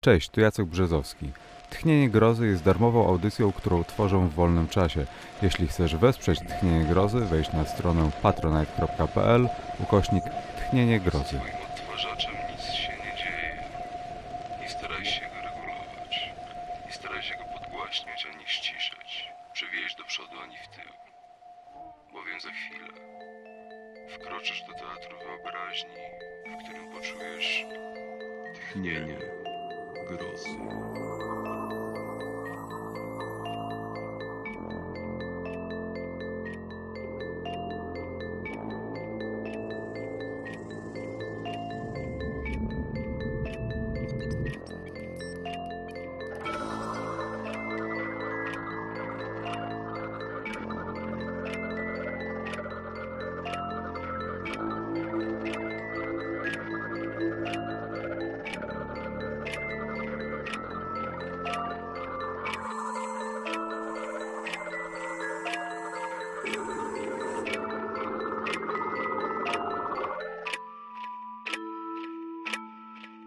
[0.00, 1.30] Cześć, tu Jacek Brzezowski.
[1.70, 5.06] Tchnienie Grozy jest darmową audycją, którą tworzę w wolnym czasie.
[5.42, 9.48] Jeśli chcesz wesprzeć Tchnienie Grozy, wejdź na stronę patronite.pl
[9.80, 10.24] ukośnik
[10.56, 11.40] Tchnienie Grozy.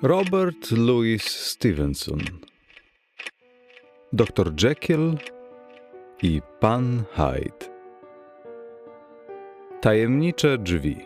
[0.04, 2.20] Robert Louis Stevenson
[4.14, 5.18] Dr Jekyll
[6.24, 7.66] i Pan Hyde
[9.82, 11.06] Tajemnicze drzwi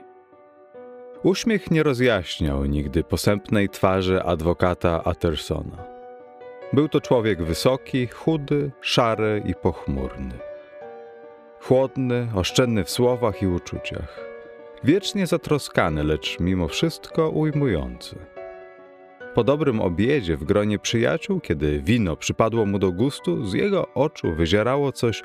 [1.24, 5.86] Uśmiech nie rozjaśniał nigdy posępnej twarzy adwokata Uttersona.
[6.74, 10.40] Był to człowiek wysoki, chudy, szary i pochmurny.
[11.62, 14.26] Chłodny, oszczędny w słowach i uczuciach.
[14.84, 18.35] Wiecznie zatroskany, lecz mimo wszystko ujmujący.
[19.36, 24.34] Po dobrym obiedzie w gronie przyjaciół, kiedy wino przypadło mu do gustu, z jego oczu
[24.34, 25.24] wyzierało coś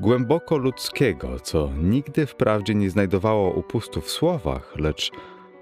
[0.00, 5.10] głęboko ludzkiego, co nigdy wprawdzie nie znajdowało upustu w słowach, lecz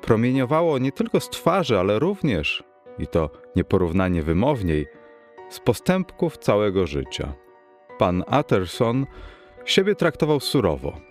[0.02, 2.64] promieniowało nie tylko z twarzy, ale również,
[2.98, 4.86] i to nieporównanie wymowniej,
[5.48, 7.34] z postępków całego życia.
[7.98, 9.06] Pan Utterson
[9.64, 11.09] siebie traktował surowo.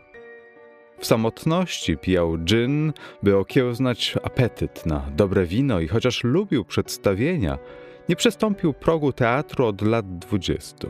[0.99, 2.93] W samotności pijał gin,
[3.23, 7.57] by okiełznać apetyt na dobre wino i chociaż lubił przedstawienia,
[8.09, 10.89] nie przestąpił progu teatru od lat dwudziestu.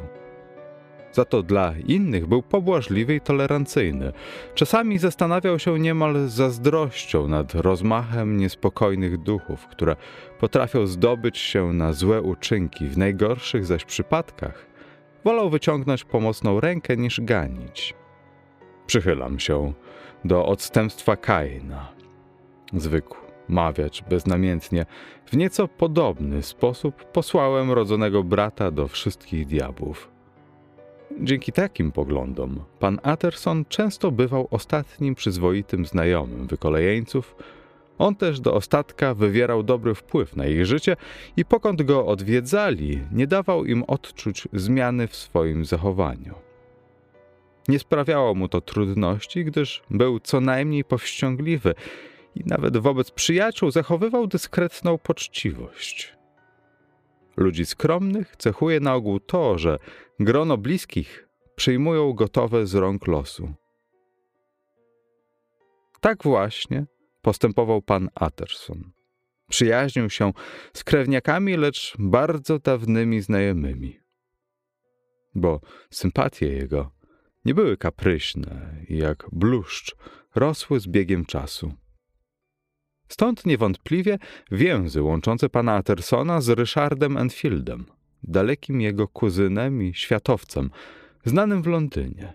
[1.11, 4.11] Za to dla innych był pobłażliwy i tolerancyjny.
[4.55, 9.95] Czasami zastanawiał się niemal zazdrością nad rozmachem niespokojnych duchów, które
[10.39, 14.65] potrafią zdobyć się na złe uczynki, w najgorszych zaś przypadkach
[15.23, 17.93] wolał wyciągnąć pomocną rękę niż ganić.
[18.87, 19.73] Przychylam się
[20.25, 21.87] do odstępstwa Kaina.
[22.73, 23.15] Zwykł
[23.47, 24.85] mawiać beznamiętnie.
[25.25, 30.09] W nieco podobny sposób posłałem rodzonego brata do wszystkich diabłów.
[31.21, 37.35] Dzięki takim poglądom pan Utterson często bywał ostatnim przyzwoitym znajomym wykolejeńców.
[37.97, 40.95] On też do ostatka wywierał dobry wpływ na ich życie
[41.37, 46.48] i pokąd go odwiedzali, nie dawał im odczuć zmiany w swoim zachowaniu.
[47.69, 51.73] Nie sprawiało mu to trudności, gdyż był co najmniej powściągliwy
[52.35, 56.15] i nawet wobec przyjaciół zachowywał dyskretną poczciwość.
[57.37, 59.79] Ludzi skromnych cechuje na ogół to, że
[60.19, 63.53] grono bliskich przyjmują gotowe z rąk losu.
[66.01, 66.85] Tak właśnie
[67.21, 68.91] postępował pan Utterson.
[69.49, 70.33] Przyjaźnił się
[70.73, 73.99] z krewniakami, lecz bardzo dawnymi znajomymi.
[75.35, 76.98] Bo sympatie jego
[77.45, 79.95] nie były kapryśne i jak bluszcz
[80.35, 81.73] rosły z biegiem czasu.
[83.07, 84.19] Stąd niewątpliwie
[84.51, 87.85] więzy łączące pana Uttersona z Ryszardem Enfieldem,
[88.23, 90.69] dalekim jego kuzynem i światowcem,
[91.25, 92.33] znanym w Londynie.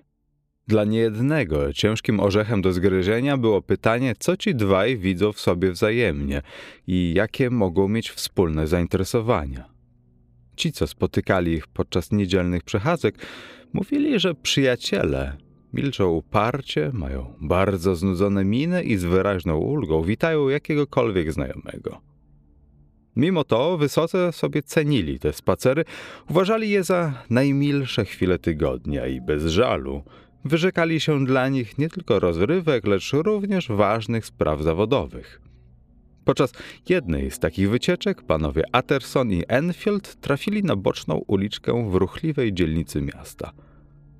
[0.68, 6.42] Dla niejednego ciężkim orzechem do zgryzienia było pytanie, co ci dwaj widzą w sobie wzajemnie
[6.86, 9.74] i jakie mogą mieć wspólne zainteresowania.
[10.56, 13.18] Ci, co spotykali ich podczas niedzielnych przechadzek,
[13.74, 15.36] mówili, że przyjaciele
[15.72, 22.00] milczą uparcie, mają bardzo znudzone miny i z wyraźną ulgą witają jakiegokolwiek znajomego.
[23.16, 25.84] Mimo to wysoce sobie cenili te spacery,
[26.30, 30.02] uważali je za najmilsze chwile tygodnia i bez żalu
[30.44, 35.40] wyrzekali się dla nich nie tylko rozrywek, lecz również ważnych spraw zawodowych.
[36.24, 36.52] Podczas
[36.88, 43.02] jednej z takich wycieczek panowie Utterson i Enfield trafili na boczną uliczkę w ruchliwej dzielnicy
[43.02, 43.52] miasta.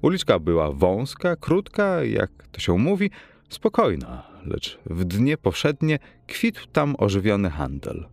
[0.05, 3.11] Uliczka była wąska, krótka, jak to się mówi,
[3.49, 8.09] spokojna, lecz w dnie powszednie kwitł tam ożywiony handel.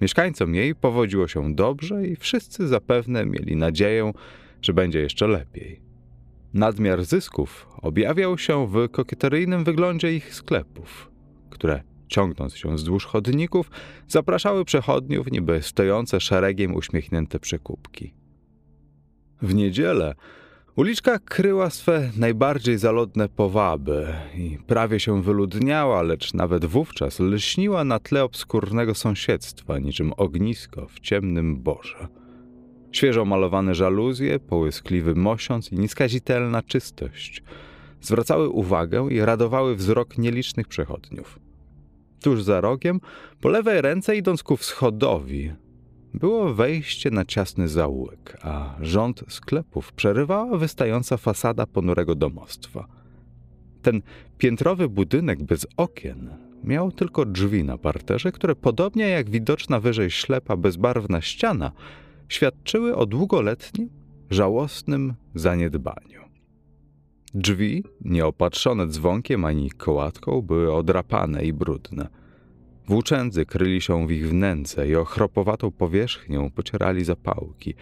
[0.00, 4.12] Mieszkańcom jej powodziło się dobrze i wszyscy zapewne mieli nadzieję,
[4.62, 5.80] że będzie jeszcze lepiej.
[6.54, 11.10] Nadmiar zysków objawiał się w kokieteryjnym wyglądzie ich sklepów,
[11.50, 13.70] które ciągnąc się wzdłuż chodników,
[14.08, 18.14] zapraszały przechodniów niby stojące szeregiem uśmiechnięte przekupki.
[19.42, 20.14] W niedzielę
[20.76, 27.98] uliczka kryła swe najbardziej zaludne powaby i prawie się wyludniała, lecz nawet wówczas lśniła na
[27.98, 32.08] tle obskurnego sąsiedztwa, niczym ognisko w ciemnym borze.
[32.92, 37.42] Świeżo malowane żaluzje, połyskliwy mosiąc i nieskazitelna czystość
[38.00, 41.38] zwracały uwagę i radowały wzrok nielicznych przechodniów.
[42.22, 43.00] Tuż za rogiem,
[43.40, 45.52] po lewej ręce idąc ku wschodowi,
[46.14, 52.86] było wejście na ciasny zaułek, a rząd sklepów przerywała wystająca fasada ponurego domostwa.
[53.82, 54.02] Ten
[54.38, 56.30] piętrowy budynek bez okien
[56.64, 61.72] miał tylko drzwi na parterze, które podobnie jak widoczna wyżej ślepa bezbarwna ściana,
[62.28, 63.88] świadczyły o długoletnim,
[64.30, 66.22] żałosnym zaniedbaniu.
[67.34, 72.21] Drzwi, nieopatrzone dzwonkiem ani kołatką, były odrapane i brudne.
[72.88, 77.74] Włóczędzy kryli się w ich wnęce i ochropowatą powierzchnią pocierali zapałki.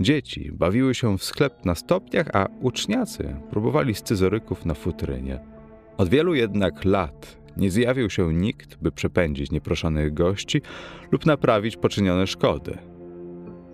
[0.00, 5.40] Dzieci bawiły się w sklep na stopniach, a uczniacy próbowali scyzoryków na futrynie.
[5.96, 10.62] Od wielu jednak lat nie zjawił się nikt, by przepędzić nieproszonych gości
[11.10, 12.78] lub naprawić poczynione szkody.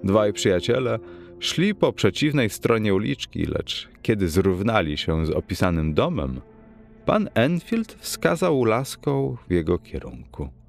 [0.05, 0.99] Dwaj przyjaciele
[1.39, 6.41] szli po przeciwnej stronie uliczki, lecz kiedy zrównali się z opisanym domem,
[7.07, 10.60] pan Enfield wskazał laską w jego kierunku.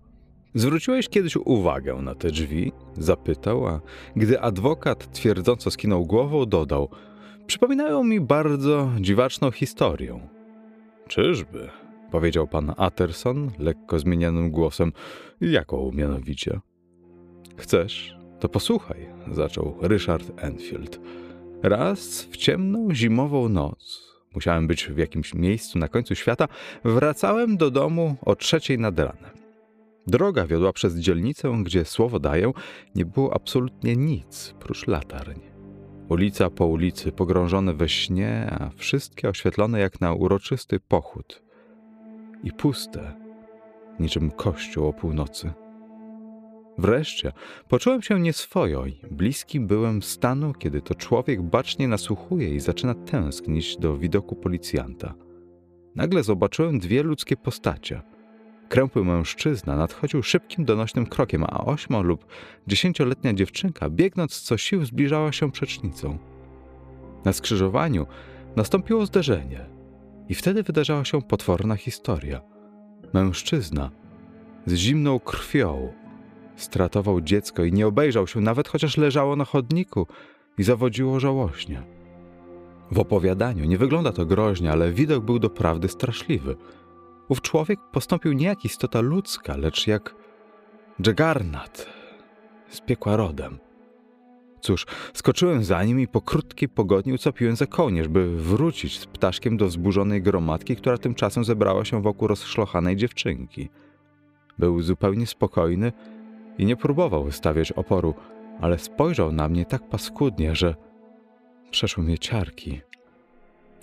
[0.56, 2.72] Zwróciłeś kiedyś uwagę na te drzwi?
[2.98, 3.82] Zapytał, a
[4.16, 6.90] gdy adwokat twierdząco skinął głową, dodał:
[7.48, 10.20] Przypominają mi bardzo dziwaczną historię.
[11.08, 11.70] Czyżby?
[12.12, 14.92] powiedział pan Atterson lekko zmienionym głosem.
[15.42, 16.60] Jaką mianowicie?
[17.58, 18.18] Chcesz?
[18.40, 21.00] To posłuchaj, zaczął Richard Enfield.
[21.64, 26.48] Raz w ciemną zimową noc, musiałem być w jakimś miejscu na końcu świata,
[26.84, 29.41] wracałem do domu o trzeciej nad ranem.
[30.08, 32.52] Droga wiodła przez dzielnicę, gdzie słowo daję,
[32.96, 35.40] nie było absolutnie nic prócz latarń.
[36.10, 41.44] Ulica po ulicy pogrążone we śnie, a wszystkie oświetlone jak na uroczysty pochód.
[42.44, 43.14] I puste,
[44.00, 45.54] niczym kościół o północy.
[46.78, 47.32] Wreszcie
[47.70, 53.78] poczułem się nieswojo i bliski byłem stanu, kiedy to człowiek bacznie nasłuchuje i zaczyna tęsknić
[53.78, 55.14] do widoku policjanta.
[55.96, 58.02] Nagle zobaczyłem dwie ludzkie postacie.
[58.72, 62.26] Krępły mężczyzna nadchodził szybkim, donośnym krokiem, a ośmo lub
[62.68, 66.18] dziesięcioletnia dziewczynka, biegnąc co sił, zbliżała się przecznicą.
[67.26, 68.08] Na skrzyżowaniu
[68.56, 69.66] nastąpiło zderzenie
[70.30, 72.42] i wtedy wydarzała się potworna historia.
[73.14, 73.92] Mężczyzna
[74.66, 75.94] z zimną krwią
[76.56, 80.08] stratował dziecko i nie obejrzał się nawet, chociaż leżało na chodniku
[80.58, 81.84] i zawodziło żałośnie.
[82.92, 86.56] W opowiadaniu nie wygląda to groźnie, ale widok był doprawdy straszliwy.
[87.30, 90.16] Ów człowiek postąpił nie jak istota ludzka, lecz jak
[91.02, 91.88] Dżegarnat
[92.70, 93.60] z piekła rodem.
[94.62, 99.58] Cóż, skoczyłem za nim i po krótkiej pogodni ucapiłem za kołnierz, by wrócić z ptaszkiem
[99.58, 103.70] do wzburzonej gromadki, która tymczasem zebrała się wokół rozszlochanej dziewczynki.
[104.60, 105.92] Był zupełnie spokojny
[106.58, 108.14] i nie próbował wystawiać oporu,
[108.62, 110.76] ale spojrzał na mnie tak paskudnie, że
[111.72, 112.82] przeszły mnie ciarki.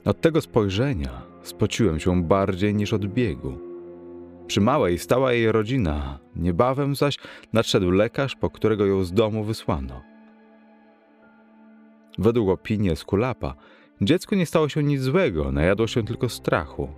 [0.05, 3.59] Od tego spojrzenia spociłem się bardziej niż od biegu.
[4.47, 7.17] Przy małej stała jej rodzina, niebawem zaś
[7.53, 10.03] nadszedł lekarz, po którego ją z domu wysłano.
[12.19, 13.55] Według opinii Eskulapa,
[14.01, 16.89] dziecku nie stało się nic złego, najadło się tylko strachu.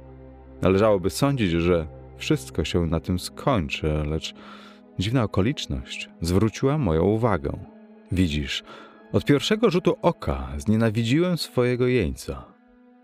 [0.63, 1.87] Należałoby sądzić, że
[2.17, 4.35] wszystko się na tym skończy, lecz
[5.01, 7.59] Dziwna okoliczność zwróciła moją uwagę.
[8.13, 8.63] Widzisz,
[9.13, 12.50] od pierwszego rzutu oka znienawidziłem swojego jeńca.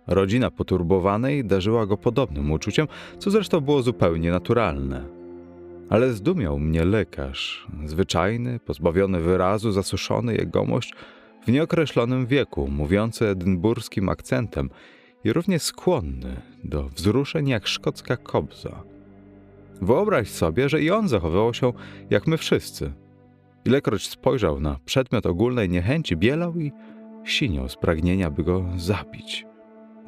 [0.06, 2.86] Rodzina poturbowanej darzyła go podobnym uczuciem,
[3.18, 5.04] co zresztą było zupełnie naturalne.
[5.90, 10.94] Ale zdumiał mnie lekarz, zwyczajny, pozbawiony wyrazu, zasuszony jegomość
[11.46, 14.70] w nieokreślonym wieku, mówiący edynburskim akcentem
[15.24, 18.82] i równie skłonny do wzruszeń jak szkocka kobza.
[19.82, 21.72] Wyobraź sobie, że i on zachowywał się
[22.10, 22.92] jak my wszyscy.
[23.64, 26.72] Ilekroć spojrzał na przedmiot ogólnej niechęci, bielał i
[27.24, 29.46] siniał z pragnienia, by go zabić.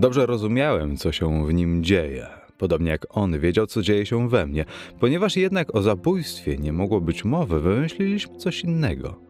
[0.00, 2.26] Dobrze rozumiałem, co się w nim dzieje,
[2.58, 4.64] podobnie jak on wiedział, co dzieje się we mnie.
[5.00, 9.20] Ponieważ jednak o zabójstwie nie mogło być mowy, wymyśliliśmy coś innego.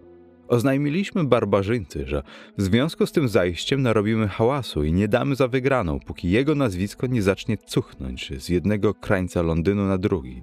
[0.49, 2.23] Oznajmiliśmy barbarzyńcy, że
[2.59, 7.07] w związku z tym zajściem narobimy hałasu i nie damy za wygraną, póki jego nazwisko
[7.07, 10.43] nie zacznie cuchnąć z jednego krańca Londynu na drugi.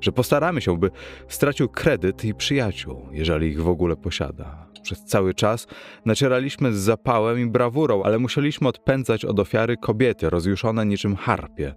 [0.00, 0.90] Że postaramy się, by
[1.28, 4.71] stracił kredyt i przyjaciół, jeżeli ich w ogóle posiada.
[4.82, 5.66] Przez cały czas
[6.04, 11.74] nacieraliśmy z zapałem i brawurą, ale musieliśmy odpędzać od ofiary kobiety rozjuszone niczym harpie.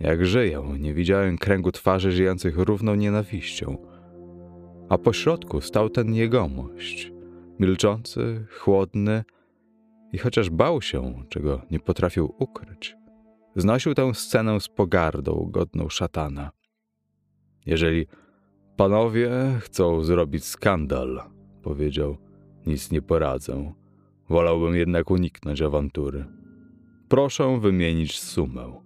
[0.00, 3.76] Jak żyją, nie widziałem kręgu twarzy żyjących równą nienawiścią.
[4.88, 7.12] A po środku stał ten jegomość,
[7.58, 9.24] milczący, chłodny
[10.12, 12.96] i chociaż bał się, czego nie potrafił ukryć,
[13.56, 16.50] znosił tę scenę z pogardą godną szatana.
[17.66, 18.06] Jeżeli
[18.76, 21.22] panowie chcą zrobić skandal,
[21.62, 22.16] powiedział,
[22.66, 23.72] nic nie poradzę.
[24.28, 26.24] Wolałbym jednak uniknąć awantury.
[27.08, 28.82] Proszę wymienić sumę.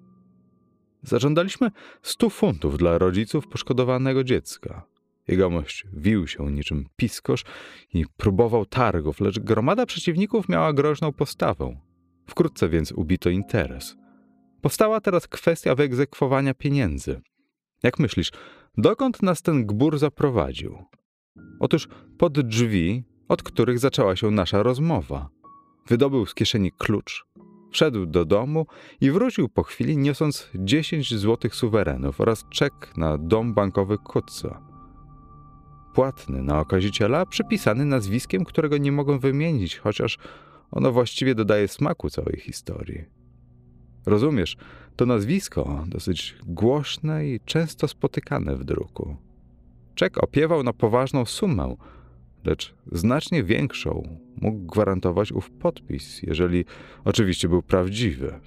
[1.03, 1.71] Zażądaliśmy
[2.03, 4.87] stu funtów dla rodziców poszkodowanego dziecka.
[5.29, 7.45] Jegomość wił się niczym piskosz
[7.95, 11.77] i próbował targów, lecz gromada przeciwników miała groźną postawę.
[12.27, 13.97] Wkrótce więc ubito interes.
[14.61, 17.21] Powstała teraz kwestia wyegzekwowania pieniędzy.
[17.83, 18.31] Jak myślisz,
[18.77, 20.85] dokąd nas ten gbur zaprowadził?
[21.61, 21.89] Otóż
[22.19, 25.29] pod drzwi, od których zaczęła się nasza rozmowa.
[25.87, 27.27] Wydobył z kieszeni klucz,
[27.71, 28.67] wszedł do domu
[29.01, 34.61] i wrócił po chwili, niosąc 10 złotych suwerenów oraz czek na dom bankowy Kutca.
[35.95, 40.19] Płatny na okaziciela, przypisany nazwiskiem, którego nie mogą wymienić, chociaż
[40.71, 43.05] ono właściwie dodaje smaku całej historii.
[44.07, 44.57] Rozumiesz,
[44.97, 49.17] to nazwisko dosyć głośne i często spotykane w druku.
[49.95, 51.77] Czek opiewał na poważną sumę,
[52.45, 56.65] lecz znacznie większą mógł gwarantować ów podpis, jeżeli
[57.05, 58.41] oczywiście był prawdziwy.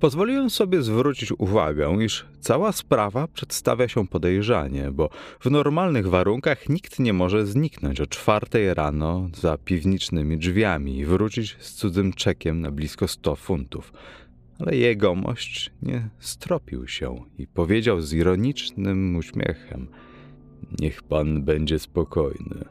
[0.00, 5.10] Pozwoliłem sobie zwrócić uwagę, iż cała sprawa przedstawia się podejrzanie, bo
[5.40, 11.56] w normalnych warunkach nikt nie może zniknąć o czwartej rano za piwnicznymi drzwiami i wrócić
[11.60, 13.92] z cudzym czekiem na blisko 100 funtów.
[14.58, 19.88] Ale jegomość nie stropił się i powiedział z ironicznym uśmiechem:
[20.80, 22.64] Niech pan będzie spokojny.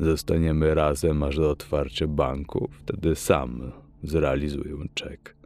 [0.00, 5.36] Zostaniemy razem aż do otwarcia banku, wtedy sam zrealizuję czek.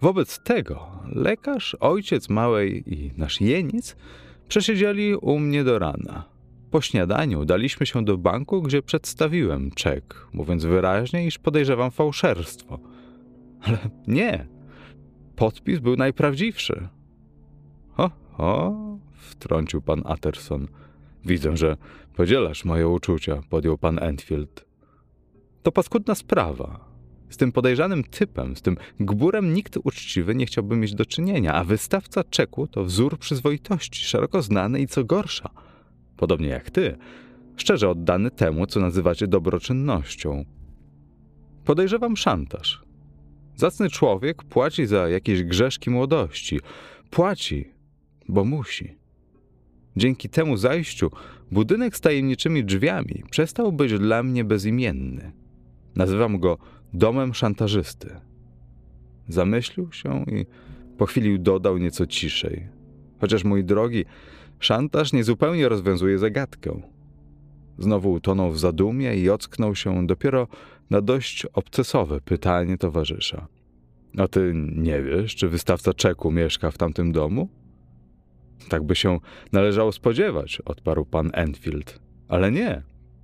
[0.00, 3.96] Wobec tego lekarz, ojciec małej i nasz jeniec
[4.48, 6.24] przesiedzieli u mnie do rana.
[6.70, 12.78] Po śniadaniu udaliśmy się do banku, gdzie przedstawiłem czek, mówiąc wyraźnie, iż podejrzewam fałszerstwo.
[13.62, 14.46] Ale nie,
[15.36, 16.88] podpis był najprawdziwszy.
[17.92, 18.76] Ho, ho,
[19.12, 20.68] wtrącił pan Atterson.
[21.24, 21.76] Widzę, że
[22.16, 24.64] podzielasz moje uczucia, podjął pan Enfield.
[25.62, 26.92] To paskudna sprawa.
[27.30, 31.64] Z tym podejrzanym typem, z tym gburem nikt uczciwy nie chciałby mieć do czynienia, a
[31.64, 35.50] wystawca czeku to wzór przyzwoitości, szeroko znany i co gorsza,
[36.16, 36.96] podobnie jak ty,
[37.56, 40.44] szczerze oddany temu, co nazywacie dobroczynnością.
[41.64, 42.82] Podejrzewam szantaż.
[43.56, 46.60] Zacny człowiek płaci za jakieś grzeszki młodości.
[47.10, 47.68] Płaci,
[48.28, 49.01] bo musi.
[49.96, 51.10] Dzięki temu zajściu
[51.50, 55.32] budynek z tajemniczymi drzwiami przestał być dla mnie bezimienny.
[55.96, 56.58] Nazywam go
[56.92, 58.16] domem szantażysty.
[59.28, 60.46] Zamyślił się i
[60.98, 62.68] po chwili dodał nieco ciszej.
[63.20, 64.04] Chociaż mój drogi,
[64.60, 66.82] szantaż niezupełnie rozwiązuje zagadkę.
[67.78, 70.48] Znowu utonął w zadumie i ocknął się dopiero
[70.90, 73.46] na dość obcesowe pytanie towarzysza.
[74.18, 77.48] A ty nie wiesz, czy wystawca czeku mieszka w tamtym domu?
[78.68, 79.18] Tak by się
[79.52, 82.00] należało spodziewać, odparł pan Enfield.
[82.28, 82.82] Ale nie.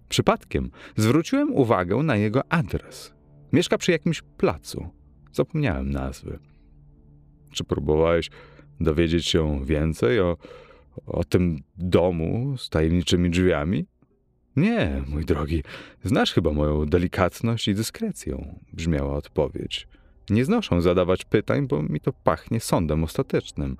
[0.08, 3.14] Przypadkiem zwróciłem uwagę na jego adres.
[3.52, 4.88] Mieszka przy jakimś placu.
[5.32, 6.38] Zapomniałem nazwy.
[7.52, 8.30] Czy próbowałeś
[8.80, 10.36] dowiedzieć się więcej o,
[11.06, 13.86] o tym domu z tajemniczymi drzwiami?
[14.56, 15.62] Nie, mój drogi,
[16.04, 19.88] znasz chyba moją delikatność i dyskrecję, brzmiała odpowiedź.
[20.30, 23.76] Nie znoszę zadawać pytań, bo mi to pachnie sądem ostatecznym.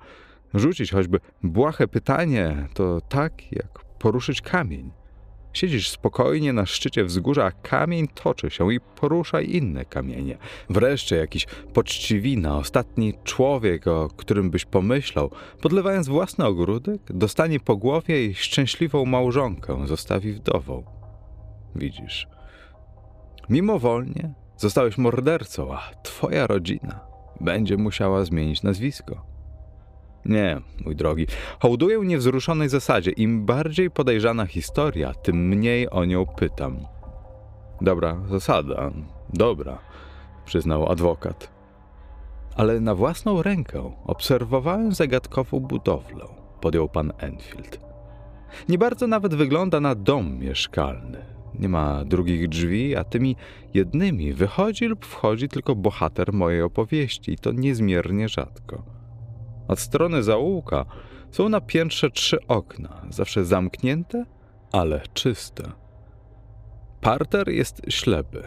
[0.53, 4.91] Rzucić choćby błahe pytanie to tak, jak poruszyć kamień.
[5.53, 10.37] Siedzisz spokojnie na szczycie wzgórza, a kamień toczy się i porusza inne kamienie.
[10.69, 18.25] Wreszcie jakiś poczciwina, ostatni człowiek, o którym byś pomyślał, podlewając własny ogródek, dostanie po głowie
[18.25, 20.83] i szczęśliwą małżonkę zostawi wdową.
[21.75, 22.27] Widzisz,
[23.49, 26.99] mimowolnie zostałeś mordercą, a twoja rodzina
[27.41, 29.28] będzie musiała zmienić nazwisko.
[30.25, 31.27] Nie, mój drogi,
[31.59, 33.11] hołduję niewzruszonej zasadzie.
[33.11, 36.77] Im bardziej podejrzana historia, tym mniej o nią pytam.
[37.81, 38.91] Dobra zasada,
[39.33, 39.79] dobra,
[40.45, 41.51] przyznał adwokat.
[42.55, 46.25] Ale na własną rękę obserwowałem zagadkową budowlę,
[46.61, 47.79] podjął pan Enfield.
[48.69, 51.25] Nie bardzo nawet wygląda na dom mieszkalny.
[51.59, 53.35] Nie ma drugich drzwi, a tymi
[53.73, 58.98] jednymi wychodzi lub wchodzi tylko bohater mojej opowieści, i to niezmiernie rzadko.
[59.69, 60.85] Od strony zaułka
[61.31, 64.25] są na piętrze trzy okna, zawsze zamknięte,
[64.71, 65.63] ale czyste.
[67.01, 68.43] Parter jest ślepy.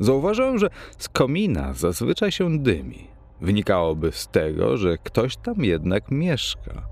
[0.00, 3.06] Zauważyłem, że z komina zazwyczaj się dymi.
[3.40, 6.88] Wynikałoby z tego, że ktoś tam jednak mieszka.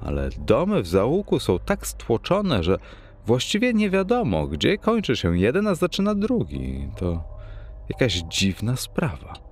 [0.00, 2.78] Ale domy w załuku są tak stłoczone, że
[3.26, 6.88] właściwie nie wiadomo, gdzie kończy się jeden, a zaczyna drugi.
[6.96, 7.24] To
[7.88, 9.47] jakaś dziwna sprawa.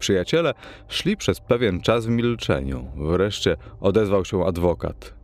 [0.00, 0.54] Przyjaciele
[0.88, 2.90] szli przez pewien czas w milczeniu.
[2.96, 5.14] Wreszcie odezwał się adwokat.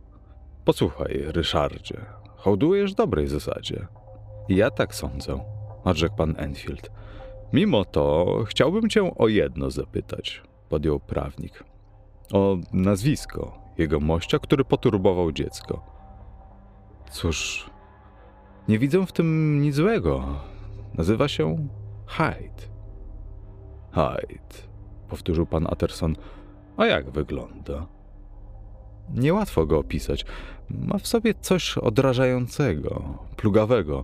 [0.65, 2.05] Posłuchaj, Ryszardzie,
[2.35, 3.87] hołdujesz dobrej zasadzie.
[4.49, 5.39] Ja tak sądzę,
[5.83, 6.91] odrzekł pan Enfield.
[7.53, 11.63] Mimo to chciałbym cię o jedno zapytać, podjął prawnik.
[12.33, 15.81] O nazwisko jego mościa, który poturbował dziecko.
[17.11, 17.69] Cóż,
[18.67, 20.23] nie widzę w tym nic złego.
[20.93, 21.67] Nazywa się
[22.07, 22.67] Hyde.
[23.91, 24.66] Hyde,
[25.07, 26.15] powtórzył pan Atterson.
[26.77, 27.87] A jak wygląda?
[29.13, 30.25] Niełatwo go opisać.
[30.69, 34.03] Ma w sobie coś odrażającego, plugawego.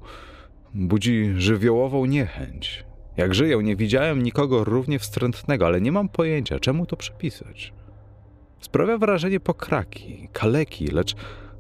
[0.74, 2.86] Budzi żywiołową niechęć.
[3.18, 7.74] Jak żyję, nie widziałem nikogo równie wstrętnego, ale nie mam pojęcia, czemu to przypisać.
[8.60, 11.16] Sprawia wrażenie pokraki, kaleki, lecz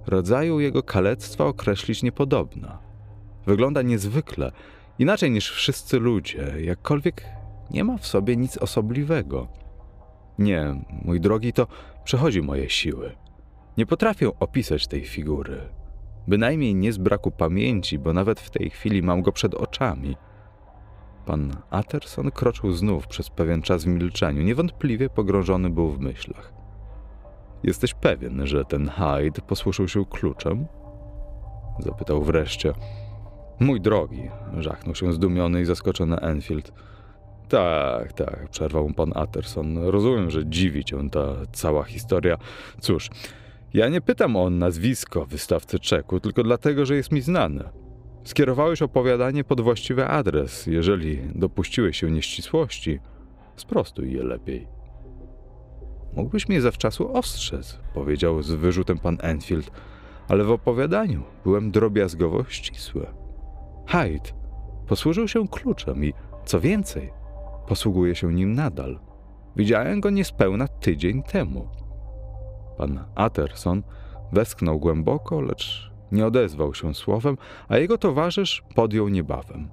[0.07, 2.79] rodzaju jego kalectwa określić niepodobna.
[3.45, 4.51] Wygląda niezwykle,
[4.99, 7.25] inaczej niż wszyscy ludzie, jakkolwiek
[7.71, 9.47] nie ma w sobie nic osobliwego.
[10.39, 11.67] Nie, mój drogi, to
[12.03, 13.15] przechodzi moje siły.
[13.77, 15.61] Nie potrafię opisać tej figury.
[16.27, 20.15] Bynajmniej nie z braku pamięci, bo nawet w tej chwili mam go przed oczami.
[21.25, 26.53] Pan Atterson kroczył znów przez pewien czas w milczeniu, niewątpliwie pogrążony był w myślach.
[27.63, 30.65] Jesteś pewien, że ten Hyde posłużył się kluczem?
[31.79, 32.73] Zapytał wreszcie.
[33.59, 36.71] Mój drogi, żachnął się zdumiony i zaskoczony Enfield.
[37.49, 39.77] Tak, tak, przerwał pan Atterson.
[39.77, 42.37] Rozumiem, że dziwi cię ta cała historia.
[42.81, 43.09] Cóż,
[43.73, 47.69] ja nie pytam o nazwisko wystawcy czeku, tylko dlatego, że jest mi znane.
[48.23, 50.67] Skierowałeś opowiadanie pod właściwy adres.
[50.67, 52.99] Jeżeli dopuściłeś się nieścisłości,
[53.55, 54.67] sprostuj je lepiej.
[56.15, 59.71] Mógłbyś mnie zawczasu ostrzec, powiedział z wyrzutem pan Enfield,
[60.27, 63.05] ale w opowiadaniu byłem drobiazgowo ścisły.
[63.87, 64.29] Hyde
[64.87, 66.13] posłużył się kluczem i,
[66.45, 67.11] co więcej,
[67.67, 68.99] posługuje się nim nadal.
[69.55, 71.67] Widziałem go niespełna tydzień temu.
[72.77, 73.83] Pan Atterson
[74.31, 79.69] westchnął głęboko, lecz nie odezwał się słowem, a jego towarzysz podjął niebawem.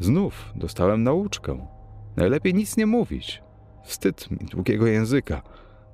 [0.00, 1.66] Znów dostałem nauczkę.
[2.16, 3.42] Najlepiej nic nie mówić.
[3.84, 5.42] Wstyd mi długiego języka.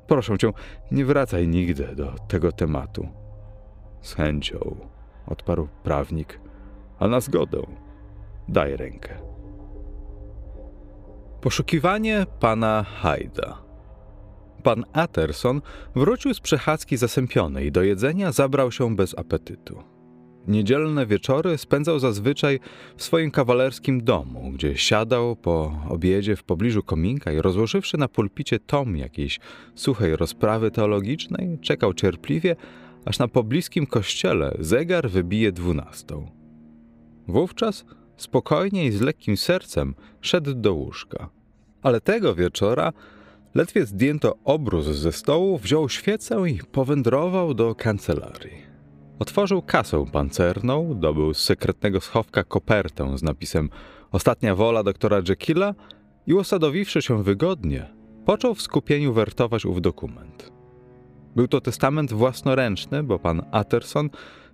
[0.07, 0.53] Proszę cię,
[0.91, 3.09] nie wracaj nigdy do tego tematu.
[4.01, 4.77] Z chęcią,
[5.27, 6.41] odparł prawnik,
[6.99, 7.63] a na zgodę
[8.49, 9.32] daj rękę.
[11.43, 13.59] Poszukiwanie pana Hajda.
[14.63, 15.61] Pan Atterson
[15.95, 19.83] wrócił z przechadzki zasępiony i do jedzenia zabrał się bez apetytu.
[20.49, 22.61] Niedzielne wieczory spędzał zazwyczaj
[22.97, 28.59] w swoim kawalerskim domu, gdzie siadał po obiedzie w pobliżu kominka i rozłożywszy na pulpicie
[28.59, 29.41] tom jakiejś
[29.75, 32.57] suchej rozprawy teologicznej, czekał cierpliwie,
[33.05, 36.31] aż na pobliskim kościele zegar wybije dwunastą.
[37.29, 37.85] Wówczas
[38.17, 41.29] spokojnie i z lekkim sercem szedł do łóżka.
[41.83, 42.93] Ale tego wieczora
[43.55, 48.73] ledwie zdjęto obrus ze stołu, wziął świecę i powędrował do kancelarii.
[49.19, 53.71] Otworzył kasę pancerną, dobył z sekretnego schowka kopertę z napisem
[54.13, 55.75] Ostatnia wola doktora Jekylla
[56.27, 57.91] i usadowiwszy się wygodnie,
[58.27, 60.53] począł w skupieniu wertować ów dokument.
[61.37, 64.11] Był to testament własnoręczny, bo pan Atterson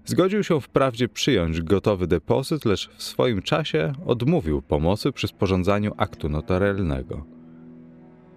[0.08, 6.28] zgodził się wprawdzie przyjąć gotowy depozyt, lecz w swoim czasie odmówił pomocy przy sporządzaniu aktu
[6.28, 7.24] notarialnego.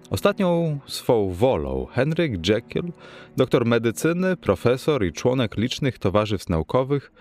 [0.09, 2.91] Ostatnią swą wolą Henryk Jekyll,
[3.37, 7.11] doktor medycyny, profesor i członek licznych towarzystw naukowych,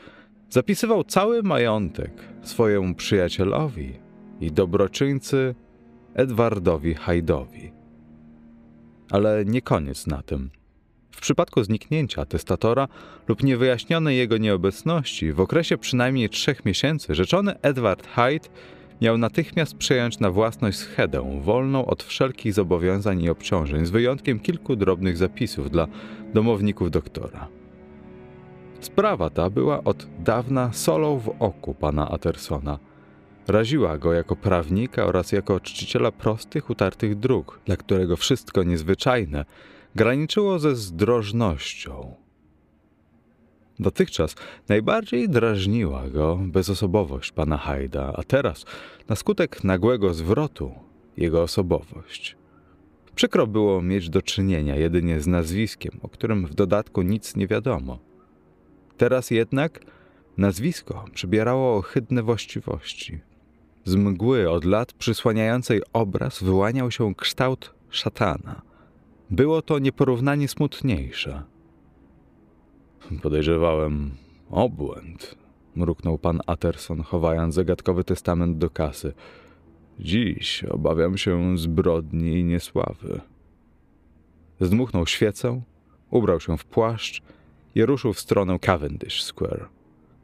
[0.48, 3.98] zapisywał cały majątek swojemu przyjacielowi
[4.40, 5.54] i dobroczyńcy
[6.14, 7.70] Edwardowi Hyde'owi.
[9.10, 10.50] Ale nie koniec na tym.
[11.20, 12.88] W przypadku zniknięcia testatora
[13.28, 18.48] lub niewyjaśnionej jego nieobecności w okresie przynajmniej trzech miesięcy rzeczony Edward Hyde
[19.00, 24.76] miał natychmiast przejąć na własność schedę, wolną od wszelkich zobowiązań i obciążeń, z wyjątkiem kilku
[24.76, 25.86] drobnych zapisów dla
[26.34, 27.48] domowników doktora.
[28.80, 32.78] Sprawa ta była od dawna solą w oku pana Attersona.
[33.48, 39.44] Raziła go jako prawnika oraz jako czciciela prostych, utartych dróg, dla którego wszystko niezwyczajne
[39.94, 42.14] graniczyło ze zdrożnością,
[43.80, 44.34] Dotychczas
[44.68, 48.64] najbardziej drażniła go bezosobowość pana Hajda, a teraz,
[49.08, 50.72] na skutek nagłego zwrotu,
[51.16, 52.36] jego osobowość.
[53.14, 57.98] Przykro było mieć do czynienia jedynie z nazwiskiem, o którym w dodatku nic nie wiadomo.
[58.96, 59.80] Teraz jednak
[60.36, 63.20] nazwisko przybierało ohydne właściwości.
[63.84, 68.69] Z mgły od lat przysłaniającej obraz wyłaniał się kształt szatana.
[69.30, 71.42] Było to nieporównanie smutniejsze.
[73.22, 74.10] Podejrzewałem
[74.50, 75.34] obłęd,
[75.76, 79.12] mruknął pan Atterson, chowając zagadkowy testament do kasy.
[80.00, 83.20] Dziś obawiam się zbrodni i niesławy.
[84.60, 85.62] Zdmuchnął świecę,
[86.10, 87.22] ubrał się w płaszcz
[87.74, 89.68] i ruszył w stronę Cavendish Square.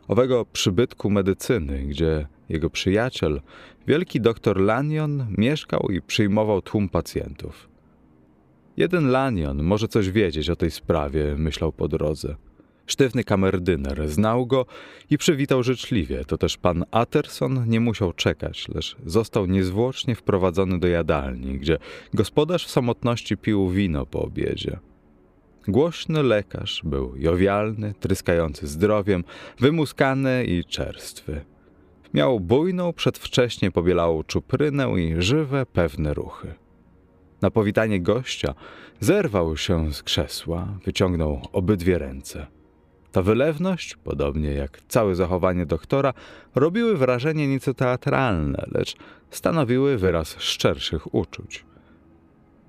[0.08, 3.40] Owego przybytku medycyny, gdzie jego przyjaciel,
[3.86, 7.75] wielki doktor Lanyon, mieszkał i przyjmował tłum pacjentów.
[8.76, 12.36] Jeden Lanyon może coś wiedzieć o tej sprawie, myślał po drodze.
[12.86, 14.66] Sztywny kamerdyner znał go
[15.10, 16.24] i przywitał życzliwie.
[16.24, 21.78] To też pan Atterson nie musiał czekać, lecz został niezwłocznie wprowadzony do jadalni, gdzie
[22.14, 24.78] gospodarz w samotności pił wino po obiedzie.
[25.68, 29.24] Głośny lekarz był jowialny, tryskający zdrowiem,
[29.58, 31.40] wymuskany i czerstwy.
[32.14, 36.65] Miał bujną, przedwcześnie pobielałą czuprynę i żywe, pewne ruchy.
[37.42, 38.54] Na powitanie gościa
[39.00, 42.46] zerwał się z krzesła, wyciągnął obydwie ręce.
[43.12, 46.12] Ta wylewność, podobnie jak całe zachowanie doktora,
[46.54, 48.96] robiły wrażenie nieco teatralne, lecz
[49.30, 51.64] stanowiły wyraz szczerszych uczuć.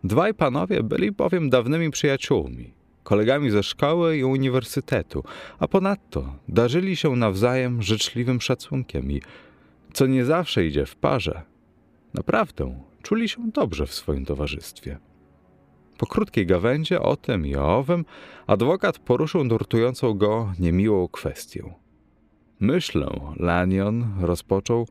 [0.03, 5.23] Dwaj panowie byli bowiem dawnymi przyjaciółmi, kolegami ze szkoły i uniwersytetu,
[5.59, 9.21] a ponadto darzyli się nawzajem życzliwym szacunkiem i,
[9.93, 11.41] co nie zawsze idzie w parze,
[12.13, 14.97] naprawdę czuli się dobrze w swoim towarzystwie.
[15.97, 18.05] Po krótkiej gawędzie o tym i o owym
[18.47, 21.73] adwokat poruszył nurtującą go niemiłą kwestię.
[22.59, 24.87] Myślę, Lanyon rozpoczął,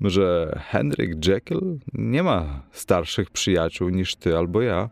[0.00, 4.90] że Henryk Jekyll nie ma starszych przyjaciół niż ty albo ja.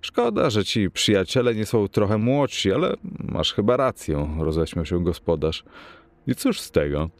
[0.00, 5.64] Szkoda, że ci przyjaciele nie są trochę młodsi, ale masz chyba rację, roześmiał się gospodarz.
[6.26, 7.10] I cóż z tego?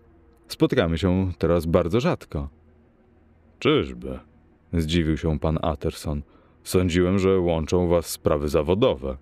[0.49, 2.60] Spotykamy się teraz bardzo rzadko.
[3.61, 4.19] Czyżby?
[4.73, 6.23] Zdziwił się pan Atterson.
[6.65, 9.17] Sądziłem, że łączą was sprawy zawodowe.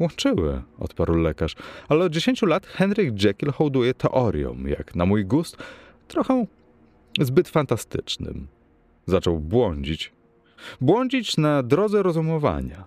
[0.00, 1.56] Łączyły, odparł lekarz,
[1.88, 5.56] ale od dziesięciu lat Henryk Jekyll hołduje teoriom, jak na mój gust,
[6.08, 6.46] trochę
[7.20, 8.46] zbyt fantastycznym.
[9.06, 10.12] Zaczął błądzić.
[10.80, 12.84] Błądzić na drodze rozumowania.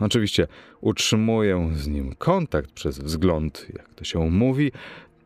[0.00, 0.46] Oczywiście
[0.80, 4.72] utrzymuję z nim kontakt przez wzgląd, jak to się mówi,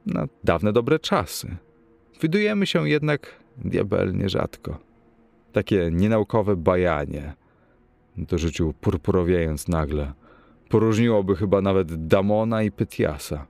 [0.07, 1.57] na dawne dobre czasy.
[2.23, 4.79] Widujemy się jednak diabelnie rzadko.
[5.53, 7.33] Takie nienaukowe bajanie–
[8.19, 10.13] dorzucił purpurowiejąc nagle.
[10.69, 13.47] Poróżniłoby chyba nawet Damona i Pytiasa.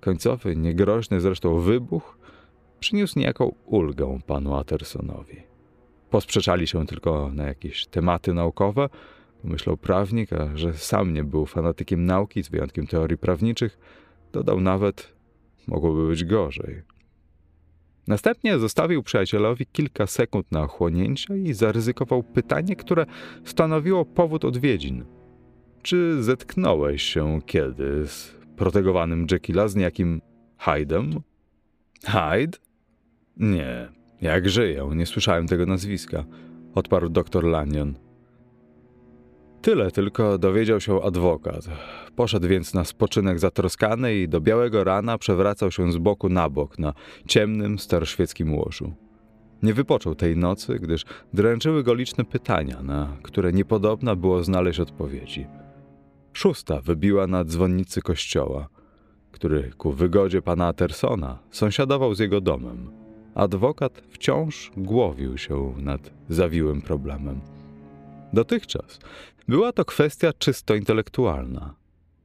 [0.00, 2.18] Końcowy, niegroźny zresztą wybuch
[2.80, 5.36] przyniósł niejaką ulgę panu Attersonowi.
[6.10, 8.88] Posprzeczali się tylko na jakieś tematy naukowe,
[9.42, 13.78] pomyślał prawnik, a że sam nie był fanatykiem nauki, z wyjątkiem teorii prawniczych,
[14.32, 15.12] dodał nawet,
[15.66, 16.82] mogłoby być gorzej.
[18.08, 23.06] Następnie zostawił przyjacielowi kilka sekund na ochłonięcie i zaryzykował pytanie, które
[23.44, 25.04] stanowiło powód odwiedzin.
[25.82, 30.20] Czy zetknąłeś się kiedy z protegowanym Jekylla z niejakim
[30.60, 31.20] Hyde'em?
[32.04, 32.58] Hyde?
[33.36, 33.88] Nie.
[34.20, 36.24] Jak żyję, nie słyszałem tego nazwiska,
[36.74, 37.94] odparł doktor Lanyon.
[39.68, 41.68] Tyle tylko dowiedział się adwokat.
[42.16, 46.78] Poszedł więc na spoczynek zatroskany i do białego rana przewracał się z boku na bok
[46.78, 46.94] na
[47.26, 48.92] ciemnym, staroświeckim łożu.
[49.62, 51.04] Nie wypoczął tej nocy, gdyż
[51.34, 55.46] dręczyły go liczne pytania, na które niepodobna było znaleźć odpowiedzi.
[56.32, 58.68] Szósta wybiła na dzwonnicy kościoła,
[59.32, 62.90] który ku wygodzie pana Tersona sąsiadował z jego domem.
[63.34, 67.40] Adwokat wciąż głowił się nad zawiłym problemem.
[68.32, 68.98] Dotychczas
[69.48, 71.74] była to kwestia czysto intelektualna.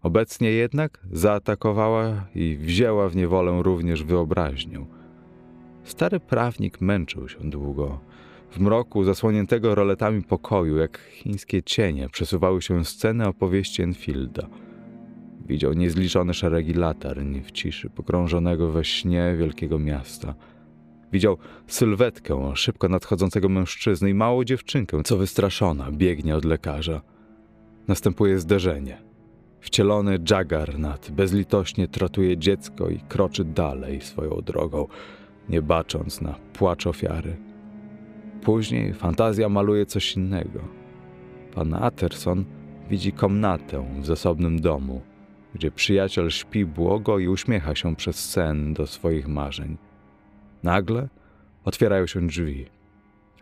[0.02, 4.86] Obecnie jednak zaatakowała i wzięła w niewolę również wyobraźnię.
[5.84, 8.00] Stary prawnik męczył się długo.
[8.52, 14.48] W mroku zasłoniętego roletami pokoju, jak chińskie cienie, przesuwały się sceny opowieści Enfielda.
[15.46, 20.34] Widział niezliczone szeregi latarń w ciszy pogrążonego we śnie wielkiego miasta–
[21.14, 27.02] Widział sylwetkę szybko nadchodzącego mężczyzny i małą dziewczynkę, co wystraszona biegnie od lekarza.
[27.88, 29.02] Następuje zderzenie.
[29.60, 34.88] Wcielony Jaggernat bezlitośnie tratuje dziecko i kroczy dalej swoją drogą,
[35.50, 37.38] nie bacząc na płacz ofiary.
[38.42, 40.60] Później fantazja maluje coś innego.
[41.56, 42.46] Pan Atterson
[42.90, 45.02] widzi komnatę w zasobnym domu,
[45.56, 49.78] gdzie przyjaciel śpi błogo i uśmiecha się przez sen do swoich marzeń.
[50.64, 51.10] Nagle
[51.66, 52.66] otwierają się drzwi.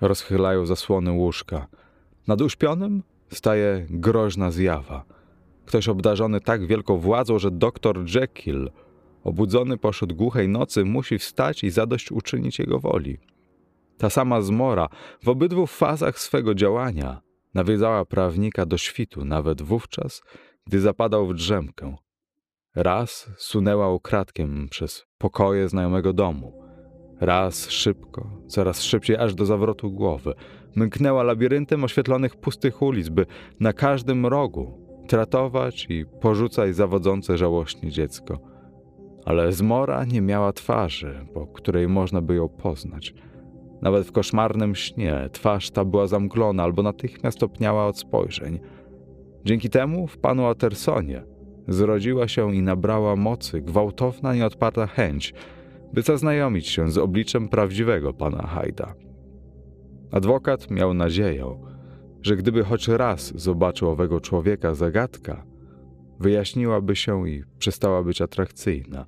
[0.01, 1.67] Rozchylają zasłony łóżka.
[2.27, 5.05] Nad uśpionym staje groźna zjawa.
[5.65, 8.69] Ktoś obdarzony tak wielką władzą, że doktor Jekyll
[9.23, 13.17] Obudzony pośród głuchej nocy musi wstać i zadośćuczynić jego woli.
[13.97, 14.89] Ta sama zmora
[15.23, 17.21] w obydwu fazach swego działania
[17.53, 20.21] nawiedzała prawnika do świtu, nawet wówczas,
[20.67, 21.95] gdy zapadał w drzemkę.
[22.75, 26.60] Raz sunęła ukradkiem przez pokoje znajomego domu.
[27.21, 30.33] Raz szybko, coraz szybciej aż do zawrotu głowy.
[30.75, 33.25] Mknęła labiryntem oświetlonych pustych ulic, by
[33.59, 38.39] na każdym rogu tratować i porzucać zawodzące żałośnie dziecko.
[39.25, 43.13] Ale zmora nie miała twarzy, po której można by ją poznać.
[43.81, 48.59] Nawet w koszmarnym śnie twarz ta była zamglona albo natychmiast opniała od spojrzeń.
[49.45, 51.23] Dzięki temu w panu Atersonie
[51.67, 55.33] zrodziła się i nabrała mocy gwałtowna, nieodparta chęć,
[55.93, 58.93] by zaznajomić się z obliczem prawdziwego pana Hajda.
[60.11, 61.57] Adwokat miał nadzieję,
[62.21, 65.43] że gdyby choć raz zobaczył owego człowieka zagadka,
[66.19, 69.05] wyjaśniłaby się i przestała być atrakcyjna,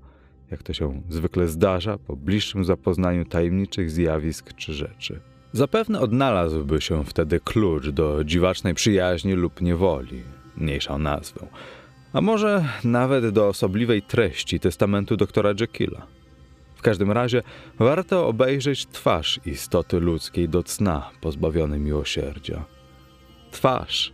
[0.52, 5.19] jak to się zwykle zdarza po bliższym zapoznaniu tajemniczych zjawisk czy rzeczy.
[5.54, 10.22] Zapewne odnalazłby się wtedy klucz do dziwacznej przyjaźni lub niewoli,
[10.58, 11.48] mniejszą nazwę,
[12.13, 16.08] a może nawet do osobliwej treści testamentu doktora Jekylla.
[16.84, 17.43] Każdym razie
[17.80, 22.65] warto obejrzeć twarz istoty ludzkiej do cna pozbawionej miłosierdzia.
[23.52, 24.13] Twarz,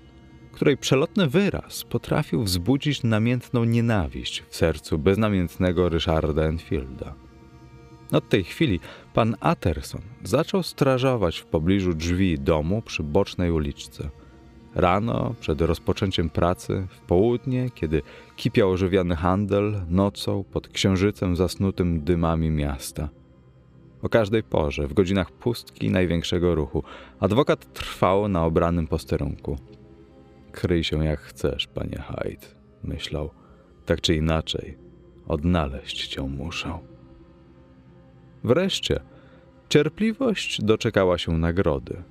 [0.51, 7.15] której przelotny wyraz potrafił wzbudzić namiętną nienawiść w sercu beznamiętnego Ryszarda Enfielda.
[8.11, 8.79] Od tej chwili
[9.13, 14.09] pan Atterson zaczął strażować w pobliżu drzwi domu przy bocznej uliczce.
[14.75, 18.01] Rano, przed rozpoczęciem pracy, w południe, kiedy
[18.35, 23.09] kipiał ożywiony handel, nocą, pod księżycem zasnutym dymami miasta.
[24.01, 26.83] O każdej porze, w godzinach pustki największego ruchu,
[27.19, 29.57] adwokat trwał na obranym posterunku.
[30.51, 32.47] Kryj się jak chcesz, panie Hyde,
[32.83, 33.29] myślał.
[33.85, 34.77] Tak czy inaczej,
[35.27, 36.79] odnaleźć cię muszę.
[38.43, 38.99] Wreszcie,
[39.69, 42.03] cierpliwość doczekała się nagrody.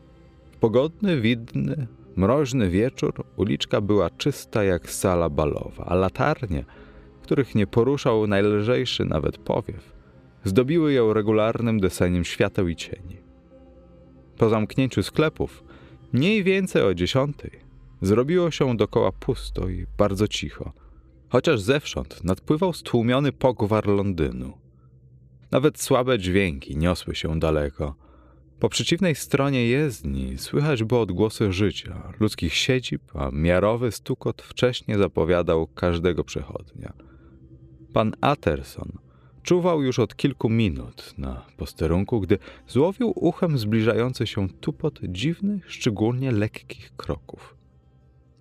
[0.61, 1.87] Pogodny, widny,
[2.19, 6.65] mroźny wieczór uliczka była czysta jak sala balowa, a latarnie,
[7.23, 9.93] których nie poruszał najlżejszy nawet powiew,
[10.45, 13.17] zdobiły ją regularnym deseniem świateł i cieni.
[14.39, 15.65] Po zamknięciu sklepów,
[16.13, 17.51] mniej więcej o dziesiątej,
[18.03, 20.73] zrobiło się dokoła pusto i bardzo cicho,
[21.29, 24.53] chociaż zewsząd nadpływał stłumiony pogwar Londynu.
[25.51, 27.95] Nawet słabe dźwięki niosły się daleko.
[28.61, 35.67] Po przeciwnej stronie jezdni słychać było odgłosy życia, ludzkich siedzib, a miarowy stukot wcześnie zapowiadał
[35.67, 36.93] każdego przechodnia.
[37.93, 38.93] Pan Atterson
[39.43, 46.33] czuwał już od kilku minut na posterunku, gdy złowił uchem zbliżający się tupot dziwnych, szczególnie
[46.33, 47.57] lekkich kroków.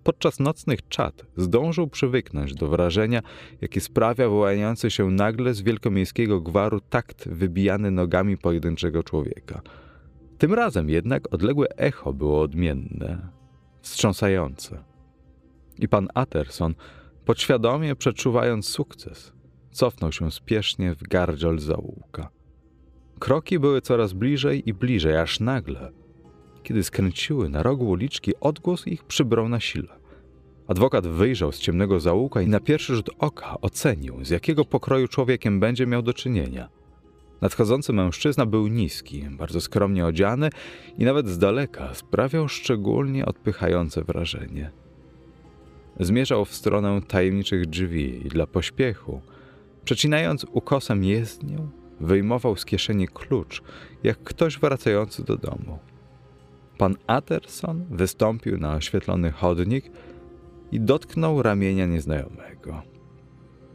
[0.04, 3.22] Podczas nocnych czat zdążył przywyknąć do wrażenia,
[3.60, 9.62] jakie sprawia wyłaniający się nagle z wielkomiejskiego gwaru takt wybijany nogami pojedynczego człowieka.
[10.38, 13.28] Tym razem jednak odległe echo było odmienne,
[13.82, 14.84] wstrząsające.
[15.78, 16.74] I pan Atterson,
[17.24, 19.32] podświadomie przeczuwając sukces,
[19.70, 22.30] cofnął się spiesznie w gardziel zaułka.
[23.18, 25.92] Kroki były coraz bliżej i bliżej, aż nagle,
[26.62, 29.98] kiedy skręciły na rogu uliczki, odgłos ich przybrał na sile.
[30.66, 35.60] Adwokat wyjrzał z ciemnego zaułka i na pierwszy rzut oka ocenił, z jakiego pokroju człowiekiem
[35.60, 36.68] będzie miał do czynienia.
[37.40, 40.50] Nadchodzący mężczyzna był niski, bardzo skromnie odziany
[40.98, 44.70] i nawet z daleka sprawiał szczególnie odpychające wrażenie.
[46.00, 49.20] Zmierzał w stronę tajemniczych drzwi i dla pośpiechu,
[49.84, 51.58] przecinając ukosem jezdnię,
[52.00, 53.62] wyjmował z kieszeni klucz,
[54.02, 55.78] jak ktoś wracający do domu.
[56.78, 59.90] Pan Atterson wystąpił na oświetlony chodnik
[60.72, 62.82] i dotknął ramienia nieznajomego.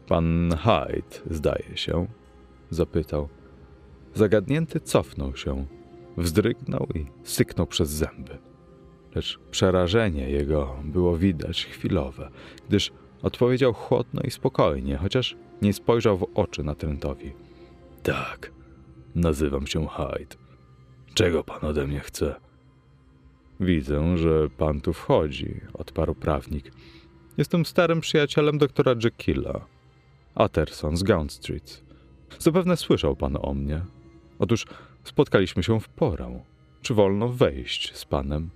[0.06, 2.06] Pan Hyde, zdaje się,
[2.70, 3.28] zapytał.
[4.14, 5.66] Zagadnięty cofnął się,
[6.16, 8.38] wzdrygnął i syknął przez zęby.
[9.14, 12.30] Lecz przerażenie jego było widać chwilowe,
[12.68, 17.32] gdyż odpowiedział chłodno i spokojnie, chociaż nie spojrzał w oczy natrętowi.
[18.02, 18.52] Tak,
[19.14, 20.36] nazywam się Hyde.
[21.14, 22.34] Czego pan ode mnie chce?
[23.60, 26.72] Widzę, że pan tu wchodzi, odparł prawnik.
[27.36, 29.66] Jestem starym przyjacielem doktora Jekylla,
[30.34, 31.84] Atterson z Gaunt Street.
[32.38, 33.80] Zapewne słyszał pan o mnie.
[34.38, 34.66] Otóż
[35.04, 36.40] spotkaliśmy się w porę.
[36.82, 38.50] Czy wolno wejść z panem?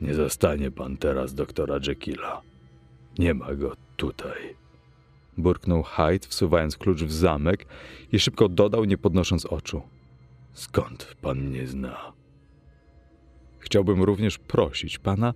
[0.00, 2.42] Nie zastanie pan teraz doktora Jekylla.
[3.18, 4.56] Nie ma go tutaj.
[5.38, 7.66] Burknął Hyde, wsuwając klucz w zamek
[8.12, 9.82] i szybko dodał, nie podnosząc oczu.
[10.52, 12.12] Skąd pan mnie zna?
[13.58, 15.34] Chciałbym również prosić pana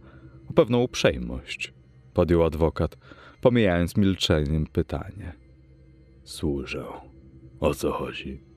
[0.50, 1.72] o pewną uprzejmość,
[2.14, 2.96] podjął adwokat,
[3.40, 5.32] pomijając milczeniem pytanie.
[6.24, 6.84] Słyszę.
[7.60, 8.49] O co chodzi?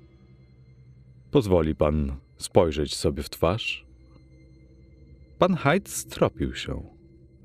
[1.34, 3.86] Pozwoli pan spojrzeć sobie w twarz?
[5.40, 6.84] Pan Hyde stropił się.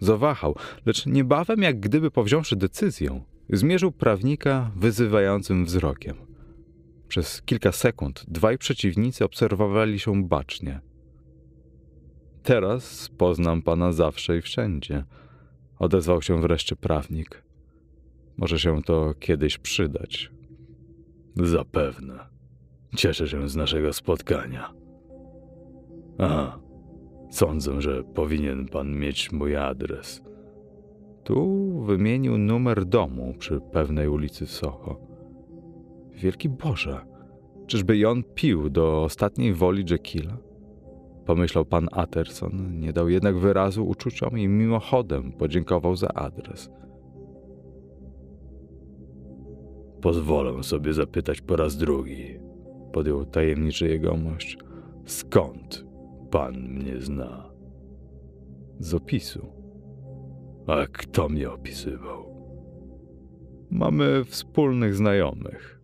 [0.01, 6.16] Zawahał, lecz niebawem, jak gdyby powziąwszy decyzję, zmierzył prawnika wyzywającym wzrokiem.
[7.09, 10.81] Przez kilka sekund dwaj przeciwnicy obserwowali się bacznie.
[12.42, 15.05] Teraz poznam pana zawsze i wszędzie,
[15.79, 17.42] odezwał się wreszcie prawnik.
[18.37, 20.31] Może się to kiedyś przydać.
[21.37, 22.38] Zapewne.
[22.96, 24.74] Cieszę się z naszego spotkania.
[26.18, 26.59] Aha,
[27.31, 30.22] sądzę, że powinien pan mieć mój adres.
[31.24, 35.01] Tu wymienił numer domu przy pewnej ulicy Soho.
[36.12, 37.01] Wielki Boże,
[37.66, 40.37] czyżby i on pił do ostatniej woli Jekylla?
[41.27, 46.70] Pomyślał pan Atterson, nie dał jednak wyrazu uczuciom i mimochodem podziękował za adres.
[50.01, 52.38] Pozwolę sobie zapytać po raz drugi,
[52.92, 54.59] podjął tajemniczy jegomość.
[55.05, 55.85] Skąd
[56.31, 57.51] pan mnie zna?
[58.79, 59.53] Z opisu.
[60.66, 62.29] A kto mnie opisywał?
[63.70, 65.81] Mamy wspólnych znajomych.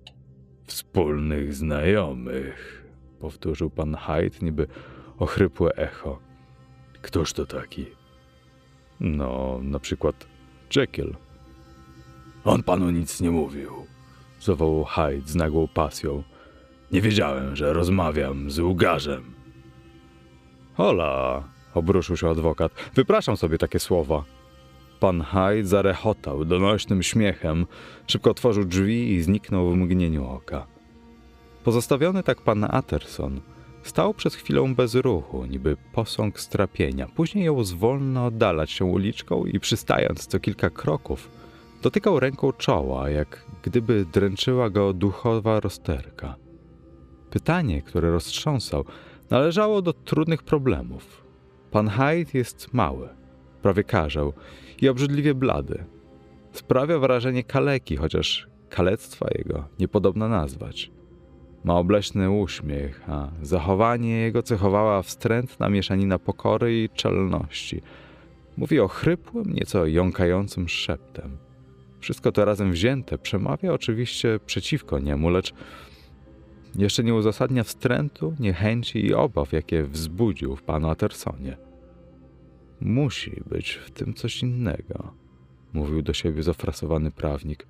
[0.66, 2.84] Wspólnych znajomych,
[3.24, 4.66] Powtórzył pan Hyde, niby
[5.18, 6.18] ochrypłe echo.
[7.02, 7.86] Któż to taki?
[9.00, 10.26] No, na przykład
[10.76, 11.16] Jekyll.
[12.44, 13.70] On panu nic nie mówił.
[14.40, 16.22] Zawołał Hyde z nagłą pasją.
[16.94, 19.34] Nie wiedziałem, że rozmawiam z łgarzem.
[20.74, 22.72] Hola, obruszył się adwokat.
[22.94, 24.24] Wypraszam sobie takie słowa.
[25.00, 27.66] Pan Hyde zarechotał donośnym śmiechem,
[28.06, 30.66] szybko otworzył drzwi i zniknął w mgnieniu oka.
[31.64, 33.40] Pozostawiony tak pan Atterson
[33.82, 37.08] stał przez chwilę bez ruchu, niby posąg strapienia.
[37.16, 41.30] Później jął zwolna oddalać się uliczką i przystając co kilka kroków,
[41.82, 46.43] dotykał ręką czoła, jak gdyby dręczyła go duchowa rozterka.
[47.34, 48.84] Pytanie, które roztrząsał,
[49.30, 51.24] należało do trudnych problemów.
[51.70, 53.08] Pan Hyde jest mały,
[53.62, 54.32] prawie karzeł
[54.82, 55.84] i obrzydliwie blady.
[56.52, 60.90] Sprawia wrażenie kaleki, chociaż kalectwa jego niepodobna nazwać.
[61.64, 67.82] Ma obleśny uśmiech, a zachowanie jego cechowała wstrętna mieszanina pokory i czelności.
[68.56, 71.38] Mówi ochrypłym, nieco jąkającym szeptem.
[72.00, 75.54] Wszystko to razem wzięte przemawia oczywiście przeciwko niemu, lecz
[76.76, 81.56] jeszcze nie uzasadnia wstrętu, niechęci i obaw, jakie wzbudził w panu Attersonie.
[82.80, 85.14] Musi być w tym coś innego,
[85.72, 87.66] mówił do siebie zafrasowany prawnik.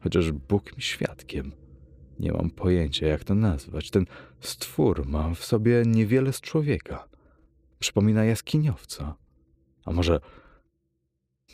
[0.00, 1.52] Chociaż Bóg mi świadkiem.
[2.20, 3.90] Nie mam pojęcia, jak to nazwać.
[3.90, 4.06] Ten
[4.40, 7.08] stwór ma w sobie niewiele z człowieka.
[7.78, 9.14] Przypomina jaskiniowca.
[9.84, 10.20] A może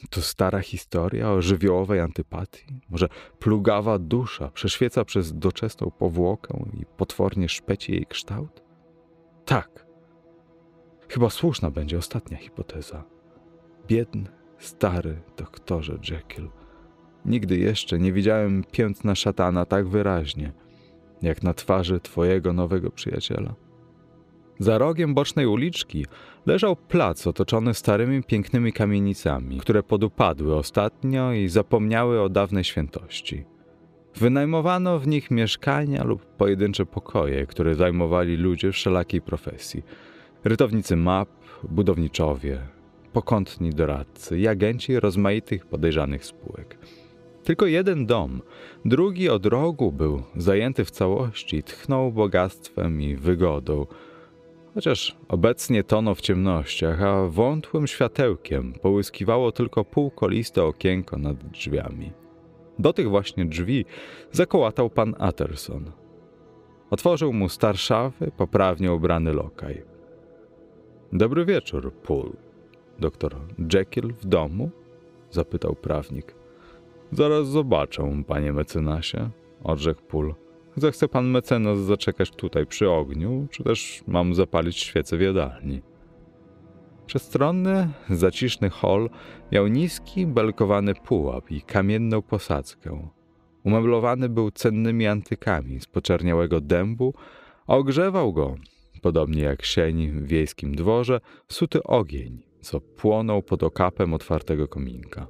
[0.09, 2.67] to stara historia o żywiołowej antypatii?
[2.91, 3.09] Może
[3.39, 8.63] plugawa dusza prześwieca przez doczesną powłokę i potwornie szpeci jej kształt?
[9.45, 9.87] Tak.
[11.09, 13.05] Chyba słuszna będzie ostatnia hipoteza.
[13.87, 16.51] Biedny, stary doktorze Jekyll.
[17.25, 20.53] Nigdy jeszcze nie widziałem piętna szatana tak wyraźnie,
[21.23, 23.55] jak na twarzy twojego nowego przyjaciela.
[24.59, 26.07] Za rogiem bocznej uliczki
[26.47, 33.45] leżał plac otoczony starymi, pięknymi kamienicami, które podupadły ostatnio i zapomniały o dawnej świętości.
[34.17, 39.83] Wynajmowano w nich mieszkania lub pojedyncze pokoje, które zajmowali ludzie wszelakiej profesji.
[40.45, 41.29] Rytownicy map,
[41.69, 42.59] budowniczowie,
[43.13, 46.79] pokątni doradcy i agenci rozmaitych podejrzanych spółek.
[47.45, 48.43] Tylko jeden dom,
[48.85, 53.87] drugi od rogu był zajęty w całości tchnął bogactwem i wygodą,
[54.75, 62.13] chociaż obecnie tonął w ciemnościach, a wątłym światełkiem połyskiwało tylko półkoliste okienko nad drzwiami.
[62.79, 63.85] Do tych właśnie drzwi
[64.33, 65.93] zakołatał pan Atterson.
[66.91, 69.83] Otworzył mu starszawy, poprawnie ubrany lokaj.
[71.13, 72.33] Dobry wieczór, Pool.
[72.99, 73.37] Doktor
[73.75, 74.71] Jekyll w domu?
[75.31, 76.35] zapytał prawnik.
[77.13, 79.31] Zaraz zobaczę, panie mecenasie,
[79.65, 80.35] odrzekł Pool.
[80.77, 85.83] Zechce pan mecenas zaczekać tutaj przy ogniu, czy też mam zapalić świecę w jadalni?
[87.07, 89.11] Przestronny, zaciszny hol
[89.53, 93.09] miał niski, belkowany pułap i kamienną posadzkę.
[93.65, 97.15] Umeblowany był cennymi antykami z poczerniałego dębu,
[97.67, 98.55] a ogrzewał go,
[99.03, 105.27] podobnie jak sień w wiejskim dworze, suty ogień, co płonął pod okapem otwartego kominka.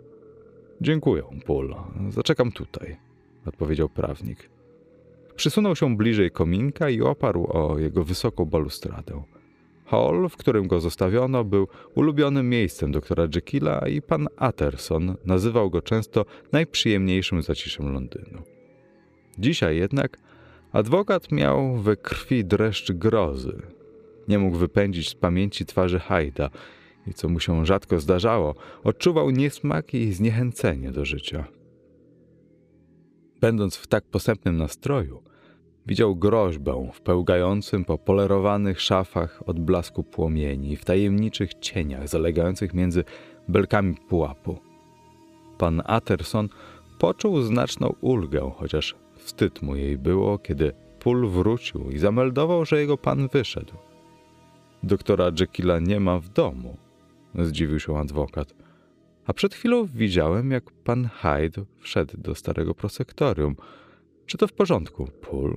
[0.80, 1.74] Dziękuję, Paul.
[2.08, 2.96] Zaczekam tutaj,
[3.46, 4.50] odpowiedział prawnik.
[5.40, 9.22] Przysunął się bliżej kominka i oparł o jego wysoką balustradę.
[9.84, 15.82] Hall, w którym go zostawiono, był ulubionym miejscem doktora Jekylla i pan Atterson nazywał go
[15.82, 18.42] często najprzyjemniejszym zaciszem Londynu.
[19.38, 20.18] Dzisiaj jednak
[20.72, 23.62] adwokat miał we krwi dreszcz grozy.
[24.28, 26.50] Nie mógł wypędzić z pamięci twarzy Hajda
[27.06, 31.44] i co mu się rzadko zdarzało, odczuwał niesmak i zniechęcenie do życia.
[33.40, 35.29] Będąc w tak posępnym nastroju,
[35.90, 43.04] widział groźbę w pełgającym po polerowanych szafach od blasku płomieni, w tajemniczych cieniach zalegających między
[43.48, 44.58] belkami pułapu.
[45.58, 46.48] Pan Atterson
[46.98, 52.96] poczuł znaczną ulgę, chociaż wstyd mu jej było, kiedy Pól wrócił i zameldował, że jego
[52.96, 53.74] pan wyszedł.
[54.82, 56.76] Doktora Jekylla nie ma w domu,
[57.34, 58.54] zdziwił się adwokat.
[59.26, 63.56] A przed chwilą widziałem, jak pan Hyde wszedł do starego prosektorium.
[64.26, 65.56] Czy to w porządku, Pól?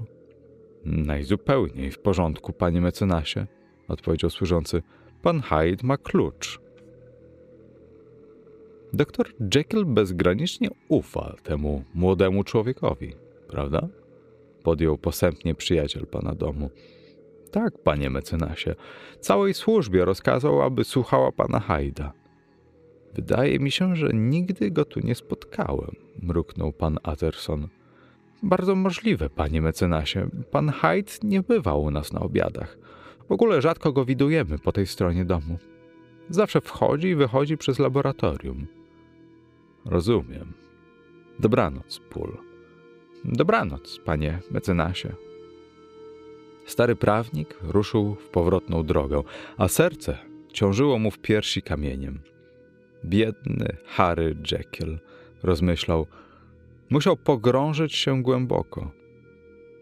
[0.85, 3.47] Najzupełniej w porządku, panie mecenasie,
[3.87, 4.81] odpowiedział służący.
[5.21, 6.59] Pan Hyde ma klucz.
[8.93, 13.13] Doktor Jekyll bezgranicznie ufa temu młodemu człowiekowi,
[13.47, 13.87] prawda?
[14.63, 16.69] Podjął posępnie przyjaciel pana domu.
[17.51, 18.75] Tak, panie mecenasie.
[19.19, 22.13] Całej służbie rozkazał, aby słuchała pana Hajda.
[23.13, 27.67] Wydaje mi się, że nigdy go tu nie spotkałem, mruknął pan Atterson.
[28.43, 30.29] Bardzo możliwe, panie mecenasie.
[30.51, 32.77] Pan Hyde nie bywał u nas na obiadach.
[33.29, 35.57] W ogóle rzadko go widujemy po tej stronie domu.
[36.29, 38.67] Zawsze wchodzi i wychodzi przez laboratorium.
[39.85, 40.53] Rozumiem.
[41.39, 42.37] Dobranoc, Pól.
[43.25, 45.13] Dobranoc, panie mecenasie.
[46.65, 49.23] Stary prawnik ruszył w powrotną drogę,
[49.57, 50.17] a serce
[50.53, 52.19] ciążyło mu w piersi kamieniem.
[53.05, 54.99] Biedny Harry Jekyll,
[55.43, 56.07] rozmyślał,
[56.89, 58.91] musiał pogrążyć się głęboko.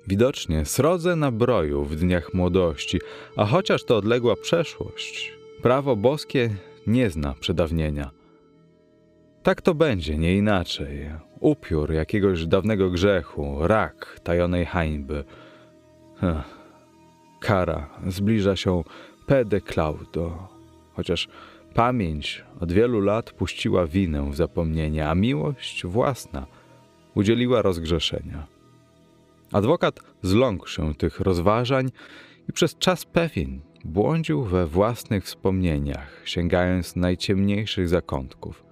[0.08, 3.00] Widocznie srodze na broju w dniach młodości,
[3.38, 6.50] a chociaż to odległa przeszłość, prawo boskie
[6.88, 8.12] nie zna przedawnienia.
[9.44, 11.10] Tak to będzie, nie inaczej.
[11.40, 15.24] Upiór jakiegoś dawnego grzechu, rak tajonej hańby.
[16.24, 16.62] Ech.
[17.42, 18.84] Kara zbliża się
[19.26, 20.48] pede claudo,
[20.94, 21.28] chociaż
[21.74, 26.46] pamięć od wielu lat puściła winę w zapomnienie, a miłość własna
[27.16, 28.48] udzieliła rozgrzeszenia.
[29.52, 31.90] Adwokat zląkł się tych rozważań
[32.50, 38.64] i przez czas pewien błądził we własnych wspomnieniach, sięgając najciemniejszych zakątków.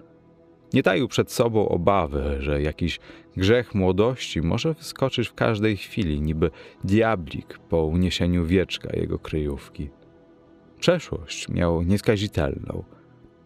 [0.72, 3.00] Nie taił przed sobą obawy, że jakiś
[3.36, 6.50] grzech młodości może wyskoczyć w każdej chwili, niby
[6.84, 9.90] diablik po uniesieniu wieczka jego kryjówki.
[10.80, 12.84] Przeszłość miał nieskazitelną.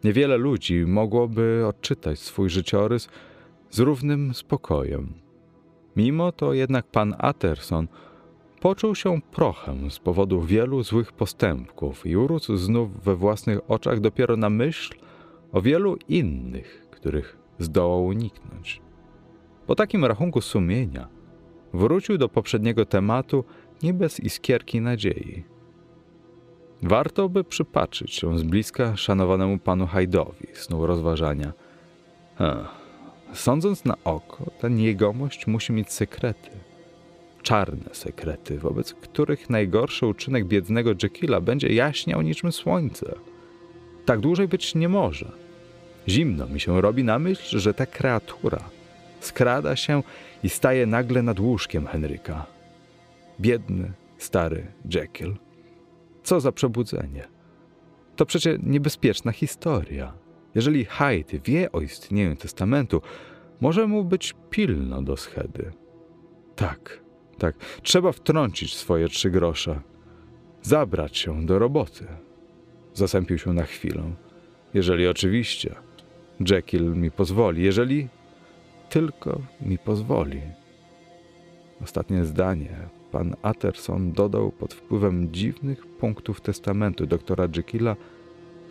[0.04, 3.08] Niewiele ludzi mogłoby odczytać swój życiorys
[3.74, 5.12] z równym spokojem.
[5.96, 7.88] Mimo to jednak pan Atterson
[8.60, 14.36] poczuł się prochem z powodu wielu złych postępków i urósł znów we własnych oczach dopiero
[14.36, 14.94] na myśl
[15.52, 18.82] o wielu innych, których zdołał uniknąć.
[19.66, 21.08] Po takim rachunku sumienia
[21.72, 23.44] wrócił do poprzedniego tematu
[23.82, 25.44] nie bez iskierki nadziei.
[26.82, 31.52] Warto by przypatrzyć się z bliska szanowanemu panu Hajdowi, snuł rozważania.
[32.40, 32.83] Ech,
[33.34, 36.50] sądząc na oko, ten jegomość musi mieć sekrety.
[37.42, 43.14] Czarne sekrety, wobec których najgorszy uczynek biednego Jekylla będzie jaśniał niczym słońce.
[44.04, 45.32] Tak dłużej być nie może.
[46.08, 48.70] Zimno mi się robi na myśl, że ta kreatura
[49.20, 50.02] skrada się
[50.42, 52.46] i staje nagle nad łóżkiem Henryka.
[53.40, 55.36] Biedny, stary Jekyll.
[56.22, 57.28] Co za przebudzenie.
[58.16, 60.12] To przecie niebezpieczna historia.
[60.54, 63.02] Jeżeli Hyde wie o istnieniu testamentu,
[63.60, 65.72] może mu być pilno do schedy.
[66.56, 67.00] Tak,
[67.38, 69.80] tak, trzeba wtrącić swoje trzy grosze.
[70.62, 72.06] Zabrać się do roboty.
[72.94, 74.02] Zasępił się na chwilę.
[74.74, 75.74] Jeżeli oczywiście
[76.50, 78.08] Jekyll mi pozwoli, jeżeli
[78.88, 80.40] tylko mi pozwoli.
[81.82, 82.76] Ostatnie zdanie
[83.12, 87.96] pan Atterson dodał pod wpływem dziwnych punktów testamentu doktora Jekylla,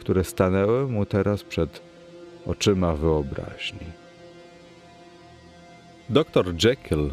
[0.04, 1.82] które stanęły mu teraz przed
[2.46, 3.88] oczyma wyobraźni.
[6.10, 7.10] Doktor Jekyll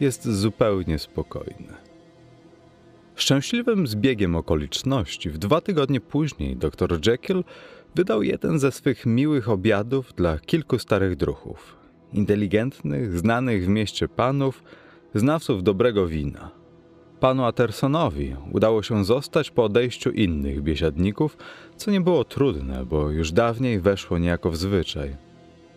[0.00, 1.74] jest zupełnie spokojny.
[3.16, 7.44] Szczęśliwym zbiegiem okoliczności w dwa tygodnie później doktor Jekyll
[7.94, 11.76] wydał jeden ze swych miłych obiadów dla kilku starych druhów,
[12.12, 14.62] inteligentnych, znanych w mieście panów,
[15.14, 16.63] znawców dobrego wina.
[17.20, 21.36] Panu Attersonowi udało się zostać po odejściu innych biesiadników,
[21.76, 25.16] co nie było trudne, bo już dawniej weszło niejako w zwyczaj.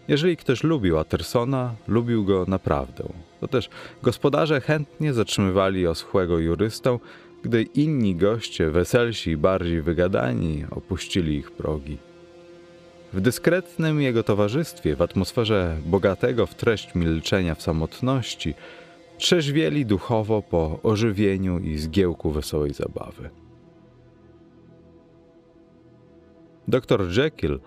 [0.07, 3.03] Jeżeli ktoś lubił Attersona, lubił go naprawdę.
[3.39, 3.69] To też
[4.03, 6.99] gospodarze chętnie zatrzymywali oschłego jurystę,
[7.43, 11.97] gdy inni goście, weselsi i bardziej wygadani, opuścili ich progi.
[13.13, 18.53] W dyskretnym jego towarzystwie, w atmosferze bogatego w treść milczenia w samotności,
[19.17, 23.29] trzeźwieli duchowo po ożywieniu i zgiełku wesołej zabawy.
[26.67, 27.59] Doktor Jekyll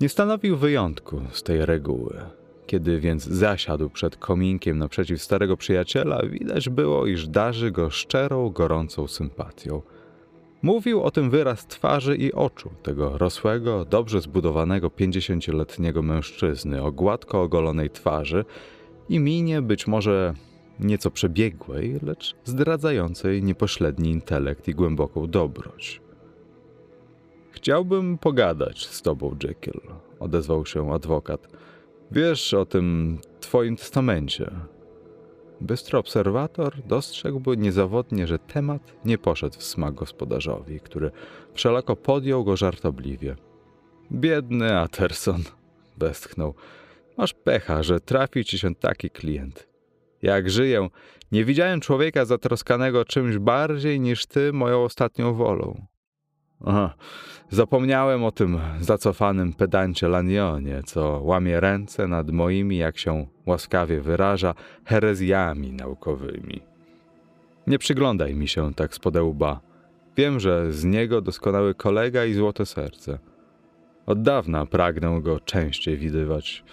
[0.00, 2.16] nie stanowił wyjątku z tej reguły.
[2.66, 9.06] Kiedy więc zasiadł przed kominkiem naprzeciw starego przyjaciela, widać było, iż darzy go szczerą, gorącą
[9.06, 9.82] sympatią.
[10.62, 17.42] Mówił o tym wyraz twarzy i oczu tego rosłego, dobrze zbudowanego pięćdziesięcioletniego mężczyzny o gładko
[17.42, 18.44] ogolonej twarzy
[19.08, 20.34] i minie być może
[20.80, 26.00] nieco przebiegłej, lecz zdradzającej niepośredni intelekt i głęboką dobroć.
[27.50, 29.80] Chciałbym pogadać z tobą, Jekyll,
[30.20, 31.48] odezwał się adwokat.
[32.10, 34.50] Wiesz o tym twoim testamencie.
[35.60, 41.10] Bystry obserwator dostrzegłby niezawodnie, że temat nie poszedł w smak gospodarzowi, który
[41.54, 43.36] wszelako podjął go żartobliwie.
[44.12, 45.42] Biedny Atterson,
[45.98, 46.54] westchnął.
[47.16, 49.73] Masz pecha, że trafi ci się taki klient.
[50.24, 50.88] Jak żyję,
[51.32, 55.86] nie widziałem człowieka zatroskanego czymś bardziej niż ty moją ostatnią wolą.
[56.66, 56.94] Aha,
[57.50, 64.54] zapomniałem o tym zacofanym pedancie Lanionie, co łamie ręce nad moimi, jak się łaskawie wyraża,
[64.84, 66.60] herezjami naukowymi.
[67.66, 69.60] Nie przyglądaj mi się tak z łba.
[70.16, 73.18] Wiem, że z niego doskonały kolega i złote serce.
[74.06, 76.64] Od dawna pragnę go częściej widywać,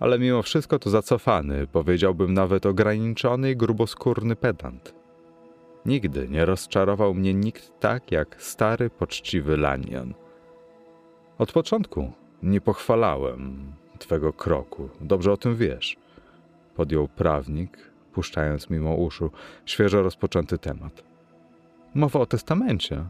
[0.00, 4.94] ale mimo wszystko to zacofany, powiedziałbym nawet ograniczony i gruboskórny pedant.
[5.86, 10.14] Nigdy nie rozczarował mnie nikt tak jak stary, poczciwy Lanion.
[11.38, 15.96] Od początku nie pochwalałem twego kroku, dobrze o tym wiesz.
[16.76, 19.30] Podjął prawnik, puszczając mimo uszu
[19.66, 21.02] świeżo rozpoczęty temat.
[21.94, 23.04] Mowa o testamencie.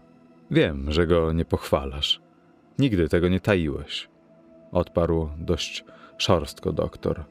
[0.51, 2.21] Wiem, że go nie pochwalasz.
[2.79, 4.09] Nigdy tego nie taiłeś.
[4.73, 5.85] Odparł dość
[6.19, 7.25] szorstko doktor.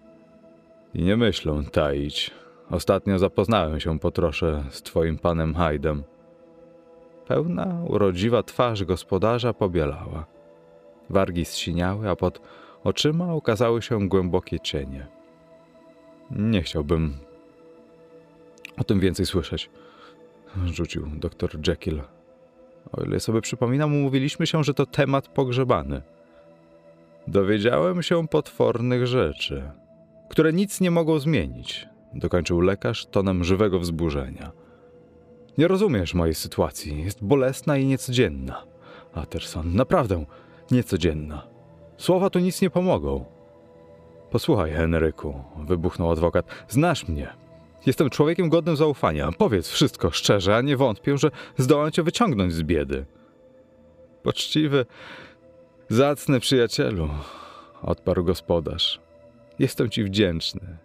[0.93, 2.31] I nie myślę taić.
[2.69, 6.03] Ostatnio zapoznałem się po trosze z twoim panem Hajdem.
[7.27, 10.25] Pełna, urodziwa twarz gospodarza pobielała.
[11.09, 12.41] Wargi zsiniały, a pod
[12.83, 15.07] oczyma ukazały się głębokie cienie.
[16.31, 17.17] Nie chciałbym
[18.77, 19.69] o tym więcej słyszeć,
[20.65, 22.01] rzucił doktor Jekyll.
[22.91, 26.01] O ile sobie przypominam, umówiliśmy się, że to temat pogrzebany.
[27.27, 29.71] Dowiedziałem się potwornych rzeczy,
[30.29, 34.51] które nic nie mogą zmienić dokończył lekarz tonem żywego wzburzenia.
[35.57, 37.03] Nie rozumiesz mojej sytuacji.
[37.03, 38.63] Jest bolesna i niecodzienna.
[39.13, 40.25] Atterson, naprawdę
[40.71, 41.47] niecodzienna.
[41.97, 43.25] Słowa tu nic nie pomogą.
[44.31, 46.45] Posłuchaj, Henryku, wybuchnął adwokat.
[46.67, 47.27] Znasz mnie.
[47.85, 49.29] Jestem człowiekiem godnym zaufania.
[49.37, 53.05] Powiedz wszystko szczerze, a nie wątpię, że zdołam cię wyciągnąć z biedy.
[54.23, 54.85] Poczciwy,
[55.89, 57.09] zacny przyjacielu,
[57.81, 58.99] odparł gospodarz.
[59.59, 60.77] Jestem ci wdzięczny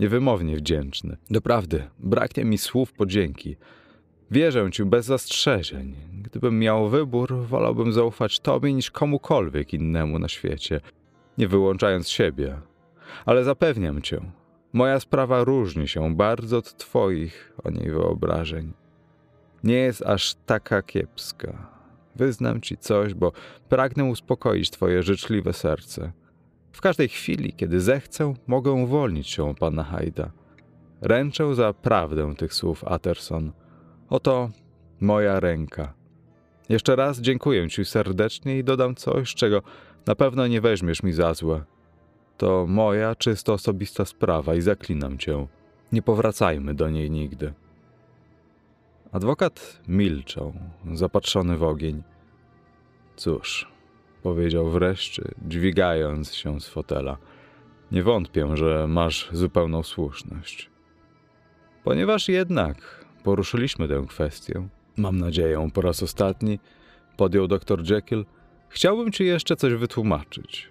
[0.00, 1.16] niewymownie wdzięczny.
[1.30, 3.56] Doprawdy, braknie mi słów podzięki.
[4.30, 5.96] Wierzę ci bez zastrzeżeń.
[6.22, 10.80] Gdybym miał wybór, wolałbym zaufać tobie niż komukolwiek innemu na świecie,
[11.38, 12.56] nie wyłączając siebie.
[13.26, 14.20] Ale zapewniam cię,
[14.72, 18.72] moja sprawa różni się bardzo od twoich o niej wyobrażeń.
[19.64, 21.79] Nie jest aż taka kiepska.
[22.20, 23.32] Wyznam ci coś, bo
[23.68, 26.12] pragnę uspokoić twoje życzliwe serce.
[26.72, 30.30] W każdej chwili, kiedy zechcę, mogę uwolnić się od pana Hajda.
[31.00, 33.52] Ręczę za prawdę tych słów, Atterson.
[34.08, 34.50] Oto
[35.00, 35.94] moja ręka.
[36.68, 39.62] Jeszcze raz dziękuję ci serdecznie i dodam coś, czego
[40.06, 41.64] na pewno nie weźmiesz mi za złe.
[42.36, 45.46] To moja czysto osobista sprawa i zaklinam cię.
[45.92, 47.52] Nie powracajmy do niej nigdy.
[49.12, 50.52] Adwokat milczał,
[50.92, 52.02] zapatrzony w ogień.
[53.20, 53.68] Cóż,
[54.22, 57.16] powiedział wreszcie, dźwigając się z fotela.
[57.92, 60.70] Nie wątpię, że masz zupełną słuszność.
[61.84, 66.58] Ponieważ jednak poruszyliśmy tę kwestię, mam nadzieję po raz ostatni,
[67.16, 68.24] podjął dr Jekyll,
[68.68, 70.70] chciałbym ci jeszcze coś wytłumaczyć.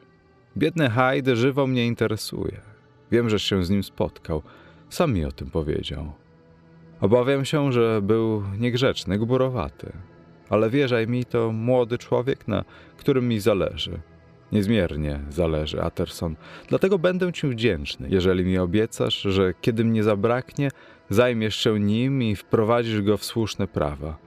[0.58, 2.62] Biedny Hyde żywo mnie interesuje.
[3.12, 4.42] Wiem, że się z nim spotkał.
[4.90, 6.14] Sam mi o tym powiedział.
[7.02, 9.94] Obawiam się, że był niegrzeczny, gburowaty
[10.50, 12.66] ale wierzaj mi, to młody człowiek, na
[12.98, 14.00] którym mi zależy.
[14.52, 16.36] Niezmiernie zależy, Atterson.
[16.68, 20.72] Dlatego będę ci wdzięczny, jeżeli mi obiecasz, że kiedy mnie zabraknie,
[21.10, 24.18] zajmiesz się nim i wprowadzisz go w słuszne prawa.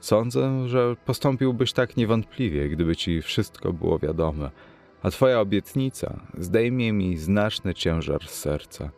[0.00, 4.50] Sądzę, że postąpiłbyś tak niewątpliwie, gdyby ci wszystko było wiadome,
[5.02, 8.90] a twoja obietnica zdejmie mi znaczny ciężar z serca.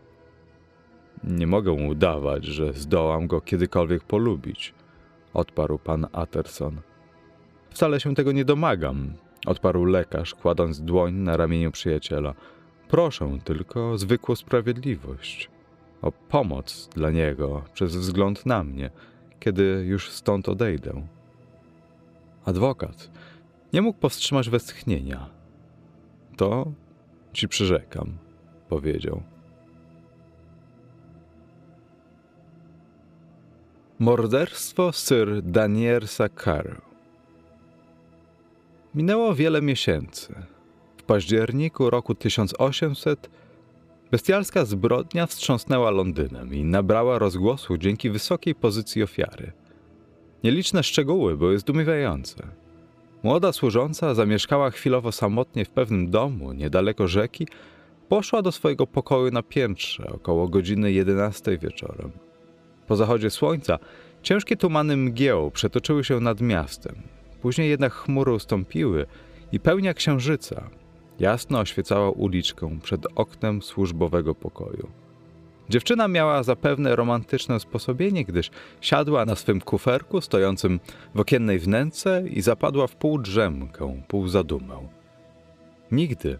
[1.24, 4.74] Nie mogę udawać, że zdołam go kiedykolwiek polubić
[5.34, 6.80] odparł pan Atterson.
[7.70, 9.14] Wcale się tego nie domagam,
[9.46, 12.34] odparł lekarz, kładąc dłoń na ramieniu przyjaciela.
[12.88, 15.50] Proszę tylko o zwykłą sprawiedliwość.
[16.02, 18.90] o pomoc dla niego przez wzgląd na mnie,
[19.40, 21.06] kiedy już stąd odejdę.
[22.44, 23.10] Adwokat
[23.72, 25.30] nie mógł powstrzymać westchnienia.
[26.36, 26.72] To
[27.32, 28.18] ci przyrzekam,
[28.68, 29.22] powiedział.
[33.98, 36.80] Morderstwo Sir Daniersa Carew.
[38.94, 40.34] Minęło wiele miesięcy.
[40.96, 43.30] W październiku roku 1800
[44.10, 49.52] bestialska zbrodnia wstrząsnęła Londynem i nabrała rozgłosu dzięki wysokiej pozycji ofiary.
[50.44, 52.46] Nieliczne szczegóły były zdumiewające.
[53.22, 57.46] Młoda służąca zamieszkała chwilowo samotnie w pewnym domu niedaleko rzeki,
[58.08, 62.33] poszła do swojego pokoju na piętrze około godziny 11 wieczorem.
[62.86, 63.78] Po zachodzie słońca
[64.22, 66.94] ciężkie tumany mgieł przetoczyły się nad miastem.
[67.42, 69.06] Później jednak chmury ustąpiły
[69.52, 70.70] i pełnia księżyca
[71.18, 74.88] jasno oświecała uliczkę przed oknem służbowego pokoju.
[75.68, 80.80] Dziewczyna miała zapewne romantyczne sposobienie, gdyż siadła na swym kuferku stojącym
[81.14, 84.88] w okiennej wnęce i zapadła w pół drzemkę, pół zadumę.
[85.92, 86.38] Nigdy,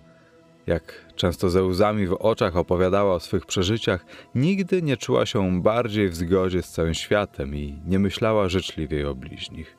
[0.67, 6.09] jak często ze łzami w oczach opowiadała o swych przeżyciach, nigdy nie czuła się bardziej
[6.09, 9.77] w zgodzie z całym światem i nie myślała życzliwiej o bliźnich.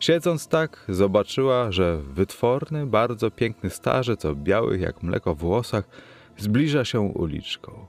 [0.00, 5.84] Siedząc tak, zobaczyła, że wytworny, bardzo piękny starzec o białych jak mleko włosach
[6.36, 7.86] zbliża się uliczką.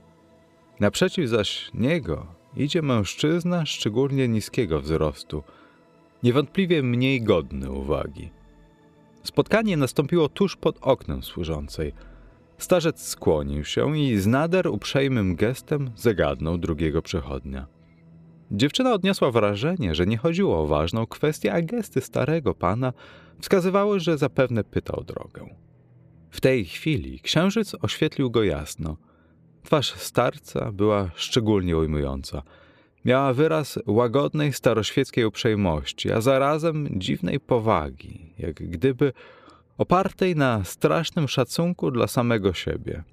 [0.80, 5.42] Naprzeciw zaś niego idzie mężczyzna szczególnie niskiego wzrostu,
[6.22, 8.30] niewątpliwie mniej godny uwagi.
[9.22, 11.92] Spotkanie nastąpiło tuż pod oknem służącej.
[12.58, 17.66] Starzec skłonił się i z nader uprzejmym gestem zagadnął drugiego przechodnia.
[18.50, 22.92] Dziewczyna odniosła wrażenie, że nie chodziło o ważną kwestię, a gesty starego pana
[23.40, 25.54] wskazywały, że zapewne pytał drogę.
[26.30, 28.96] W tej chwili księżyc oświetlił go jasno.
[29.62, 32.42] Twarz starca była szczególnie ujmująca.
[33.04, 39.12] Miała wyraz łagodnej, staroświeckiej uprzejmości, a zarazem dziwnej powagi, jak gdyby
[39.78, 43.04] opartej na strasznym szacunku dla samego siebie.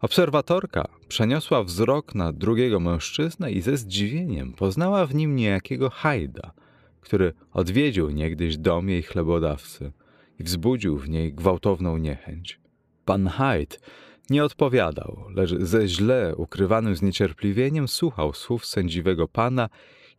[0.00, 6.52] Obserwatorka przeniosła wzrok na drugiego mężczyznę i ze zdziwieniem poznała w nim niejakiego Hajda,
[7.00, 9.92] który odwiedził niegdyś dom jej chlebodawcy
[10.38, 12.60] i wzbudził w niej gwałtowną niechęć.
[13.04, 13.76] Pan Hyde
[14.30, 19.68] nie odpowiadał, lecz ze źle ukrywanym zniecierpliwieniem słuchał słów sędziwego pana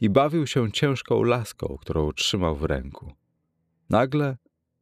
[0.01, 3.13] i bawił się ciężką laską, którą trzymał w ręku.
[3.89, 4.37] Nagle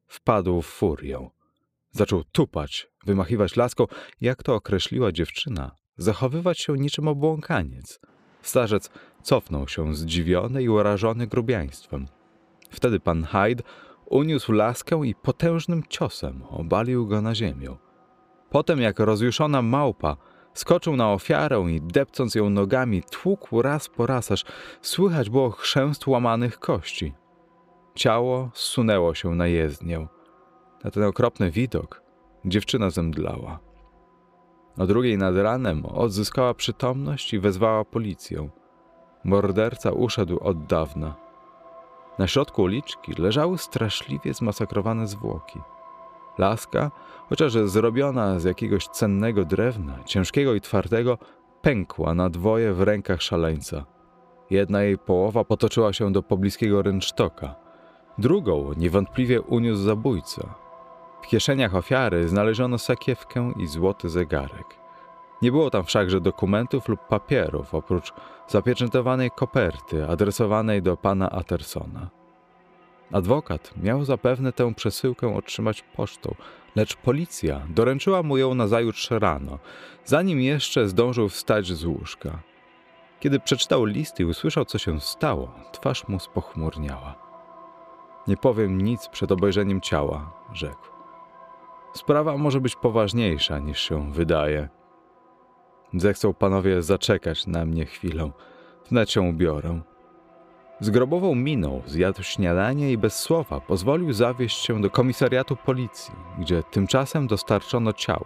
[0.08, 1.30] wpadł w furię.
[1.92, 3.86] Zaczął tupać, wymachiwać laską,
[4.22, 8.00] jak to określiła dziewczyna, zachowywać się niczym obłąkaniec.
[8.42, 8.90] Starzec
[9.24, 12.08] cofnął się zdziwiony i urażony grubiaństwem.
[12.70, 13.64] Wtedy pan Hyde
[14.06, 17.87] uniósł laskę i potężnym ciosem obalił go na ziemię.
[18.50, 20.18] Potem, jak rozjuszona małpa,
[20.54, 24.46] skoczył na ofiarę i depcąc ją nogami, tłukł raz po raz, aż
[24.82, 27.14] słychać było chrzęst łamanych kości.
[27.96, 30.08] Ciało zsunęło się na jezdnię.
[30.84, 32.02] Na ten okropny widok
[32.46, 33.60] dziewczyna zemdlała.
[34.78, 38.50] O drugiej nad ranem odzyskała przytomność i wezwała policję.
[39.24, 41.16] Morderca uszedł od dawna.
[42.20, 45.60] Na środku uliczki leżały straszliwie zmasakrowane zwłoki.
[46.38, 46.92] Laska,
[47.30, 51.18] chociaż zrobiona z jakiegoś cennego drewna, ciężkiego i twardego,
[51.62, 53.86] pękła na dwoje w rękach szaleńca.
[54.50, 57.56] Jedna jej połowa potoczyła się do pobliskiego rynsztoka,
[58.18, 60.56] drugą niewątpliwie uniósł zabójca.
[61.22, 64.66] W kieszeniach ofiary znaleziono sakiewkę i złoty zegarek.
[65.42, 68.14] Nie było tam wszakże dokumentów lub papierów, oprócz
[68.48, 72.10] zapieczętowanej koperty adresowanej do pana Attersona.
[73.12, 76.36] Adwokat miał zapewne tę przesyłkę otrzymać pocztą,
[76.78, 79.60] lecz policja doręczyła mu ją nazajutrz rano,
[80.06, 82.40] zanim jeszcze zdążył wstać z łóżka.
[83.20, 87.16] Kiedy przeczytał list i usłyszał, co się stało, twarz mu spochmurniała.
[88.28, 90.88] Nie powiem nic przed obejrzeniem ciała, rzekł.
[91.94, 94.70] Sprawa może być poważniejsza niż się wydaje.
[95.94, 98.32] Zechcą panowie zaczekać na mnie chwilę,
[98.90, 99.82] wnet się ubiorę.
[100.80, 106.64] Z grobową miną zjadł śniadanie i bez słowa pozwolił zawieźć się do komisariatu policji, gdzie
[106.64, 108.26] tymczasem dostarczono ciało.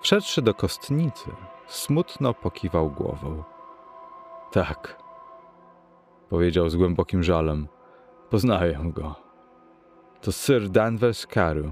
[0.00, 1.30] Wszedłszy do kostnicy,
[1.66, 3.42] smutno pokiwał głową.
[4.52, 5.02] Tak,
[6.28, 7.68] powiedział z głębokim żalem.
[8.30, 9.14] Poznaję go.
[10.20, 11.66] To Sir Danvers Carew.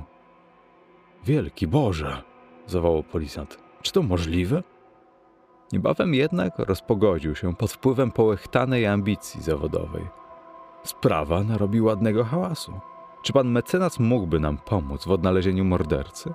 [1.25, 2.23] Wielki Boże,
[2.67, 3.59] zawołał policjant.
[3.83, 4.63] Czy to możliwe?
[5.75, 10.03] Niebawem jednak rozpogodził się pod wpływem połechtanej ambicji zawodowej.
[10.85, 12.81] Sprawa narobi ładnego hałasu.
[13.23, 16.33] Czy pan mecenas mógłby nam pomóc w odnalezieniu mordercy?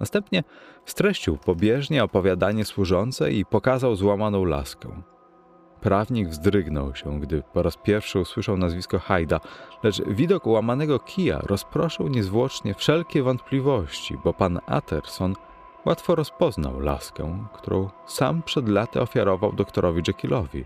[0.00, 0.44] Następnie
[0.84, 5.02] streścił pobieżnie opowiadanie służące i pokazał złamaną laskę.
[5.80, 9.40] Prawnik wzdrygnął się, gdy po raz pierwszy usłyszał nazwisko Hajda,
[9.82, 15.34] lecz widok łamanego kija rozproszył niezwłocznie wszelkie wątpliwości, bo pan Atterson
[15.84, 20.64] łatwo rozpoznał laskę, którą sam przed laty ofiarował doktorowi Jekyllowi.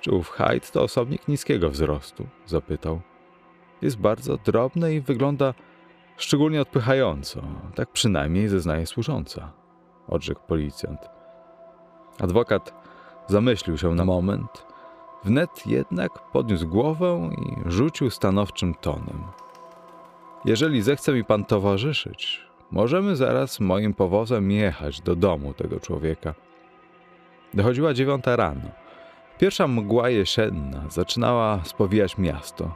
[0.00, 2.26] Czy ów Hyde to osobnik niskiego wzrostu?
[2.46, 3.00] zapytał.
[3.82, 5.54] Jest bardzo drobny i wygląda
[6.16, 7.42] szczególnie odpychająco.
[7.74, 9.52] Tak przynajmniej zeznaje służąca,
[10.08, 11.00] odrzekł policjant.
[12.20, 12.74] Adwokat
[13.26, 14.66] zamyślił się na moment,
[15.24, 19.22] wnet jednak podniósł głowę i rzucił stanowczym tonem.
[20.44, 26.34] Jeżeli zechce mi pan towarzyszyć, możemy zaraz moim powozem jechać do domu tego człowieka.
[27.54, 28.70] Dochodziła dziewiąta rano.
[29.38, 32.74] Pierwsza mgła jesienna zaczynała spowijać miasto.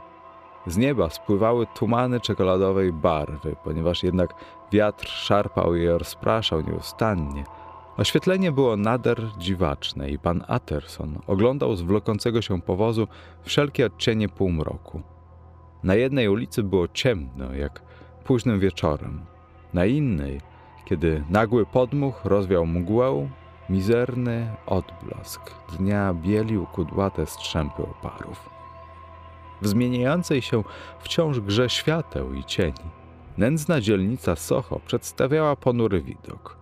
[0.67, 4.33] Z nieba spływały tumany czekoladowej barwy, ponieważ jednak
[4.71, 7.43] wiatr szarpał je rozpraszał nieustannie.
[7.97, 13.07] Oświetlenie było nader dziwaczne i pan Atterson oglądał z wlokącego się powozu
[13.43, 15.01] wszelkie odcienie półmroku.
[15.83, 17.81] Na jednej ulicy było ciemno, jak
[18.23, 19.32] późnym wieczorem.
[19.73, 20.41] Na innej,
[20.85, 23.29] kiedy nagły podmuch rozwiał mgłę,
[23.69, 25.41] mizerny odblask
[25.77, 28.49] dnia bielił kudłate strzępy oparów.
[29.61, 30.63] W zmieniającej się
[30.99, 32.89] wciąż grze świateł i cieni,
[33.37, 36.57] nędzna dzielnica Soho przedstawiała ponury widok.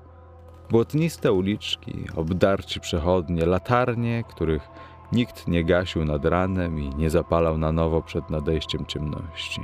[0.69, 4.69] Błotniste uliczki, obdarci przechodnie, latarnie, których
[5.11, 9.61] nikt nie gasił nad ranem i nie zapalał na nowo przed nadejściem ciemności.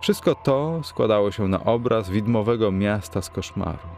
[0.00, 3.88] Wszystko to składało się na obraz widmowego miasta z koszmaru.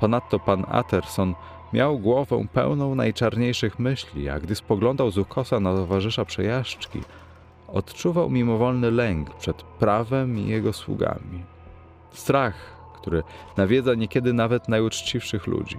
[0.00, 1.34] Ponadto pan Atterson
[1.72, 7.00] miał głowę pełną najczarniejszych myśli, a gdy spoglądał z ukosa na towarzysza przejażdżki,
[7.68, 11.44] odczuwał mimowolny lęk przed prawem i jego sługami.
[12.10, 12.54] Strach,
[12.94, 13.22] który
[13.56, 15.78] nawiedza niekiedy nawet najuczciwszych ludzi.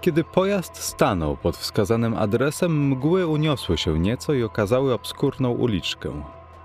[0.00, 6.22] Kiedy pojazd stanął pod wskazanym adresem, mgły uniosły się nieco i okazały obskurną uliczkę.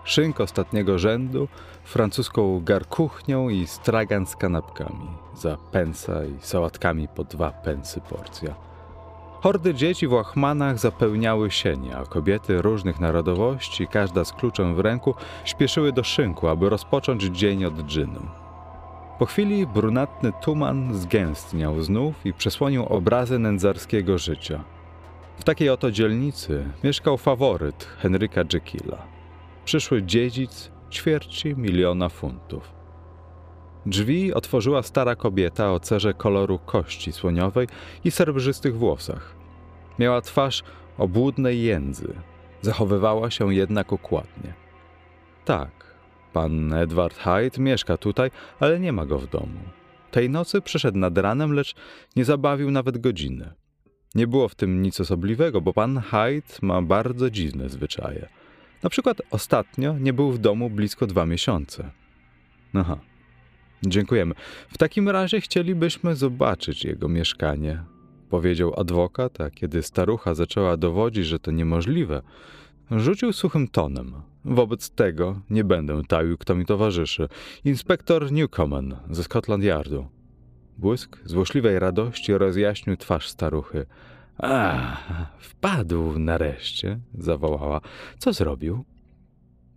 [0.08, 1.48] Szynk ostatniego rzędu,
[1.84, 8.56] francuską garkuchnią i stragan z kanapkami, za pensa i sałatkami po dwa pensy porcja.
[9.42, 15.16] Hordy dzieci w łachmanach zapełniały sienie, a kobiety różnych narodowości, każda z kluczem w ręku,
[15.46, 18.22] śpieszyły do szynku, aby rozpocząć dzień od dżynu.
[19.20, 24.64] Po chwili brunatny tuman zgęstniał znów i przesłonił obrazy nędzarskiego życia.
[25.40, 29.17] W takiej oto dzielnicy mieszkał faworyt Henryka Jekylla,
[29.68, 32.74] przyszły dziedzic ćwierci miliona funtów.
[33.86, 37.68] Drzwi otworzyła stara kobieta o cerze koloru kości słoniowej
[38.04, 39.36] i srebrzystych włosach.
[40.00, 40.64] Miała twarz
[40.98, 42.14] obłudnej jędzy,
[42.62, 44.54] zachowywała się jednak układnie.
[45.46, 45.96] Tak,
[46.34, 49.60] pan Edward Hyde mieszka tutaj, ale nie ma go w domu.
[50.12, 51.76] Tej nocy przyszedł nad ranem, lecz
[52.16, 53.54] nie zabawił nawet godziny.
[54.16, 58.30] Nie było w tym nic osobliwego, bo pan Hyde ma bardzo dziwne zwyczaje.
[58.84, 61.92] Na przykład ostatnio nie był w domu blisko dwa miesiące.
[62.74, 62.98] Aha,
[63.84, 64.36] dziękujemy.
[64.70, 67.84] W takim razie chcielibyśmy zobaczyć jego mieszkanie,
[68.30, 72.22] powiedział adwokat, a kiedy starucha zaczęła dowodzić, że to niemożliwe,
[72.92, 74.14] rzucił suchym tonem.
[74.46, 77.28] Wobec tego nie będę taił, kto mi towarzyszy.
[77.66, 80.08] Inspektor Newcomen ze Scotland Yardu.
[80.78, 83.86] Błysk złośliwej radości rozjaśnił twarz staruchy.
[84.38, 84.98] A,
[85.40, 87.82] wpadł nareszcie, zawołała.
[88.18, 88.84] Co zrobił?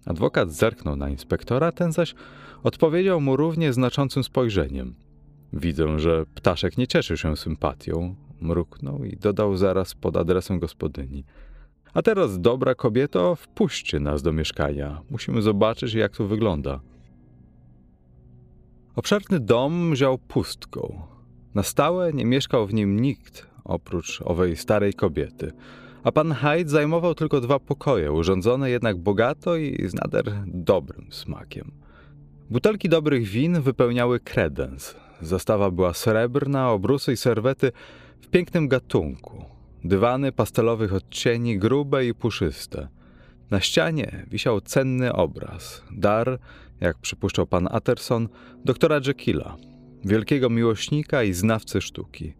[0.06, 2.14] Adwokat zerknął na inspektora, ten zaś
[2.62, 4.94] odpowiedział mu równie znaczącym spojrzeniem.
[5.52, 11.24] Widzę, że ptaszek nie cieszy się sympatią, mruknął i dodał zaraz pod adresem gospodyni.
[11.94, 15.02] A teraz, dobra kobieto, wpuśćcie nas do mieszkania.
[15.10, 16.80] Musimy zobaczyć, jak to wygląda.
[18.96, 21.02] Obszerny dom ział pustką.
[21.54, 25.52] Na stałe nie mieszkał w nim nikt, oprócz owej starej kobiety.
[26.04, 31.72] A pan Hyde zajmował tylko dwa pokoje, urządzone jednak bogato i z nader dobrym smakiem.
[32.50, 34.96] Butelki dobrych win wypełniały kredens.
[35.20, 37.72] Zastawa była srebrna, obrusy i serwety
[38.20, 39.44] w pięknym gatunku.
[39.84, 42.88] Dywany pastelowych odcieni, grube i puszyste.
[43.50, 45.82] Na ścianie wisiał cenny obraz.
[45.90, 46.38] Dar,
[46.80, 48.28] jak przypuszczał pan Atterson,
[48.64, 49.56] doktora Jekylla,
[50.04, 52.34] wielkiego miłośnika i znawcy sztuki.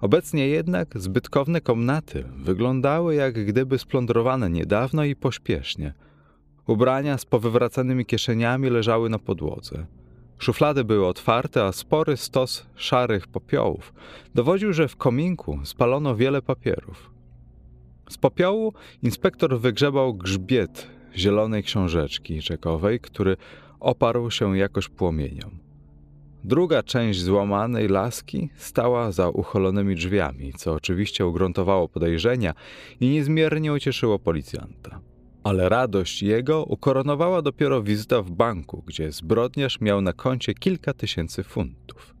[0.00, 5.94] Obecnie jednak zbytkowne komnaty wyglądały jak gdyby splądrowane niedawno i pośpiesznie.
[6.66, 9.86] Ubrania z powywracanymi kieszeniami leżały na podłodze.
[10.38, 13.94] Szuflady były otwarte, a spory stos szarych popiołów
[14.34, 17.10] dowodził, że w kominku spalono wiele papierów.
[18.10, 18.72] Z popiołu
[19.02, 20.86] inspektor wygrzebał grzbiet
[21.16, 23.36] zielonej książeczki czekowej, który
[23.80, 25.65] oparł się jakoś płomieniom.
[26.46, 32.54] Druga część złamanej laski stała za uchylonymi drzwiami, co oczywiście ugruntowało podejrzenia
[33.00, 35.00] i niezmiernie ucieszyło policjanta.
[35.44, 41.42] Ale radość jego ukoronowała dopiero wizyta w banku, gdzie zbrodniarz miał na koncie kilka tysięcy
[41.42, 42.14] funtów.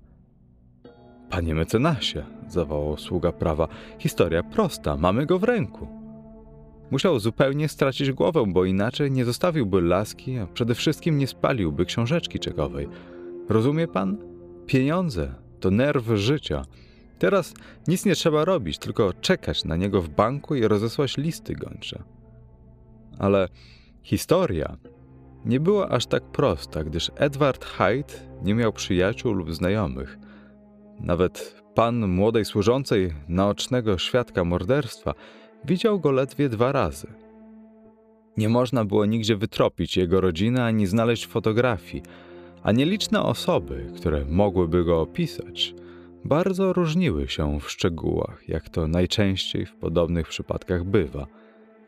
[1.30, 3.68] Panie mecenasie, zawołał sługa prawa,
[3.98, 5.88] historia prosta, mamy go w ręku.
[6.90, 12.38] Musiał zupełnie stracić głowę, bo inaczej nie zostawiłby laski, a przede wszystkim nie spaliłby książeczki
[12.38, 12.88] czekowej.
[13.48, 14.16] Rozumie pan?
[14.66, 16.64] Pieniądze to nerw życia.
[17.18, 17.54] Teraz
[17.88, 22.02] nic nie trzeba robić, tylko czekać na niego w banku i rozesłać listy gończe.
[23.18, 23.48] Ale
[24.02, 24.76] historia
[25.44, 30.18] nie była aż tak prosta, gdyż Edward Hyde nie miał przyjaciół lub znajomych.
[31.00, 35.14] Nawet pan młodej służącej, naocznego świadka morderstwa,
[35.64, 37.06] widział go ledwie dwa razy.
[38.36, 42.02] Nie można było nigdzie wytropić jego rodziny ani znaleźć fotografii,
[42.66, 45.74] a nieliczne osoby, które mogłyby go opisać,
[46.24, 51.26] bardzo różniły się w szczegółach, jak to najczęściej w podobnych przypadkach bywa.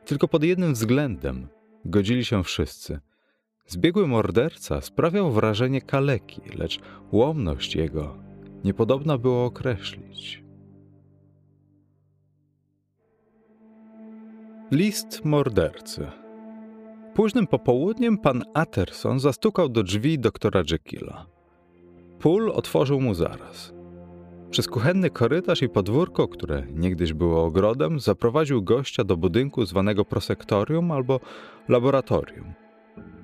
[0.04, 1.48] Tylko pod jednym względem
[1.84, 3.00] godzili się wszyscy.
[3.66, 6.80] Zbiegły morderca sprawiał wrażenie kaleki, lecz
[7.12, 8.16] łomność jego
[8.64, 10.44] niepodobna było określić.
[14.70, 16.06] List mordercy.
[17.18, 21.26] Późnym popołudniem pan Atterson zastukał do drzwi doktora Jekylla.
[22.18, 23.72] Pool otworzył mu zaraz.
[24.50, 30.90] Przez kuchenny korytarz i podwórko, które niegdyś było ogrodem, zaprowadził gościa do budynku zwanego prosektorium
[30.90, 31.20] albo
[31.68, 32.52] laboratorium.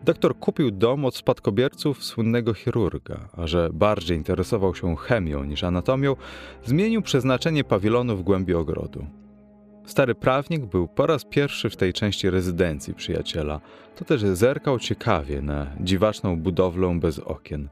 [0.05, 6.17] Doktor kupił dom od spadkobierców słynnego chirurga, a że bardziej interesował się chemią niż anatomią,
[6.65, 9.07] zmienił przeznaczenie pawilonu w głębi ogrodu.
[9.87, 13.61] Stary prawnik był po raz pierwszy w tej części rezydencji przyjaciela,
[13.97, 17.69] to też zerkał ciekawie na dziwaczną budowlę bez okien.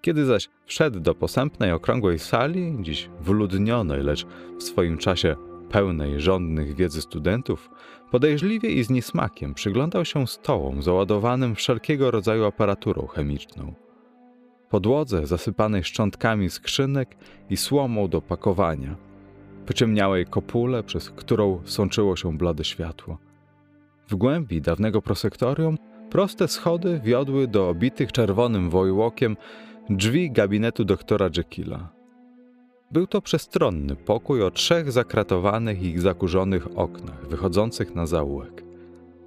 [0.00, 4.26] Kiedy zaś wszedł do posępnej, okrągłej sali, dziś wyludnionej, lecz
[4.58, 5.36] w swoim czasie
[5.70, 7.70] pełnej żądnych wiedzy studentów,
[8.10, 13.74] podejrzliwie i z niesmakiem przyglądał się stołom załadowanym wszelkiego rodzaju aparaturą chemiczną.
[14.70, 17.16] Podłodze zasypanej szczątkami skrzynek
[17.50, 18.96] i słomą do pakowania,
[19.66, 23.27] pociemniałej kopule, przez którą sączyło się blade światło.
[24.08, 25.78] W głębi dawnego prosektorium
[26.10, 29.36] proste schody wiodły do obitych czerwonym wojłokiem
[29.90, 31.92] drzwi gabinetu doktora Jekylla.
[32.90, 38.64] Był to przestronny pokój o trzech zakratowanych i zakurzonych oknach wychodzących na zaułek.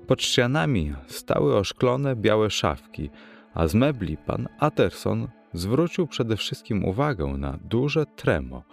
[0.08, 3.10] Pod ścianami stały oszklone białe szafki,
[3.54, 8.64] a z mebli pan Atterson zwrócił przede wszystkim uwagę na duże tremo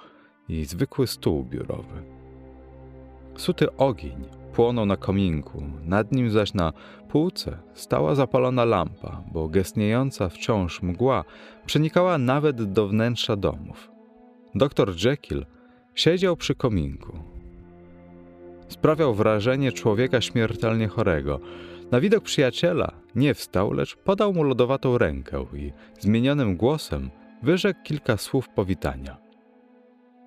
[0.49, 2.18] i zwykły stół biurowy.
[3.39, 6.73] Suty ogień płonął na kominku, nad nim zaś na
[7.09, 11.25] półce stała zapalona lampa, bo gestniejąca wciąż mgła
[11.67, 13.91] przenikała nawet do wnętrza domów.
[14.55, 15.47] Doktor Jekyll
[15.95, 17.19] siedział przy kominku.
[18.69, 21.41] Sprawiał wrażenie człowieka śmiertelnie chorego.
[21.91, 27.11] Na widok przyjaciela nie wstał, lecz podał mu lodowatą rękę i zmienionym głosem
[27.43, 29.17] wyrzekł kilka słów powitania.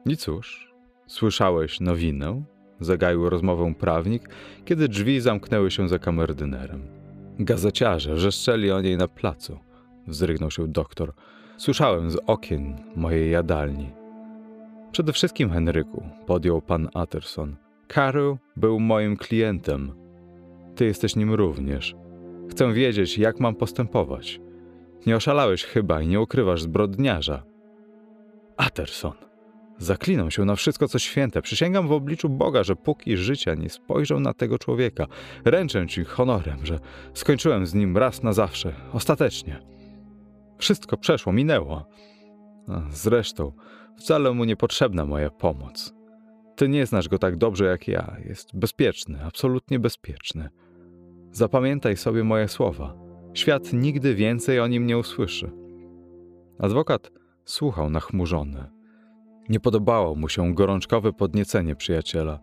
[0.05, 0.73] I cóż,
[1.07, 2.43] słyszałeś nowinę?
[2.81, 4.29] Zagaił rozmowę prawnik,
[4.65, 6.81] kiedy drzwi zamknęły się za kamerdynerem.
[7.39, 9.59] Gazeciarze wrzeszczeli o niej na placu.
[10.07, 11.13] Wzrygnął się doktor.
[11.57, 13.89] Słyszałem z okien mojej jadalni.
[14.91, 17.55] Przede wszystkim, Henryku, podjął pan Atterson.
[17.87, 19.91] Karol był moim klientem.
[20.75, 21.95] Ty jesteś nim również.
[22.49, 24.41] Chcę wiedzieć, jak mam postępować.
[25.05, 27.43] Nie oszalałeś chyba i nie ukrywasz zbrodniarza.
[28.57, 29.30] Atterson.
[29.81, 31.41] Zaklinam się na wszystko, co święte.
[31.41, 35.07] Przysięgam w obliczu Boga, że póki życia nie spojrzę na tego człowieka,
[35.45, 36.79] ręczę ci honorem, że
[37.13, 39.59] skończyłem z nim raz na zawsze, ostatecznie.
[40.57, 41.85] Wszystko przeszło, minęło.
[42.67, 43.51] A zresztą,
[43.97, 45.93] wcale mu niepotrzebna moja pomoc.
[46.55, 48.17] Ty nie znasz go tak dobrze jak ja.
[48.25, 50.49] Jest bezpieczny, absolutnie bezpieczny.
[51.31, 52.93] Zapamiętaj sobie moje słowa.
[53.33, 55.51] Świat nigdy więcej o nim nie usłyszy.
[56.59, 57.11] Adwokat
[57.45, 58.80] słuchał nachmurzony.
[59.49, 62.39] Nie podobało mu się gorączkowe podniecenie przyjaciela.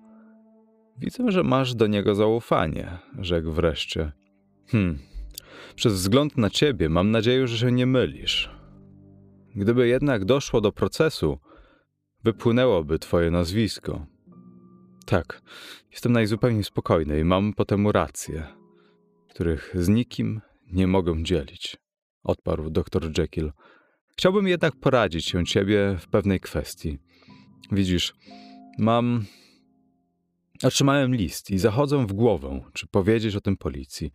[0.99, 4.13] Widzę, że masz do niego zaufanie, rzekł wreszcie.
[4.67, 4.99] Hm,
[5.75, 8.51] przez wzgląd na ciebie mam nadzieję, że się nie mylisz.
[9.55, 11.39] Gdyby jednak doszło do procesu,
[12.25, 14.07] wypłynęłoby twoje nazwisko.
[15.07, 15.43] Tak,
[15.91, 18.47] jestem najzupełniej spokojny i mam po temu racje,
[19.31, 20.41] których z nikim
[20.73, 21.77] nie mogę dzielić,
[22.23, 23.53] odparł dr Jekyll.
[24.19, 26.99] Chciałbym jednak poradzić się ciebie w pewnej kwestii.
[27.73, 28.15] Widzisz,
[28.79, 29.25] mam.
[30.63, 34.11] Otrzymałem list i zachodzę w głowę, czy powiedzieć o tym policji.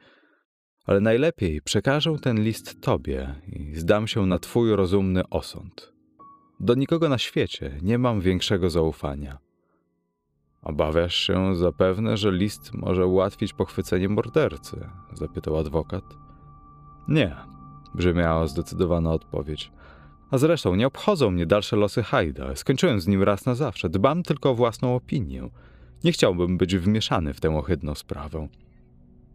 [0.85, 5.93] Ale najlepiej przekażę ten list tobie i zdam się na twój rozumny osąd.
[6.59, 9.37] Do nikogo na świecie nie mam większego zaufania.
[10.61, 14.89] Obawiasz się zapewne, że list może ułatwić pochwycenie mordercy?
[15.13, 16.03] zapytał adwokat.
[17.07, 17.35] Nie,
[17.95, 19.71] brzmiała zdecydowana odpowiedź.
[20.33, 22.55] A zresztą nie obchodzą mnie dalsze losy Hajda.
[22.55, 23.89] Skończyłem z nim raz na zawsze.
[23.89, 25.49] Dbam tylko o własną opinię.
[26.03, 28.47] Nie chciałbym być wmieszany w tę ohydną sprawę.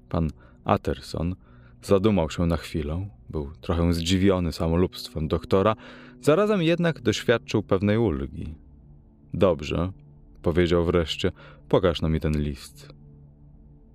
[0.09, 0.30] Pan
[0.64, 1.34] Atterson
[1.82, 3.09] zadumał się na chwilę.
[3.30, 5.76] Był trochę zdziwiony samolubstwem doktora,
[6.20, 8.55] zarazem jednak doświadczył pewnej ulgi.
[9.34, 9.92] Dobrze,
[10.42, 11.32] powiedział wreszcie,
[11.68, 12.88] pokaż no mi ten list.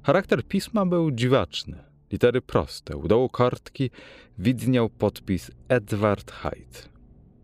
[0.03, 1.83] Charakter pisma był dziwaczny.
[2.11, 2.97] Litery proste.
[2.97, 3.89] U dołu kartki
[4.37, 6.92] widniał podpis Edward Hyde.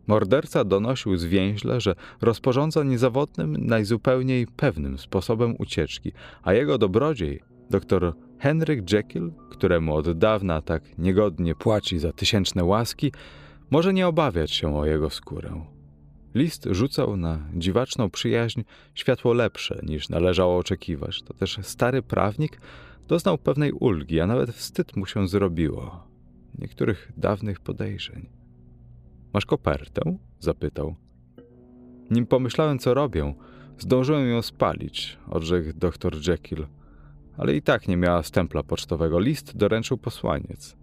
[0.10, 6.12] Morderca donosił zwięźle, że rozporządza niezawodnym, najzupełniej pewnym sposobem ucieczki,
[6.43, 7.39] a jego dobrodziej,
[7.70, 13.12] dr Henryk Jekyll, któremu od dawna tak niegodnie płaci za tysięczne łaski,
[13.72, 15.66] może nie obawiać się o jego skórę.
[16.36, 18.62] List rzucał na dziwaczną przyjaźń
[18.95, 21.22] światło lepsze niż należało oczekiwać.
[21.22, 22.62] To też stary prawnik
[23.07, 26.07] doznał pewnej ulgi, a nawet wstyd mu się zrobiło.
[26.60, 28.39] Niektórych dawnych podejrzeń.
[29.34, 30.18] Masz kopertę?
[30.40, 30.96] zapytał.
[32.12, 33.34] Nim pomyślałem, co robię,
[33.78, 36.68] zdążyłem ją spalić, odrzekł doktor Jekyll.
[37.38, 39.20] Ale i tak nie miała stempla pocztowego.
[39.20, 40.78] List doręczył posłaniec.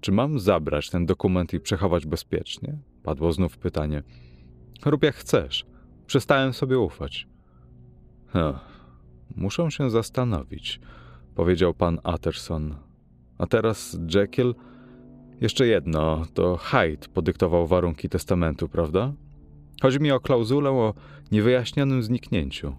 [0.00, 2.78] Czy mam zabrać ten dokument i przechować bezpiecznie?
[3.02, 4.02] Padło znów pytanie.
[4.84, 5.66] Rób jak chcesz.
[6.06, 7.28] Przestałem sobie ufać.
[9.36, 10.80] Muszę się zastanowić,
[11.34, 12.76] powiedział pan Utterson.
[13.38, 14.54] A teraz Jekyll
[15.40, 19.12] jeszcze jedno, to Hyde podyktował warunki testamentu, prawda?
[19.82, 20.94] Chodzi mi o klauzulę o
[21.32, 22.76] niewyjaśnionym zniknięciu.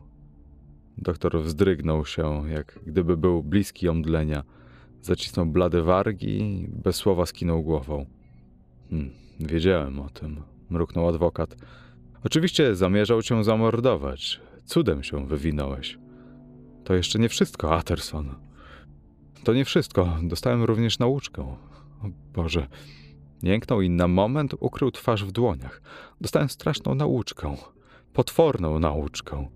[0.98, 4.44] Doktor wzdrygnął się, jak gdyby był bliski omdlenia.
[5.02, 8.06] Zacisnął blade wargi i bez słowa skinął głową.
[8.90, 11.56] Hmm, wiedziałem o tym, mruknął adwokat.
[12.24, 14.42] Oczywiście zamierzał cię zamordować.
[14.66, 15.98] Cudem się wywinąłeś.
[16.84, 18.36] To jeszcze nie wszystko, Atterson.
[19.44, 20.18] To nie wszystko.
[20.24, 21.56] Dostałem również nauczkę.
[22.34, 22.68] Boże.
[23.44, 25.82] Jęknął i na moment ukrył twarz w dłoniach.
[26.22, 27.56] Dostałem straszną nauczkę.
[28.14, 29.48] Potworną nauczkę.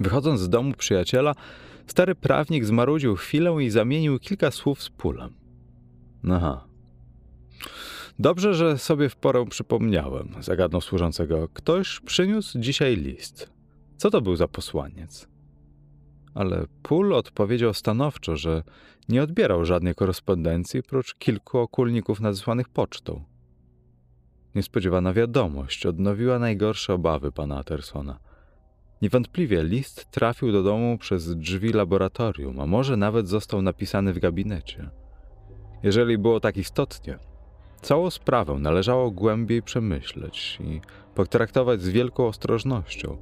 [0.00, 1.34] Wychodząc z domu przyjaciela,
[1.86, 5.34] stary prawnik zmarudził chwilę i zamienił kilka słów z pulem.
[6.30, 6.64] Aha.
[8.18, 11.48] Dobrze, że sobie w porę przypomniałem, zagadnął służącego.
[11.48, 13.50] Ktoś przyniósł dzisiaj list.
[13.96, 15.28] Co to był za posłaniec?
[16.34, 18.62] Ale Pól odpowiedział stanowczo, że
[19.08, 23.24] nie odbierał żadnej korespondencji prócz kilku okulników nadesłanych pocztą.
[24.54, 28.18] Niespodziewana wiadomość odnowiła najgorsze obawy pana Atersona.
[29.02, 34.90] Niewątpliwie list trafił do domu przez drzwi laboratorium, a może nawet został napisany w gabinecie.
[35.82, 37.18] Jeżeli było tak istotnie,
[37.82, 40.80] całą sprawę należało głębiej przemyśleć i
[41.14, 43.16] potraktować z wielką ostrożnością.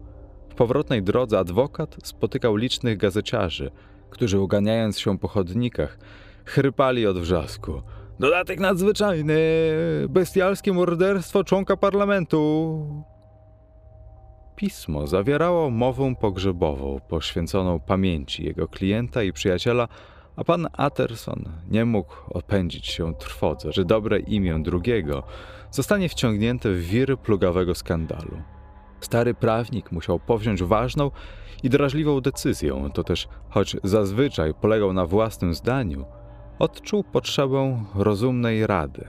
[0.49, 3.71] W powrotnej drodze adwokat spotykał licznych gazeciarzy–
[4.13, 5.99] którzy uganiając się po chodnikach,
[6.45, 7.83] chrypali od wrzasku.
[8.21, 9.39] Dodatek nadzwyczajny!
[10.09, 12.87] Bestialskie morderstwo członka parlamentu!
[14.57, 19.89] Pismo zawierało mowę pogrzebową poświęconą pamięci jego klienta i przyjaciela,
[20.37, 25.23] a pan Atterson nie mógł opędzić się trwodze, że dobre imię drugiego
[25.71, 28.43] zostanie wciągnięte w wir plugawego skandalu.
[29.01, 31.11] Stary prawnik musiał powziąć ważną
[31.63, 36.05] i drażliwą decyzję, to też, choć zazwyczaj polegał na własnym zdaniu,
[36.59, 39.05] odczuł potrzebę rozumnej rady.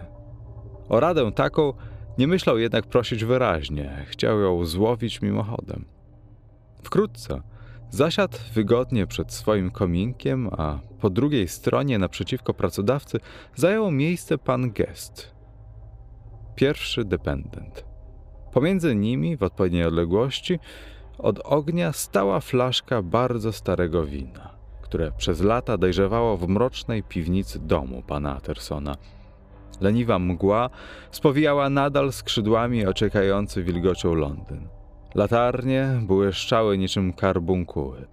[0.90, 1.74] O radę taką
[2.18, 5.86] nie myślał jednak prosić wyraźnie, chciał ją złowić mimochodem.
[6.84, 7.42] Wkrótce
[7.90, 13.20] zasiadł wygodnie przed swoim kominkiem, a po drugiej stronie naprzeciwko pracodawcy
[13.56, 15.32] zajął miejsce pan Gest,
[16.56, 17.86] pierwszy dependent.
[18.52, 20.60] Pomiędzy nimi, w odpowiedniej odległości,
[21.18, 24.50] od ognia stała flaszka bardzo starego wina,
[24.82, 28.96] które przez lata dojrzewało w mrocznej piwnicy domu pana Atersona.
[29.82, 30.70] Leniwa mgła
[31.12, 34.68] spowijała nadal skrzydłami ociekający wilgocią Londyn.
[35.16, 38.08] Latarnie błyszczały niczym karbunkuły.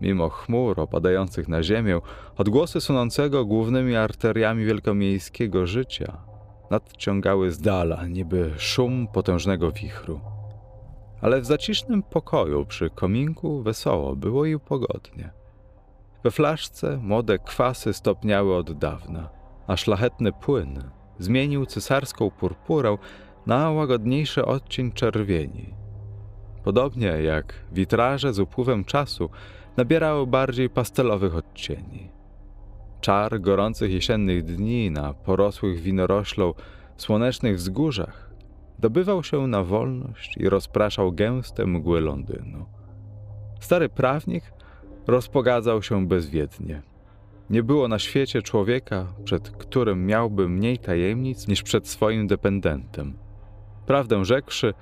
[0.00, 2.00] Mimo chmur opadających na ziemię,
[2.36, 6.18] odgłosy sunącego głównymi arteriami wielkomiejskiego życia
[6.70, 10.35] nadciągały z dala, niby szum potężnego wichru.
[11.20, 15.30] Ale w zacisznym pokoju przy kominku wesoło było i pogodnie.
[16.24, 19.28] We flaszce młode kwasy stopniały od dawna,
[19.66, 20.82] a szlachetny płyn
[21.18, 22.98] zmienił cesarską purpurę
[23.46, 25.74] na łagodniejszy odcień czerwieni.
[26.64, 29.30] Podobnie jak witraże z upływem czasu
[29.76, 32.10] nabierały bardziej pastelowych odcieni.
[33.00, 36.54] Czar gorących jesiennych dni na porosłych winoroślą
[36.96, 38.25] słonecznych wzgórzach
[38.78, 42.66] dobywał się na wolność i rozpraszał gęste mgły Londynu.
[43.60, 44.44] Stary prawnik
[45.06, 46.82] rozpogadzał się bezwiednie.
[47.50, 53.18] Nie było na świecie człowieka, przed którym miałby mniej tajemnic niż przed swoim dependentem.
[53.86, 54.74] Prawdę rzekłszy,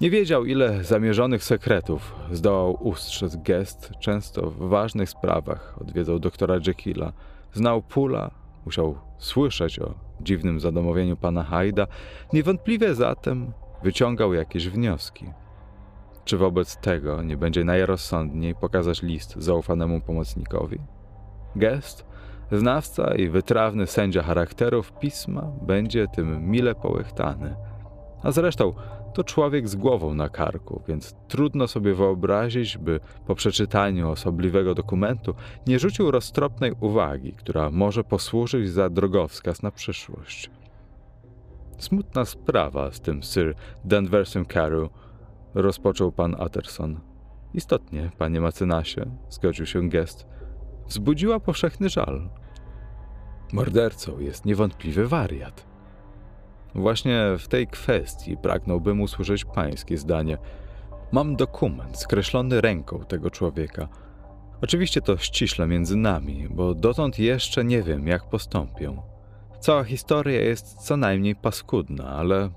[0.00, 7.12] nie wiedział, ile zamierzonych sekretów zdołał ustrzec gest, często w ważnych sprawach odwiedzał doktora Jekylla,
[7.52, 8.30] znał Pula,
[8.64, 11.86] musiał słyszeć o dziwnym zadomowieniu pana Hyda,
[12.32, 13.52] niewątpliwie zatem
[13.82, 15.26] wyciągał jakieś wnioski.
[16.24, 20.78] Czy wobec tego nie będzie najrozsądniej pokazać list zaufanemu pomocnikowi?
[21.56, 22.06] Gest,
[22.52, 27.56] znawca i wytrawny sędzia charakterów pisma będzie tym mile połechtany.
[28.22, 28.72] A zresztą
[29.16, 35.34] to człowiek z głową na karku, więc trudno sobie wyobrazić, by po przeczytaniu osobliwego dokumentu
[35.66, 40.50] nie rzucił roztropnej uwagi, która może posłużyć za drogowskaz na przyszłość.
[41.78, 43.54] Smutna sprawa z tym Sir
[43.84, 44.90] Danversem Carew,
[45.54, 47.00] rozpoczął pan Utterson.
[47.54, 50.26] Istotnie, panie mecenasie, zgodził się gest,
[50.88, 52.28] wzbudziła powszechny żal.
[53.52, 55.75] Mordercą jest niewątpliwy wariat.
[56.74, 60.38] Właśnie w tej kwestii pragnąłbym usłyszeć pańskie zdanie.
[61.12, 63.88] Mam dokument skreślony ręką tego człowieka.
[64.62, 69.02] Oczywiście to ściśle między nami, bo dotąd jeszcze nie wiem, jak postąpię.
[69.60, 72.50] Cała historia jest co najmniej paskudna, ale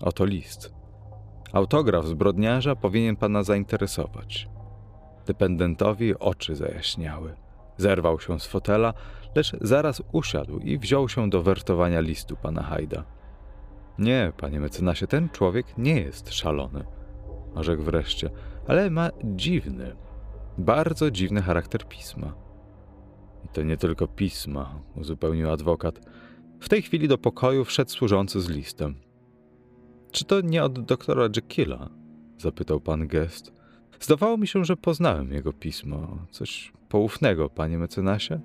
[0.00, 0.74] oto list.
[1.52, 4.48] Autograf zbrodniarza powinien pana zainteresować.
[5.26, 7.34] Dependentowi oczy zajaśniały.
[7.76, 8.94] Zerwał się z fotela,
[9.34, 13.04] lecz zaraz usiadł i wziął się do wertowania listu pana Hajda.
[13.98, 16.84] Nie, panie mecenasie, ten człowiek nie jest szalony,
[17.54, 18.30] orzekł wreszcie,
[18.66, 19.96] ale ma dziwny,
[20.58, 22.34] bardzo dziwny charakter pisma.
[23.44, 26.00] I to nie tylko pisma, uzupełnił adwokat.
[26.60, 28.94] W tej chwili do pokoju wszedł służący z listem.
[30.10, 31.90] Czy to nie od doktora Jekylla?
[32.38, 33.52] zapytał pan Gest.
[34.00, 36.18] Zdawało mi się, że poznałem jego pismo.
[36.30, 38.40] Coś poufnego, panie mecenasie?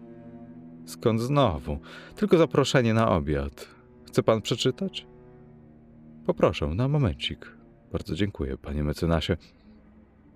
[0.86, 1.80] Skąd znowu?
[2.16, 3.68] Tylko zaproszenie na obiad.
[4.08, 5.08] Chce pan przeczytać?
[6.30, 7.56] Poproszę, na momencik.
[7.92, 9.38] Bardzo dziękuję, panie mecenasie.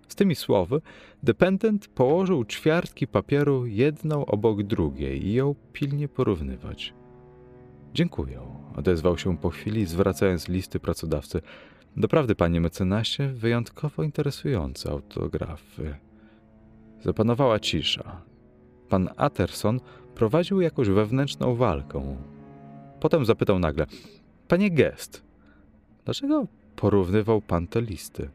[0.07, 0.81] Z tymi słowy
[1.23, 6.93] dependent położył ćwiartki papieru jedną obok drugiej i ją pilnie porównywać.
[7.93, 8.41] Dziękuję,
[8.75, 11.41] odezwał się po chwili, zwracając listy pracodawcy.
[11.97, 15.95] Doprawdy, panie mecenasie, wyjątkowo interesujące autografy.
[17.01, 18.21] Zapanowała cisza.
[18.89, 19.79] Pan Atterson
[20.15, 22.17] prowadził jakąś wewnętrzną walkę.
[22.99, 23.85] Potem zapytał nagle:
[24.47, 25.32] Panie Gest,
[26.05, 28.29] dlaczego porównywał pan te listy?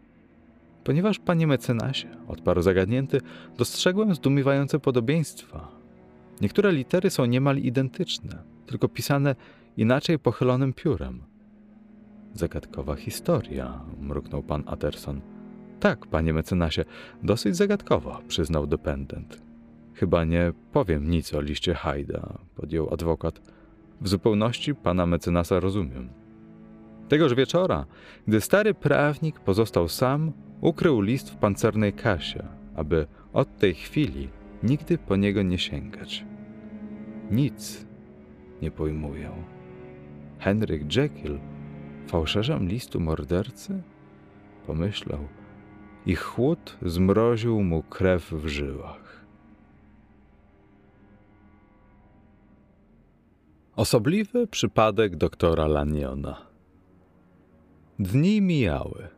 [0.84, 3.20] Ponieważ, panie mecenasie, odparł zagadnięty,
[3.58, 5.68] dostrzegłem zdumiewające podobieństwa.
[6.40, 9.34] Niektóre litery są niemal identyczne, tylko pisane
[9.76, 11.22] inaczej pochylonym piórem.
[12.34, 15.20] Zagadkowa historia, mruknął pan Atterson.
[15.80, 16.84] Tak, panie mecenasie,
[17.22, 19.42] dosyć zagadkowa, przyznał dependent.
[19.94, 23.40] Chyba nie powiem nic o liście Hajda, podjął adwokat.
[24.00, 26.08] W zupełności pana mecenasa rozumiem.
[27.08, 27.86] Tegoż wieczora,
[28.26, 32.44] gdy stary prawnik pozostał sam, ukrył list w pancernej kasie,
[32.76, 34.28] aby od tej chwili
[34.62, 36.24] nigdy po niego nie sięgać.
[37.30, 37.86] Nic
[38.62, 39.30] nie pojmuję.
[40.38, 41.38] Henryk Jekyll
[42.06, 43.82] fałszerzem listu mordercy?
[44.66, 45.28] Pomyślał
[46.06, 49.24] i chłód zmroził mu krew w żyłach.
[53.76, 56.47] Osobliwy przypadek doktora Laniona.
[57.98, 59.08] Dni mijały.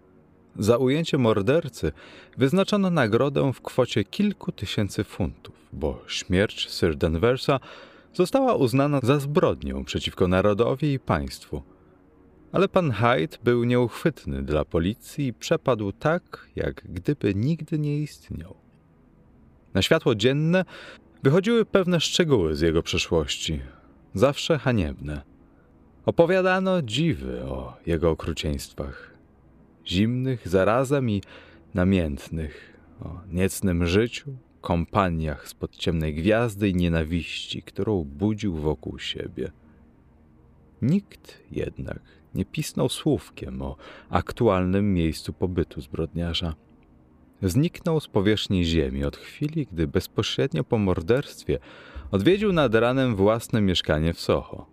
[0.59, 1.93] Za ujęcie mordercy
[2.37, 7.61] wyznaczono nagrodę w kwocie kilku tysięcy funtów, bo śmierć Sir Denversa
[8.15, 11.63] została uznana za zbrodnię przeciwko narodowi i państwu.
[12.53, 18.55] Ale pan Hyde był nieuchwytny dla policji i przepadł tak, jak gdyby nigdy nie istniał.
[19.75, 20.65] Na światło dzienne
[21.23, 23.61] wychodziły pewne szczegóły z jego przeszłości,
[24.15, 25.30] zawsze haniebne.
[26.07, 29.15] Opowiadano dziwy o jego okrucieństwach,
[29.87, 31.23] zimnych zarazem i
[31.75, 39.53] namiętnych, o niecnym życiu, kompaniach spod ciemnej gwiazdy i nienawiści, którą budził wokół siebie.
[40.83, 42.01] Nikt jednak
[42.35, 43.77] nie pisnął słówkiem o
[44.11, 46.55] aktualnym miejscu pobytu zbrodniarza.
[47.43, 51.59] Zniknął z powierzchni ziemi od chwili, gdy bezpośrednio po morderstwie
[52.11, 54.70] odwiedził nad ranem własne mieszkanie w Soho.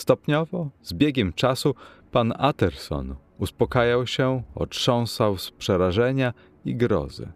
[0.00, 1.74] Stopniowo, z biegiem czasu,
[2.10, 6.32] pan Atterson uspokajał się, otrząsał z przerażenia
[6.64, 7.32] i grozy.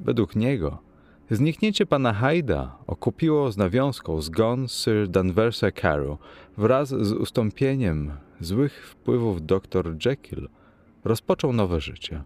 [0.00, 0.78] Według niego
[1.30, 6.18] Zniknięcie pana Hyda okupiło z nawiązką zgon Sir Danversa Carew
[6.56, 10.48] wraz z ustąpieniem złych wpływów dr Jekyll
[11.04, 12.22] rozpoczął nowe życie.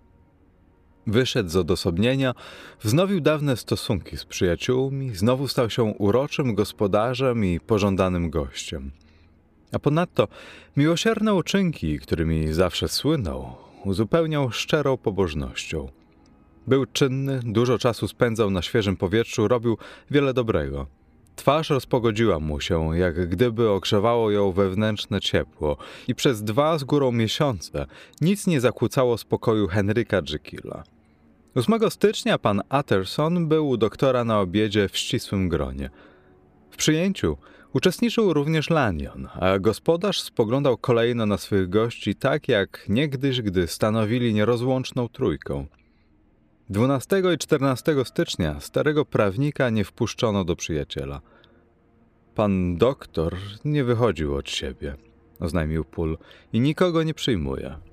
[1.07, 2.35] Wyszedł z odosobnienia,
[2.81, 8.91] wznowił dawne stosunki z przyjaciółmi, znowu stał się uroczym gospodarzem i pożądanym gościem.
[9.73, 10.29] A ponadto
[10.77, 15.89] miłosierne uczynki, którymi zawsze słynął, uzupełniał szczerą pobożnością.
[16.67, 19.79] Był czynny, dużo czasu spędzał na świeżym powietrzu, robił
[20.11, 20.87] wiele dobrego.
[21.37, 25.77] Twarz rozpogodziła mu się, jak gdyby ogrzewało ją wewnętrzne ciepło,
[26.09, 27.87] i przez dwa z górą miesiące
[28.21, 30.85] nic nie zakłócało spokoju Henryka Jekylla.
[31.55, 35.91] 8 stycznia pan Utterson był u doktora na obiedzie w ścisłym gronie.
[36.71, 37.37] W przyjęciu
[37.73, 44.35] uczestniczył również Lanyon, a gospodarz spoglądał kolejno na swych gości tak jak niegdyś, gdy stanowili
[44.35, 45.67] nierozłączną trójką.
[46.71, 51.21] 12 i 14 stycznia starego prawnika nie wpuszczono do przyjaciela.
[52.35, 54.97] Pan doktor nie wychodził od siebie,
[55.41, 56.19] oznajmił Pól,
[56.53, 57.88] i nikogo nie przyjmuje.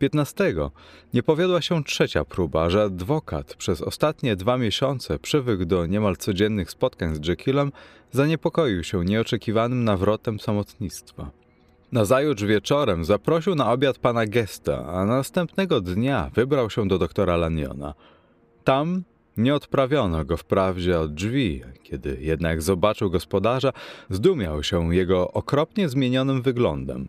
[0.00, 0.54] 15
[1.14, 6.70] nie powiodła się trzecia próba, że adwokat przez ostatnie dwa miesiące przywykł do niemal codziennych
[6.70, 7.72] spotkań z Jekyllem,
[8.10, 11.30] zaniepokoił się nieoczekiwanym nawrotem samotnictwa.
[11.92, 17.94] Nazajutrz wieczorem zaprosił na obiad pana Gesta, a następnego dnia wybrał się do doktora Laniona.
[18.64, 19.02] Tam
[19.36, 23.72] nie odprawiono go wprawdzie od drzwi, kiedy jednak zobaczył gospodarza,
[24.10, 27.08] zdumiał się jego okropnie zmienionym wyglądem.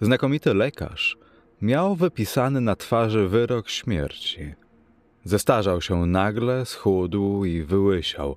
[0.00, 1.18] Znakomity lekarz
[1.62, 4.54] miał wypisany na twarzy wyrok śmierci.
[5.24, 8.36] Zestarzał się nagle, schudł i wyłysiał,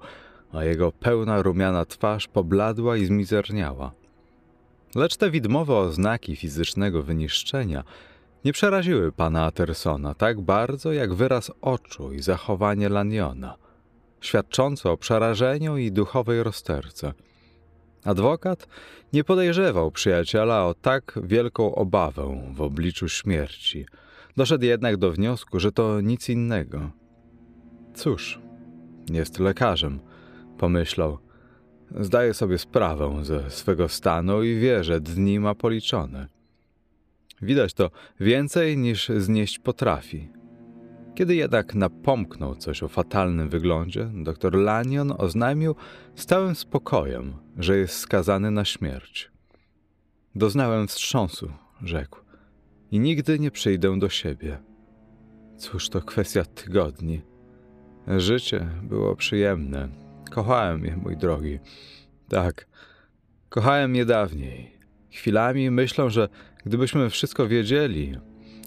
[0.54, 3.92] a jego pełna rumiana twarz pobladła i zmizerniała.
[4.96, 7.84] Lecz te widmowe oznaki fizycznego wyniszczenia
[8.46, 13.56] nie przeraziły pana Atersona tak bardzo jak wyraz oczu i zachowanie Laniona,
[14.22, 17.14] świadczące o przerażeniu i duchowej rozterce.
[18.04, 18.68] Adwokat
[19.14, 23.86] nie podejrzewał przyjaciela o tak wielką obawę w obliczu śmierci.
[24.38, 26.92] Doszedł jednak do wniosku, że to nic innego.
[27.94, 28.40] Cóż,
[29.12, 30.00] jest lekarzem,
[30.58, 31.18] pomyślał.
[32.00, 36.28] Zdaje sobie sprawę ze swego stanu i wie, że dni ma policzone.
[37.42, 40.39] Widać to więcej niż znieść potrafi.
[41.20, 45.76] Kiedy jednak napomknął coś o fatalnym wyglądzie, dr Lanion oznajmił
[46.16, 49.32] z całym spokojem, że jest skazany na śmierć.
[50.36, 51.52] Doznałem wstrząsu,
[51.84, 52.20] rzekł,
[52.92, 54.60] i nigdy nie przyjdę do siebie.
[55.58, 57.22] Cóż to kwestia tygodni.
[58.18, 59.90] Życie było przyjemne.
[60.32, 61.60] Kochałem je, mój drogi.
[62.30, 62.68] Tak,
[63.50, 64.78] kochałem je dawniej.
[65.12, 66.30] Chwilami myślę, że
[66.66, 68.18] gdybyśmy wszystko wiedzieli,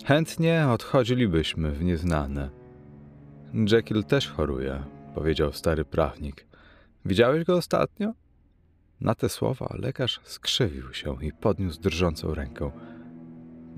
[0.05, 2.51] chętnie odchodzilibyśmy w nieznane.
[3.73, 4.83] Jekyll też choruje,
[5.15, 6.47] powiedział stary prawnik.
[7.05, 8.13] Widziałeś go ostatnio?
[9.01, 12.71] Na te słowa lekarz skrzywił się i podniósł drżącą ręką.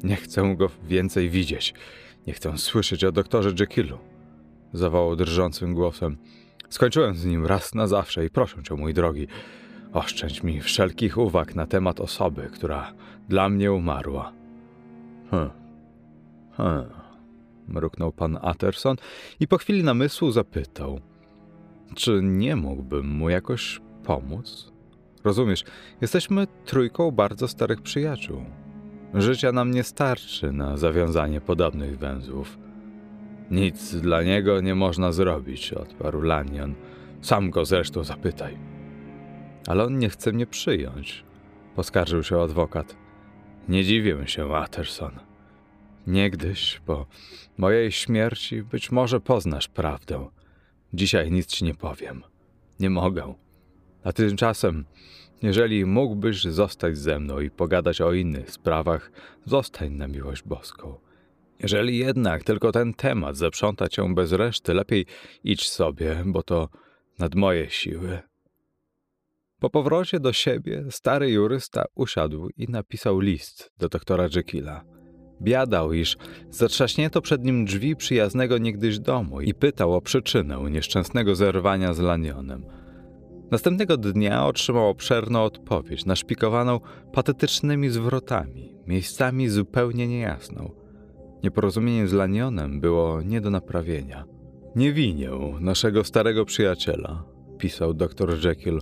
[0.02, 1.74] Nie chcę go więcej widzieć.
[2.26, 3.98] Nie chcę słyszeć o doktorze Jekyllu.
[4.72, 6.16] Zawołał drżącym głosem.
[6.70, 9.26] Skończyłem z nim raz na zawsze i proszę cię, mój drogi,
[9.92, 12.92] oszczędź mi wszelkich uwag na temat osoby, która
[13.28, 14.32] dla mnie umarła.
[15.30, 15.63] Hm.
[16.56, 16.84] Hm.
[17.68, 18.96] Mruknął pan Atterson
[19.40, 21.00] i po chwili namysłu zapytał:
[21.94, 24.72] Czy nie mógłbym mu jakoś pomóc?
[25.24, 25.64] Rozumiesz,
[26.00, 28.44] jesteśmy trójką bardzo starych przyjaciół.
[29.14, 32.58] Życia nam nie starczy na zawiązanie podobnych węzłów.
[33.50, 36.74] Nic dla niego nie można zrobić, odparł Lanyon.
[37.20, 38.58] Sam go zresztą zapytaj.
[39.66, 41.24] Ale on nie chce mnie przyjąć,
[41.76, 42.96] poskarżył się adwokat.
[43.68, 45.33] Nie dziwię się, Watterson.
[46.06, 47.06] Niegdyś, po
[47.58, 50.28] mojej śmierci, być może poznasz prawdę.
[50.94, 52.22] Dzisiaj nic ci nie powiem.
[52.80, 53.34] Nie mogę.
[54.04, 54.84] A tymczasem,
[55.42, 59.10] jeżeli mógłbyś zostać ze mną i pogadać o innych sprawach,
[59.44, 60.98] zostań na miłość boską.
[61.60, 65.06] Jeżeli jednak tylko ten temat zaprząta cię bez reszty, lepiej
[65.44, 66.68] idź sobie, bo to
[67.18, 68.18] nad moje siły.
[69.60, 74.84] Po powrocie do siebie stary jurysta usiadł i napisał list do doktora Jekylla.
[75.42, 76.16] Biadał, iż
[76.50, 82.64] zatrzaśnięto przed nim drzwi przyjaznego niegdyś domu i pytał o przyczynę nieszczęsnego zerwania z Lanionem.
[83.50, 86.80] Następnego dnia otrzymał obszerną odpowiedź, naszpikowaną
[87.12, 90.70] patetycznymi zwrotami, miejscami zupełnie niejasną–
[91.44, 94.24] Nieporozumienie z Lanionem było nie do naprawienia.
[94.76, 95.30] Nie winię
[95.60, 97.24] naszego starego przyjaciela,
[97.58, 98.80] pisał dr Jekyll.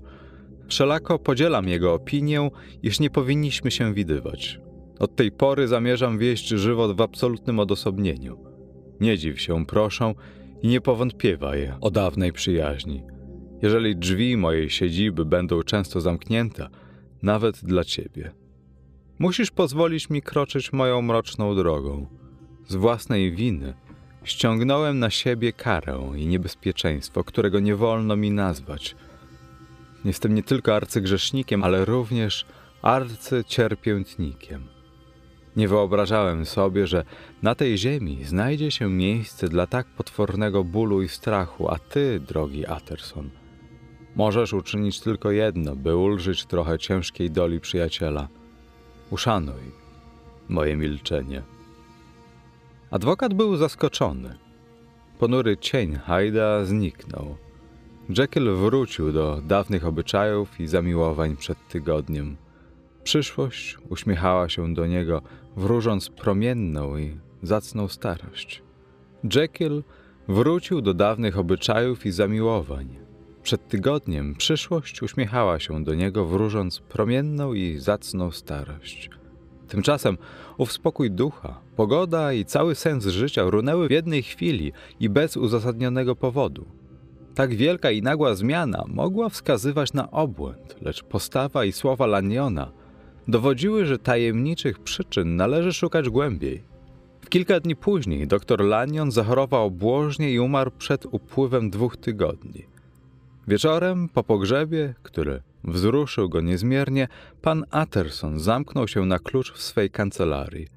[0.68, 2.50] Wszelako podzielam jego opinię,
[2.82, 4.60] iż nie powinniśmy się widywać.
[5.02, 8.38] Od tej pory zamierzam wieść żywot w absolutnym odosobnieniu.
[9.00, 10.14] Nie dziw się, proszę,
[10.62, 13.02] i nie powątpiewaj o dawnej przyjaźni.
[13.62, 16.68] Jeżeli drzwi mojej siedziby będą często zamknięte,
[17.22, 18.30] nawet dla ciebie,
[19.18, 22.06] musisz pozwolić mi kroczyć moją mroczną drogą.
[22.68, 23.74] Z własnej winy
[24.24, 28.96] ściągnąłem na siebie karę i niebezpieczeństwo, którego nie wolno mi nazwać.
[30.04, 32.46] Jestem nie tylko arcygrzesznikiem, ale również
[32.82, 34.71] arcycierpiętnikiem.
[35.56, 37.04] Nie wyobrażałem sobie, że
[37.42, 42.66] na tej ziemi znajdzie się miejsce dla tak potwornego bólu i strachu, a ty, drogi
[42.66, 43.30] Atterson,
[44.16, 48.28] możesz uczynić tylko jedno, by ulżyć trochę ciężkiej doli przyjaciela.
[49.10, 49.82] Uszanuj
[50.48, 51.42] moje milczenie.
[52.90, 54.38] Adwokat był zaskoczony.
[55.18, 57.36] Ponury cień Hajda zniknął.
[58.08, 62.36] Jekyll wrócił do dawnych obyczajów i zamiłowań przed tygodniem.
[63.04, 65.22] Przyszłość uśmiechała się do niego,
[65.56, 68.62] wróżąc promienną i zacną starość.
[69.34, 69.82] Jekyll
[70.28, 72.98] wrócił do dawnych obyczajów i zamiłowań.
[73.42, 79.10] Przed tygodniem przyszłość uśmiechała się do niego, wróżąc promienną i zacną starość.
[79.68, 80.18] Tymczasem
[80.58, 86.16] ów spokój ducha, pogoda i cały sens życia runęły w jednej chwili i bez uzasadnionego
[86.16, 86.66] powodu.
[87.34, 92.81] Tak wielka i nagła zmiana mogła wskazywać na obłęd, lecz postawa i słowa Laniona
[93.28, 96.62] dowodziły, że tajemniczych przyczyn należy szukać głębiej.
[97.20, 102.66] W kilka dni później dr Lanion zachorował obłożnie i umarł przed upływem dwóch tygodni.
[103.48, 107.08] Wieczorem, po pogrzebie, który wzruszył go niezmiernie,
[107.42, 110.68] pan Atterson zamknął się na klucz w swej kancelarii.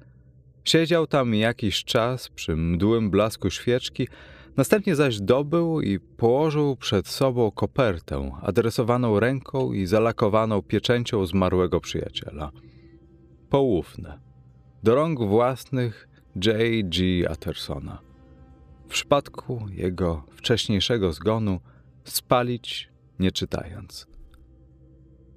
[0.64, 4.08] Siedział tam jakiś czas przy mdłym blasku świeczki,
[4.56, 12.50] następnie zaś dobył i położył przed sobą kopertę adresowaną ręką i zalakowaną pieczęcią zmarłego przyjaciela.
[13.50, 14.20] Poufne,
[14.82, 16.08] do rąk własnych
[16.44, 17.30] J.G.
[17.30, 17.98] Attersona.
[18.86, 21.60] W przypadku jego wcześniejszego zgonu
[22.04, 22.88] spalić
[23.18, 24.06] nie czytając.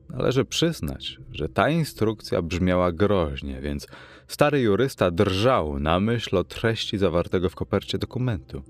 [0.09, 3.87] Należy przyznać, że ta instrukcja brzmiała groźnie, więc
[4.27, 8.63] stary jurysta drżał na myśl o treści zawartego w kopercie dokumentu.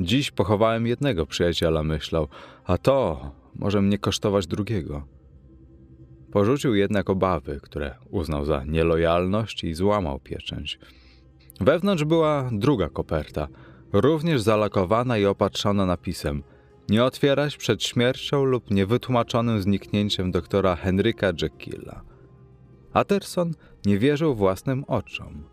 [0.00, 2.28] Dziś pochowałem jednego przyjaciela, myślał,
[2.64, 5.06] a to może mnie kosztować drugiego.
[6.32, 10.78] Porzucił jednak obawy, które uznał za nielojalność i złamał pieczęć.
[11.60, 13.48] Wewnątrz była druga koperta,
[13.92, 16.42] również zalakowana i opatrzona napisem
[16.88, 22.02] nie otwierać przed śmiercią lub niewytłumaczonym zniknięciem doktora Henryka Jekylla.
[22.92, 23.52] Atterson
[23.86, 25.44] nie wierzył własnym oczom.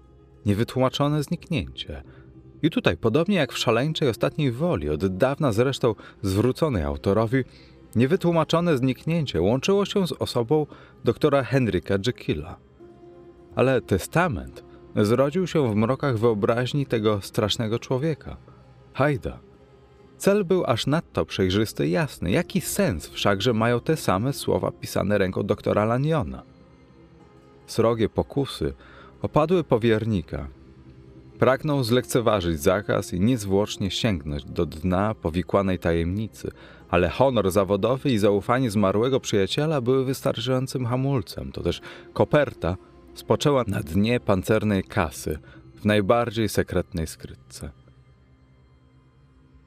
[0.46, 2.04] Niewytłumaczone zniknięcie.
[2.64, 7.44] I tutaj, podobnie jak w szaleńczej ostatniej woli, od dawna zresztą zwróconej autorowi,
[7.96, 10.66] niewytłumaczone zniknięcie łączyło się z osobą
[11.04, 12.58] doktora Henryka Jekylla.
[13.56, 14.64] Ale testament
[14.96, 18.38] zrodził się w mrokach wyobraźni tego strasznego człowieka.
[18.94, 19.40] Hajda.
[20.18, 22.32] Cel był aż nadto przejrzysty i jasny.
[22.32, 26.44] Jaki sens wszakże mają te same słowa pisane ręką doktora Laniona?
[27.68, 28.74] Srogie pokusy
[29.22, 30.48] opadły powiernika.
[31.40, 36.52] Pragnął zlekceważyć zakaz i niezwłocznie sięgnąć do dna powikłanej tajemnicy,
[36.90, 41.52] ale honor zawodowy i zaufanie zmarłego przyjaciela były wystarczającym hamulcem.
[41.52, 41.82] To też
[42.14, 42.78] koperta
[43.14, 45.40] spoczęła na dnie pancernej kasy
[45.76, 47.70] w najbardziej sekretnej skrytce.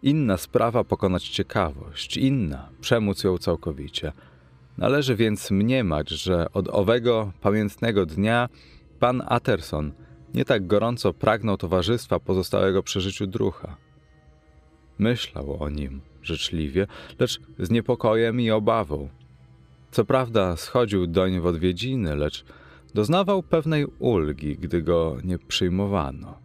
[0.02, 4.12] Inna sprawa pokonać ciekawość, inna przemóc ją całkowicie.
[4.78, 8.48] Należy więc mniemać, że od owego pamiętnego dnia
[9.00, 9.92] pan Atterson
[10.34, 13.76] nie tak gorąco pragnął towarzystwa pozostałego przy życiu drucha.
[14.98, 16.86] Myślał o nim życzliwie,
[17.18, 19.08] lecz z niepokojem i obawą.
[19.90, 22.44] Co prawda schodził doń w odwiedziny, lecz
[22.94, 26.38] doznawał pewnej ulgi, gdy go nie przyjmowano.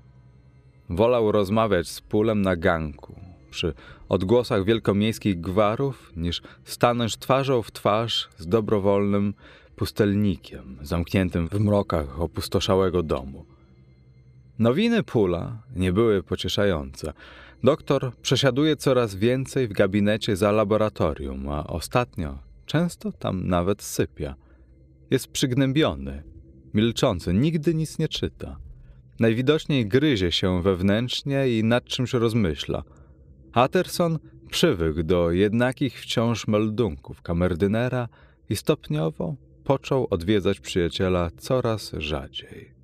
[0.90, 3.16] Wolał rozmawiać z Pulem na ganku,
[3.50, 3.74] przy
[4.10, 9.34] odgłosach wielkomiejskich gwarów, niż stanąć twarzą w twarz z dobrowolnym
[9.76, 13.46] pustelnikiem zamkniętym w mrokach opustoszałego domu.
[14.60, 17.14] Nowiny Pula nie były pocieszające.
[17.64, 24.36] Doktor przesiaduje coraz więcej w gabinecie za laboratorium, a ostatnio często tam nawet sypia.
[25.12, 26.24] Jest przygnębiony,
[26.74, 28.58] milczący, nigdy nic nie czyta.
[29.20, 32.84] Najwidoczniej gryzie się wewnętrznie i nad czymś rozmyśla–
[33.56, 34.20] Hatterson
[34.50, 38.08] przywykł do jednakich wciąż meldunków kamerdynera
[38.50, 42.75] i stopniowo począł odwiedzać przyjaciela coraz rzadziej.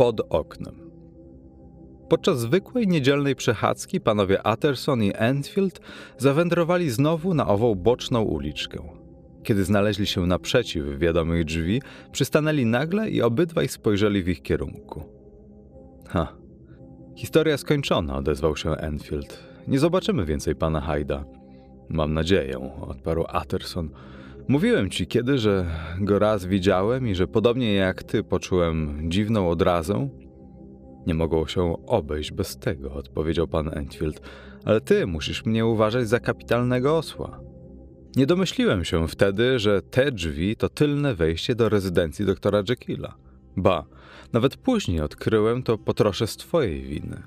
[0.00, 0.74] Pod oknem.
[2.08, 5.80] Podczas zwykłej niedzielnej przechadzki panowie Atterson i Enfield
[6.18, 8.78] zawędrowali znowu na ową boczną uliczkę.
[9.42, 11.82] Kiedy znaleźli się naprzeciw wiadomych drzwi,
[12.12, 15.02] przystanęli nagle i obydwaj spojrzeli w ich kierunku.
[16.08, 16.36] Ha,
[17.16, 19.44] Historia skończona, odezwał się Enfield.
[19.68, 21.24] Nie zobaczymy więcej pana Hyda.
[21.88, 23.90] Mam nadzieję, odparł Utterson.
[24.50, 25.66] Mówiłem ci kiedy, że
[26.00, 30.08] go raz widziałem i że podobnie jak ty poczułem dziwną odrazę.
[31.06, 34.20] Nie mogło się obejść bez tego, odpowiedział pan Enfield,
[34.64, 37.40] ale ty musisz mnie uważać za kapitalnego osła.
[38.16, 43.14] Nie domyśliłem się wtedy, że te drzwi to tylne wejście do rezydencji doktora Jekylla.
[43.56, 43.84] Ba,
[44.32, 47.22] nawet później odkryłem to po trosze z twojej winy.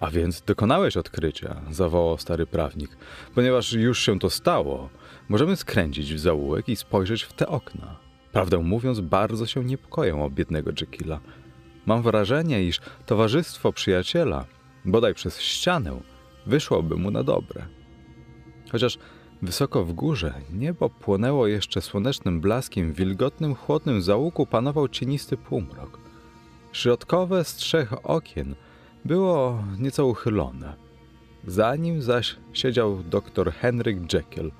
[0.00, 2.96] A więc dokonałeś odkrycia, zawołał stary prawnik.
[3.34, 4.88] Ponieważ już się to stało,
[5.28, 7.96] możemy skręcić w zaułek i spojrzeć w te okna.
[8.32, 11.20] Prawdę mówiąc, bardzo się niepokoję o biednego Jekylla.
[11.86, 14.44] Mam wrażenie, iż towarzystwo przyjaciela,
[14.84, 16.00] bodaj przez ścianę,
[16.46, 17.66] wyszłoby mu na dobre.
[18.72, 18.98] Chociaż
[19.42, 25.98] wysoko w górze niebo płonęło jeszcze słonecznym blaskiem, w wilgotnym, chłodnym zaułku panował cienisty półmrok.
[26.72, 28.54] Środkowe z trzech okien
[29.04, 30.74] było nieco uchylone.
[31.46, 34.50] Za nim zaś siedział doktor Henryk Jekyll,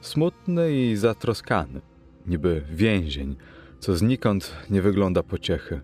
[0.00, 1.80] smutny i zatroskany,
[2.26, 3.36] niby więzień,
[3.78, 5.80] co znikąd nie wygląda pociechy.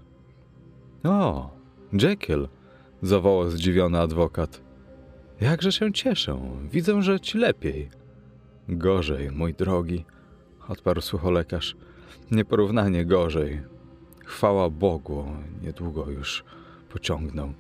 [1.05, 1.51] O,
[1.93, 2.49] Jekyll,
[3.03, 4.61] zawołał zdziwiony adwokat.
[5.41, 7.91] Jakże się cieszę, widzę, że ci lepiej.
[8.69, 10.05] Gorzej, mój drogi,
[10.69, 11.77] odparł sucholekarz.
[12.31, 13.63] Nieporównanie gorzej.
[14.25, 15.27] Chwała Bogu,
[15.63, 16.45] niedługo już
[16.89, 17.53] pociągnę.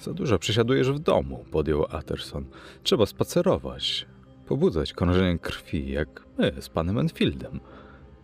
[0.00, 2.44] Za dużo przesiadujesz w domu, podjął Utterson.
[2.82, 4.06] Trzeba spacerować,
[4.48, 7.60] pobudzać krążenie krwi, jak my z panem Enfieldem.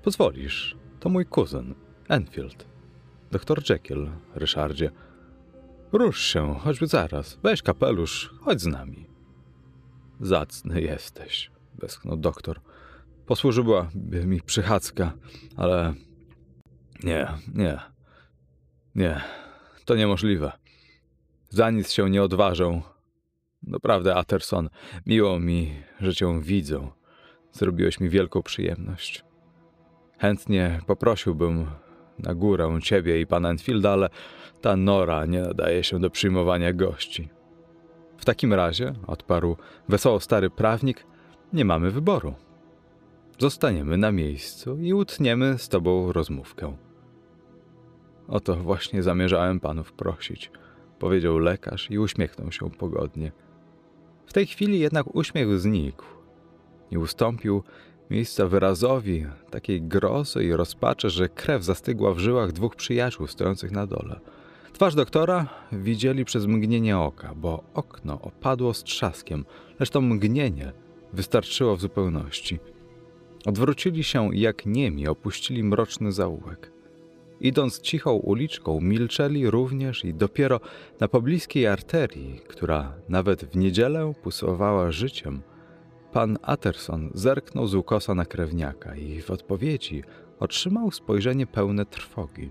[0.02, 1.74] Pozwolisz, to mój kuzyn,
[2.09, 2.66] Enfield.
[3.30, 4.90] Doktor Jekyll, Ryszardzie.
[5.92, 7.38] Rusz się, choćby zaraz.
[7.42, 9.06] Weź kapelusz, chodź z nami.
[10.20, 12.60] Zacny jesteś, westchnął doktor.
[13.26, 15.12] Posłużyłaby mi przychadzka,
[15.56, 15.94] ale...
[17.02, 17.78] Nie, nie,
[18.94, 19.20] nie,
[19.84, 20.52] to niemożliwe.
[21.48, 22.82] Za nic się nie odważę.
[23.62, 24.68] Naprawdę, Atterson,
[25.06, 26.89] miło mi, że cię widzę.
[27.52, 29.24] Zrobiłeś mi wielką przyjemność.
[30.18, 31.66] Chętnie poprosiłbym
[32.18, 34.09] na górę ciebie i pana Enfielda, ale
[34.60, 37.28] ta nora nie nadaje się do przyjmowania gości.
[38.18, 39.56] W takim razie, odparł
[39.89, 41.06] wesoło stary prawnik,
[41.52, 42.35] nie mamy wyboru.
[43.39, 46.76] Zostaniemy na miejscu i utniemy z tobą rozmówkę.
[48.28, 50.51] O to właśnie zamierzałem panów prosić,
[50.98, 53.32] powiedział lekarz i uśmiechnął się pogodnie.
[54.26, 56.05] W tej chwili jednak uśmiech znikł
[56.90, 57.62] i ustąpił
[58.10, 63.86] miejsca wyrazowi takiej grozy i rozpaczy, że krew zastygła w żyłach dwóch przyjaciół stojących na
[63.86, 64.20] dole.
[64.72, 69.44] Twarz doktora widzieli przez mgnienie oka, bo okno opadło z trzaskiem,
[69.80, 70.72] lecz to mgnienie
[71.12, 72.59] wystarczyło w zupełności.
[73.46, 76.73] Odwrócili się jak niemi opuścili mroczny zaułek.
[77.44, 80.60] Idąc cichą uliczką, milczeli również i dopiero
[81.00, 85.42] na pobliskiej arterii, która nawet w niedzielę pulsowała życiem,
[86.12, 90.02] pan Atterson zerknął z ukosa na krewniaka i w odpowiedzi
[90.40, 92.50] otrzymał spojrzenie pełne trwogi.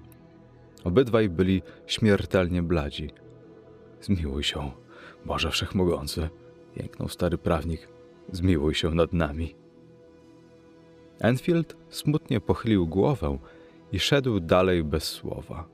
[0.84, 3.10] Obydwaj byli śmiertelnie bladzi.
[4.02, 4.72] Zmiłuj się,
[5.26, 6.30] Boże Wszechmogący,
[6.76, 7.88] jęknął stary prawnik.
[8.32, 9.56] Zmiłuj się nad nami.
[11.20, 13.38] Enfield smutnie pochylił głowę
[13.94, 15.70] i szedł dalej bez słowa.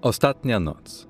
[0.00, 1.08] Ostatnia noc.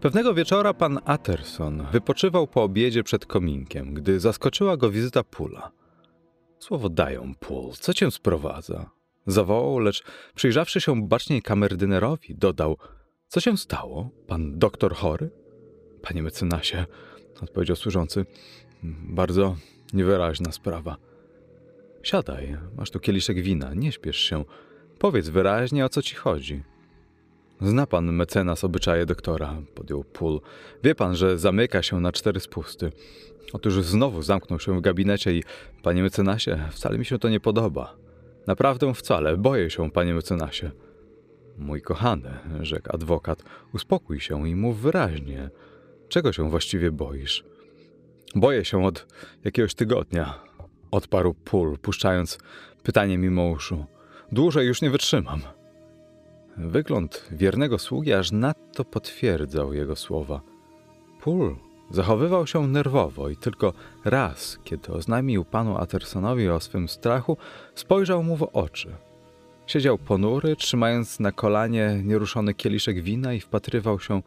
[0.00, 5.70] Pewnego wieczora pan Atterson wypoczywał po obiedzie przed kominkiem, gdy zaskoczyła go wizyta Pula.
[6.58, 8.90] Słowo dają, Pul, co cię sprowadza?
[9.26, 10.04] Zawołał, lecz
[10.34, 12.76] przyjrzawszy się baczniej kamerdynerowi, dodał:
[13.28, 14.10] Co się stało?
[14.26, 15.30] Pan doktor chory?
[16.02, 16.86] Panie mecenasie,
[17.42, 18.26] odpowiedział służący,
[19.08, 19.56] bardzo
[19.92, 21.11] niewyraźna sprawa.
[22.02, 24.44] Siadaj, masz tu kieliszek wina, nie śpiesz się.
[24.98, 26.62] Powiedz wyraźnie, o co ci chodzi.
[27.60, 30.40] Zna pan mecenas obyczaje doktora, podjął Pól.
[30.84, 32.92] Wie pan, że zamyka się na cztery spusty.
[33.52, 35.42] Otóż znowu zamknął się w gabinecie i,
[35.82, 37.96] panie mecenasie, wcale mi się to nie podoba.
[38.46, 40.70] Naprawdę wcale, boję się, panie mecenasie.
[41.58, 42.30] Mój kochany,
[42.60, 43.42] rzekł adwokat,
[43.74, 45.50] uspokój się i mów wyraźnie.
[46.08, 47.44] Czego się właściwie boisz?
[48.34, 49.06] Boję się od
[49.44, 50.38] jakiegoś tygodnia,
[50.92, 52.38] odparł Pól, puszczając
[52.82, 53.84] pytanie mimo uszu.
[54.32, 55.40] Dłużej już nie wytrzymam.
[56.56, 60.40] Wygląd wiernego sługi aż nadto potwierdzał jego słowa.
[61.20, 61.56] Pól
[61.90, 63.72] zachowywał się nerwowo i tylko
[64.04, 67.36] raz, kiedy oznajmił panu Attersonowi o swym strachu,
[67.74, 68.96] spojrzał mu w oczy.
[69.66, 74.22] Siedział ponury, trzymając na kolanie nieruszony kieliszek wina i wpatrywał się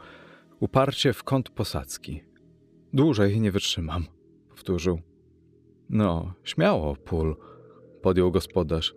[0.60, 2.24] uparcie w kąt posadzki.
[2.94, 4.06] Dłużej nie wytrzymam,
[4.50, 5.02] powtórzył.
[5.90, 7.36] No, śmiało, Pól,
[8.02, 8.95] podjął gospodarz.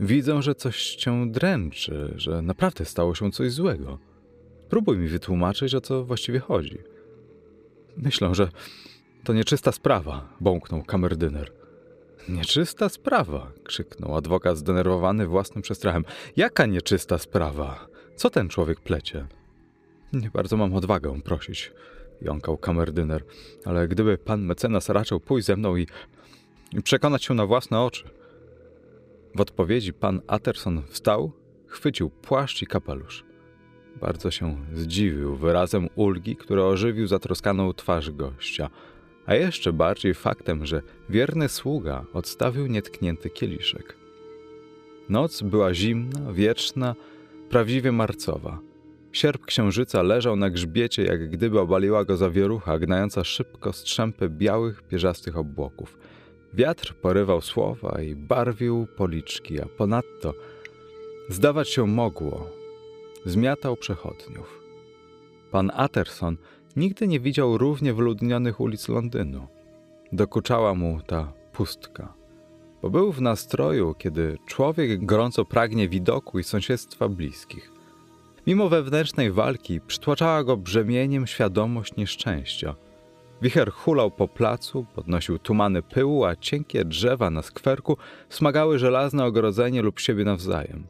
[0.00, 3.98] Widzę, że coś cię dręczy, że naprawdę stało się coś złego.
[4.68, 6.78] Próbuj mi wytłumaczyć, o co właściwie chodzi.
[7.96, 8.48] Myślę, że
[9.24, 11.52] to nieczysta sprawa, bąknął kamerdyner.
[12.28, 16.04] Nieczysta sprawa, krzyknął adwokat zdenerwowany własnym przestrachem.
[16.36, 17.88] Jaka nieczysta sprawa?
[18.16, 19.26] Co ten człowiek plecie?
[20.12, 21.72] Nie bardzo mam odwagę prosić,
[22.22, 23.24] jąkał kamerdyner,
[23.64, 25.86] ale gdyby pan mecenas raczył pójść ze mną i,
[26.72, 28.04] i przekonać się na własne oczy.
[29.34, 31.32] W odpowiedzi pan Atterson wstał,
[31.66, 33.24] chwycił płaszcz i kapelusz.
[34.00, 38.70] Bardzo się zdziwił wyrazem ulgi, który ożywił zatroskaną twarz gościa,
[39.26, 43.96] a jeszcze bardziej faktem, że wierny sługa odstawił nietknięty kieliszek.
[45.08, 46.94] Noc była zimna, wieczna,
[47.50, 48.58] prawdziwie marcowa.
[49.12, 55.36] Sierp księżyca leżał na grzbiecie, jak gdyby obaliła go zawierucha, gnająca szybko strzępy białych, pierzastych
[55.36, 55.98] obłoków.
[56.56, 60.34] Wiatr porywał słowa i barwił policzki, a ponadto
[61.28, 62.50] zdawać się mogło,
[63.24, 64.60] zmiatał przechodniów.
[65.50, 66.36] Pan Atterson
[66.76, 69.46] nigdy nie widział równie wyludnionych ulic Londynu.
[70.12, 72.14] Dokuczała mu ta pustka,
[72.82, 77.72] bo był w nastroju, kiedy człowiek gorąco pragnie widoku i sąsiedztwa bliskich.
[78.46, 82.74] Mimo wewnętrznej walki przytłaczała go brzemieniem świadomość nieszczęścia.
[83.42, 87.96] Wicher hulał po placu, podnosił tumany pyłu, a cienkie drzewa na skwerku
[88.28, 90.86] smagały żelazne ogrodzenie lub siebie nawzajem.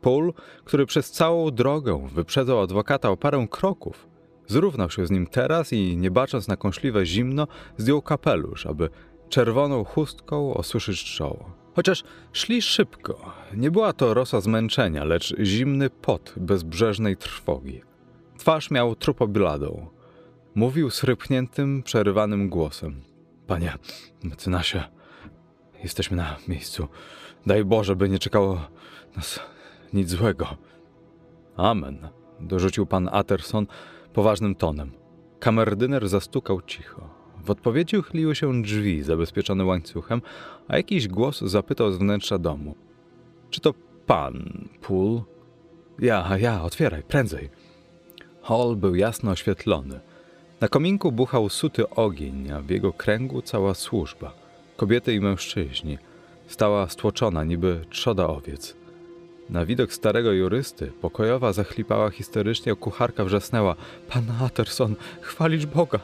[0.00, 0.32] Pól,
[0.64, 4.08] który przez całą drogę wyprzedzał adwokata o parę kroków,
[4.46, 7.46] zrównał się z nim teraz i, nie bacząc na kąśliwe zimno,
[7.76, 8.88] zdjął kapelusz, aby
[9.28, 11.50] czerwoną chustką osuszyć czoło.
[11.74, 17.80] Chociaż szli szybko, nie była to rosa zmęczenia, lecz zimny pot bezbrzeżnej trwogi.
[18.38, 19.86] Twarz miał trupobladą.
[20.54, 23.00] Mówił srypniętym, przerywanym głosem.
[23.46, 23.74] Panie
[24.22, 24.84] mecenasie,
[25.82, 26.88] jesteśmy na miejscu.
[27.46, 28.60] Daj Boże, by nie czekało
[29.16, 29.40] nas
[29.92, 30.56] nic złego.
[31.56, 32.08] Amen,
[32.40, 33.66] dorzucił pan Atterson
[34.12, 34.92] poważnym tonem.
[35.40, 37.10] Kamerdyner zastukał cicho.
[37.44, 40.22] W odpowiedzi uchyliły się drzwi zabezpieczone łańcuchem,
[40.68, 42.74] a jakiś głos zapytał z wnętrza domu.
[43.50, 43.74] Czy to
[44.06, 45.20] pan, Pool?
[45.98, 47.50] Ja, ja, otwieraj, prędzej.
[48.42, 50.00] Hall był jasno oświetlony.
[50.60, 54.34] Na kominku buchał suty ogień, a w jego kręgu cała służba.
[54.76, 55.98] Kobiety i mężczyźni.
[56.46, 58.76] Stała stłoczona, niby trzoda owiec.
[59.50, 63.76] Na widok starego jurysty pokojowa zachlipała histerycznie, a kucharka wrzasnęła–
[64.10, 66.00] Pan Atterson, chwalić Boga!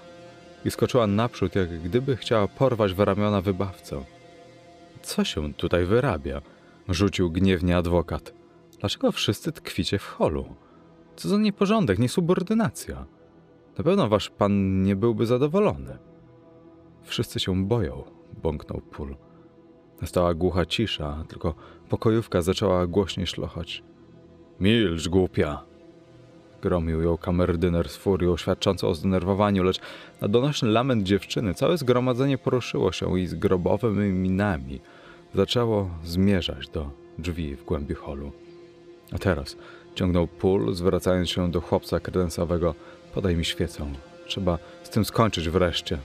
[0.64, 4.04] I skoczyła naprzód, jak gdyby chciała porwać w ramiona wybawcę.
[5.02, 6.40] Co się tutaj wyrabia?
[6.88, 8.32] Rzucił gniewnie adwokat.
[8.80, 10.44] Dlaczego wszyscy tkwicie w holu?
[11.16, 13.15] Co za nieporządek, niesubordynacja.
[13.78, 15.98] Na pewno wasz pan nie byłby zadowolony.
[17.02, 18.04] Wszyscy się boją,
[18.42, 19.16] bąknął Pól.
[20.00, 21.54] Nastała głucha cisza, tylko
[21.88, 23.82] pokojówka zaczęła głośniej szlochać.
[24.60, 25.62] Milcz, głupia!
[26.62, 29.80] Gromił ją kamerdyner z furią, świadczącą o zdenerwowaniu, lecz
[30.20, 34.80] na donośny lament dziewczyny całe zgromadzenie poruszyło się i z grobowymi minami
[35.34, 38.32] zaczęło zmierzać do drzwi w głębi holu.
[39.12, 39.56] A teraz
[39.94, 42.74] ciągnął pól, zwracając się do chłopca kredensowego.
[43.16, 43.86] Podaj mi świecę.
[44.26, 45.98] Trzeba z tym skończyć wreszcie.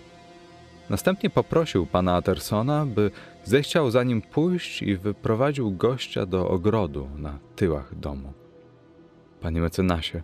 [0.90, 3.12] Następnie poprosił pana Attersona, by
[3.44, 8.34] zechciał za nim pójść i wyprowadził gościa do ogrodu na tyłach domu.
[9.42, 10.22] Panie mecenasie,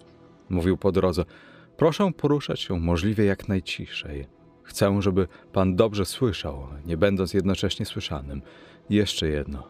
[0.50, 1.26] mówił po drodze,
[1.78, 4.28] proszę poruszać się możliwie jak najciszej.
[4.64, 8.42] Chcę, żeby pan dobrze słyszał, nie będąc jednocześnie słyszanym.
[8.90, 9.64] Jeszcze jedno.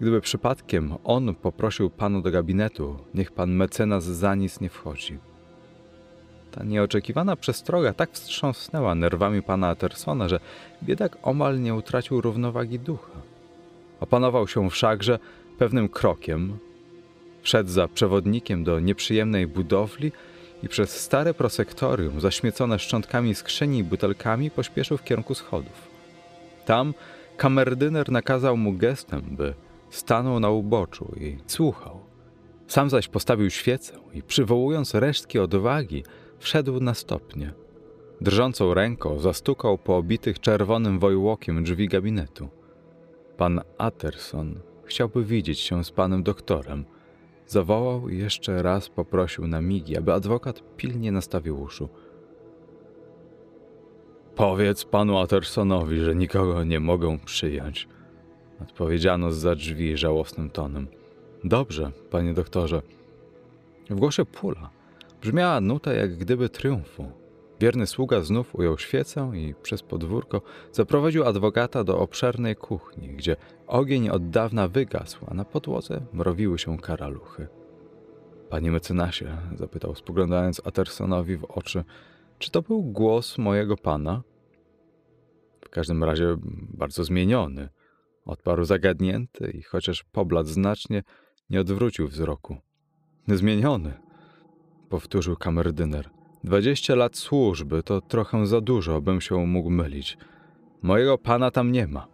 [0.00, 5.18] Gdyby przypadkiem on poprosił panu do gabinetu, niech pan mecenas za nic nie wchodzi.
[6.56, 10.40] Ta nieoczekiwana przestroga tak wstrząsnęła nerwami pana Attersona, że
[10.82, 13.12] biedak omal nie utracił równowagi ducha.
[14.00, 15.18] Opanował się wszakże
[15.58, 16.58] pewnym krokiem,
[17.42, 20.12] wszedł za przewodnikiem do nieprzyjemnej budowli
[20.62, 25.88] i przez stare prosektorium, zaśmiecone szczątkami skrzyni i butelkami, pośpieszył w kierunku schodów.
[26.64, 26.94] Tam
[27.36, 29.54] kamerdyner nakazał mu gestem, by
[29.90, 32.00] stanął na uboczu i słuchał.
[32.68, 36.04] Sam zaś postawił świecę i przywołując resztki odwagi,
[36.38, 37.52] wszedł na stopnie.
[38.20, 42.48] Drżącą ręką zastukał po obitych czerwonym wojłokiem drzwi gabinetu.
[43.36, 46.84] Pan Atterson chciałby widzieć się z panem doktorem.
[47.46, 51.88] Zawołał i jeszcze raz poprosił na migi, aby adwokat pilnie nastawił uszu.
[54.34, 57.88] Powiedz panu Attersonowi, że nikogo nie mogę przyjąć.
[58.62, 60.88] Odpowiedziano za drzwi żałosnym tonem.
[61.44, 62.82] Dobrze, panie doktorze.
[63.90, 64.75] W głosie Pula
[65.26, 67.12] brzmiała nuta jak gdyby triumfu.
[67.60, 70.42] Wierny sługa znów ujął świecę i przez podwórko
[70.72, 73.36] zaprowadził adwokata do obszernej kuchni, gdzie
[73.66, 77.48] ogień od dawna wygasł, a na podłodze mrowiły się karaluchy.
[78.50, 81.84] Panie mecenasie, zapytał, spoglądając Atersonowi w oczy,
[82.38, 84.22] czy to był głos mojego pana?
[85.60, 86.36] W każdym razie
[86.74, 87.68] bardzo zmieniony.
[88.24, 91.02] Odparł zagadnięty i chociaż pobladł znacznie,
[91.50, 92.56] nie odwrócił wzroku.
[93.28, 94.05] Zmieniony,
[94.88, 96.10] powtórzył kamerdyner.
[96.44, 100.18] Dwadzieścia lat służby to trochę za dużo, bym się mógł mylić.
[100.82, 102.06] Mojego pana tam nie ma.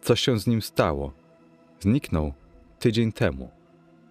[0.00, 1.12] Coś się z nim stało.
[1.80, 2.32] Zniknął
[2.78, 3.50] tydzień temu.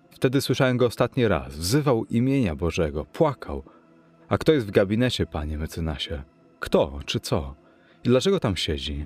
[0.09, 1.55] Wtedy słyszałem go ostatni raz.
[1.55, 3.63] Wzywał imienia Bożego, płakał.
[4.29, 6.23] A kto jest w gabinecie, panie mecenasie?
[6.59, 7.55] Kto czy co?
[8.03, 9.05] I dlaczego tam siedzi?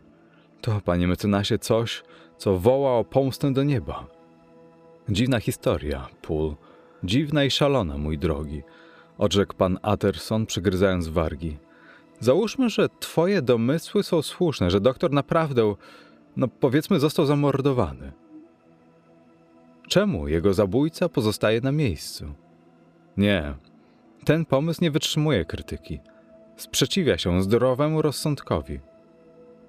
[0.61, 2.03] To, panie mecenasie, coś,
[2.38, 4.07] co woła o pomstę do nieba.
[5.10, 6.56] Dziwna historia, Pól.
[7.03, 8.64] Dziwna i szalona, mój drogi,
[9.18, 11.57] odrzekł pan Atterson, przygryzając wargi.
[12.19, 15.76] Załóżmy, że twoje domysły są słuszne, że doktor naprawdę,
[16.38, 18.11] no powiedzmy, został zamordowany.
[19.88, 22.34] Czemu jego zabójca pozostaje na miejscu?
[23.18, 23.53] Nie,
[24.26, 25.99] ten pomysł nie wytrzymuje krytyki.
[26.56, 28.80] Sprzeciwia się zdrowemu rozsądkowi.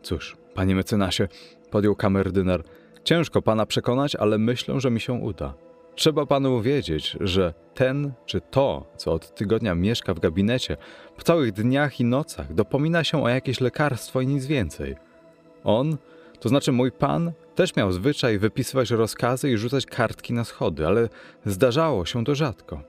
[0.02, 1.28] Cóż, panie mecenasie,
[1.70, 2.62] podjął kamerdyner,
[3.04, 5.54] ciężko pana przekonać, ale myślę, że mi się uda.
[5.94, 10.76] Trzeba panu wiedzieć, że ten czy to, co od tygodnia mieszka w gabinecie,
[11.16, 14.96] po całych dniach i nocach dopomina się o jakieś lekarstwo i nic więcej.
[15.64, 15.96] On,
[16.40, 21.08] to znaczy mój pan, też miał zwyczaj wypisywać rozkazy i rzucać kartki na schody, ale
[21.46, 22.82] zdarzało się to rzadko.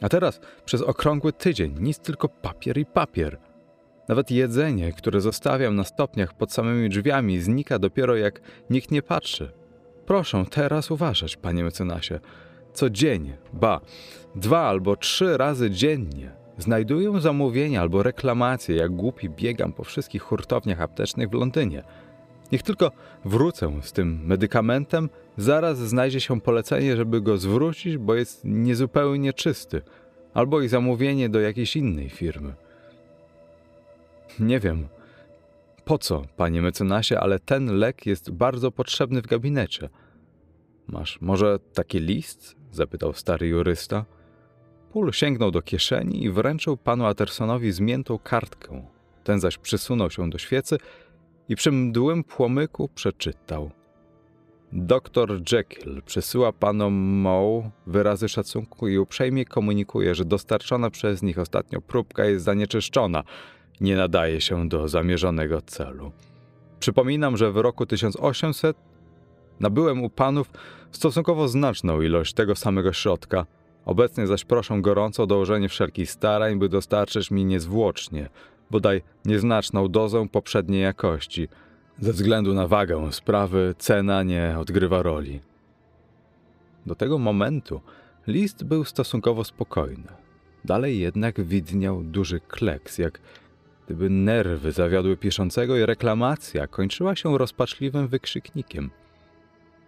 [0.00, 3.38] A teraz przez okrągły tydzień nic tylko papier i papier.
[4.08, 9.52] Nawet jedzenie, które zostawiam na stopniach pod samymi drzwiami, znika dopiero jak nikt nie patrzy.
[10.08, 12.20] Proszę teraz uważać, panie mecenasie.
[12.72, 13.80] Co dzień, ba,
[14.34, 20.80] dwa albo trzy razy dziennie znajduję zamówienia albo reklamacje, jak głupi biegam po wszystkich hurtowniach
[20.80, 21.82] aptecznych w Londynie.
[22.52, 22.90] Niech tylko
[23.24, 29.82] wrócę z tym medykamentem, zaraz znajdzie się polecenie, żeby go zwrócić, bo jest niezupełnie czysty,
[30.34, 32.54] albo i zamówienie do jakiejś innej firmy.
[34.40, 34.88] Nie wiem,
[35.88, 39.88] po co, panie mecenasie, ale ten lek jest bardzo potrzebny w gabinecie.
[40.88, 42.56] Masz może taki list?
[42.70, 44.04] zapytał stary jurysta.
[44.92, 48.86] Pól sięgnął do kieszeni i wręczył panu Attersonowi zmiętą kartkę.
[49.24, 50.78] Ten zaś przysunął się do świecy
[51.48, 53.70] i przy mdłym płomyku przeczytał.
[54.72, 61.80] Doktor Jekyll przesyła panom Moe wyrazy szacunku i uprzejmie komunikuje, że dostarczona przez nich ostatnio
[61.80, 63.22] próbka jest zanieczyszczona–
[63.80, 66.12] nie nadaje się do zamierzonego celu.
[66.80, 68.76] Przypominam, że w roku 1800
[69.60, 70.50] nabyłem u panów
[70.90, 73.46] stosunkowo znaczną ilość tego samego środka.
[73.84, 78.28] Obecnie zaś proszę gorąco o dołożenie wszelkich starań, by dostarczyć mi niezwłocznie,
[78.70, 81.48] bodaj nieznaczną dozę poprzedniej jakości.
[82.00, 85.40] Ze względu na wagę sprawy cena nie odgrywa roli.
[86.86, 87.80] Do tego momentu
[88.26, 90.08] list był stosunkowo spokojny.
[90.64, 93.20] Dalej jednak widniał duży kleks, jak
[93.88, 98.90] gdyby nerwy zawiodły piszącego i reklamacja kończyła się rozpaczliwym wykrzyknikiem.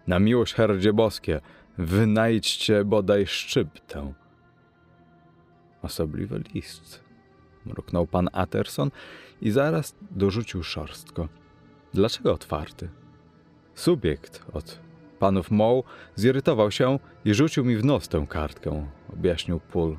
[0.07, 1.41] Na miłość herdzie boskie,
[1.77, 4.13] wynajdźcie bodaj szczyptę.
[5.81, 7.03] Osobliwy list,
[7.65, 8.91] mruknął pan Atterson
[9.41, 11.27] i zaraz dorzucił szorstko.
[11.93, 12.89] Dlaczego otwarty?
[13.75, 14.79] Subiekt od
[15.19, 15.83] panów Moł
[16.15, 19.97] zirytował się i rzucił mi w nos tę kartkę, objaśnił Pól.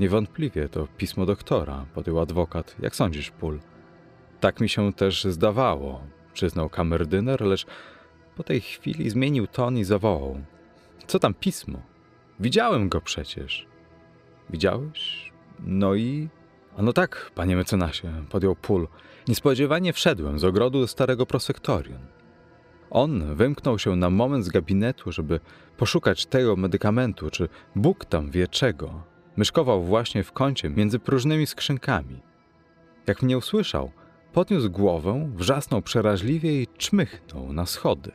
[0.00, 2.76] Niewątpliwie to pismo doktora, podjął adwokat.
[2.80, 3.60] Jak sądzisz, Pól?
[4.40, 6.02] Tak mi się też zdawało,
[6.32, 7.66] przyznał kamerdyner, lecz
[8.36, 10.40] po tej chwili zmienił ton i zawołał.
[11.06, 11.82] Co tam pismo?
[12.40, 13.66] Widziałem go przecież.
[14.50, 15.32] Widziałeś?
[15.58, 16.28] No i...
[16.76, 18.88] A no tak, panie mecenasie, podjął Pól.
[19.28, 21.98] Niespodziewanie wszedłem z ogrodu do starego prosektorium.
[22.90, 25.40] On wymknął się na moment z gabinetu, żeby
[25.76, 32.20] poszukać tego medykamentu, czy Bóg tam wie czego, Myszkował właśnie w kącie między próżnymi skrzynkami.
[33.06, 33.90] Jak mnie usłyszał,
[34.32, 38.12] podniósł głowę, wrzasnął przeraźliwie i czmychnął na schody.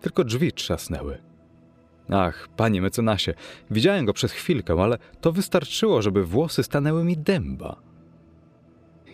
[0.00, 1.18] Tylko drzwi trzasnęły.
[2.10, 3.34] Ach, panie mecenasie,
[3.70, 7.76] widziałem go przez chwilkę, ale to wystarczyło, żeby włosy stanęły mi dęba.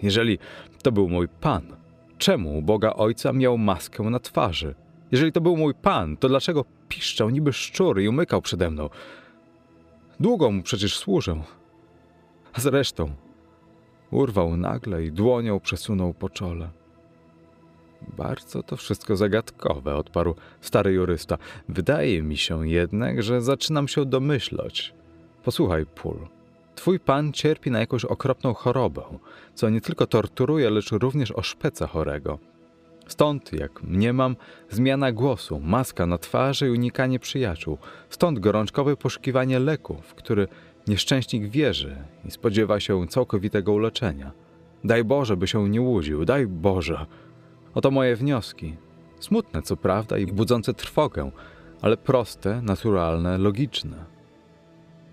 [0.03, 0.39] Jeżeli
[0.83, 1.77] to był mój pan,
[2.19, 4.75] czemu Boga Ojca miał maskę na twarzy?
[5.13, 8.89] Jeżeli to był mój pan, to dlaczego piszczał niby szczur i umykał przede mną?
[10.21, 11.43] Długo mu przecież służę.
[12.53, 13.11] A zresztą
[14.11, 16.71] urwał nagle i dłonią przesunął po czole.
[18.17, 21.39] Bardzo to wszystko zagadkowe, odparł stary jurysta.
[21.69, 24.95] Wydaje mi się jednak, że zaczynam się domyślać.
[25.43, 26.17] Posłuchaj, Pól.
[26.75, 29.03] twój pan cierpi na jakąś okropną chorobę,
[29.55, 32.39] co nie tylko torturuje, lecz również oszpeca chorego.
[33.07, 34.37] Stąd, jak mniemam,
[34.71, 37.79] zmiana głosu, maska na twarzy i unikanie przyjaciół.
[38.11, 40.49] Stąd gorączkowe poszukiwanie leku, w który
[40.89, 44.33] nieszczęśnik wierzy i spodziewa się całkowitego uleczenia.
[44.85, 47.07] Daj Boże, by się nie łudził, daj Boże.
[47.75, 48.77] Oto moje wnioski.
[49.21, 51.31] Smutne, co prawda, i budzące trwogę,
[51.83, 54.05] ale proste, naturalne, logiczne.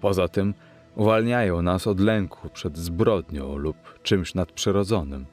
[0.01, 0.53] Poza tym
[0.95, 5.26] uwalniają nas od lęku przed zbrodnią lub czymś nadprzyrodzonym.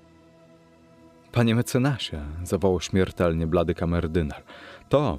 [1.32, 4.42] Panie mecenasie, zawołał śmiertelnie blady kamerdyner,
[4.88, 5.18] to,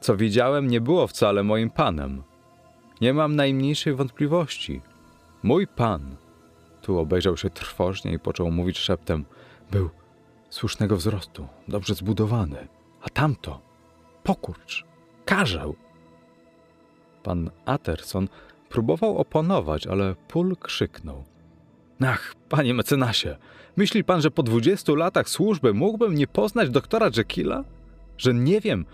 [0.00, 2.22] co widziałem, nie było wcale moim panem.
[3.00, 4.80] Nie mam najmniejszej wątpliwości.
[5.42, 6.16] Mój pan,
[6.82, 9.24] tu obejrzał się trwożnie i począł mówić szeptem,
[9.70, 9.90] był
[10.50, 12.68] słusznego wzrostu, dobrze zbudowany,
[13.02, 13.60] a tamto,
[14.22, 14.84] pokurcz,
[15.24, 15.76] karzeł.
[17.22, 18.28] Pan Atterson
[18.68, 21.24] próbował oponować, ale Pól krzyknął.
[22.04, 23.36] Ach, panie mecenasie,
[23.78, 27.64] myśli pan, że po dwudziestu latach służby mógłbym nie poznać doktora Jekylla?
[28.18, 28.84] Że nie wiem,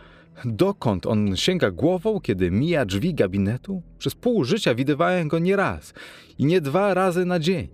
[0.44, 3.82] dokąd on sięga głową, kiedy mija drzwi gabinetu?
[3.98, 5.94] Przez pół życia widywałem go nie raz
[6.39, 7.69] i nie dwa razy na dzień.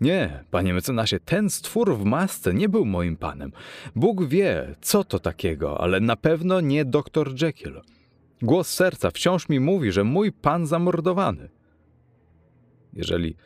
[0.00, 3.52] Nie, panie mecenasie, ten stwór w masce nie był moim panem.
[3.94, 7.80] Bóg wie, co to takiego, ale na pewno nie doktor Jekyll.
[8.42, 11.48] Głos serca wciąż mi mówi, że mój pan zamordowany.
[12.92, 13.36] Jeżeli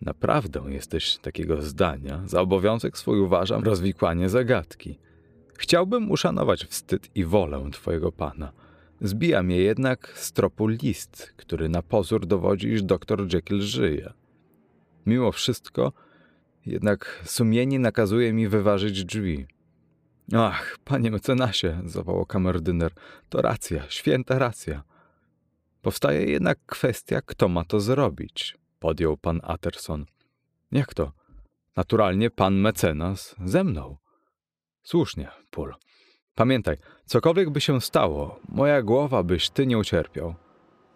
[0.00, 4.98] naprawdę jesteś takiego zdania, za obowiązek swój uważam rozwikłanie zagadki.
[5.58, 8.52] Chciałbym uszanować wstyd i wolę twojego pana.
[9.00, 14.12] Zbija mnie jednak z tropu list, który na pozór dowodzi, iż doktor Jekyll żyje.
[15.06, 15.92] Mimo wszystko,
[16.66, 19.46] jednak sumienie nakazuje mi wyważyć drzwi.
[20.32, 22.92] Ach, panie mecenasie, zawołał kamerdyner,
[23.28, 24.82] to racja, święta racja.
[25.82, 30.06] Powstaje jednak kwestia, kto ma to zrobić, podjął pan Atterson.
[30.72, 31.12] Jak to?
[31.76, 33.96] Naturalnie pan mecenas ze mną.
[34.82, 35.74] Słusznie, Pól.
[36.34, 40.34] Pamiętaj, cokolwiek by się stało, moja głowa byś ty nie ucierpiał.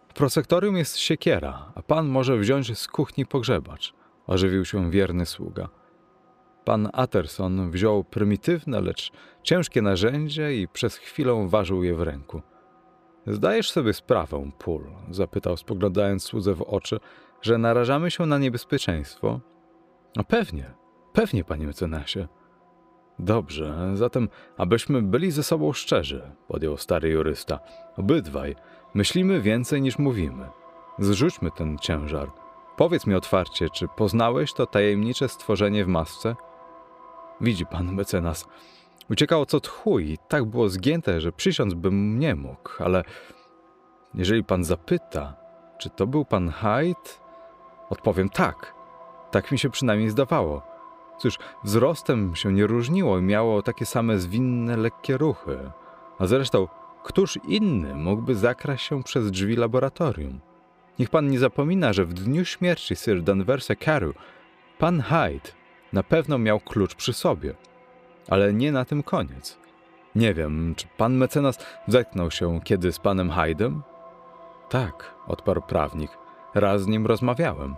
[0.09, 3.94] W prosektorium jest siekiera, a pan może wziąć z kuchni pogrzebacz.
[4.27, 5.69] Ożywił się wierny sługa.
[6.65, 9.12] Pan Atterson wziął prymitywne, lecz
[9.43, 12.43] ciężkie narzędzie i przez chwilę ważył je w ręku.
[13.27, 17.01] Zdajesz sobie sprawę, Pól, zapytał, spoglądając słudze w oczy,
[17.45, 19.41] że narażamy się na niebezpieczeństwo?
[20.16, 20.75] No pewnie,
[21.12, 22.29] pewnie, panie mecenasie.
[23.19, 27.59] Dobrze, zatem, abyśmy byli ze sobą szczerzy, podjął stary jurysta.
[27.97, 28.57] Obydwaj
[28.95, 30.49] myślimy więcej niż mówimy.
[30.99, 32.31] Zrzućmy ten ciężar.
[32.77, 36.37] Powiedz mi otwarcie, czy poznałeś to tajemnicze stworzenie w masce?
[37.41, 38.47] Widzi pan, mecenas.
[39.11, 43.05] Uciekało co tchu i tak było zgięte, że przysiąc bym nie mógł, ale
[44.15, 45.37] jeżeli pan zapyta,
[45.79, 47.24] czy to był pan Hyde,
[47.90, 48.74] odpowiem tak.
[49.31, 50.62] Tak mi się przynajmniej zdawało.
[51.19, 55.70] Cóż, wzrostem się nie różniło i miało takie same zwinne, lekkie ruchy.
[56.19, 56.69] A zresztą,
[57.05, 60.40] któż inny mógłby zakraść się przez drzwi laboratorium?
[60.98, 64.16] Niech pan nie zapomina, że w dniu śmierci Sir Danversa Carew
[64.78, 65.51] pan Hyde
[65.93, 67.55] na pewno miał klucz przy sobie.
[68.28, 69.59] Ale nie na tym koniec.
[70.15, 71.59] Nie wiem, czy pan mecenas
[71.89, 73.81] zetknął się kiedy z panem Hyde'em?
[74.69, 76.24] Tak, odparł prawnik.
[76.55, 77.77] Raz z nim rozmawiałem.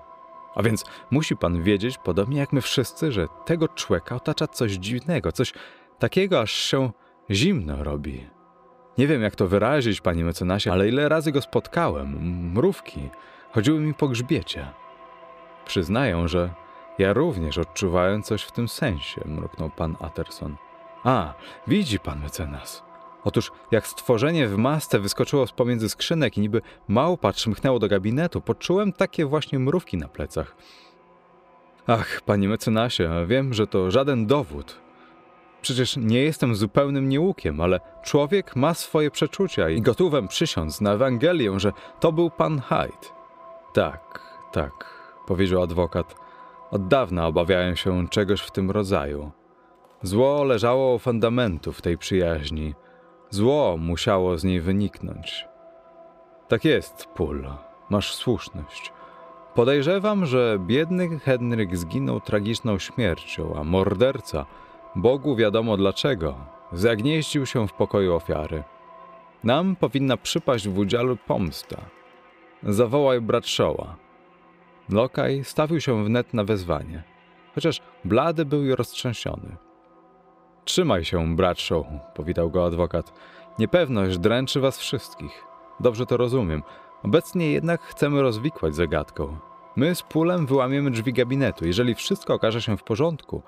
[0.55, 5.33] A więc musi pan wiedzieć, podobnie jak my wszyscy, że tego człowieka otacza coś dziwnego,
[5.33, 5.53] coś
[5.99, 6.91] takiego, aż się
[7.31, 8.27] zimno robi.
[8.99, 12.09] Nie wiem, jak to wyrazić, panie mecenasie, ale ile razy go spotkałem,
[12.53, 13.11] mrówki,
[13.53, 14.69] chodziły mi po grzbiecie.
[15.65, 16.51] Przyznaję, że
[16.99, 20.57] ja również odczuwałem coś w tym sensie, mruknął pan Atterson.
[21.05, 21.35] A,
[21.67, 22.86] widzi pan mecenas.
[23.27, 28.41] Otóż jak stworzenie w masce wyskoczyło z pomiędzy skrzynek i niby małpa czmychnęło do gabinetu,
[28.41, 30.57] poczułem takie właśnie mrówki na plecach.
[31.87, 34.81] Ach, panie mecenasie, wiem, że to żaden dowód.
[35.63, 41.61] Przecież nie jestem zupełnym nieukiem, ale człowiek ma swoje przeczucia i gotówem przysiąc na Ewangelię,
[41.61, 43.07] że to był pan Hyde.
[43.73, 44.23] Tak,
[44.53, 44.73] tak,
[45.27, 46.15] powiedział adwokat.
[46.71, 49.31] Od dawna obawiałem się czegoś w tym rodzaju.
[50.03, 52.75] Zło leżało u fundamentów tej przyjaźni.
[53.31, 55.49] Zło musiało z niej wyniknąć.
[56.49, 57.49] Tak jest, Pól.
[57.91, 58.93] Masz słuszność.
[59.55, 64.47] Podejrzewam, że biedny Henryk zginął tragiczną śmiercią, a morderca,
[64.97, 66.35] Bogu wiadomo dlaczego,
[66.73, 68.65] zagnieździł się w pokoju ofiary.
[69.45, 71.77] Nam powinna przypaść w udziale pomsta.
[72.63, 73.97] Zawołaj Bradshawa.
[74.89, 77.03] Lokaj stawił się wnet na wezwanie,
[77.55, 79.57] chociaż blady był i roztrzęsiony.
[80.67, 81.85] Trzymaj się, Bradshaw,
[82.15, 83.13] powitał go adwokat.
[83.59, 85.45] Niepewność dręczy was wszystkich.
[85.81, 86.63] Dobrze to rozumiem.
[87.03, 89.37] Obecnie jednak chcemy rozwikłać zagadkę.
[89.77, 91.67] My z Pulem wyłamiemy drzwi gabinetu.
[91.67, 93.43] Jeżeli wszystko okaże się w porządku,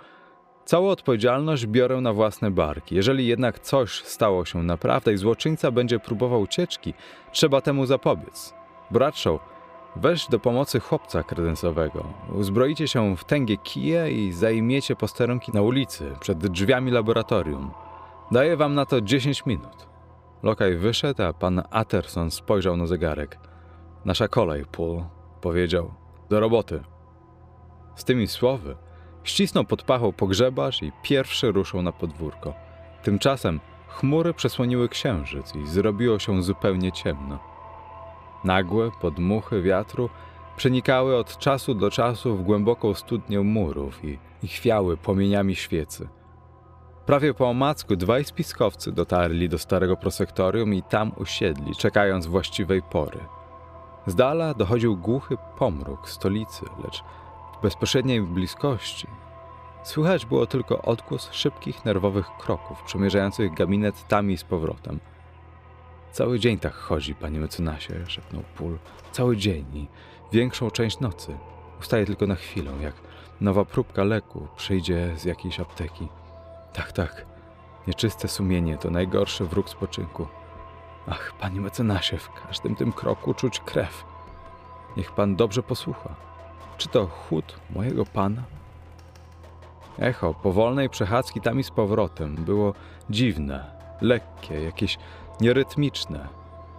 [0.65, 2.95] całą odpowiedzialność biorę na własne barki.
[2.95, 6.95] Jeżeli jednak coś stało się naprawdę i złoczyńca będzie próbował ucieczki,
[7.33, 8.55] trzeba temu zapobiec.
[8.91, 9.41] Bradshaw,
[9.97, 12.05] weź do pomocy chłopca kredensowego.
[12.35, 17.71] Uzbroicie się w tęgie kije i zajmiecie posterunki na ulicy, przed drzwiami laboratorium.
[18.31, 19.89] Daję wam na to 10 minut.
[20.43, 23.39] Lokaj wyszedł, a pan Atterson spojrzał na zegarek.
[24.05, 25.05] Nasza kolej, Paul,
[25.41, 25.95] powiedział.
[26.31, 26.83] Do roboty.
[27.97, 28.77] Z tymi słowy
[29.25, 32.55] ścisnął pod pachą pogrzebarz i pierwszy ruszył na podwórko.
[33.03, 37.58] Tymczasem chmury przesłoniły księżyc i zrobiło się zupełnie ciemno.
[38.45, 40.11] Nagłe podmuchy wiatru
[40.57, 46.09] przenikały od czasu do czasu w głęboką studnię murów i, i chwiały płomieniami świecy.
[47.07, 53.19] Prawie po omacku dwaj spiskowcy dotarli do starego prosektorium i tam usiedli, czekając właściwej pory.
[54.07, 57.03] Z dala dochodził głuchy pomruk stolicy, lecz
[57.59, 59.07] w bezpośredniej bliskości
[59.83, 65.01] słychać było tylko odgłos szybkich, nerwowych kroków przemierzających gabinet tam i z powrotem.
[66.13, 68.79] Cały dzień tak chodzi, panie mecenasie, szepnął Pól.
[69.13, 69.87] Cały dzień i
[70.33, 71.37] większą część nocy.
[71.81, 72.95] Ustaje tylko na chwilę, jak
[73.41, 76.09] nowa próbka leku przyjdzie z jakiejś apteki.
[76.73, 77.27] Tak, tak.
[77.87, 80.27] Nieczyste sumienie to najgorszy wróg spoczynku.
[81.07, 84.05] Ach, panie mecenasie, w każdym tym kroku czuć krew.
[84.97, 86.15] Niech pan dobrze posłucha.
[86.79, 88.43] Czy to chód mojego pana?
[89.99, 92.75] Echo powolnej przechadzki tam i z powrotem było
[93.11, 93.71] dziwne,
[94.01, 94.99] lekkie, jakieś
[95.41, 96.29] nierytmiczne.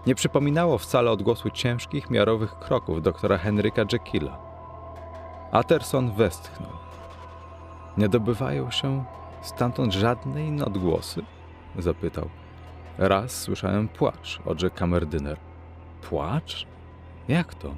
[0.08, 4.38] Nie przypominało wcale odgłosu ciężkich, miarowych kroków doktora Henryka Jekylla.
[5.52, 6.72] Atterson westchnął.
[7.98, 9.04] Nie dobywają się
[9.42, 11.22] stamtąd żadne inne odgłosy?
[11.78, 12.30] Zapytał.
[12.98, 15.38] Raz słyszałem płacz, odrzekł kamerdyner.
[16.02, 16.68] Płacz?
[17.28, 17.76] Jak to?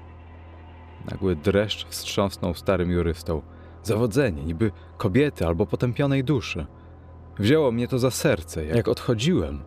[1.11, 3.41] Nagły dreszcz wstrząsnął starym jurystą.
[3.83, 6.65] Zawodzenie, niby kobiety albo potępionej duszy.
[7.39, 8.65] Wzięło mnie to za serce.
[8.65, 9.63] Jak odchodziłem,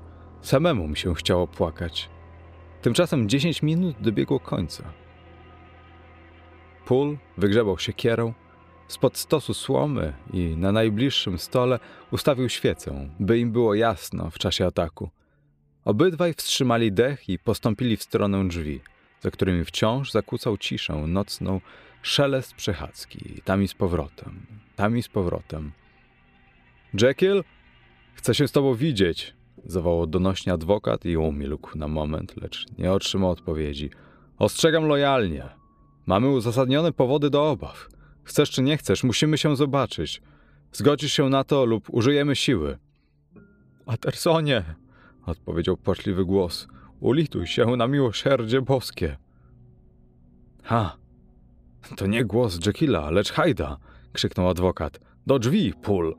[0.47, 2.11] samemu mi się chciało płakać.
[2.83, 4.93] Tymczasem dziesięć minut dobiegło końca.
[6.87, 8.33] Pól wygrzebał siekierą,
[8.89, 11.79] spod stosu słomy i na najbliższym stole
[12.11, 15.11] ustawił świecę, by im było jasno w czasie ataku.
[15.85, 18.81] Obydwaj wstrzymali dech i postąpili w stronę drzwi,
[19.21, 21.61] za którymi wciąż zakłócał ciszę nocną
[22.03, 24.47] szelest przechadzki, tam i z powrotem,
[24.77, 25.73] tam i z powrotem.
[27.03, 27.45] Jekyll,
[28.15, 29.35] chcę się z tobą widzieć,
[29.67, 33.91] zawołał donośnie adwokat i umilkł na moment, lecz nie otrzymał odpowiedzi.
[34.39, 35.49] Ostrzegam lojalnie.
[36.07, 37.89] Mamy uzasadnione powody do obaw.
[38.25, 40.23] Chcesz czy nie chcesz, musimy się zobaczyć.
[40.73, 42.79] Zgodzisz się na to lub użyjemy siły.
[43.87, 44.65] Atersonie,
[45.27, 46.69] odpowiedział płaczliwy głos.
[47.01, 49.17] Ulituj się na miłosierdzie boskie.
[50.63, 50.97] Ha,
[51.97, 53.77] to nie głos Jekylla, lecz Hajda,
[54.13, 55.01] krzyknął adwokat.
[55.27, 56.17] Do drzwi, pól!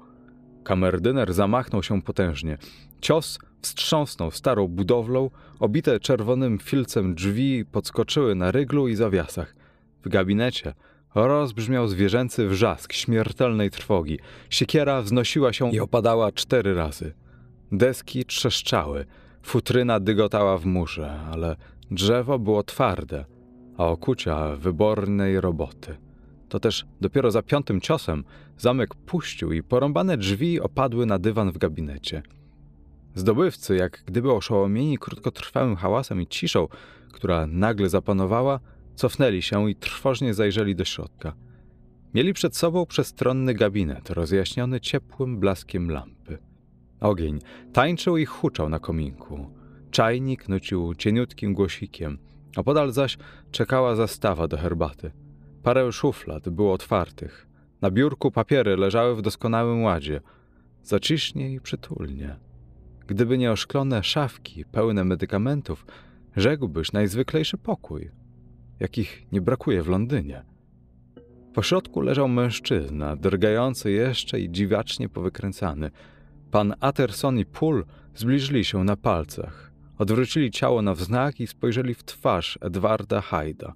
[0.65, 2.57] Kamerdyner zamachnął się potężnie.
[3.01, 5.29] Cios wstrząsnął starą budowlą,
[5.59, 9.55] obite czerwonym filcem drzwi podskoczyły na ryglu i zawiasach.
[10.03, 10.73] W gabinecie
[11.15, 14.19] rozbrzmiał zwierzęcy wrzask śmiertelnej trwogi.
[14.49, 17.13] Siekiera wznosiła się i opadała cztery razy.
[17.71, 19.05] Deski trzeszczały,
[19.43, 21.55] futryna dygotała w murze, ale
[21.91, 23.25] drzewo było twarde,
[23.77, 26.04] a okucia wybornej roboty.
[26.49, 28.23] To też dopiero za piątym ciosem
[28.57, 32.23] zamek puścił i porąbane drzwi opadły na dywan w gabinecie.
[33.15, 36.67] Zdobywcy, jak gdyby oszołomieni krótkotrwałym hałasem i ciszą,
[37.11, 38.59] która nagle zapanowała,
[38.95, 41.33] cofnęli się i trwożnie zajrzeli do środka.
[42.13, 46.37] Mieli przed sobą przestronny gabinet, rozjaśniony ciepłym blaskiem lampy.
[46.99, 47.39] Ogień
[47.73, 49.49] tańczył i huczał na kominku.
[49.91, 52.17] Czajnik nucił cieniutkim głosikiem,
[52.55, 53.17] opodal zaś
[53.51, 55.11] czekała zastawa do herbaty.
[55.65, 57.47] Parę szuflad było otwartych.
[57.81, 60.21] Na biurku papiery leżały w doskonałym ładzie.
[60.83, 62.35] Zacisznie i przytulnie.
[63.07, 65.85] Gdyby nie oszklone szafki pełne medykamentów,
[66.35, 68.11] rzekłbyś najzwyklejszy pokój,
[68.79, 70.43] jakich nie brakuje w Londynie.
[71.53, 75.91] Po środku leżał mężczyzna, drgający jeszcze i dziwacznie powykręcany.
[76.51, 77.83] Pan Atterson i Poole
[78.15, 79.71] zbliżyli się na palcach.
[79.97, 83.73] Odwrócili ciało na wznak i spojrzeli w twarz Edwarda Hyda.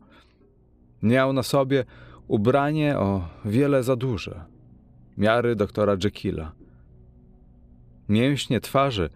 [1.03, 1.85] Miał na sobie
[2.27, 4.45] ubranie o wiele za duże.
[5.17, 6.51] Miary doktora Jekylla.
[8.09, 9.09] Mięśnie twarzy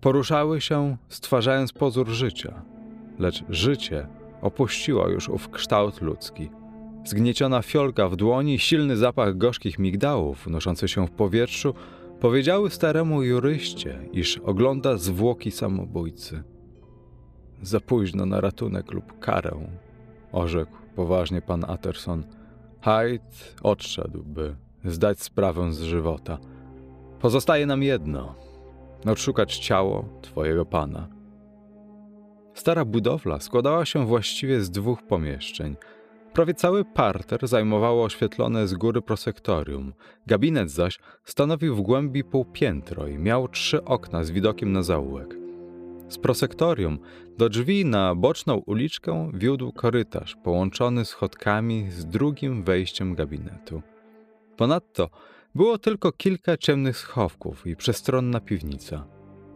[0.00, 2.62] poruszały się, stwarzając pozór życia,
[3.18, 4.06] lecz życie
[4.42, 6.50] opuściło już ów kształt ludzki.
[7.04, 11.74] Zgnieciona fiolka w dłoni, silny zapach gorzkich migdałów unoszący się w powietrzu
[12.20, 16.42] powiedziały staremu juryście, iż ogląda zwłoki samobójcy.
[17.62, 19.66] Za późno na ratunek lub karę,
[20.32, 22.24] orzekł poważnie pan Atterson.
[22.80, 26.38] Hyde odszedł, by zdać sprawę z żywota.
[27.20, 28.34] Pozostaje nam jedno:
[29.06, 31.08] odszukać ciało twojego pana.
[32.54, 35.76] Stara budowla składała się właściwie z dwóch pomieszczeń.
[36.32, 39.92] Prawie cały parter zajmowało oświetlone z góry prosektorium.
[40.26, 45.43] Gabinet zaś stanowił w głębi półpiętro i miał trzy okna z widokiem na zaułek.
[46.14, 46.98] Z prosektorium
[47.38, 53.82] do drzwi na boczną uliczkę wiódł korytarz połączony schodkami z drugim wejściem gabinetu.
[54.56, 55.10] Ponadto
[55.54, 59.06] było tylko kilka ciemnych schowków i przestronna piwnica.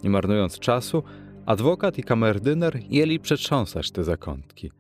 [0.05, 1.03] Nie marnując czasu,
[1.47, 4.73] adwokat i kamerdyner jęli przetrząsać te zakątki.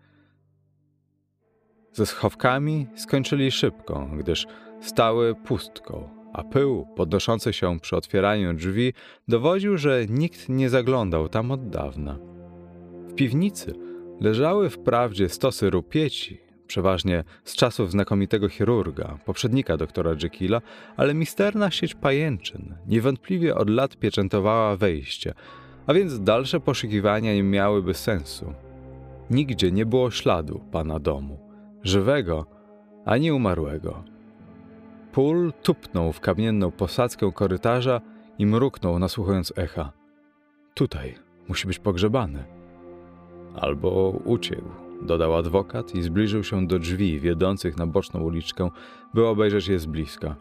[1.92, 4.46] Ze schowkami skończyli szybko, gdyż
[4.80, 8.92] stały pustką, a pył podnoszący się przy otwieraniu drzwi
[9.28, 12.18] dowodził, że nikt nie zaglądał tam od dawna.
[13.08, 13.74] W piwnicy
[14.20, 20.60] leżały wprawdzie stosy rupieci, przeważnie z czasów znakomitego chirurga, poprzednika doktora Jekylla,
[20.96, 25.34] ale misterna sieć pajęczyn niewątpliwie od lat pieczętowała wejście,
[25.86, 28.54] a więc dalsze poszukiwania nie miałyby sensu.
[29.30, 31.38] Nigdzie nie było śladu pana domu,
[31.82, 32.46] żywego
[33.04, 34.04] ani umarłego.
[35.12, 38.00] Pól tupnął w kamienną posadzkę korytarza
[38.38, 39.92] i mruknął, nasłuchując echa.
[40.74, 41.14] Tutaj
[41.48, 42.44] musi być pogrzebany.
[43.54, 44.68] Albo uciekł,
[45.02, 48.70] dodał adwokat i zbliżył się do drzwi wiodących na boczną uliczkę,
[49.14, 50.36] by obejrzeć je z bliska.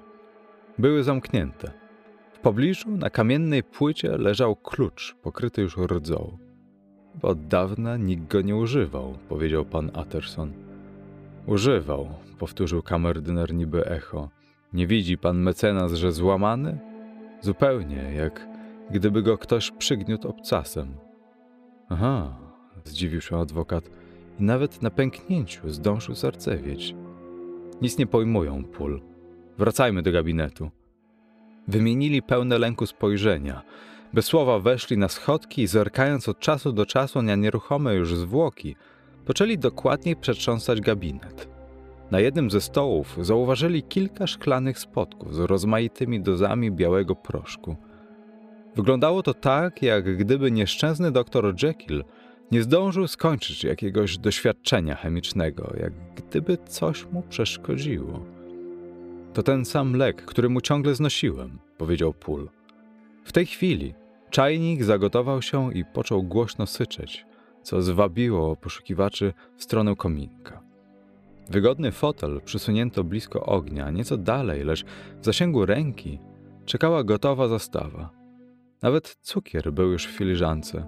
[0.78, 1.72] Były zamknięte.
[2.34, 5.76] W pobliżu na kamiennej płycie leżał klucz pokryty już.
[7.22, 10.54] Bo od dawna nikt go nie używał, powiedział pan Atterson.
[11.46, 14.30] Używał, powtórzył kamerdyner niby echo.
[14.78, 16.78] Nie widzi pan mecenas, że złamany?
[17.42, 18.48] Zupełnie jak
[18.92, 20.94] gdyby go ktoś przygniótł obcasem.
[21.90, 22.38] Aha,
[22.84, 23.90] zdziwił się adwokat
[24.40, 26.96] i nawet na pęknięciu zdążył zardzewieć.
[27.82, 29.02] Nic nie pojmują, pól.
[29.58, 30.72] Wracajmy do gabinetu.
[31.68, 33.62] Wymienili pełne lęku spojrzenia.
[34.14, 38.76] Bez słowa weszli na schodki i zerkając od czasu do czasu na nieruchome już zwłoki,
[39.26, 41.57] poczęli dokładniej przetrząsać gabinet.
[42.12, 47.76] Na jednym ze stołów zauważyli kilka szklanych spotków z rozmaitymi dozami białego proszku.
[48.76, 52.04] Wyglądało to tak, jak gdyby nieszczęsny doktor Jekyll
[52.52, 58.26] nie zdążył skończyć jakiegoś doświadczenia chemicznego, jak gdyby coś mu przeszkodziło.
[59.34, 62.50] To ten sam lek, który mu ciągle znosiłem, powiedział Pól.
[63.24, 63.94] W tej chwili
[64.30, 67.26] czajnik zagotował się i począł głośno syczeć,
[67.64, 70.67] co zwabiło poszukiwaczy w stronę kominka.
[71.50, 74.86] Wygodny fotel przysunięto blisko ognia, nieco dalej, lecz
[75.22, 76.20] w zasięgu ręki
[76.66, 78.10] czekała gotowa zastawa.
[78.82, 80.86] Nawet cukier był już w filiżance.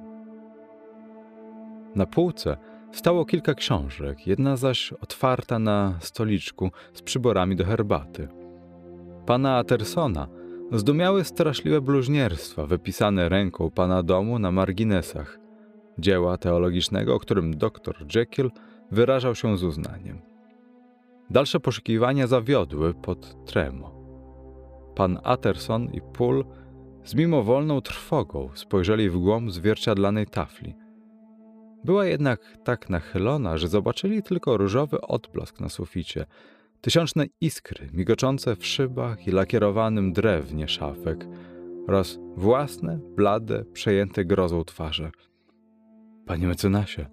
[1.95, 2.57] Na półce
[2.91, 8.27] stało kilka książek, jedna zaś otwarta na stoliczku z przyborami do herbaty.
[9.25, 10.27] Pana Atersona
[10.71, 15.39] zdumiały straszliwe bluźnierstwa wypisane ręką pana domu na marginesach,
[15.99, 18.51] dzieła teologicznego, o którym dr Jekyll
[18.91, 20.28] wyrażał się z uznaniem.
[21.29, 23.91] Dalsze poszukiwania zawiodły pod tremo.
[24.95, 26.43] Pan Atterson i Poole
[27.03, 30.75] z mimowolną trwogą spojrzeli w głąb zwierciadlanej tafli.
[31.83, 36.25] Była jednak tak nachylona, że zobaczyli tylko różowy odblask na suficie,
[36.81, 41.27] tysiączne iskry migoczące w szybach i lakierowanym drewnie szafek
[41.87, 45.11] oraz własne, blade, przejęte grozą twarze.
[46.25, 47.05] Panie mecenasie,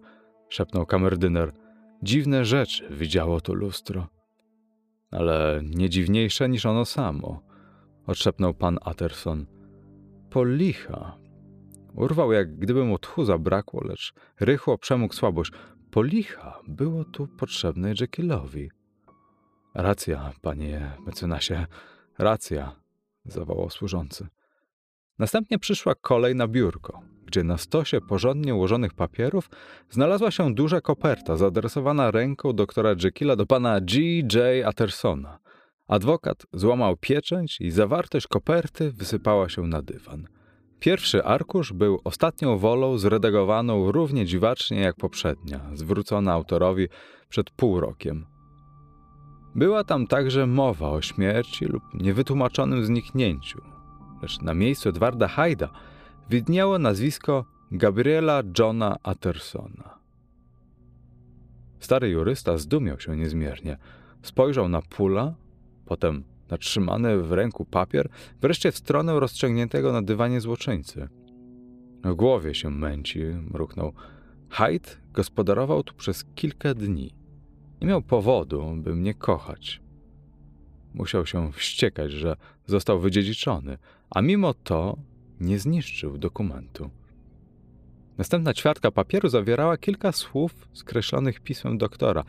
[0.49, 1.53] szepnął kamerdyner,
[2.03, 4.09] dziwne rzeczy widziało to lustro.
[5.11, 7.43] Ale nie dziwniejsze niż ono samo,
[8.07, 9.47] odszepnął pan Atterson.
[10.31, 11.19] Policha.
[11.95, 15.53] Urwał, jak gdyby mu tchu zabrakło, lecz rychło przemógł słabość.
[15.91, 18.71] Policha było tu potrzebne Jekyllowi.
[19.75, 21.67] Racja, panie mecenasie,
[22.19, 22.73] racja,
[23.25, 24.27] zawołał służący.
[25.19, 29.51] Następnie przyszła kolej na biurko, gdzie na stosie porządnie ułożonych papierów
[29.91, 34.01] znalazła się duża koperta zaadresowana ręką doktora Jekylla do pana G.
[34.19, 34.67] J.
[34.67, 35.39] Attersona.
[35.89, 40.29] Adwokat złamał pieczęć i zawartość koperty wysypała się na dywan.
[40.81, 46.89] Pierwszy arkusz był ostatnią wolą zredagowaną równie dziwacznie jak poprzednia, zwrócona autorowi
[47.29, 48.27] przed pół rokiem.
[49.55, 53.61] Była tam także mowa o śmierci lub niewytłumaczonym zniknięciu,
[54.23, 55.69] lecz na miejscu Edwarda Hyda
[56.31, 59.99] widniało nazwisko Gabriela Johna Attersona.
[61.81, 63.79] Stary jurysta zdumiał się niezmiernie.
[64.23, 65.35] Spojrzał na Pula,
[65.85, 68.09] potem na trzymany w ręku papier,
[68.41, 71.09] wreszcie w stronę rozciągniętego na dywanie złoczyńcy.
[72.05, 73.93] W głowie się męci, mruknął.
[74.51, 77.15] Hyde gospodarował tu przez kilka dni.
[77.81, 79.81] Nie miał powodu, by mnie kochać.
[80.95, 82.37] Musiał się wściekać, że
[82.67, 83.79] został wydziedziczony,
[84.11, 84.99] a mimo to
[85.41, 86.91] nie zniszczył dokumentu.
[88.19, 92.25] Następna ćwiartka papieru zawierała kilka słów skreślonych pismem doktora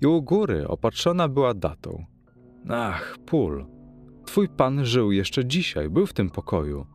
[0.00, 2.04] i u góry opatrzona była datą.
[2.68, 3.66] Ach, Pól,
[4.26, 6.86] twój pan żył jeszcze dzisiaj, był w tym pokoju.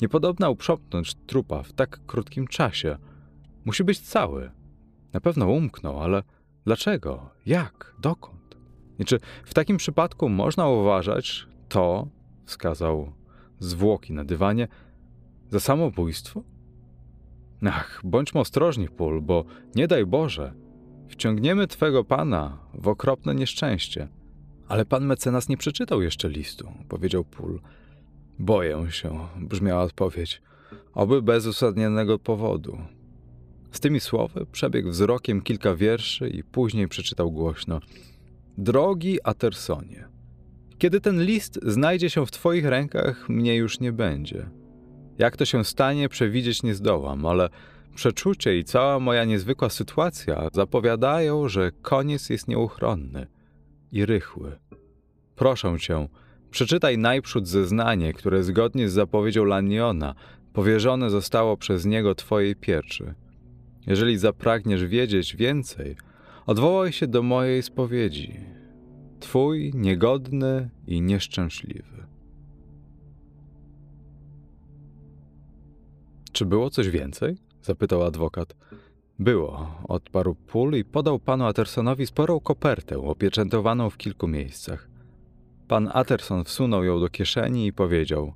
[0.00, 2.98] Niepodobna uprzątnąć trupa w tak krótkim czasie.
[3.64, 4.50] Musi być cały.
[5.12, 6.22] Na pewno umknął, ale
[6.64, 7.30] dlaczego?
[7.46, 7.94] Jak?
[7.98, 8.56] Dokąd?
[8.98, 12.08] I czy w takim przypadku można uważać to,
[12.44, 13.12] wskazał
[13.58, 14.68] zwłoki na dywanie,
[15.50, 16.42] za samobójstwo?
[17.66, 19.44] Ach, bądźmy ostrożni, Pól, bo
[19.74, 20.52] nie daj Boże,
[21.08, 24.08] wciągniemy twego pana w okropne nieszczęście.
[24.68, 27.60] Ale pan mecenas nie przeczytał jeszcze listu, powiedział Pól.
[28.38, 30.42] Boję się, brzmiała odpowiedź,
[30.94, 32.78] oby bez uzasadnionego powodu.
[33.72, 37.80] Z tymi słowy przebiegł wzrokiem kilka wierszy i później przeczytał głośno:
[38.58, 40.08] Drogi Atersonie,
[40.78, 44.50] kiedy ten list znajdzie się w Twoich rękach, mnie już nie będzie.
[45.20, 47.48] Jak to się stanie, przewidzieć nie zdołam, ale
[47.94, 53.26] przeczucie i cała moja niezwykła sytuacja zapowiadają, że koniec jest nieuchronny
[53.92, 54.58] i rychły.
[55.36, 56.08] Proszę cię,
[56.50, 60.14] przeczytaj najprzód zeznanie, które zgodnie z zapowiedzią Laniona
[60.52, 63.14] powierzone zostało przez niego Twojej pieczy.
[63.86, 65.96] Jeżeli zapragniesz wiedzieć więcej,
[66.46, 68.40] odwołaj się do mojej spowiedzi.
[69.20, 72.09] Twój niegodny i nieszczęśliwy.
[76.32, 77.36] Czy było coś więcej?
[77.62, 78.56] zapytał adwokat.
[79.18, 84.88] Było, odparł Pól i podał panu Attersonowi sporą kopertę opieczętowaną w kilku miejscach.
[85.68, 88.34] Pan Atterson wsunął ją do kieszeni i powiedział: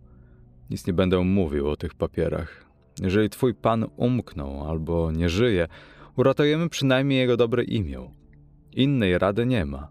[0.70, 2.64] Nic nie będę mówił o tych papierach.
[3.02, 5.68] Jeżeli twój pan umknął albo nie żyje,
[6.16, 8.10] uratujemy przynajmniej jego dobre imię.
[8.72, 9.88] Innej rady nie ma.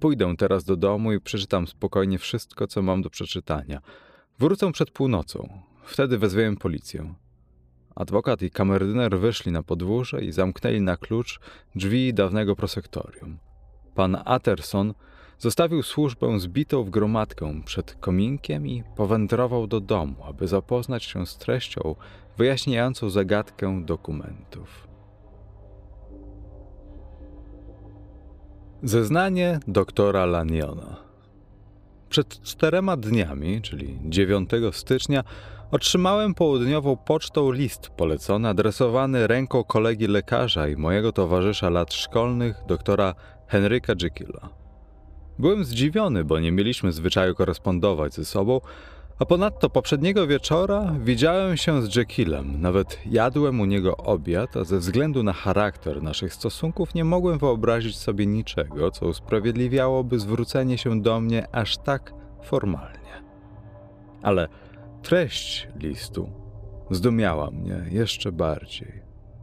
[0.00, 3.80] Pójdę teraz do domu i przeczytam spokojnie wszystko, co mam do przeczytania.
[4.38, 5.48] Wrócę przed północą.
[5.84, 7.14] Wtedy wezwę policję.
[7.96, 11.40] Adwokat i kamerdyner wyszli na podwórze i zamknęli na klucz
[11.74, 13.38] drzwi dawnego prosektorium.
[13.94, 14.94] Pan Atterson
[15.38, 21.38] zostawił służbę zbitą w gromadkę przed kominkiem i powędrował do domu, aby zapoznać się z
[21.38, 21.94] treścią
[22.38, 24.88] wyjaśniającą zagadkę dokumentów.
[28.82, 30.96] Zeznanie doktora Laniona.
[32.08, 35.24] Przed czterema dniami, czyli 9 stycznia,
[35.70, 43.14] otrzymałem południową pocztą list polecony adresowany ręką kolegi lekarza i mojego towarzysza lat szkolnych, doktora
[43.46, 44.48] Henryka Jekylla.
[45.38, 48.60] Byłem zdziwiony, bo nie mieliśmy zwyczaju korespondować ze sobą,
[49.18, 54.78] a ponadto poprzedniego wieczora widziałem się z Jekyllem, nawet jadłem u niego obiad, a ze
[54.78, 61.20] względu na charakter naszych stosunków nie mogłem wyobrazić sobie niczego, co usprawiedliwiałoby zwrócenie się do
[61.20, 62.12] mnie aż tak
[62.42, 63.22] formalnie.
[64.22, 64.48] Ale
[65.06, 66.30] treść listu
[66.90, 69.02] zdumiała mnie jeszcze bardziej.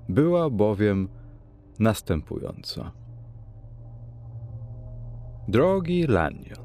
[0.10, 1.10] Była bowiem
[1.80, 2.92] następująca.
[5.48, 6.64] Drogi Lanyon,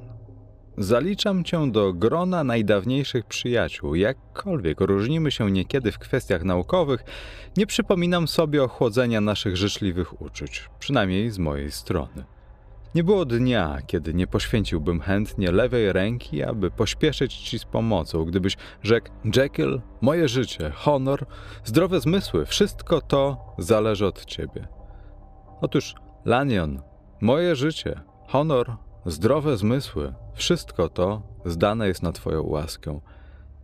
[0.79, 3.95] Zaliczam cię do grona najdawniejszych przyjaciół.
[3.95, 7.05] Jakkolwiek różnimy się niekiedy w kwestiach naukowych,
[7.57, 12.25] nie przypominam sobie ochłodzenia naszych życzliwych uczuć, przynajmniej z mojej strony.
[12.95, 18.57] Nie było dnia, kiedy nie poświęciłbym chętnie lewej ręki, aby pośpieszyć ci z pomocą, gdybyś
[18.83, 21.27] rzekł: Jekyll, moje życie, honor,
[21.65, 24.69] zdrowe zmysły, wszystko to zależy od ciebie.
[25.61, 25.95] Otóż,
[26.25, 26.83] Lanion,
[27.21, 33.01] moje życie, honor, zdrowe zmysły, wszystko to zdane jest na Twoją łaskę.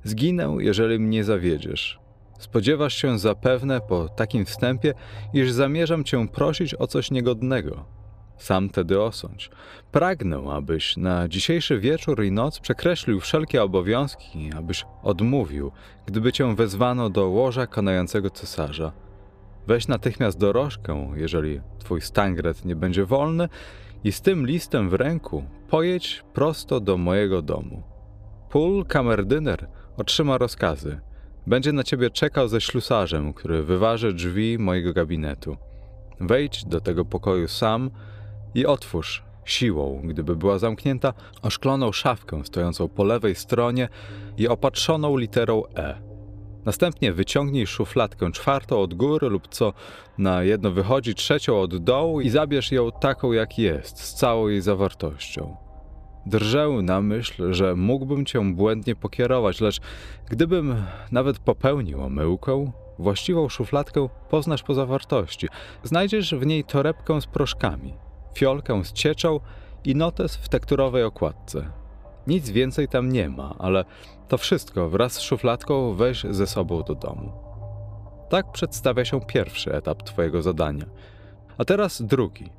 [0.05, 2.01] Zginę, jeżeli mnie zawiedziesz.
[2.39, 4.95] Spodziewasz się zapewne po takim wstępie,
[5.33, 8.04] iż zamierzam Cię prosić o coś niegodnego.
[8.39, 9.51] Sam tedy osądź.
[9.93, 15.73] Pragnę, abyś na dzisiejszy wieczór i noc przekreślił wszelkie obowiązki, abyś odmówił,
[16.07, 18.93] gdyby Cię wezwano do łoża konającego cesarza.
[19.67, 23.49] Weź natychmiast dorożkę, jeżeli Twój stangret nie będzie wolny,
[24.05, 27.83] i z tym listem w ręku pojedź prosto do mojego domu.
[28.51, 31.01] Pól kamerdyner otrzyma rozkazy.
[31.47, 35.57] Będzie na ciebie czekał ze ślusarzem, który wyważy drzwi mojego gabinetu.
[36.21, 37.91] Wejdź do tego pokoju sam
[38.55, 41.13] i otwórz siłą, gdyby była zamknięta,
[41.43, 43.89] oszkloną szafkę stojącą po lewej stronie
[44.39, 45.99] i opatrzoną literą E.
[46.65, 49.73] Następnie wyciągnij szufladkę czwartą od góry lub co
[50.19, 54.61] na jedno wychodzi trzecią od dołu i zabierz ją taką jak jest, z całą jej
[54.61, 55.57] zawartością.
[56.27, 59.81] Drżę na myśl, że mógłbym cię błędnie pokierować, lecz
[60.31, 60.75] gdybym
[61.13, 65.49] nawet popełnił omyłkę, właściwą szufladkę poznasz po zawartości.
[65.83, 67.95] Znajdziesz w niej torebkę z proszkami.
[68.35, 69.41] Fiolkę z cieczą
[69.85, 71.71] i notes w tekturowej okładce.
[72.27, 73.85] Nic więcej tam nie ma, ale
[74.29, 77.33] to wszystko wraz z szufladką weź ze sobą do domu.
[78.29, 80.85] Tak przedstawia się pierwszy etap Twojego zadania.
[81.59, 82.51] A teraz drugi.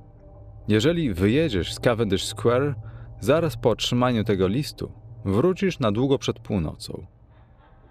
[0.68, 2.76] Jeżeli wyjedziesz z Cavendish Square,
[3.20, 4.92] zaraz po otrzymaniu tego listu,
[5.26, 7.06] wrócisz na długo przed północą.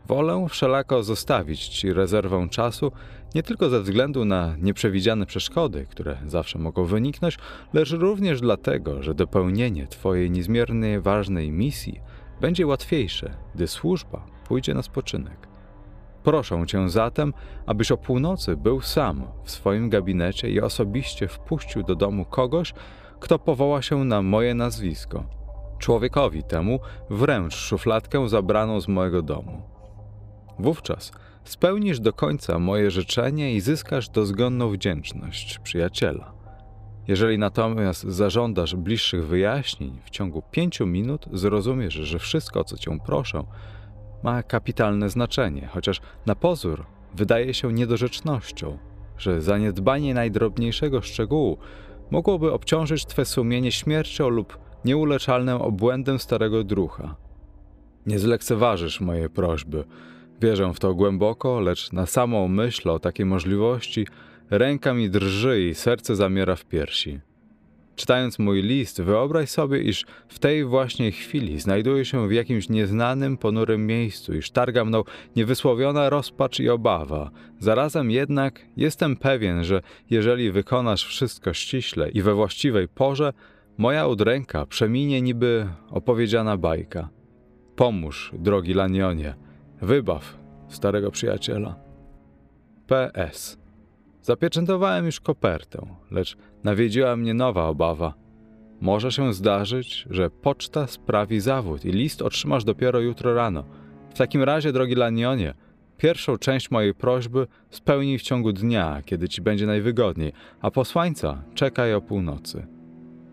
[0.06, 2.92] Wolę wszelako zostawić Ci rezerwę czasu
[3.34, 7.38] nie tylko ze względu na nieprzewidziane przeszkody, które zawsze mogą wyniknąć,
[7.72, 12.00] lecz również dlatego, że dopełnienie Twojej niezmiernie ważnej misji
[12.40, 15.48] będzie łatwiejsze, gdy służba pójdzie na spoczynek.
[16.22, 17.32] Proszę Cię zatem,
[17.66, 22.74] abyś o północy był sam w swoim gabinecie i osobiście wpuścił do domu kogoś,
[23.20, 25.24] kto powoła się na moje nazwisko.
[25.78, 29.73] Człowiekowi temu wręcz szufladkę zabraną z mojego domu.
[30.58, 31.12] Wówczas
[31.44, 36.32] spełnisz do końca moje życzenie i zyskasz dozgonną wdzięczność przyjaciela.
[37.08, 42.98] Jeżeli natomiast zażądasz bliższych wyjaśnień, w ciągu pięciu minut zrozumiesz, że wszystko, o co cię
[43.06, 43.44] proszę,
[44.22, 48.78] ma kapitalne znaczenie, chociaż na pozór wydaje się niedorzecznością,
[49.18, 51.58] że zaniedbanie najdrobniejszego szczegółu
[52.10, 57.16] mogłoby obciążyć twe sumienie śmiercią lub nieuleczalnym obłędem starego drucha.
[58.06, 59.84] Nie zlekceważysz mojej prośby.
[60.40, 64.06] Wierzę w to głęboko, lecz na samą myśl o takiej możliwości
[64.50, 67.20] ręka mi drży i serce zamiera w piersi.
[67.96, 73.36] Czytając mój list, wyobraź sobie, iż w tej właśnie chwili znajduję się w jakimś nieznanym,
[73.36, 75.04] ponurym miejscu, iż targa mną
[75.36, 77.30] niewysłowiona rozpacz i obawa.
[77.58, 83.32] Zarazem jednak jestem pewien, że jeżeli wykonasz wszystko ściśle i we właściwej porze,
[83.78, 87.08] moja udręka przeminie niby opowiedziana bajka.
[87.76, 89.34] Pomóż, drogi Lanionie,
[89.84, 90.38] wybaw
[90.68, 91.76] starego przyjaciela.
[92.86, 93.58] P.S.
[94.22, 98.14] Zapieczętowałem już kopertę, lecz nawiedziła mnie nowa obawa.
[98.80, 103.64] Może się zdarzyć, że poczta sprawi zawód i list otrzymasz dopiero jutro rano.
[104.10, 105.54] W takim razie, drogi Lanionie,
[105.98, 111.94] pierwszą część mojej prośby spełnij w ciągu dnia, kiedy ci będzie najwygodniej, a posłańca czekaj
[111.94, 112.66] o północy.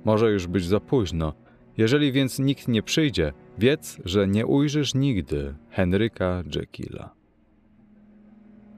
[0.05, 1.33] Może już być za późno.
[1.77, 7.13] Jeżeli więc nikt nie przyjdzie, wiedz, że nie ujrzysz nigdy Henryka Jekylla.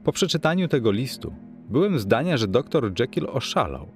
[0.03, 1.33] Po przeczytaniu tego listu
[1.69, 3.87] byłem zdania, że doktor Jekyll oszalał.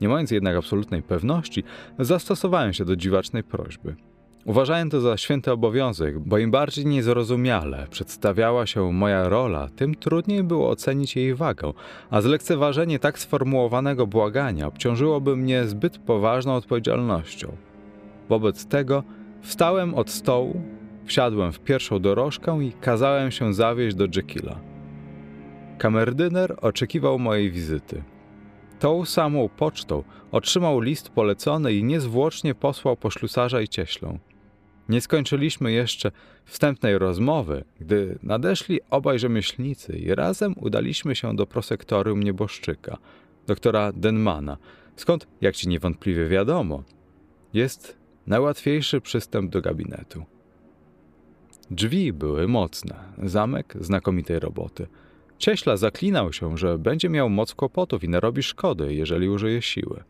[0.00, 1.64] Nie mając jednak absolutnej pewności,
[1.98, 3.96] zastosowałem się do dziwacznej prośby.
[4.44, 10.44] Uważałem to za święty obowiązek, bo im bardziej niezrozumiale przedstawiała się moja rola, tym trudniej
[10.44, 11.72] było ocenić jej wagę,
[12.10, 17.56] a zlekceważenie tak sformułowanego błagania obciążyłoby mnie zbyt poważną odpowiedzialnością.
[18.28, 19.02] Wobec tego
[19.40, 20.62] wstałem od stołu,
[21.04, 24.60] wsiadłem w pierwszą dorożkę i kazałem się zawieźć do Jekylla.
[25.78, 28.02] Kamerdyner oczekiwał mojej wizyty.
[28.78, 34.18] Tą samą pocztą otrzymał list polecony i niezwłocznie posłał po ślusarza i cieślę.
[34.88, 36.10] Nie skończyliśmy jeszcze
[36.44, 42.98] wstępnej rozmowy, gdy nadeszli obaj rzemieślnicy i razem udaliśmy się do prosektorium nieboszczyka,
[43.46, 44.56] doktora Denmana,
[44.96, 46.82] skąd, jak ci niewątpliwie wiadomo,
[47.54, 47.98] jest
[48.28, 50.24] najłatwiejszy przystęp do gabinetu.
[51.70, 54.86] Drzwi były mocne, zamek znakomitej roboty–
[55.38, 60.04] Cieśla zaklinał się, że będzie miał moc kłopotów i narobi szkody, jeżeli użyje siły.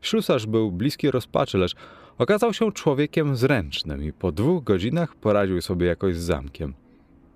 [0.00, 1.74] Ślusarz był bliski rozpaczy, lecz
[2.18, 6.74] okazał się człowiekiem zręcznym i po dwóch godzinach poradził sobie jakoś z zamkiem.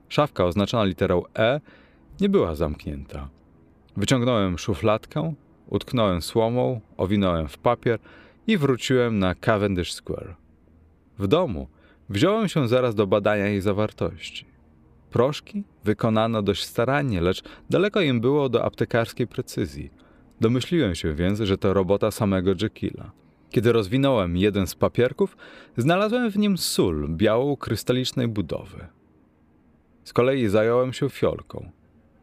[0.08, 1.60] Szafka oznaczona literą E
[2.20, 3.28] nie była zamknięta.
[3.96, 5.34] Wyciągnąłem szufladkę,
[5.66, 7.98] utknąłem słomą, owinąłem w papier
[8.46, 10.36] i wróciłem na Cavendish Square.
[11.18, 11.68] W domu
[12.08, 14.44] wziąłem się zaraz do badania jej zawartości.
[15.10, 19.90] Proszki wykonano dość starannie, lecz daleko im było do aptekarskiej precyzji.
[20.40, 23.12] Domyśliłem się więc, że to robota samego Jekylla.
[23.50, 25.36] Kiedy rozwinąłem jeden z papierków,
[25.76, 28.86] znalazłem w nim sól białą krystalicznej budowy.
[30.04, 31.70] Z kolei zająłem się fiolką.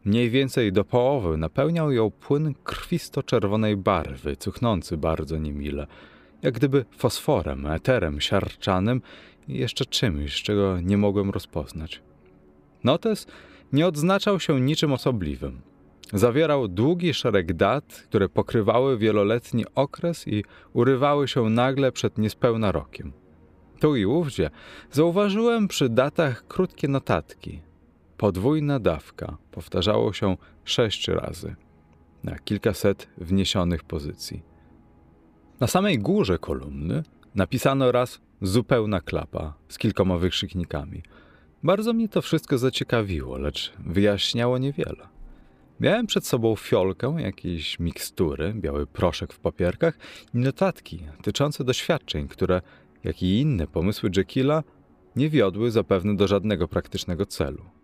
[0.04, 5.86] Mniej więcej do połowy napełniał ją płyn krwisto-czerwonej barwy, cuchnący bardzo niemile,
[6.42, 9.02] jak gdyby fosforem, eterem siarczanym
[9.48, 12.00] i jeszcze czymś, czego nie mogłem rozpoznać.
[12.84, 13.26] Notes
[13.72, 15.60] nie odznaczał się niczym osobliwym.
[16.12, 23.12] Zawierał długi szereg dat, które pokrywały wieloletni okres i urywały się nagle przed niespełna rokiem.
[23.80, 24.50] Tu i ówdzie
[24.90, 27.60] zauważyłem przy datach krótkie notatki.
[28.22, 31.54] Podwójna dawka powtarzało się sześć razy
[32.24, 34.42] na kilkaset wniesionych pozycji.
[35.60, 37.02] Na samej górze kolumny
[37.34, 41.02] napisano raz zupełna klapa z kilkoma wykrzyknikami–
[41.62, 45.08] bardzo mnie to wszystko zaciekawiło, lecz wyjaśniało niewiele.
[45.80, 49.98] Miałem przed sobą fiolkę jakiejś mikstury, biały proszek w papierkach
[50.34, 52.62] i notatki tyczące doświadczeń, które,
[53.04, 54.62] jak i inne pomysły Jekylla,
[55.16, 57.81] nie wiodły zapewne do żadnego praktycznego celu.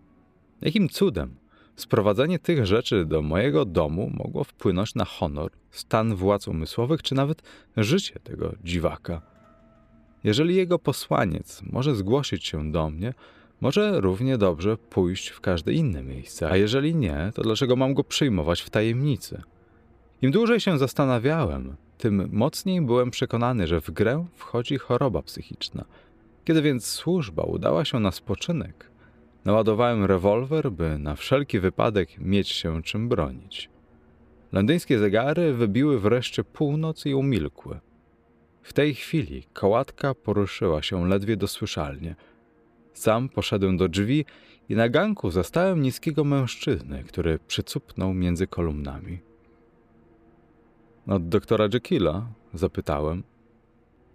[0.61, 1.37] Jakim cudem
[1.77, 7.43] sprowadzenie tych rzeczy do mojego domu mogło wpłynąć na honor, stan władz umysłowych czy nawet
[7.77, 9.23] życie tego dziwaka?
[10.25, 13.15] Jeżeli jego posłaniec może zgłosić się do mnie,
[13.61, 18.05] może równie dobrze pójść w każde inne miejsce, a jeżeli nie, to dlaczego mam go
[18.05, 19.43] przyjmować w tajemnicy?
[20.23, 25.85] Im dłużej się zastanawiałem, tym mocniej byłem przekonany, że w grę wchodzi choroba psychiczna.
[26.45, 28.91] Kiedy więc służba udała się na spoczynek,
[29.45, 33.71] naładowałem rewolwer, by na wszelki wypadek mieć się czym bronić.
[34.53, 37.81] Londyńskie zegary wybiły wreszcie północ i umilkły.
[38.63, 42.17] W tej chwili kołatka poruszyła się ledwie dosłyszalnie–
[42.99, 44.25] sam poszedłem do drzwi
[44.69, 49.19] i na ganku zastałem niskiego mężczyznę, który przycupnął między kolumnami.
[51.07, 52.27] Od doktora Jekylla?
[52.55, 53.23] zapytałem.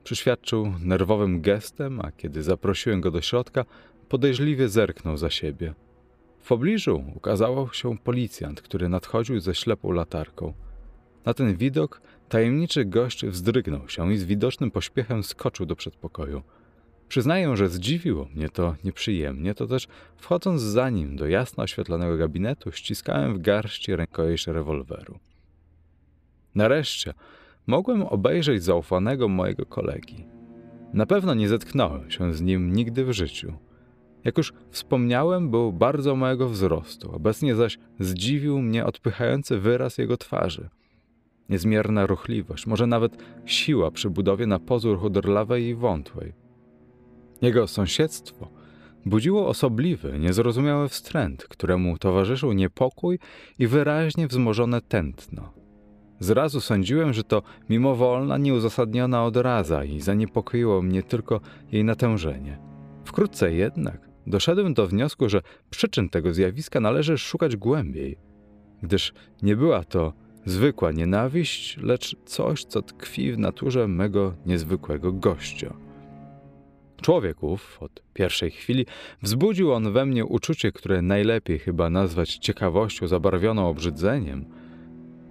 [0.03, 3.65] Przyświadczył nerwowym gestem, a kiedy zaprosiłem go do środka,
[4.13, 5.73] podejrzliwie zerknął za siebie.
[6.39, 10.53] W pobliżu ukazał się policjant, który nadchodził ze ślepą latarką.
[11.25, 16.41] Na ten widok tajemniczy gość wzdrygnął się i z widocznym pośpiechem skoczył do przedpokoju.
[17.07, 19.87] Przyznaję, że zdziwiło mnie to nieprzyjemnie, to też
[20.17, 25.19] wchodząc za nim do jasno oświetlonego gabinetu, ściskałem w garści rękojeść rewolweru.
[26.55, 27.13] Nareszcie
[27.67, 30.25] mogłem obejrzeć zaufanego mojego kolegi.
[30.93, 33.53] Na pewno nie zetknąłem się z nim nigdy w życiu.
[34.23, 40.69] Jak już wspomniałem, był bardzo małego wzrostu, obecnie zaś zdziwił mnie odpychający wyraz jego twarzy.
[41.49, 46.33] Niezmierna ruchliwość, może nawet siła przy budowie na pozór chudorlawej i wątłej.
[47.41, 48.49] Jego sąsiedztwo
[49.05, 53.19] budziło osobliwy, niezrozumiały wstręt, któremu towarzyszył niepokój
[53.59, 55.53] i wyraźnie wzmożone tętno.
[56.19, 61.41] Zrazu sądziłem, że to mimowolna, nieuzasadniona odraza i zaniepokoiło mnie tylko
[61.71, 62.59] jej natężenie.
[63.05, 68.17] Wkrótce jednak doszedłem do wniosku, że przyczyn tego zjawiska należy szukać głębiej,
[68.83, 70.13] gdyż nie była to
[70.45, 75.73] zwykła nienawiść, lecz coś, co tkwi w naturze mego niezwykłego gościa.
[77.01, 78.85] Człowieków od pierwszej chwili
[79.21, 84.45] wzbudził on we mnie uczucie, które najlepiej chyba nazwać ciekawością zabarwioną obrzydzeniem.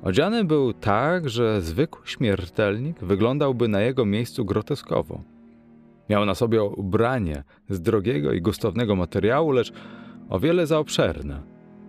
[0.02, 5.31] Odziany był tak, że zwykły śmiertelnik wyglądałby na jego miejscu groteskowo.
[6.08, 9.72] Miał na sobie ubranie z drogiego i gustownego materiału, lecz
[10.28, 11.42] o wiele za obszerne.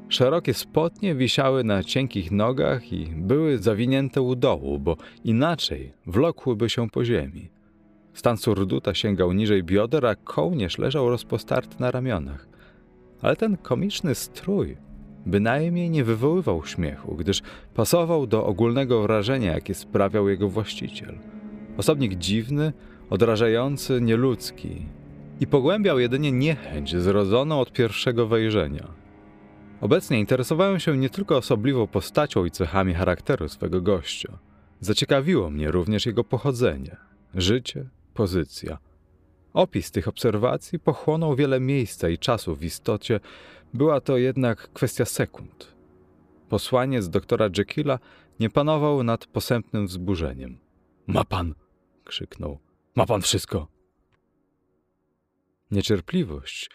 [0.10, 6.90] Szerokie spodnie wisiały na cienkich nogach i były zawinięte u dołu, bo inaczej wlokłyby się
[6.90, 7.50] po ziemi.
[8.14, 12.48] Stan surduta sięgał niżej bioder, a kołnierz leżał rozpostarty na ramionach.
[13.22, 14.78] Ale ten komiczny strój
[15.26, 17.42] bynajmniej nie wywoływał śmiechu, gdyż
[17.74, 21.18] pasował do ogólnego wrażenia, jakie sprawiał jego właściciel.
[21.78, 22.74] Osobnik dziwny,
[23.14, 24.86] odrażający, nieludzki
[25.40, 28.88] i pogłębiał jedynie niechęć zrodzoną od pierwszego wejrzenia.
[29.82, 34.38] Obecnie interesowałem się nie tylko osobliwą postacią i cechami charakteru swego gościa.
[34.80, 36.98] Zaciekawiło mnie również jego pochodzenie,
[37.36, 38.78] życie pozycja.
[39.54, 43.20] Opis tych obserwacji pochłonął wiele miejsca i czasu w istocie,
[43.74, 45.74] była to jednak kwestia sekund.
[46.50, 48.00] Posłaniec doktora Jekylla
[48.40, 50.58] nie panował nad posępnym wzburzeniem.
[51.08, 51.54] Ma pan!
[52.06, 52.73] krzyknął.
[52.96, 53.68] Ma pan wszystko!
[55.72, 56.70] Niecierpliwość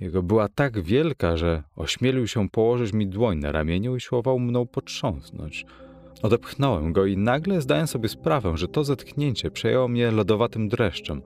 [0.00, 4.66] jego była tak wielka, że ośmielił się położyć mi dłoń na ramieniu i siłował mną
[4.66, 5.66] potrząsnąć.
[6.22, 11.22] Odepchnąłem go i nagle zdałem sobie sprawę, że to zetknięcie przejęło mnie lodowatym dreszczem.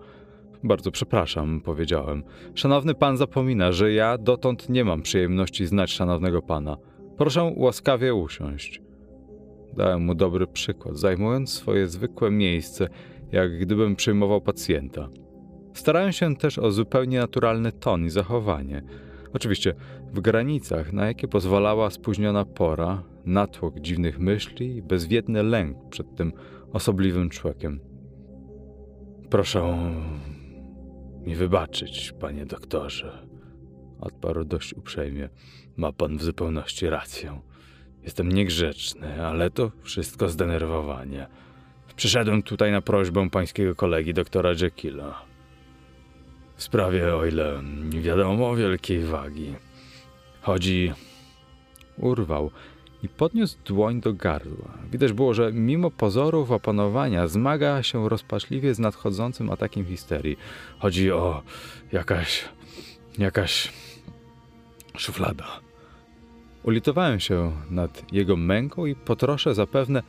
[0.65, 2.23] Bardzo przepraszam, powiedziałem.
[2.55, 6.77] Szanowny pan zapomina, że ja dotąd nie mam przyjemności znać szanownego pana.
[7.17, 8.81] Proszę łaskawie usiąść.
[9.77, 12.89] Dałem mu dobry przykład, zajmując swoje zwykłe miejsce,
[13.33, 15.09] jak gdybym przyjmował pacjenta.
[15.75, 18.83] Starałem się też o zupełnie naturalny ton i zachowanie.
[19.33, 19.75] Oczywiście
[20.13, 26.33] w granicach, na jakie pozwalała spóźniona pora, natłok dziwnych myśli i bezwiedny lęk przed tym
[26.73, 27.81] osobliwym człowiekiem.
[29.31, 29.93] Proszę
[31.27, 33.27] mi wybaczyć, panie doktorze,
[34.01, 35.29] odparł dość uprzejmie.
[35.77, 37.41] Ma pan w zupełności rację.
[38.03, 41.27] Jestem niegrzeczny, ale to wszystko zdenerwowanie.
[41.97, 45.23] Przyszedłem tutaj na prośbę pańskiego kolegi doktora Jekylla.
[46.57, 49.55] W sprawie, o ile wiadomo, wielkiej wagi.
[50.43, 50.93] Chodzi...
[51.97, 52.51] Urwał
[53.03, 54.79] i podniósł dłoń do gardła.
[54.93, 60.37] Widać było, że mimo pozorów opanowania zmaga się rozpaczliwie z nadchodzącym atakiem histerii.
[60.79, 61.43] Chodzi o...
[61.93, 62.45] jakaś...
[63.19, 63.73] jakaś...
[64.97, 65.61] szuflada.
[66.63, 70.03] Ulitowałem się nad jego męką i potroszę zapewne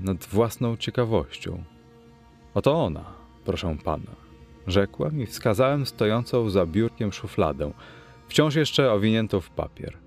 [0.00, 1.64] nad własną ciekawością.
[2.54, 3.04] Oto ona,
[3.44, 4.10] proszę pana,
[4.66, 7.72] rzekłem i wskazałem stojącą za biurkiem szufladę,
[8.28, 9.98] wciąż jeszcze owiniętą w papier.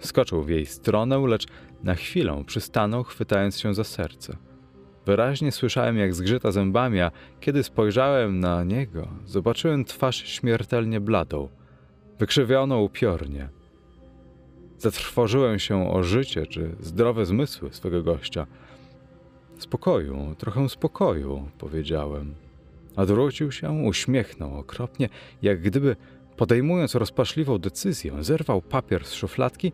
[0.00, 1.46] Skoczył w jej stronę, lecz
[1.82, 4.36] na chwilę przystanął, chwytając się za serce.
[5.06, 11.48] Wyraźnie słyszałem, jak zgrzyta zębami, a kiedy spojrzałem na niego, zobaczyłem twarz śmiertelnie bladą,
[12.18, 13.48] wykrzywioną upiornie.
[14.78, 18.46] Zatrwożyłem się o życie czy zdrowe zmysły swego gościa.
[19.58, 22.34] Spokoju, trochę spokoju, powiedziałem.
[22.96, 25.08] Odwrócił się, uśmiechnął okropnie,
[25.42, 25.96] jak gdyby
[26.36, 29.72] podejmując rozpaczliwą decyzję, zerwał papier z szufladki.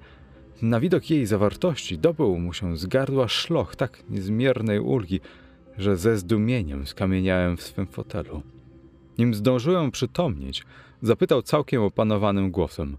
[0.63, 5.21] Na widok jej zawartości dobył mu się z gardła szloch tak niezmiernej ulgi,
[5.79, 8.43] że ze zdumieniem skamieniałem w swym fotelu.
[9.19, 10.65] Nim zdążyłem przytomnieć,
[11.03, 12.97] zapytał całkiem opanowanym głosem: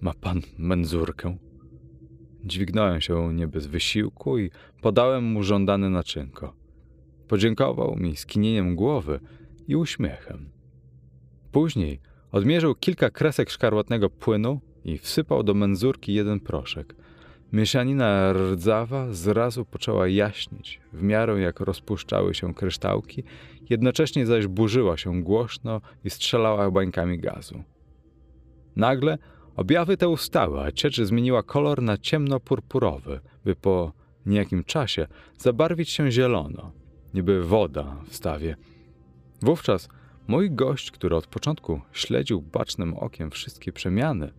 [0.00, 1.36] Ma pan menzurkę?
[2.44, 4.50] Dźwignąłem się nie bez wysiłku i
[4.82, 6.52] podałem mu żądane naczynko.
[7.28, 9.20] Podziękował mi skinieniem głowy
[9.68, 10.50] i uśmiechem.
[11.52, 12.00] Później
[12.32, 16.94] odmierzył kilka kresek szkarłatnego płynu i wsypał do menzurki jeden proszek.
[17.52, 23.24] Mieszanina rdzawa zrazu poczęła jaśnieć, w miarę jak rozpuszczały się kryształki,
[23.70, 27.62] jednocześnie zaś burzyła się głośno i strzelała bańkami gazu.
[28.76, 29.18] Nagle
[29.56, 33.92] objawy te ustały, a ciecz zmieniła kolor na ciemno-purpurowy, by po
[34.26, 35.06] niejakim czasie
[35.38, 36.72] zabarwić się zielono,
[37.14, 38.56] niby woda w stawie.
[39.42, 39.88] Wówczas
[40.28, 44.32] mój gość, który od początku śledził bacznym okiem wszystkie przemiany,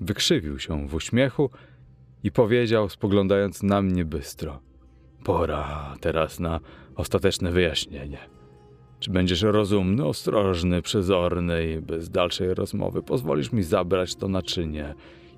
[0.00, 1.50] wykrzywił się w uśmiechu
[2.22, 4.60] i powiedział, spoglądając na mnie bystro:
[5.24, 6.60] Pora teraz na
[6.96, 8.35] ostateczne wyjaśnienie.
[9.06, 14.94] Czy będziesz rozumny, ostrożny, przezorny i bez dalszej rozmowy pozwolisz mi zabrać to naczynie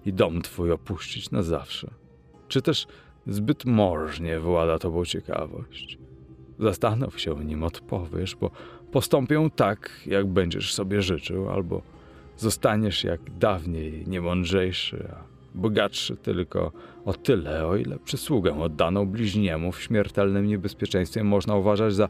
[0.07, 1.91] i dom twój opuścić na zawsze?
[2.49, 2.87] Czy też
[3.27, 5.99] zbyt możnie włada tobą ciekawość?
[6.59, 8.51] Zastanów się, nim odpowiesz, bo
[8.93, 11.83] postąpię tak, jak będziesz sobie życzył, albo
[12.37, 15.23] zostaniesz jak dawniej niemądrzejszy, a
[15.55, 16.73] bogatszy tylko
[17.05, 22.09] o tyle, o ile przysługę oddaną bliźniemu w śmiertelnym niebezpieczeństwie można uważać za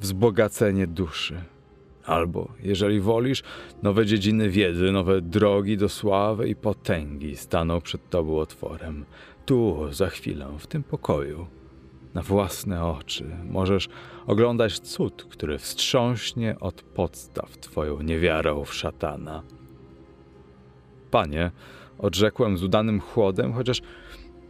[0.00, 1.42] wzbogacenie duszy.
[2.04, 3.42] Albo, jeżeli wolisz,
[3.82, 9.04] nowe dziedziny wiedzy, nowe drogi do sławy i potęgi staną przed tobą otworem.
[9.46, 11.46] Tu, za chwilę, w tym pokoju.
[12.14, 13.88] Na własne oczy możesz
[14.26, 19.42] oglądać cud, który wstrząśnie od podstaw twoją niewiarą w szatana.
[21.10, 21.50] Panie,
[21.98, 23.82] odrzekłem z udanym chłodem, chociaż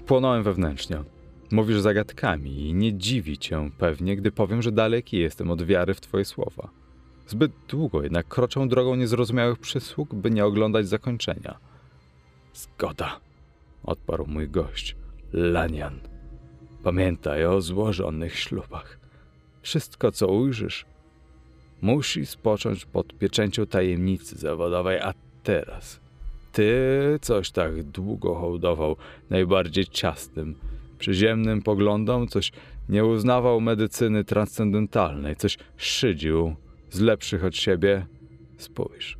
[0.07, 1.05] płonąłem wewnętrznie.
[1.53, 6.01] Mówisz zagadkami i nie dziwi cię pewnie, gdy powiem, że daleki jestem od wiary w
[6.01, 6.71] twoje słowa.
[7.27, 11.59] Zbyt długo jednak kroczę drogą niezrozumiałych przysług, by nie oglądać zakończenia.
[12.55, 13.21] Zgoda,
[13.85, 14.97] odparł mój gość,
[15.33, 16.01] Lanian.
[16.83, 18.99] Pamiętaj o złożonych ślubach.
[19.63, 20.87] Wszystko, co ujrzysz,
[21.83, 26.01] musi spocząć pod pieczęcią tajemnicy zawodowej, a teraz
[26.53, 26.73] ty
[27.21, 28.97] coś tak długo hołdował
[29.31, 30.55] najbardziej ciasnym,
[31.01, 32.53] przyziemnym poglądom, coś
[32.89, 36.55] nie uznawał medycyny transcendentalnej, coś szydził
[36.91, 38.07] z lepszych od siebie.
[38.59, 39.19] Spójrz.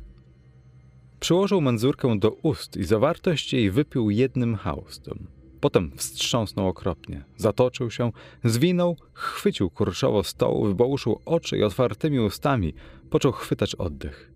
[1.19, 5.27] Przyłożył menzurkę do ust i zawartość jej wypił jednym haustem.
[5.61, 8.11] Potem wstrząsnął okropnie, zatoczył się,
[8.43, 12.73] zwinął, chwycił kurczowo stołu, wybołuszył oczy i otwartymi ustami
[13.09, 14.31] począł chwytać oddech.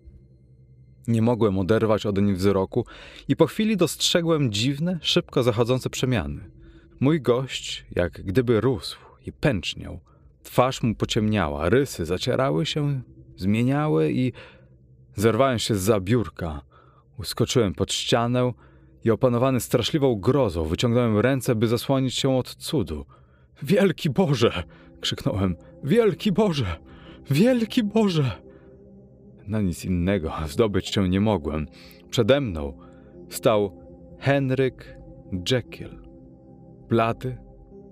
[1.07, 2.85] Nie mogłem oderwać odeń wzroku
[3.27, 6.55] i po chwili dostrzegłem dziwne, szybko zachodzące przemiany.
[6.99, 9.99] Mój gość, jak gdyby rósł i pęczniał.
[10.43, 13.01] Twarz mu pociemniała, rysy zacierały się,
[13.35, 14.33] zmieniały i
[15.15, 16.61] zerwałem się z biurka.
[17.19, 18.53] Uskoczyłem pod ścianę
[19.03, 23.05] i opanowany straszliwą grozą wyciągnąłem ręce, by zasłonić się od cudu.
[23.63, 24.63] Wielki Boże!
[25.01, 25.55] krzyknąłem.
[25.83, 26.79] Wielki Boże!
[27.31, 28.31] Wielki Boże!
[29.47, 31.67] Na nic innego zdobyć się nie mogłem.
[32.09, 32.77] Przede mną
[33.29, 33.81] stał
[34.19, 34.97] Henryk
[35.51, 36.04] Jekyll.
[36.89, 37.37] Blady,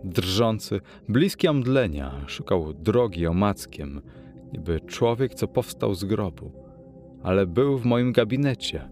[0.04, 0.80] drżący,
[1.10, 4.02] bliski omdlenia, szukał drogi omackiem,
[4.54, 6.52] niby człowiek, co powstał z grobu.
[7.24, 8.90] Ale był w moim gabinecie.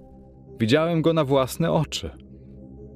[0.60, 2.10] Widziałem go na własne oczy.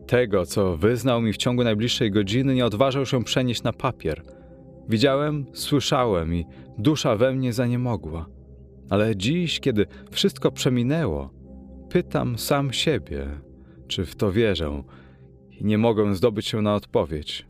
[0.07, 4.23] Tego, co wyznał mi w ciągu najbliższej godziny, nie odważał się przenieść na papier.
[4.89, 6.45] Widziałem, słyszałem i
[6.77, 8.25] dusza we mnie zaniemogła.
[8.89, 11.29] Ale dziś, kiedy wszystko przeminęło,
[11.89, 13.27] pytam sam siebie,
[13.87, 14.83] czy w to wierzę,
[15.61, 17.45] i nie mogę zdobyć się na odpowiedź.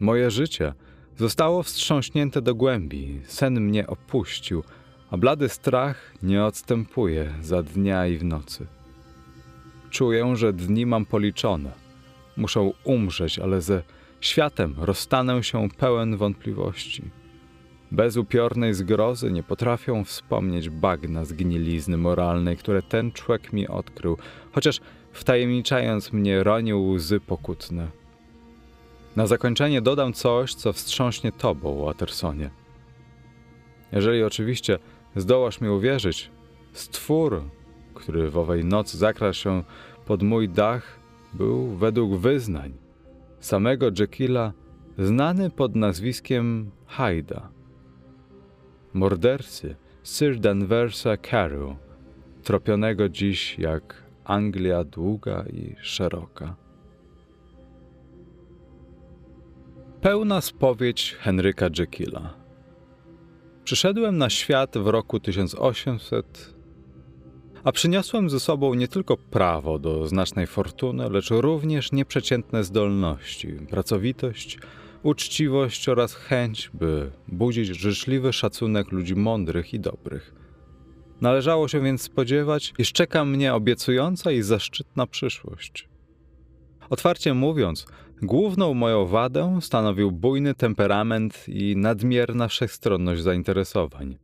[0.00, 0.72] Moje życie
[1.16, 4.62] zostało wstrząśnięte do głębi, sen mnie opuścił,
[5.10, 8.66] a blady strach nie odstępuje za dnia i w nocy.
[9.90, 11.84] Czuję, że dni mam policzone
[12.36, 13.82] muszą umrzeć, ale ze
[14.20, 17.02] światem rozstanę się pełen wątpliwości.
[17.90, 24.18] Bez upiornej zgrozy nie potrafią wspomnieć bagna zgnilizny moralnej, które ten człowiek mi odkrył,
[24.52, 24.80] chociaż
[25.14, 27.88] wtajemniczając mnie ronił łzy pokutne.
[29.16, 32.50] Na zakończenie dodam coś, co wstrząśnie tobą, Wattersonie.
[33.92, 34.78] Jeżeli oczywiście
[35.16, 36.30] zdołasz mi uwierzyć,
[36.72, 37.42] stwór,
[37.94, 39.62] który w owej nocy zakradł się
[40.06, 40.98] pod mój dach,
[41.32, 42.72] był według wyznań
[43.40, 44.52] samego Jekylla
[44.98, 47.48] znany pod nazwiskiem Hyda.
[48.94, 51.76] Mordercy Sir Danversa Carew,
[52.42, 56.56] tropionego dziś jak Anglia długa i szeroka.
[60.00, 62.34] Pełna spowiedź Henryka Jekylla.
[63.64, 66.54] Przyszedłem na świat w roku 1800,
[67.64, 74.58] a przyniosłem ze sobą nie tylko prawo do znacznej fortuny, lecz również nieprzeciętne zdolności, pracowitość,
[75.02, 80.43] uczciwość oraz chęć, by budzić życzliwy szacunek ludzi mądrych i dobrych.
[81.20, 85.88] Należało się więc spodziewać, iż czeka mnie obiecująca i zaszczytna przyszłość.
[86.90, 87.86] Otwarcie mówiąc,
[88.22, 94.18] główną moją wadę stanowił bujny temperament i nadmierna wszechstronność zainteresowań.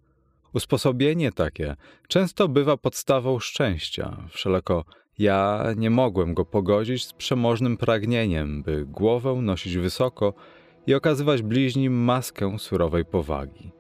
[0.54, 1.76] Usposobienie takie
[2.08, 4.84] często bywa podstawą szczęścia, wszelako
[5.18, 10.34] ja nie mogłem go pogodzić z przemożnym pragnieniem, by głowę nosić wysoko
[10.86, 13.72] i okazywać bliźnim maskę surowej powagi.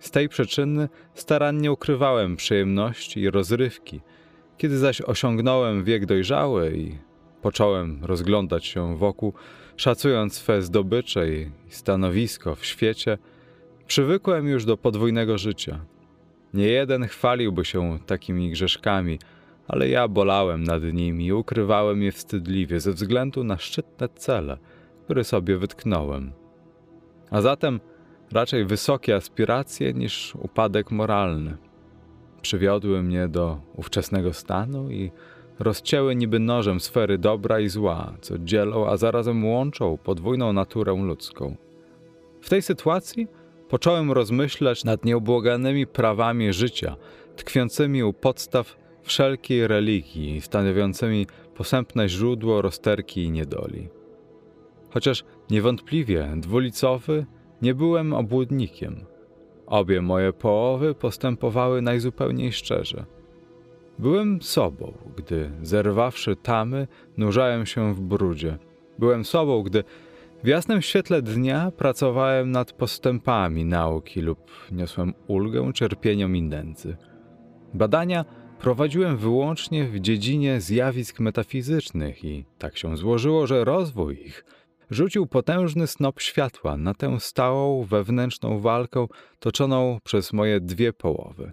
[0.00, 4.00] Z tej przyczyny starannie ukrywałem przyjemności i rozrywki.
[4.58, 6.98] Kiedy zaś osiągnąłem wiek dojrzały i
[7.42, 9.32] począłem rozglądać się wokół,
[9.76, 13.18] szacując swe zdobycze i stanowisko w świecie,
[13.86, 15.84] przywykłem już do podwójnego życia.
[16.54, 19.18] Nie jeden chwaliłby się takimi grzeszkami,
[19.68, 24.58] ale ja bolałem nad nimi i ukrywałem je wstydliwie ze względu na szczytne cele,
[25.04, 26.32] które sobie wytknąłem.
[27.30, 27.80] A zatem
[28.32, 31.56] raczej wysokie aspiracje niż upadek moralny.
[32.42, 35.10] Przywiodły mnie do ówczesnego stanu i
[35.58, 41.56] rozcięły niby nożem sfery dobra i zła, co dzielą, a zarazem łączą podwójną naturę ludzką.
[42.40, 43.28] W tej sytuacji
[43.68, 46.96] począłem rozmyślać nad nieubłaganymi prawami życia,
[47.36, 53.88] tkwiącymi u podstaw wszelkiej religii, stanowiącymi posępne źródło rozterki i niedoli.
[54.90, 57.26] Chociaż niewątpliwie dwulicowy,
[57.62, 59.04] nie byłem obłudnikiem.
[59.66, 63.04] Obie moje połowy postępowały najzupełniej szczerze.
[63.98, 68.58] Byłem sobą, gdy zerwawszy tamy, nurzałem się w brudzie.
[68.98, 69.84] Byłem sobą, gdy
[70.44, 74.38] w jasnym świetle dnia pracowałem nad postępami nauki lub
[74.72, 76.96] niosłem ulgę cierpieniom i nędzy.
[77.74, 78.24] Badania
[78.58, 84.44] prowadziłem wyłącznie w dziedzinie zjawisk metafizycznych i tak się złożyło, że rozwój ich
[84.90, 89.06] rzucił potężny snop światła na tę stałą wewnętrzną walkę
[89.38, 91.52] toczoną przez moje dwie połowy.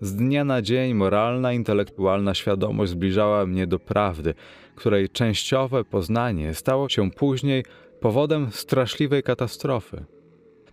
[0.00, 4.34] Z dnia na dzień moralna, intelektualna świadomość zbliżała mnie do prawdy,
[4.74, 7.64] której częściowe poznanie stało się później
[8.00, 10.04] powodem straszliwej katastrofy.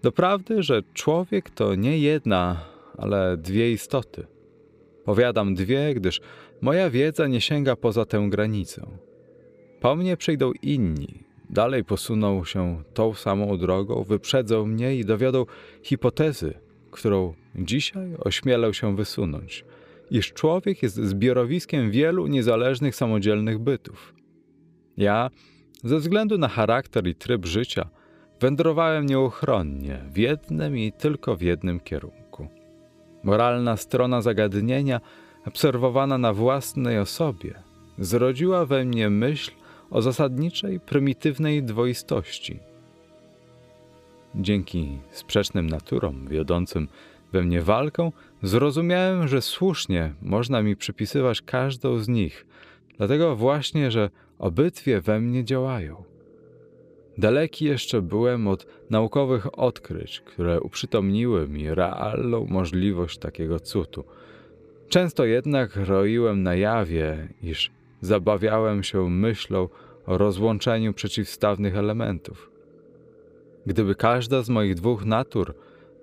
[0.01, 2.65] Doprawdy, że człowiek to nie jedna,
[2.97, 4.27] ale dwie istoty.
[5.05, 6.21] Powiadam dwie, gdyż
[6.61, 8.87] moja wiedza nie sięga poza tę granicę.
[9.79, 11.22] Po mnie przyjdą inni,
[11.53, 15.45] dalej posuną się tą samą drogą, wyprzedzą mnie i dowiodą
[15.83, 16.53] hipotezy,
[16.91, 19.65] którą dzisiaj ośmielę się wysunąć,
[20.11, 24.13] iż człowiek jest zbiorowiskiem wielu niezależnych, samodzielnych bytów.
[24.97, 25.29] Ja,
[25.83, 27.89] ze względu na charakter i tryb życia,
[28.39, 32.47] wędrowałem nieuchronnie w jednym i tylko w jednym kierunku.
[33.23, 35.01] Moralna strona zagadnienia,
[35.45, 37.53] obserwowana na własnej osobie,
[37.97, 39.51] zrodziła we mnie myśl
[39.91, 42.59] o zasadniczej, prymitywnej dwoistości.
[44.35, 46.87] Dzięki sprzecznym naturom wiodącym
[47.31, 48.11] we mnie walkę,
[48.43, 52.45] zrozumiałem, że słusznie można mi przypisywać każdą z nich,
[52.97, 56.03] dlatego właśnie, że obydwie we mnie działają.
[57.17, 64.03] Daleki jeszcze byłem od naukowych odkryć, które uprzytomniły mi realną możliwość takiego cudu.
[64.89, 67.71] Często jednak roiłem na jawie, iż
[68.05, 69.69] zabawiałem się myślą
[70.05, 72.51] o rozłączeniu przeciwstawnych elementów.
[73.65, 75.55] Gdyby każda z moich dwóch natur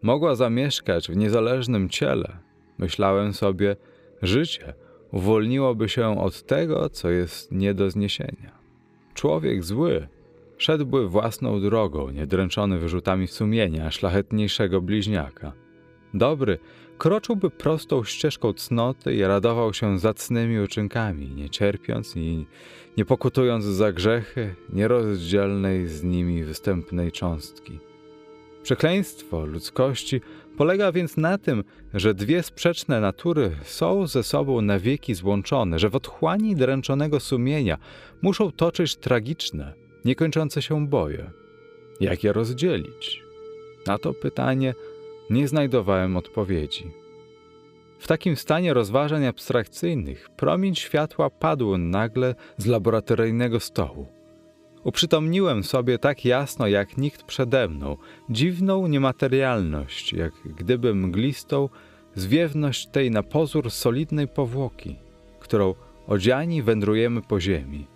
[0.03, 2.39] mogła zamieszkać w niezależnym ciele,
[2.79, 3.77] myślałem sobie,
[4.23, 4.75] życie
[5.13, 8.59] uwolniłoby się od tego, co jest nie do zniesienia.
[9.15, 10.09] Człowiek zły
[10.59, 15.53] szedłby własną drogą, niedręczony wyrzutami sumienia szlachetniejszego bliźniaka.
[16.15, 16.59] Dobry
[17.01, 22.47] kroczyłby prostą ścieżką cnoty i radował się zacnymi uczynkami, nie cierpiąc i
[22.97, 27.79] nie pokutując za grzechy nierozdzielnej z nimi występnej cząstki.
[28.63, 30.21] Przekleństwo ludzkości
[30.57, 31.65] polega więc na tym,
[31.95, 37.79] że dwie sprzeczne natury są ze sobą na wieki złączone, że w otchłani dręczonego sumienia
[38.23, 39.75] muszą toczyć tragiczne,
[40.05, 41.31] niekończące się boje.
[42.01, 43.23] Jak je rozdzielić?
[43.87, 44.75] Na to pytanie
[45.31, 46.91] nie znajdowałem odpowiedzi.
[47.99, 54.07] W takim stanie rozważań abstrakcyjnych promień światła padł nagle z laboratoryjnego stołu.
[54.85, 57.97] Uprzytomniłem sobie tak jasno jak nikt przede mną
[58.31, 61.69] dziwną niematerialność, jak gdyby mglistą
[62.15, 64.97] zwiewność tej na pozór solidnej powłoki,
[65.41, 65.75] którą
[66.07, 67.87] odziani wędrujemy po ziemi.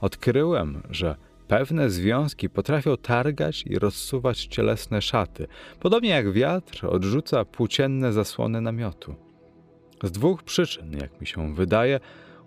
[0.00, 1.16] Odkryłem, że
[1.48, 5.46] pewne związki potrafią targać i rozsuwać cielesne szaty,
[5.80, 9.14] podobnie jak wiatr odrzuca płócienne zasłony namiotu.
[10.02, 12.00] Z dwóch przyczyn, jak mi się wydaje,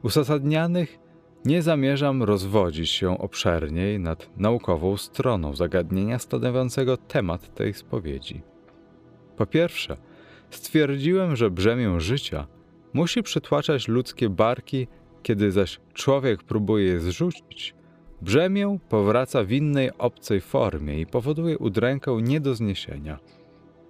[0.04, 1.00] uzasadnianych
[1.46, 8.42] nie zamierzam rozwodzić się obszerniej nad naukową stroną zagadnienia stanowiącego temat tej spowiedzi.
[9.38, 9.98] Po pierwsze,
[10.50, 12.48] stwierdziłem, że brzemię życia
[12.94, 14.88] musi przytłaczać ludzkie barki,
[15.24, 17.77] kiedy zaś człowiek próbuje je zrzucić.
[18.22, 23.20] Brzemię powraca w innej obcej formie i powoduje udrękę nie do zniesienia.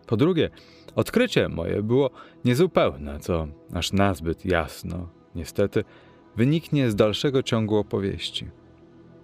[0.07, 0.49] Po drugie,
[0.95, 2.09] odkrycie moje było
[2.45, 5.83] niezupełne, co aż nazbyt jasno, niestety,
[6.35, 8.47] wyniknie z dalszego ciągu opowieści.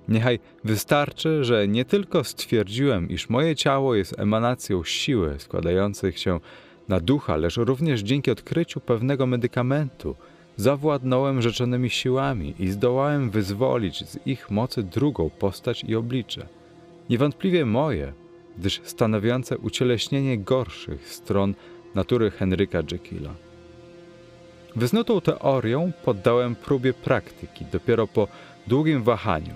[0.07, 6.39] Niechaj wystarczy, że nie tylko stwierdziłem, iż moje ciało jest emanacją siły składających się
[6.87, 10.15] na ducha, lecz również dzięki odkryciu pewnego medykamentu
[10.57, 16.47] zawładnąłem rzeczonymi siłami i zdołałem wyzwolić z ich mocy drugą postać i oblicze.
[17.09, 18.13] Niewątpliwie moje,
[18.57, 21.53] gdyż stanowiące ucieleśnienie gorszych stron
[21.95, 23.33] natury Henryka Jekylla.
[24.75, 28.27] Wyznutą teorią poddałem próbie praktyki dopiero po
[28.67, 29.53] długim wahaniu.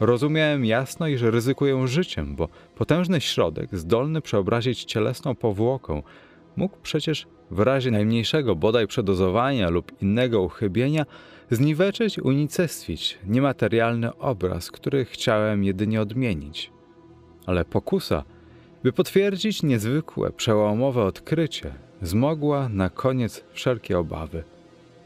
[0.00, 6.02] Rozumiałem jasno, iż ryzykuję życiem, bo potężny środek, zdolny przeobrazić cielesną powłoką,
[6.56, 11.06] mógł przecież w razie najmniejszego bodaj przedozowania lub innego uchybienia
[11.50, 16.70] zniweczyć, unicestwić niematerialny obraz, który chciałem jedynie odmienić.
[17.46, 18.24] Ale pokusa,
[18.82, 24.44] by potwierdzić niezwykłe, przełomowe odkrycie, zmogła na koniec wszelkie obawy.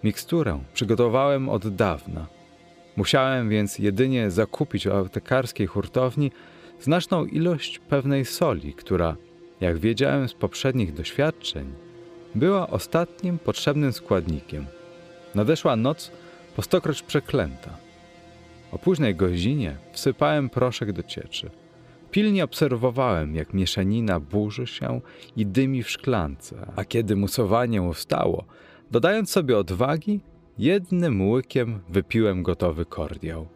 [0.05, 2.27] Miksturę przygotowałem od dawna.
[2.96, 6.30] Musiałem więc jedynie zakupić w aptekarskiej hurtowni
[6.80, 9.16] znaczną ilość pewnej soli, która,
[9.61, 11.72] jak wiedziałem z poprzednich doświadczeń,
[12.35, 14.66] była ostatnim potrzebnym składnikiem.
[15.35, 16.11] Nadeszła noc
[16.56, 17.70] po stokroć przeklęta.
[18.72, 21.51] O późnej godzinie wsypałem proszek do cieczy.
[22.11, 25.01] Pilnie obserwowałem, jak mieszanina burzy się
[25.36, 28.44] i dymi w szklance, a kiedy musowanie ustało,
[28.90, 30.20] dodając sobie odwagi,
[30.59, 33.46] jednym łykiem wypiłem gotowy kordiał.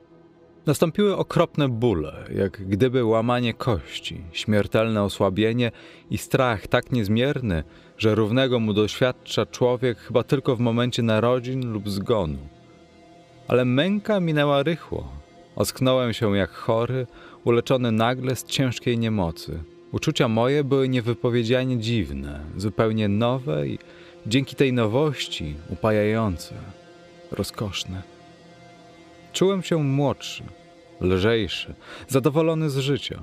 [0.67, 5.73] Nastąpiły okropne bóle, jak gdyby łamanie kości, śmiertelne osłabienie
[6.11, 7.65] i strach tak niezmierny,
[7.99, 12.39] że równego mu doświadcza człowiek chyba tylko w momencie narodzin lub zgonu.
[13.49, 15.09] Ale męka minęła rychło.
[15.57, 17.07] Ocknąłem się jak chory,
[17.45, 19.59] uleczony nagle z ciężkiej niemocy.
[19.93, 23.79] Uczucia moje były niewypowiedzianie dziwne, zupełnie nowe i
[24.27, 26.55] dzięki tej nowości upajające,
[27.33, 28.03] rozkoszne.
[29.33, 30.43] Czułem się młodszy,
[31.01, 31.75] lżejszy,
[32.09, 33.23] zadowolony z życia,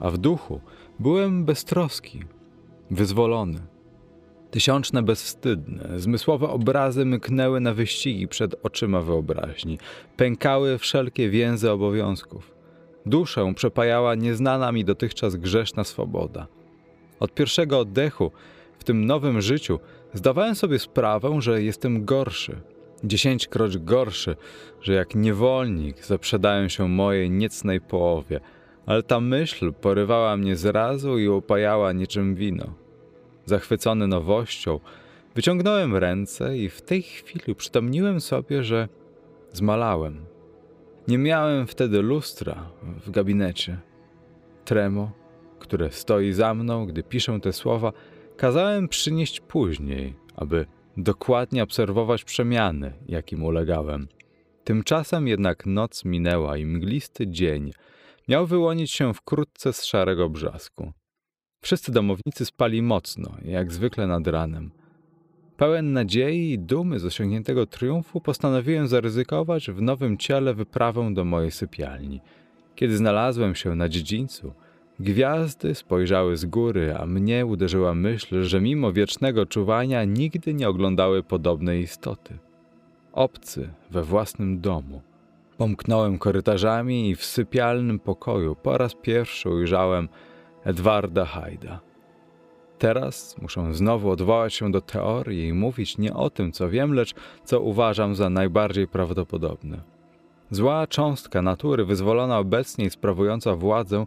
[0.00, 0.60] a w duchu
[0.98, 2.22] byłem beztroski,
[2.90, 3.60] wyzwolony.
[4.50, 9.78] Tysiączne bezwstydne, zmysłowe obrazy myknęły na wyścigi przed oczyma wyobraźni,
[10.16, 12.54] pękały wszelkie więzy obowiązków.
[13.06, 16.46] Duszę przepajała nieznana mi dotychczas grzeszna swoboda.
[17.20, 18.30] Od pierwszego oddechu
[18.78, 19.78] w tym nowym życiu
[20.14, 22.60] zdawałem sobie sprawę, że jestem gorszy,
[23.04, 24.36] dziesięćkroć gorszy,
[24.80, 28.40] że jak niewolnik zaprzedałem się mojej niecnej połowie,
[28.86, 32.87] ale ta myśl porywała mnie zrazu i upajała niczym wino.
[33.48, 34.80] Zachwycony nowością,
[35.34, 38.88] wyciągnąłem ręce i w tej chwili przytomniłem sobie, że
[39.52, 40.26] zmalałem.
[41.08, 43.78] Nie miałem wtedy lustra w gabinecie.
[44.64, 45.12] Tremo,
[45.58, 47.92] które stoi za mną, gdy piszę te słowa,
[48.36, 54.08] kazałem przynieść później, aby dokładnie obserwować przemiany, jakim ulegałem.
[54.64, 57.72] Tymczasem jednak noc minęła i mglisty dzień
[58.28, 60.92] miał wyłonić się wkrótce z szarego brzasku.
[61.60, 64.70] Wszyscy domownicy spali mocno, jak zwykle nad ranem.
[65.56, 71.50] Pełen nadziei i dumy z osiągniętego triumfu postanowiłem zaryzykować w nowym ciele wyprawę do mojej
[71.50, 72.20] sypialni.
[72.74, 74.52] Kiedy znalazłem się na dziedzińcu,
[75.00, 81.22] Gwiazdy spojrzały z góry, a mnie uderzyła myśl, że mimo wiecznego czuwania nigdy nie oglądały
[81.22, 82.38] podobnej istoty.
[83.12, 85.02] Obcy we własnym domu.
[85.56, 90.08] Pomknąłem korytarzami i w sypialnym pokoju po raz pierwszy ujrzałem
[90.64, 91.80] Edwarda Hyda.
[92.78, 97.14] Teraz muszę znowu odwołać się do teorii i mówić nie o tym, co wiem, lecz
[97.44, 99.80] co uważam za najbardziej prawdopodobne.
[100.50, 104.06] Zła cząstka natury, wyzwolona obecnie i sprawująca władzę,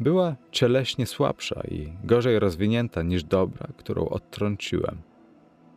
[0.00, 4.96] była cieleśnie słabsza i gorzej rozwinięta niż dobra, którą odtrąciłem.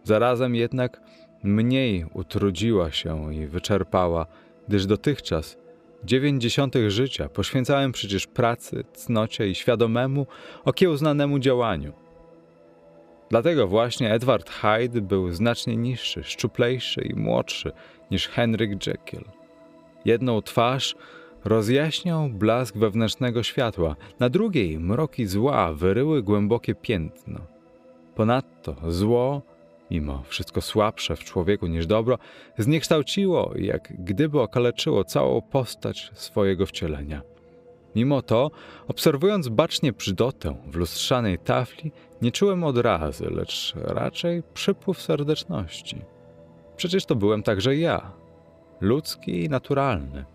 [0.03, 1.01] Zarazem jednak
[1.43, 4.25] mniej utrudziła się i wyczerpała,
[4.67, 5.57] gdyż dotychczas
[6.05, 10.27] dziewięćdziesiątych życia poświęcałem przecież pracy, cnocie i świadomemu,
[10.65, 11.93] okiełznanemu działaniu.
[13.29, 17.71] Dlatego właśnie Edward Hyde był znacznie niższy, szczuplejszy i młodszy
[18.11, 19.23] niż Henryk Jekyll.
[20.05, 20.95] Jedną twarz
[21.45, 27.39] rozjaśniał blask wewnętrznego światła, na drugiej mroki zła wyryły głębokie piętno.
[28.15, 29.41] Ponadto zło,
[29.91, 32.17] mimo wszystko słabsze w człowieku niż dobro,
[32.57, 37.21] zniekształciło, jak gdyby okaleczyło całą postać swojego wcielenia.
[37.95, 38.51] Mimo to,
[38.87, 46.01] obserwując bacznie brzydotę w lustrzanej tafli, nie czułem odrazy, lecz raczej przypływ serdeczności.
[46.75, 48.11] Przecież to byłem także ja,
[48.81, 50.25] ludzki i naturalny.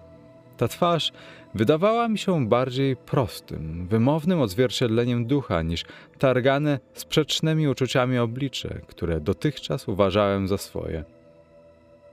[0.57, 1.13] Ta twarz
[1.55, 5.85] wydawała mi się bardziej prostym, wymownym odzwierciedleniem ducha niż
[6.19, 11.05] targane sprzecznymi uczuciami oblicze, które dotychczas uważałem za swoje.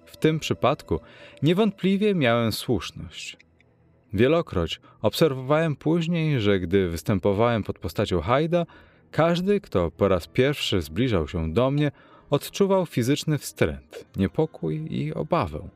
[0.05, 0.99] W tym przypadku
[1.41, 3.37] niewątpliwie miałem słuszność.
[4.13, 8.65] Wielokroć obserwowałem później, że gdy występowałem pod postacią Hajda,
[9.11, 11.91] każdy, kto po raz pierwszy zbliżał się do mnie,
[12.29, 15.69] odczuwał fizyczny wstręt, niepokój i obawę.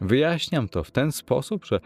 [0.00, 1.80] Wyjaśniam to w ten sposób, że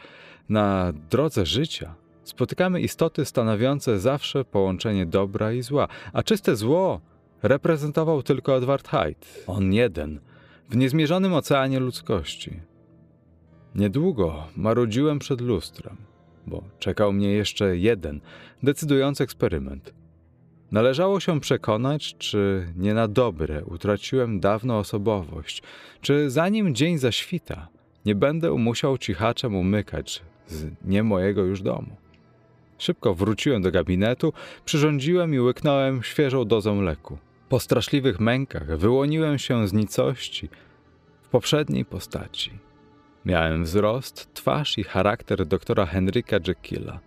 [0.48, 7.00] na drodze życia spotykamy istoty stanowiące zawsze połączenie dobra i zła, a czyste zło
[7.42, 10.20] reprezentował tylko Edward Hyde, on jeden,
[10.70, 12.60] w niezmierzonym oceanie ludzkości.
[13.74, 15.96] Niedługo marudziłem przed lustrem,
[16.46, 18.20] bo czekał mnie jeszcze jeden,
[18.62, 19.94] decydujący eksperyment.
[20.72, 25.62] Należało się przekonać, czy nie na dobre utraciłem dawną osobowość,
[26.00, 27.68] czy zanim dzień zaświta,
[28.06, 31.96] nie będę musiał cichaczem umykać z nie mojego już domu.
[32.78, 34.32] Szybko wróciłem do gabinetu,
[34.64, 37.18] przyrządziłem i łyknąłem świeżą dozę leku.
[37.48, 40.48] Po straszliwych mękach wyłoniłem się z nicości
[41.22, 42.50] w poprzedniej postaci.
[43.24, 47.00] Miałem wzrost, twarz i charakter doktora Henryka Jekylla.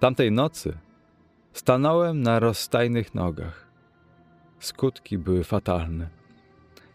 [0.00, 0.78] Tamtej nocy
[1.52, 3.66] stanąłem na rozstajnych nogach.
[4.58, 6.08] Skutki były fatalne.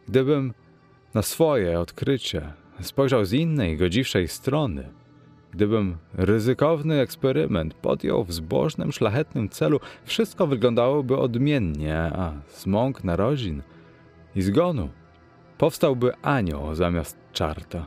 [0.07, 0.53] Gdybym
[1.13, 4.89] na swoje odkrycie spojrzał z innej, godziwszej strony,
[5.51, 13.61] gdybym ryzykowny eksperyment podjął w zbożnym, szlachetnym celu, wszystko wyglądałoby odmiennie, a z mąk narodzin
[14.35, 14.89] i zgonu
[15.57, 17.85] powstałby anioł zamiast czarta.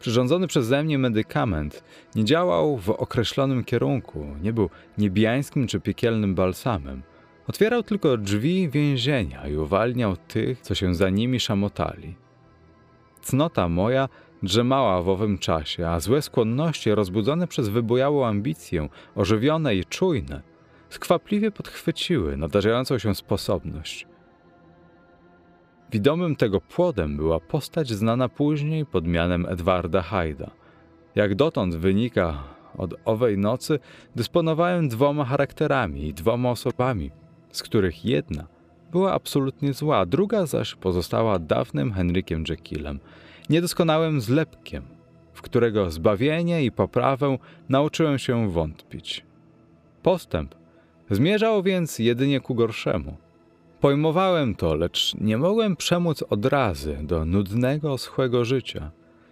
[0.00, 7.02] Przyrządzony przeze mnie medykament nie działał w określonym kierunku, nie był niebiańskim czy piekielnym balsamem.
[7.46, 12.16] Otwierał tylko drzwi więzienia i uwalniał tych, co się za nimi szamotali.
[13.22, 14.08] Cnota moja
[14.42, 20.42] drzemała w owym czasie, a złe skłonności rozbudzone przez wybujałą ambicję, ożywione i czujne,
[20.88, 24.06] skwapliwie podchwyciły nadarzającą się sposobność.
[25.92, 30.50] Widomym tego płodem była postać znana później pod mianem Edwarda Hyda.
[31.14, 32.42] Jak dotąd wynika
[32.78, 33.78] od owej nocy,
[34.16, 37.10] dysponowałem dwoma charakterami i dwoma osobami,
[37.52, 38.59] z których jedna
[38.92, 43.00] była absolutnie zła, druga zaś pozostała dawnym Henrykiem Jekyllem,
[43.50, 44.82] niedoskonałym zlepkiem,
[45.32, 47.38] w którego zbawienie i poprawę
[47.68, 49.24] nauczyłem się wątpić.
[50.02, 50.54] Postęp
[51.10, 53.16] zmierzał więc jedynie ku gorszemu–
[53.80, 58.90] Pojmowałem to, lecz nie mogłem przemóc odrazy do nudnego, schłego życia.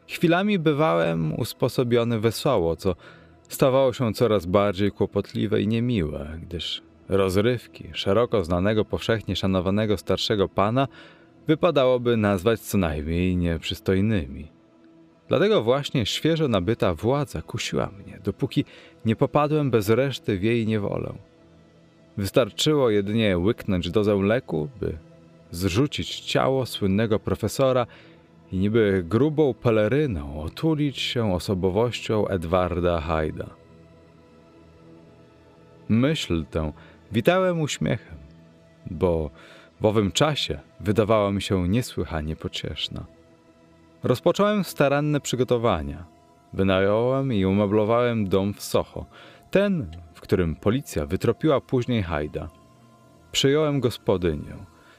[0.09, 2.95] Chwilami bywałem usposobiony wesoło, co
[3.49, 10.89] stawało się coraz bardziej kłopotliwe i niemiłe, gdyż rozrywki szeroko znanego, powszechnie szanowanego starszego pana
[11.47, 14.49] wypadałoby nazwać co najmniej nieprzystojnymi.
[15.29, 18.65] Dlatego właśnie świeżo nabyta władza kusiła mnie, dopóki
[19.05, 21.13] nie popadłem bez reszty w jej niewolę.
[22.17, 24.99] Wystarczyło jedynie łyknąć dozę leku, by
[25.51, 27.87] zrzucić ciało słynnego profesora
[28.53, 33.51] i niby grubą peleryną otulić się osobowością Edwarda Hyda.
[35.89, 36.73] Myśl tę
[37.13, 38.19] witałem uśmiechem,
[38.91, 39.31] bo
[39.81, 43.05] w owym czasie wydawała mi się niesłychanie pocieszna.
[44.03, 46.05] Rozpocząłem staranne przygotowania.
[46.53, 49.07] Wynająłem i umeblowałem dom w Soho,
[49.51, 52.49] ten, w którym policja wytropiła później Hajda.
[53.33, 54.57] Przyjąłem gospodynię,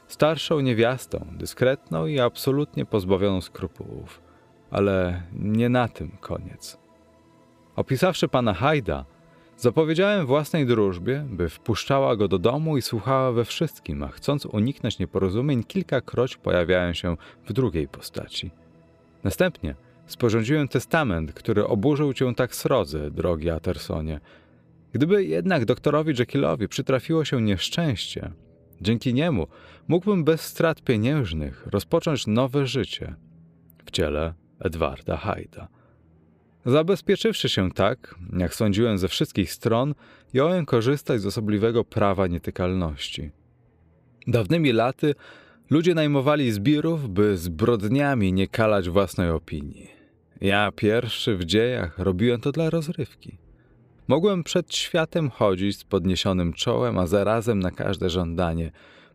[0.08, 4.22] starszą niewiastą, dyskretną i absolutnie pozbawioną skrupułów.
[4.72, 6.78] Ale nie na tym koniec.
[7.76, 9.06] Opisawszy pana Hajda,
[9.60, 15.00] zapowiedziałem własnej drużbie, by wpuszczała go do domu i słuchała we wszystkim, a chcąc uniknąć
[15.00, 18.52] nieporozumień, kilkakroć pojawiałem się w drugiej postaci.
[19.24, 19.76] Następnie
[20.08, 24.20] sporządziłem testament, który oburzył cię tak srodze, drogi Atersonie.
[24.94, 28.32] Gdyby jednak doktorowi Jekyllowi przytrafiło się nieszczęście,
[28.82, 29.48] dzięki niemu
[29.88, 33.16] mógłbym bez strat pieniężnych rozpocząć nowe życie
[33.86, 35.79] w ciele Edwarda Hajda.
[36.66, 39.96] Zabezpieczywszy się tak, jak sądziłem ze wszystkich stron,
[40.34, 43.32] jąłem korzystać z osobliwego prawa nietykalności.
[44.28, 45.16] Dawnymi laty
[45.70, 49.88] ludzie najmowali zbirów, by zbrodniami nie kalać własnej opinii.
[50.42, 53.38] Ja pierwszy w dziejach robiłem to dla rozrywki.
[54.08, 58.72] Mogłem przed światem chodzić z podniesionym czołem, a zarazem na każde żądanie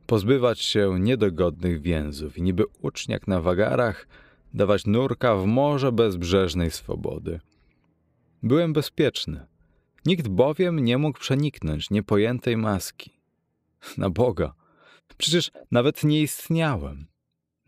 [0.07, 4.07] pozbywać się niedogodnych więzów i niby uczniak na wagarach
[4.55, 7.41] dawać nurka w morze bezbrzeżnej swobody.
[8.42, 9.47] Byłem bezpieczny.
[10.07, 13.10] Nikt bowiem nie mógł przeniknąć niepojętej maski.
[13.99, 14.55] Na Boga,
[15.16, 17.07] przecież nawet nie istniałem.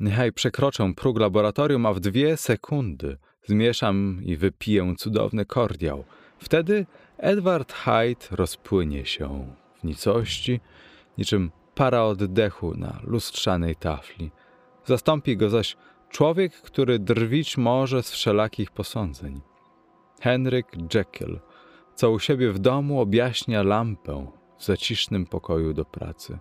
[0.01, 6.05] Niechaj przekroczę próg laboratorium, a w dwie sekundy zmieszam i wypiję cudowny kordiał.
[6.39, 6.87] Wtedy
[7.19, 10.61] Edward Hyde rozpłynie się w nicości,
[11.19, 14.31] niczym para oddechu na lustrzanej tafli.
[14.85, 15.77] Zastąpi go zaś
[16.11, 19.41] człowiek, który drwić może z wszelakich posądzeń.
[20.21, 21.41] Henryk Jekyll,
[21.95, 24.27] co u siebie w domu objaśnia lampę
[24.59, 26.39] w zacisznym pokoju do pracy.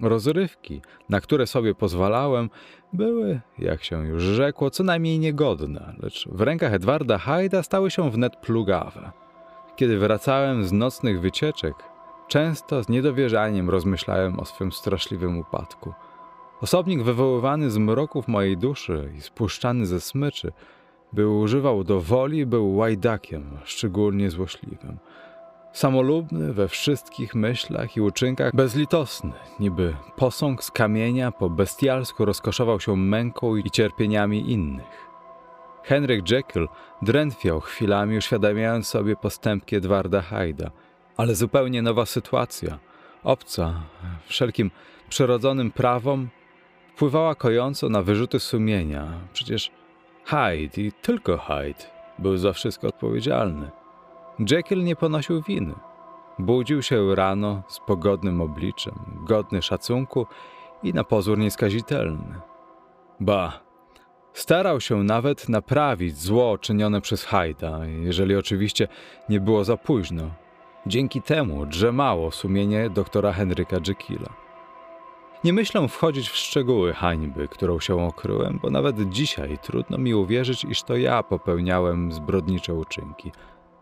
[0.00, 2.50] Rozrywki, na które sobie pozwalałem,
[2.92, 8.10] były, jak się już rzekło, co najmniej niegodne, lecz w rękach Edwarda Hyda stały się
[8.10, 9.12] wnet plugawe.
[9.76, 11.74] Kiedy wracałem z nocnych wycieczek,
[12.28, 15.94] często z niedowierzaniem rozmyślałem o swym straszliwym upadku.
[16.60, 20.52] Osobnik wywoływany z mroków mojej duszy i spuszczany ze smyczy,
[21.12, 24.98] by używał do woli, był łajdakiem, szczególnie złośliwym.
[25.72, 32.96] Samolubny we wszystkich myślach i uczynkach, bezlitosny, niby posąg z kamienia po bestialsku rozkoszował się
[32.96, 35.08] męką i cierpieniami innych.
[35.82, 36.68] Henryk Jekyll
[37.02, 40.70] drętwiał chwilami, uświadamiając sobie postępki Edwarda Hyda,
[41.16, 42.78] ale zupełnie nowa sytuacja,
[43.24, 43.74] obca
[44.26, 44.70] wszelkim
[45.08, 46.28] przyrodzonym prawom,
[46.98, 49.06] wpływała kojąco na wyrzuty sumienia.
[49.32, 49.70] Przecież
[50.24, 51.84] Hyde i tylko Hyde
[52.18, 53.70] był za wszystko odpowiedzialny.
[54.50, 55.74] Jekyll nie ponosił winy.
[56.38, 58.94] Budził się rano z pogodnym obliczem,
[59.26, 60.26] godny szacunku
[60.82, 62.40] i na pozór nieskazitelny.
[63.20, 63.60] Ba,
[64.32, 68.88] starał się nawet naprawić zło czynione przez Hajda, jeżeli oczywiście
[69.28, 70.30] nie było za późno.
[70.86, 74.47] Dzięki temu drzemało sumienie doktora Henryka Jekylla.
[75.44, 80.64] Nie myślę wchodzić w szczegóły hańby, którą się okryłem, bo nawet dzisiaj trudno mi uwierzyć,
[80.64, 83.32] iż to ja popełniałem zbrodnicze uczynki–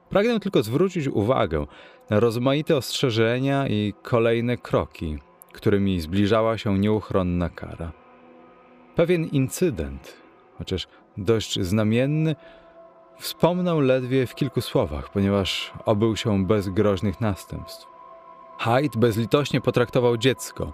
[0.09, 1.67] Pragnę tylko zwrócić uwagę
[2.11, 5.19] na rozmaite ostrzeżenia i kolejne kroki,
[5.53, 7.93] którymi zbliżała się nieuchronna kara.
[8.95, 10.17] Pewien incydent,
[10.59, 10.87] chociaż
[11.17, 12.37] dość znamienny,
[13.19, 17.87] wspomnę ledwie w kilku słowach, ponieważ obył się bez groźnych następstw.
[18.59, 20.73] Hyde bezlitośnie potraktował dziecko.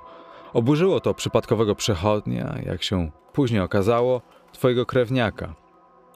[0.52, 4.22] Oburzyło to przypadkowego przechodnia, jak się później okazało,
[4.52, 5.54] twojego krewniaka–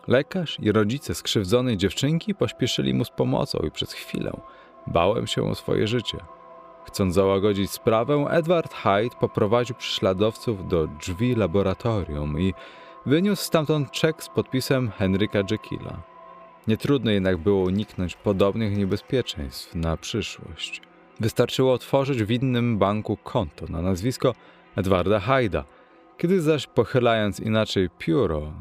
[0.08, 4.32] Lekarz i rodzice skrzywdzonej dziewczynki pośpieszyli mu z pomocą i przez chwilę
[4.86, 6.18] bałem się o swoje życie.
[6.86, 12.54] Chcąc załagodzić sprawę, Edward Hyde poprowadził prześladowców do drzwi laboratorium i
[13.06, 16.02] wyniósł stamtąd czek z podpisem Henryka Jekylla.
[16.68, 20.85] Nietrudno jednak było uniknąć podobnych niebezpieczeństw na przyszłość.
[21.20, 24.34] Wystarczyło otworzyć w innym banku konto na nazwisko
[24.76, 25.64] Edwarda Hyda,
[26.18, 28.52] kiedy zaś pochylając inaczej pióro,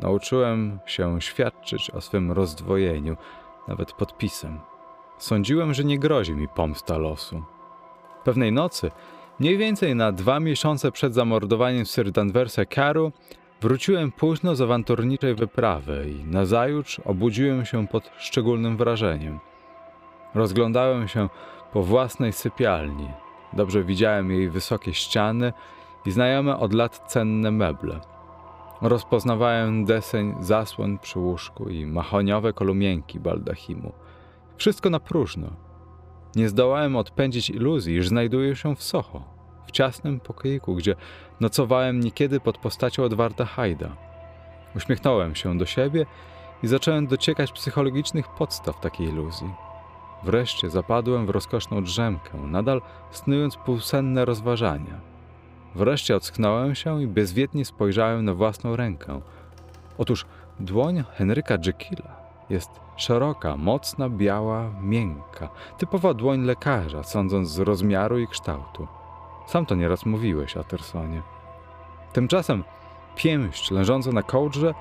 [0.00, 3.16] Nauczyłem się świadczyć o swym rozdwojeniu,
[3.68, 4.58] nawet podpisem.
[5.18, 7.42] Sądziłem, że nie grozi mi pomsta losu.
[8.24, 8.90] Pewnej nocy,
[9.40, 13.12] mniej więcej na dwa miesiące przed zamordowaniem Sir Danversa Caru,
[13.60, 19.40] wróciłem późno z awanturniczej wyprawy i nazajutrz obudziłem się pod szczególnym wrażeniem.
[20.34, 21.28] Rozglądałem się
[21.72, 23.08] po własnej sypialni.
[23.52, 25.52] Dobrze widziałem jej wysokie ściany
[26.06, 28.00] i znajome od lat cenne meble–
[28.80, 33.92] Rozpoznawałem deseń zasłon przy łóżku i mahoniowe kolumienki baldachimu.
[34.56, 35.48] Wszystko na próżno.
[36.36, 39.24] Nie zdołałem odpędzić iluzji, iż znajduję się w Soho,
[39.66, 40.94] w ciasnym pokoiku, gdzie
[41.40, 43.96] nocowałem niekiedy pod postacią Edwarda Hajda.
[44.76, 46.06] Uśmiechnąłem się do siebie
[46.62, 49.67] i zacząłem dociekać psychologicznych podstaw takiej iluzji.
[50.22, 55.00] Wreszcie zapadłem w rozkoszną drzemkę, nadal snując półsenne rozważania.
[55.74, 59.20] Wreszcie ocknąłem się i bezwiednie spojrzałem na własną rękę.
[59.98, 60.26] Otóż
[60.60, 62.16] dłoń Henryka Jekylla
[62.50, 65.48] jest szeroka, mocna, biała, miękka,
[65.78, 68.86] typowa dłoń lekarza, sądząc z rozmiaru i kształtu.
[69.46, 71.22] Sam to nieraz mówiłeś, Attersonie.
[72.12, 72.64] Tymczasem
[73.16, 74.74] pięść leżąca na kołdrze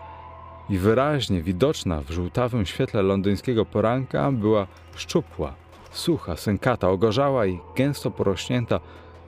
[0.69, 5.53] i wyraźnie widoczna w żółtawym świetle londyńskiego poranka była szczupła,
[5.91, 8.79] sucha, sękata, ogorzała i gęsto porośnięta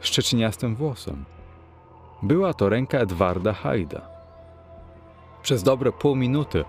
[0.02, 1.26] szczeciniastym włosem.
[2.22, 4.02] Była to ręka Edwarda Hyda.
[5.42, 6.66] Przez dobre pół minuty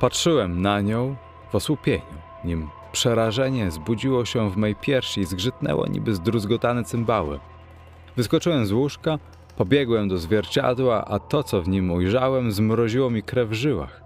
[0.00, 1.16] patrzyłem na nią
[1.50, 7.40] w osłupieniu, nim przerażenie zbudziło się w mej piersi i zgrzytnęło niby zdruzgotane cymbały.
[8.16, 9.18] Wyskoczyłem z łóżka,
[9.56, 14.03] pobiegłem do zwierciadła, a to, co w nim ujrzałem, zmroziło mi krew w żyłach.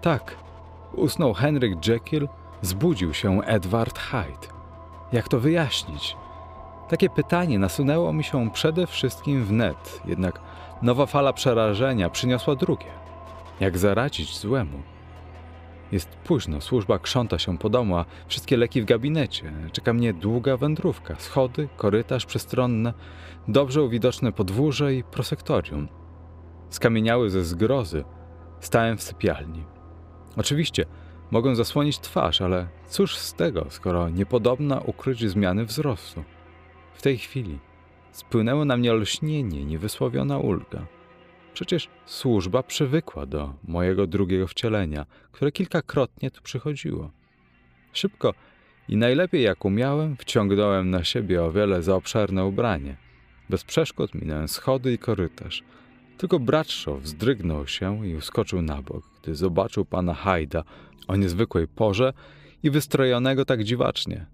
[0.00, 0.36] Tak,
[0.92, 2.28] usnął Henryk Jekyll,
[2.62, 4.48] zbudził się Edward Hyde.
[5.12, 6.16] Jak to wyjaśnić?
[6.88, 10.40] Takie pytanie nasunęło mi się przede wszystkim wnet, jednak
[10.82, 12.86] nowa fala przerażenia przyniosła drugie.
[13.60, 14.82] Jak zaradzić złemu?
[15.92, 19.52] Jest późno, służba krząta się po domu, a wszystkie leki w gabinecie.
[19.72, 22.92] Czeka mnie długa wędrówka, schody, korytarz przestronny,
[23.48, 25.88] dobrze uwidoczne podwórze i prosektorium.
[26.68, 28.04] Skamieniały ze zgrozy,
[28.60, 29.64] stałem w sypialni.
[30.36, 30.84] Oczywiście,
[31.30, 36.24] mogę zasłonić twarz, ale cóż z tego, skoro niepodobna ukryć zmiany wzrostu.
[36.94, 37.58] W tej chwili
[38.12, 40.86] spłynęło na mnie olśnienie, niewysłowiona ulga.
[41.54, 47.10] Przecież służba przywykła do mojego drugiego wcielenia, które kilkakrotnie tu przychodziło.
[47.92, 48.34] Szybko
[48.88, 52.96] i najlepiej jak umiałem, wciągnąłem na siebie o wiele za obszerne ubranie.
[53.50, 55.62] Bez przeszkód minąłem schody i korytarz.
[56.20, 60.62] Tylko Bradshaw wzdrygnął się i uskoczył na bok, gdy zobaczył pana Hyda
[61.08, 62.12] o niezwykłej porze
[62.62, 64.26] i wystrojonego tak dziwacznie.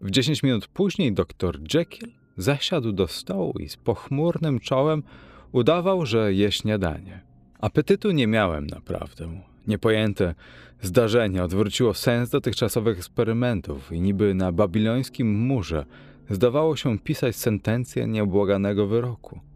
[0.00, 5.02] W dziesięć minut później doktor Jekyll zasiadł do stołu i z pochmurnym czołem
[5.52, 7.20] udawał, że je śniadanie.
[7.60, 9.40] Apetytu nie miałem naprawdę.
[9.66, 10.34] Niepojęte
[10.82, 15.84] zdarzenie odwróciło sens dotychczasowych eksperymentów i niby na babilońskim murze
[16.30, 19.47] zdawało się pisać sentencję nieobłaganego wyroku.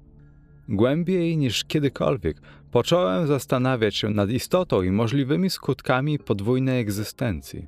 [0.69, 7.67] Głębiej niż kiedykolwiek począłem zastanawiać się nad istotą i możliwymi skutkami podwójnej egzystencji.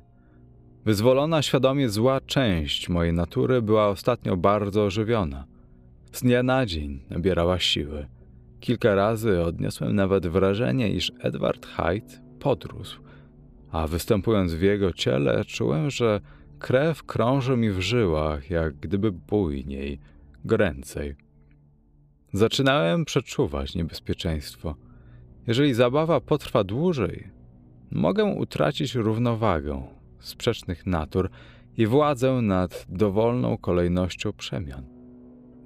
[0.85, 5.45] Wyzwolona świadomie zła część mojej natury była ostatnio bardzo ożywiona.
[6.11, 8.07] Z dnia na dzień nabierała siły.
[8.59, 13.01] Kilka razy odniosłem nawet wrażenie, iż Edward Hyde podrósł,
[13.71, 16.21] a występując w jego ciele, czułem, że
[16.59, 19.99] krew krąży mi w żyłach, jak gdyby bujniej,
[20.45, 21.24] goręcej.
[22.35, 24.75] Zaczynałem przeczuwać niebezpieczeństwo.
[25.47, 27.29] Jeżeli zabawa potrwa dłużej,
[27.91, 29.83] mogę utracić równowagę
[30.19, 31.29] sprzecznych natur
[31.77, 34.83] i władzę nad dowolną kolejnością przemian.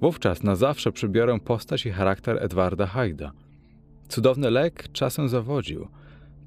[0.00, 3.32] Wówczas na zawsze przybiorę postać i charakter Edwarda Hyda.
[4.08, 5.88] Cudowny lek czasem zawodził.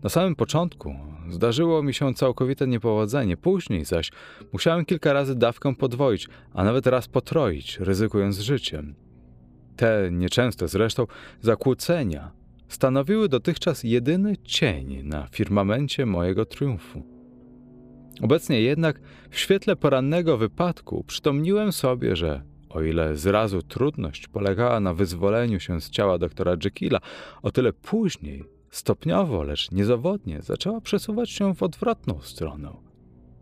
[0.04, 0.96] Na samym początku
[1.30, 4.12] zdarzyło mi się całkowite niepowodzenie, później zaś
[4.54, 9.03] musiałem kilka razy dawkę podwoić, a nawet raz potroić, ryzykując życiem.
[9.76, 11.08] Te nieczęste zresztą
[11.42, 12.32] zakłócenia
[12.68, 17.04] stanowiły dotychczas jedyny cień na firmamencie mojego triumfu.
[18.22, 24.94] Obecnie jednak w świetle porannego wypadku przytomniłem sobie, że o ile zrazu trudność polegała na
[24.94, 27.00] wyzwoleniu się z ciała doktora Jekylla,
[27.42, 32.74] o tyle później, stopniowo, lecz niezawodnie, zaczęła przesuwać się w odwrotną stronę.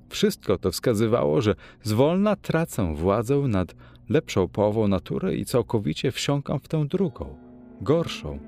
[0.09, 3.75] Wszystko to wskazywało, że zwolna tracę władzę nad
[4.11, 7.35] lepszą połową natury i całkowicie wsiąkam w tę drugą,
[7.81, 8.39] gorszą.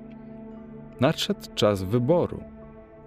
[1.00, 2.42] Nadszedł czas wyboru.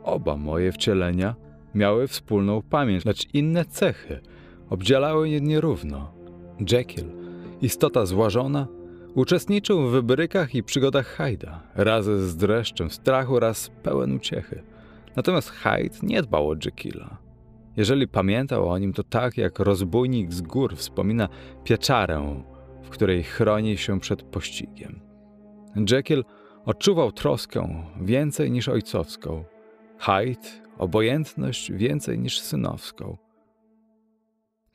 [0.03, 1.35] Oba moje wcielenia
[1.75, 4.21] miały wspólną pamięć, lecz inne cechy
[4.69, 6.11] obdzielały je nierówno.
[6.71, 7.05] Jekyll,
[7.61, 8.67] istota złażona,
[9.15, 14.63] uczestniczył w wybrykach i przygodach Hyda, raz z dreszczem strachu, raz pełen uciechy.
[15.15, 17.17] Natomiast Hyde nie dbał o Jekylla.
[17.77, 21.29] Jeżeli pamiętał o nim, to tak jak rozbójnik z gór wspomina
[21.63, 22.43] pieczarę,
[22.83, 24.99] w której chroni się przed pościgiem.
[25.91, 26.23] Jekyll
[26.65, 29.43] odczuwał troskę więcej niż ojcowską.
[29.99, 33.17] Hyde obojętność więcej niż synowską.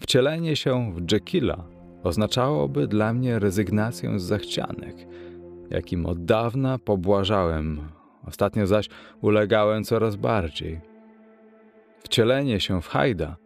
[0.01, 1.65] Wcielenie się w Jekylla
[2.03, 4.97] oznaczałoby dla mnie rezygnację z zachcianek,
[5.71, 7.81] jakim od dawna pobłażałem,
[8.27, 8.89] ostatnio zaś
[9.21, 10.92] ulegałem coraz bardziej.
[12.05, 13.37] Wcielenie się w Hajda,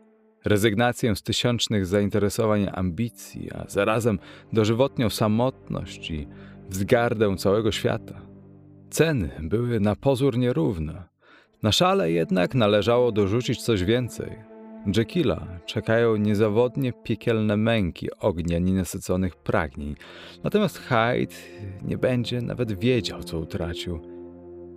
[0.45, 4.19] rezygnację z tysiącznych zainteresowań ambicji, a zarazem
[4.53, 6.29] dożywotnią samotność i
[6.69, 8.23] wzgardę całego świata.
[8.91, 11.03] Ceny były na pozór nierówne.
[11.63, 14.31] Na szale jednak należało dorzucić coś więcej.
[14.97, 19.95] Jekylla czekają niezawodnie piekielne męki ognia nienasyconych pragnień,
[20.45, 21.35] natomiast Hyde
[21.83, 24.16] nie będzie nawet wiedział, co utracił.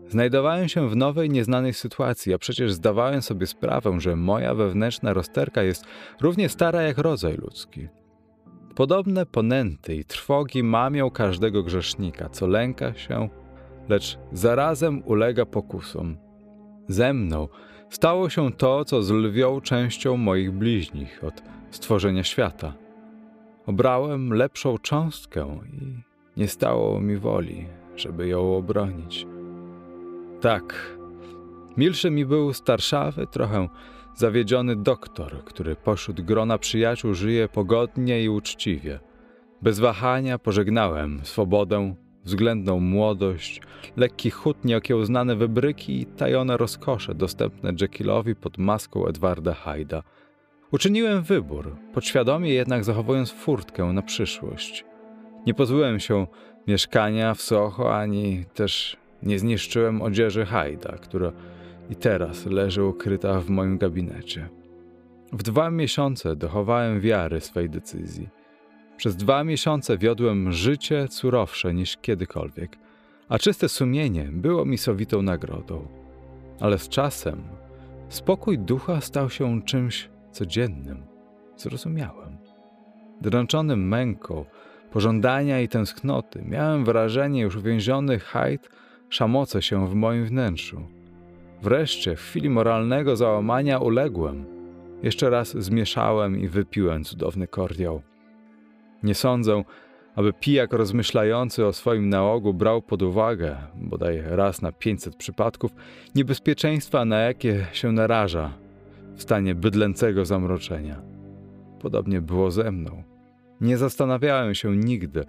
[0.10, 5.64] Znajdowałem się w nowej, nieznanej sytuacji, a przecież zdawałem sobie sprawę, że moja wewnętrzna rozterka
[5.64, 5.86] jest
[6.22, 7.88] równie stara jak rodzaj ludzki.
[8.76, 13.30] Podobne ponęty i trwogi mamią każdego grzesznika, co lęka się,
[13.90, 16.18] lecz zarazem ulega pokusom.
[16.88, 17.48] Ze mną
[17.90, 22.74] stało się to, co z lwią częścią moich bliźnich od stworzenia świata.
[23.66, 26.04] Obrałem lepszą cząstkę i
[26.38, 27.66] nie stało mi woli,
[27.96, 29.28] żeby ją obronić.
[30.42, 30.98] Tak,
[31.78, 33.70] milszy mi był starszawy, trochę
[34.16, 39.00] zawiedziony doktor, który pośród grona przyjaciół żyje pogodnie i uczciwie.
[39.62, 43.62] Bez wahania pożegnałem swobodę, względną młodość,
[43.98, 50.04] lekki chód, nieokiełznane wybryki i tajone rozkosze dostępne Jekyllowi pod maską Edwarda Hyda.
[50.72, 54.86] Uczyniłem wybór, podświadomie jednak zachowując furtkę na przyszłość.
[55.46, 56.28] Nie pozbyłem się
[56.68, 61.32] mieszkania w Soho, ani też nie zniszczyłem odzieży Hyda, która
[61.90, 64.50] i teraz leży ukryta w moim gabinecie.
[65.34, 68.30] W dwa miesiące dochowałem wiary swej decyzji.
[68.98, 72.78] Przez dwa miesiące wiodłem życie surowsze niż kiedykolwiek,
[73.30, 75.88] a czyste sumienie było mi sowitą nagrodą.
[76.60, 77.44] Ale z czasem
[78.10, 81.04] spokój ducha stał się czymś codziennym,
[81.58, 82.38] zrozumiałym.
[83.22, 84.46] Dręczony męką,
[84.92, 88.70] pożądania i tęsknoty, miałem wrażenie, już uwięziony Hyde
[89.10, 90.82] szamoce się w moim wnętrzu.
[91.62, 94.46] Wreszcie, w chwili moralnego załamania uległem.
[95.04, 98.02] Jeszcze raz zmieszałem i wypiłem cudowny kordiał.
[99.04, 99.64] Nie sądzę,
[100.16, 105.72] aby pijak rozmyślający o swoim nałogu brał pod uwagę, bodaj raz na 500 przypadków,
[106.16, 108.54] niebezpieczeństwa, na jakie się naraża
[109.16, 111.02] w stanie bydlęcego zamroczenia.
[111.82, 113.04] Podobnie było ze mną.
[113.62, 115.26] Nie zastanawiałem się nigdy,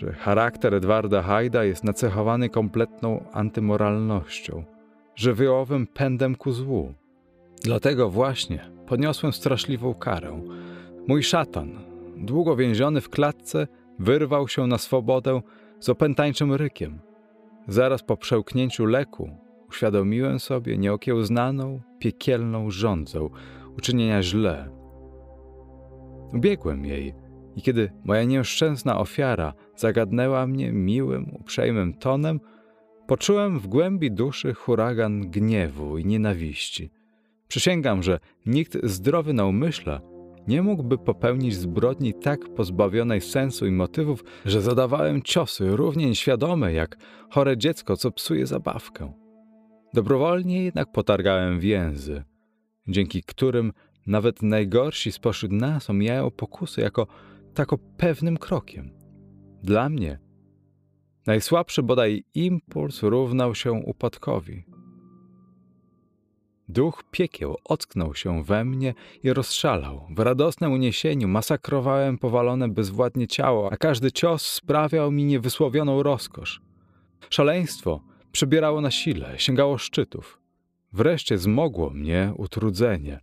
[0.00, 4.64] że charakter Edwarda Hajda jest nacechowany kompletną antymoralnością,
[5.14, 6.94] żywiołowym pędem ku złu.
[7.62, 10.42] Dlatego właśnie podniosłem straszliwą karę.
[11.08, 11.78] Mój szatan,
[12.16, 13.66] długo więziony w klatce,
[13.98, 15.40] wyrwał się na swobodę
[15.80, 17.00] z opętańczym rykiem.
[17.68, 19.30] Zaraz po przełknięciu leku
[19.68, 23.30] uświadomiłem sobie nieokiełznaną, piekielną rządzą
[23.78, 24.70] uczynienia źle.
[26.32, 27.14] Ubiegłem jej
[27.56, 32.40] i kiedy moja nieszczęsna ofiara zagadnęła mnie miłym, uprzejmym tonem,
[33.06, 36.90] poczułem w głębi duszy huragan gniewu i nienawiści.
[37.48, 40.00] Przysięgam, że nikt zdrowy na umyśle
[40.48, 46.96] nie mógłby popełnić zbrodni tak pozbawionej sensu i motywów, że zadawałem ciosy równie nieświadome jak
[47.30, 49.12] chore dziecko, co psuje zabawkę.
[49.94, 52.24] Dobrowolnie jednak potargałem więzy,
[52.88, 53.72] dzięki którym
[54.06, 57.06] nawet najgorsi spośród nas omijają pokusy jako
[57.54, 58.90] tako pewnym krokiem.
[59.62, 60.18] Dla mnie
[61.26, 64.64] najsłabszy bodaj impuls równał się upadkowi.
[66.68, 70.06] Duch piekieł ocknął się we mnie i rozszalał.
[70.10, 76.60] W radosnym uniesieniu masakrowałem powalone bezwładnie ciało, a każdy cios sprawiał mi niewysłowioną rozkosz.
[77.30, 78.00] Szaleństwo
[78.32, 80.40] przybierało na sile, sięgało szczytów.
[80.92, 83.20] Wreszcie zmogło mnie utrudzenie,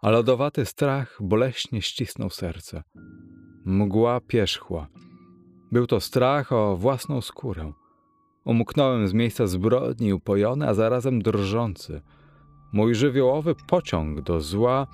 [0.00, 2.82] a lodowaty strach boleśnie ścisnął serce.
[3.68, 4.86] Mgła pierzchła.
[5.72, 7.72] Był to strach o własną skórę.
[8.44, 12.00] Umknąłem z miejsca zbrodni upojony, a zarazem drżący.
[12.72, 14.86] Mój żywiołowy pociąg do zła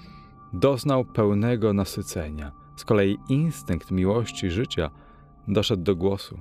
[0.52, 2.52] doznał pełnego nasycenia.
[2.76, 4.90] Z kolei instynkt miłości życia
[5.48, 6.40] doszedł do głosu.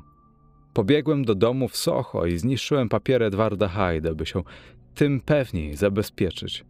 [0.74, 4.44] Pobiegłem do domu w Soho i zniszczyłem papiery Edwarda Hyde, by się
[4.95, 6.66] tym pewniej zabezpieczyć.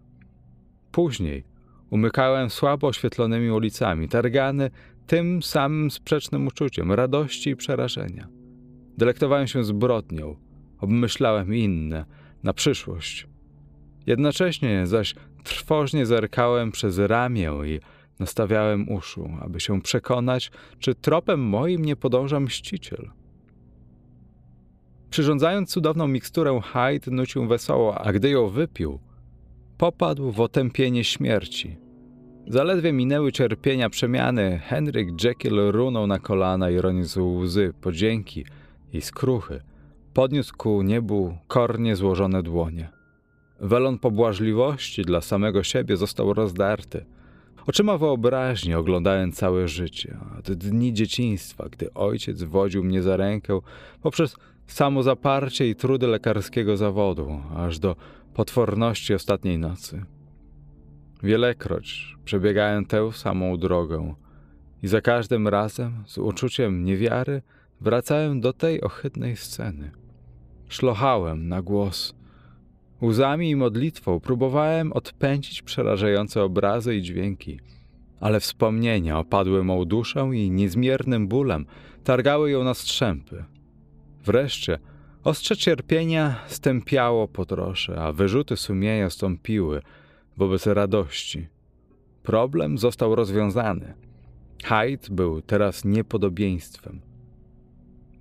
[0.92, 1.44] Później
[1.90, 4.72] umykałem słabo oświetlonymi ulicami, targany
[5.08, 8.28] tym samym sprzecznym uczuciem radości i przerażenia.
[8.98, 10.36] Delektowałem się zbrodnią,
[10.80, 12.06] obmyślałem inne,
[12.44, 13.28] na przyszłość.
[14.06, 17.80] Jednocześnie zaś trwożnie zerkałem przez ramię i
[18.20, 23.10] nastawiałem uszu, aby się przekonać, czy tropem moim nie podąża mściciel.
[25.10, 29.00] Przyrządzając cudowną miksturę, Hyde nucił wesoło, a gdy ją wypił,
[29.78, 31.83] popadł w otępienie śmierci.
[32.48, 37.06] Zaledwie minęły cierpienia przemiany, Henryk Jekyll runął na kolana i ronił
[37.38, 38.46] łzy podzięki
[38.94, 39.62] i skruchy.
[40.14, 42.90] Podniósł ku niebu kornie złożone dłonie.
[43.60, 47.06] Welon pobłażliwości dla samego siebie został rozdarty.
[47.68, 53.60] Oczyma wyobraźni oglądałem całe życie, od dni dzieciństwa, gdy ojciec wodził mnie za rękę
[54.02, 54.36] poprzez
[54.68, 57.96] samozaparcie i trudy lekarskiego zawodu, aż do
[58.34, 60.06] potworności ostatniej nocy.
[61.24, 64.16] Wielekroć przebiegałem tę samą drogą
[64.84, 67.42] i za każdym razem z uczuciem niewiary
[67.82, 69.92] wracałem do tej ohydnej sceny.
[70.68, 72.16] Szlochałem na głos.
[73.02, 77.60] Łzami i modlitwą próbowałem odpędzić przerażające obrazy i dźwięki,
[78.20, 81.66] ale wspomnienia opadły mą duszę i niezmiernym bólem
[82.04, 83.44] targały ją na strzępy.
[84.26, 84.80] Wreszcie
[85.24, 89.82] ostrze cierpienia stępiało po trosze, a wyrzuty sumienia stąpiły
[90.38, 91.48] wobec radości.
[92.24, 93.94] Problem został rozwiązany.
[94.64, 97.02] Hyde był teraz niepodobieństwem.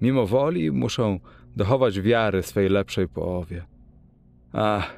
[0.00, 1.18] Mimo woli muszę
[1.56, 3.64] dochować wiary swej lepszej połowie.
[4.52, 4.96] Ach,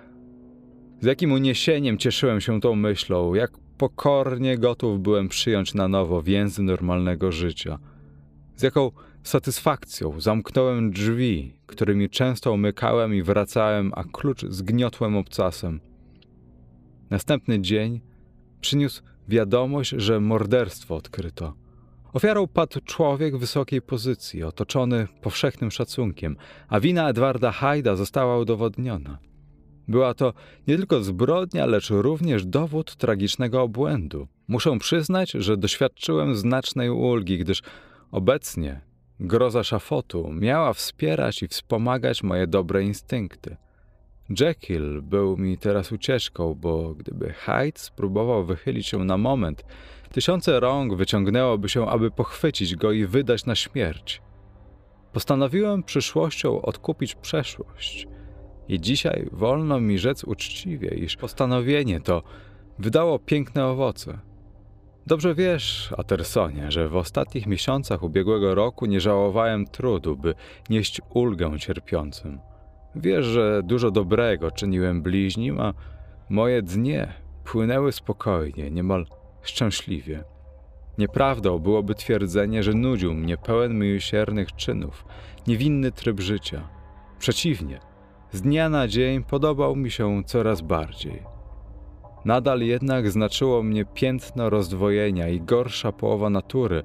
[1.00, 6.62] z jakim uniesieniem cieszyłem się tą myślą, jak pokornie gotów byłem przyjąć na nowo więzy
[6.62, 7.78] normalnego życia.
[8.56, 8.90] Z jaką
[9.22, 15.80] satysfakcją zamknąłem drzwi, którymi często umykałem i wracałem, a klucz zgniotłem obcasem.
[17.14, 18.00] Następny dzień
[18.60, 21.54] przyniósł wiadomość, że morderstwo odkryto.
[22.12, 26.36] Ofiarą padł człowiek wysokiej pozycji, otoczony powszechnym szacunkiem,
[26.68, 29.18] a wina Edwarda Hyda została udowodniona.
[29.88, 30.32] Była to
[30.66, 34.28] nie tylko zbrodnia, lecz również dowód tragicznego obłędu.
[34.48, 37.62] Muszę przyznać, że doświadczyłem znacznej ulgi, gdyż
[38.10, 38.80] obecnie
[39.20, 43.56] groza szafotu miała wspierać i wspomagać moje dobre instynkty.
[44.30, 49.64] Jekyll był mi teraz ucieczką, bo gdyby Hyde spróbował wychylić się na moment,
[50.12, 54.22] tysiące rąk wyciągnęłoby się, aby pochwycić go i wydać na śmierć.
[55.12, 58.06] Postanowiłem przyszłością odkupić przeszłość.
[58.68, 62.22] I dzisiaj wolno mi rzec uczciwie, iż postanowienie to
[62.78, 64.18] wydało piękne owoce.
[65.06, 70.34] Dobrze wiesz, Atersonie, że w ostatnich miesiącach ubiegłego roku nie żałowałem trudu, by
[70.70, 72.38] nieść ulgę cierpiącym.
[72.96, 75.74] Wiesz, że dużo dobrego czyniłem bliźnim, a
[76.28, 77.12] moje dnie
[77.44, 79.06] płynęły spokojnie, niemal
[79.42, 80.24] szczęśliwie.
[80.98, 85.04] Nieprawdą byłoby twierdzenie, że nudził mnie pełen miłosiernych czynów,
[85.46, 86.68] niewinny tryb życia.
[87.18, 87.80] Przeciwnie,
[88.32, 91.22] z dnia na dzień podobał mi się coraz bardziej.
[92.24, 96.82] Nadal jednak znaczyło mnie piętno rozdwojenia i gorsza połowa natury,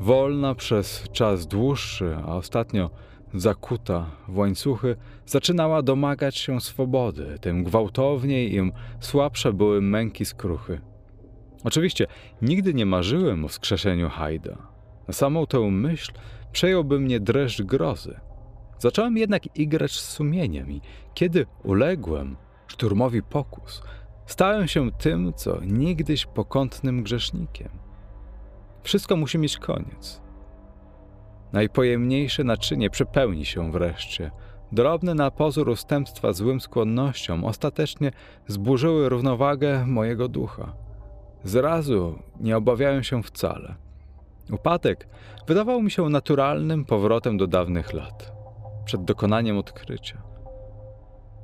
[0.00, 2.90] wolna przez czas dłuższy, a ostatnio
[3.34, 10.80] zakuta w łańcuchy, zaczynała domagać się swobody, tym gwałtowniej im słabsze były męki skruchy.
[11.64, 12.06] Oczywiście
[12.42, 14.56] nigdy nie marzyłem o wskrzeszeniu Hajda.
[15.08, 16.12] Na samą tę myśl
[16.52, 18.20] przejąłby mnie dreszcz grozy.
[18.78, 20.80] Zacząłem jednak igrać z sumieniem i
[21.14, 23.82] kiedy uległem szturmowi pokus,
[24.26, 27.68] stałem się tym, co niegdyś pokątnym grzesznikiem.
[28.82, 30.27] Wszystko musi mieć koniec.
[31.52, 34.30] Najpojemniejsze naczynie przepełni się wreszcie.
[34.72, 38.10] Drobne na pozór ustępstwa złym skłonnościom ostatecznie
[38.46, 40.72] zburzyły równowagę mojego ducha.
[41.44, 43.74] Zrazu nie obawiałem się wcale.
[44.52, 45.08] Upadek
[45.46, 48.32] wydawał mi się naturalnym powrotem do dawnych lat,
[48.84, 50.22] przed dokonaniem odkrycia.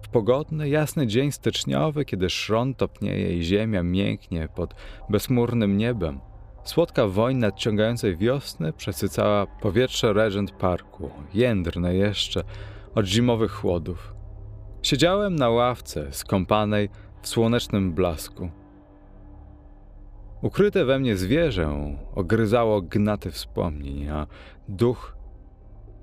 [0.03, 4.75] W pogodny, jasny dzień styczniowy, kiedy szron topnieje i ziemia mięknie pod
[5.09, 6.21] bezmurnym niebem,
[6.65, 12.45] Słodka woń nadciągającej wiosny przesycała powietrze Regent Parku, jędrne jeszcze
[12.95, 14.15] od zimowych chłodów.
[14.83, 16.89] Siedziałem na ławce skąpanej
[17.23, 18.51] w słonecznym blasku.
[20.43, 24.27] Ukryte we mnie zwierzę ogryzało gnaty wspomnień, a
[24.69, 25.17] duch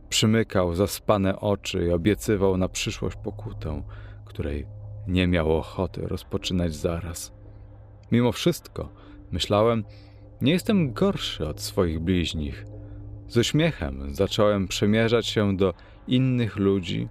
[0.09, 3.83] przymykał zaspane oczy i obiecywał na przyszłość pokutę,
[4.25, 4.67] której
[5.07, 7.33] nie miał ochoty rozpoczynać zaraz.
[8.11, 8.89] Mimo wszystko,
[9.31, 9.83] myślałem,
[10.41, 12.65] nie jestem gorszy od swoich bliźnich.
[13.27, 15.73] Z uśmiechem zacząłem przemierzać się do
[16.07, 17.07] innych ludzi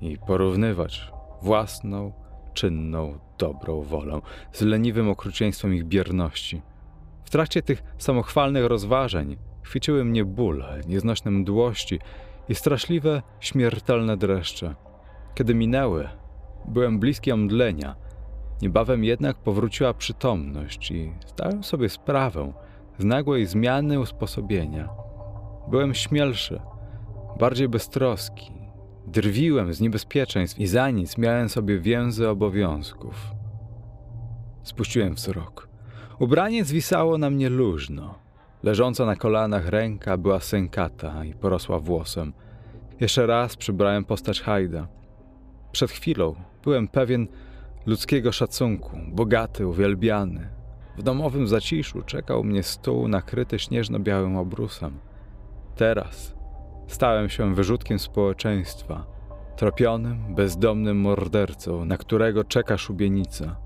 [0.00, 1.10] i porównywać
[1.42, 2.12] własną,
[2.54, 4.20] czynną, dobrą wolę
[4.52, 6.62] z leniwym okrucieństwem ich bierności.
[7.24, 11.98] W trakcie tych samochwalnych rozważań chwyciły mnie bóle, nieznośne mdłości
[12.48, 14.74] i straszliwe, śmiertelne dreszcze.
[15.34, 16.08] Kiedy minęły,
[16.68, 17.96] byłem bliski omdlenia–
[18.62, 22.52] Niebawem jednak powróciła przytomność i zdałem sobie sprawę
[22.98, 24.88] z nagłej zmiany usposobienia.
[25.70, 26.60] Byłem śmielszy,
[27.38, 28.52] bardziej beztroski,
[29.06, 33.30] drwiłem z niebezpieczeństw i za nic miałem sobie więzy obowiązków.
[34.62, 35.68] Spuściłem wzrok.
[36.18, 38.14] Ubranie zwisało na mnie luźno.
[38.62, 42.32] Leżąca na kolanach ręka była sękata i porosła włosem.
[43.00, 44.88] Jeszcze raz przybrałem postać Hajda.
[45.72, 47.28] Przed chwilą byłem pewien,
[47.86, 50.48] ludzkiego szacunku, bogaty, uwielbiany.
[50.98, 54.98] W domowym zaciszu czekał mnie stół nakryty śnieżno-białym obrusem.
[55.76, 56.36] Teraz
[56.86, 59.06] Stałem się wyrzutkiem społeczeństwa,
[59.56, 63.56] tropionym, bezdomnym mordercą, na którego czeka szubienica.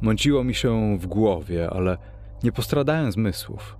[0.00, 1.98] Mąciło mi się w głowie, ale
[2.42, 3.76] nie postradałem zmysłów.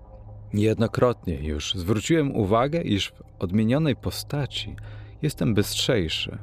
[0.52, 4.76] Niejednokrotnie już zwróciłem uwagę, iż w odmienionej postaci
[5.22, 6.38] jestem bystrzejszy,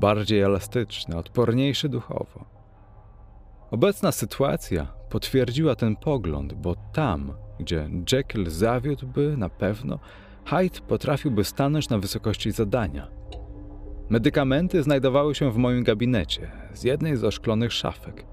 [0.00, 2.44] bardziej elastyczny, odporniejszy duchowo.
[3.70, 9.98] Obecna sytuacja potwierdziła ten pogląd, bo tam, gdzie Jekyll zawiódłby na pewno,
[10.44, 13.08] Hyde potrafiłby stanąć na wysokości zadania.
[14.08, 18.26] Medykamenty znajdowały się w moim gabinecie, z jednej z oszklonych szafek.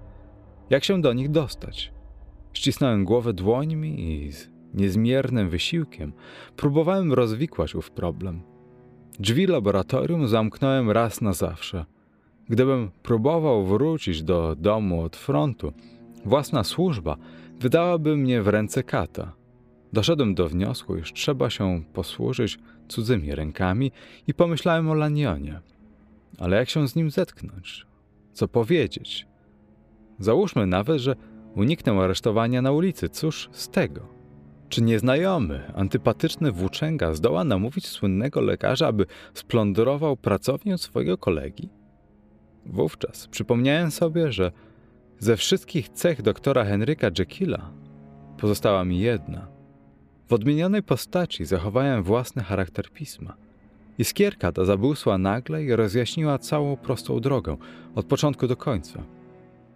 [0.70, 1.94] Jak się do nich dostać?
[2.54, 6.14] Ścisnąłem głowę dłońmi i z niezmiernym wysiłkiem
[6.56, 8.55] próbowałem rozwikłać ów problem.
[9.20, 11.86] Drzwi laboratorium zamknąłem raz na zawsze.
[12.50, 15.74] Gdybym próbował wrócić do domu od frontu,
[16.26, 17.18] własna służba
[17.60, 19.34] wydałaby mnie w ręce kata.
[19.94, 23.92] Doszedłem do wniosku, iż trzeba się posłużyć cudzymi rękami
[24.28, 25.60] i pomyślałem o Lanionie.
[26.40, 27.86] Ale jak się z nim zetknąć?
[28.34, 29.28] Co powiedzieć?
[30.20, 31.16] Załóżmy nawet, że
[31.56, 33.10] uniknę aresztowania na ulicy.
[33.10, 34.15] Cóż z tego?
[34.70, 41.70] Czy nieznajomy, antypatyczny włóczęga zdoła namówić słynnego lekarza, aby splądrował pracownię swojego kolegi?
[42.66, 44.52] Wówczas przypomniałem sobie, że
[45.20, 47.72] ze wszystkich cech doktora Henryka Jekylla
[48.38, 49.48] pozostała mi jedna.
[50.28, 53.36] W odmienionej postaci zachowałem własny charakter pisma.
[53.98, 57.58] Iskierka ta zabłysła nagle i rozjaśniła całą prostą drogę,
[57.96, 59.04] od początku do końca.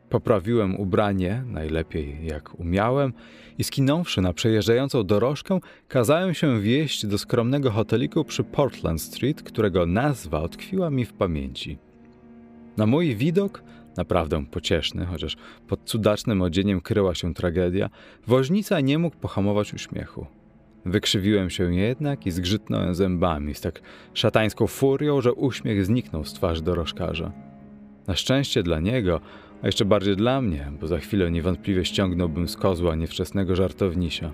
[0.09, 3.13] Poprawiłem ubranie, najlepiej jak umiałem,
[3.57, 9.85] i skinąwszy na przejeżdżającą dorożkę, kazałem się wieść do skromnego hoteliku przy Portland Street, którego
[9.85, 11.77] nazwa utkwiła mi w pamięci.
[12.77, 13.63] Na mój widok,
[13.97, 17.89] naprawdę pocieszny, chociaż pod cudacznym odzieniem kryła się tragedia,
[18.27, 20.25] woźnica nie mógł pohamować uśmiechu.
[20.85, 23.81] Wykrzywiłem się jednak i zgrzytnąłem zębami z tak
[24.13, 27.31] szatańską furią, że uśmiech zniknął z twarzy dorożkarza.
[28.07, 29.21] Na szczęście dla niego,
[29.61, 34.31] a jeszcze bardziej dla mnie, bo za chwilę niewątpliwie ściągnąłbym z kozła niewczesnego żartownisia.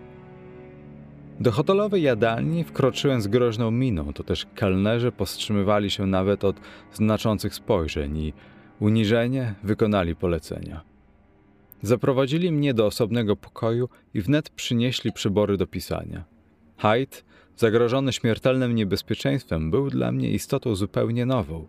[1.39, 6.55] Do hotelowej jadalni wkroczyłem z groźną miną, to też kelnerzy powstrzymywali się nawet od
[6.93, 8.33] znaczących spojrzeń i
[8.79, 10.83] uniżenie wykonali polecenia.
[11.81, 16.23] Zaprowadzili mnie do osobnego pokoju i wnet przynieśli przybory do pisania.
[16.77, 17.17] Hyde,
[17.57, 21.67] zagrożony śmiertelnym niebezpieczeństwem, był dla mnie istotą zupełnie nową.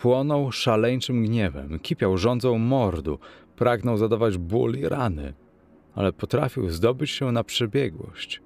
[0.00, 3.18] Płonął szaleńczym gniewem, kipiał rządzą mordu,
[3.56, 5.32] pragnął zadawać ból i rany,
[5.94, 8.42] ale potrafił zdobyć się na przebiegłość.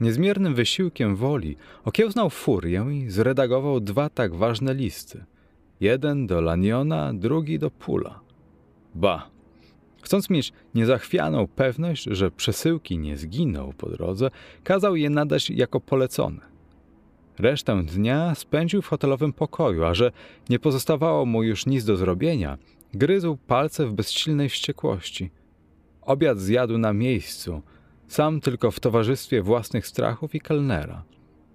[0.00, 5.24] Niezmiernym wysiłkiem woli okiełznał furię i zredagował dwa tak ważne listy.
[5.80, 8.20] Jeden do Laniona, drugi do Pula.
[8.94, 9.30] Ba,
[10.02, 14.30] Chcąc mieć niezachwianą pewność, że przesyłki nie zginą po drodze,
[14.64, 16.51] kazał je nadać jako polecone.
[17.38, 20.12] Resztę dnia spędził w hotelowym pokoju, a że
[20.48, 22.58] nie pozostawało mu już nic do zrobienia,
[22.94, 25.30] gryzł palce w bezsilnej wściekłości.
[26.02, 27.62] Obiad zjadł na miejscu,
[28.08, 31.04] sam tylko w towarzystwie własnych strachów i kelnera,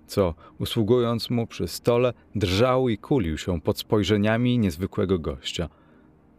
[0.08, 5.70] co, usługując mu przy stole, drżał i kulił się pod spojrzeniami niezwykłego gościa–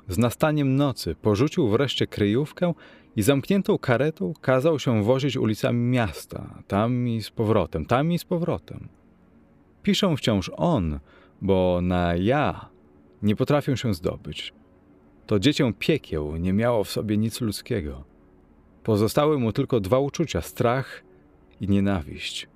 [0.09, 2.75] z nastaniem nocy porzucił wreszcie kryjówkę
[3.17, 8.25] i zamkniętą karetą kazał się wozić ulicami miasta, tam i z powrotem, tam i z
[8.25, 8.89] powrotem.
[9.83, 11.01] Piszę wciąż on,
[11.43, 12.69] bo na ja
[13.23, 14.53] nie potrafię się zdobyć.
[15.27, 18.05] To dziecię piekieł nie miało w sobie nic ludzkiego.
[18.83, 21.03] Pozostały mu tylko dwa uczucia strach
[21.61, 22.49] i nienawiść.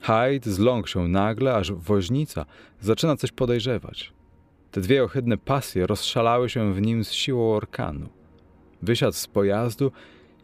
[0.00, 2.46] Hyde zląkł się nagle, aż woźnica
[2.80, 4.12] zaczyna coś podejrzewać.
[4.70, 8.08] Te dwie ohydne pasje rozszalały się w nim z siłą orkanu.
[8.82, 9.92] Wysiadł z pojazdu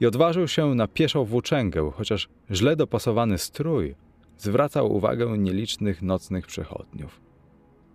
[0.00, 3.94] i odważył się na pieszą włóczęgę, chociaż źle dopasowany strój
[4.38, 7.20] zwracał uwagę nielicznych nocnych przechodniów.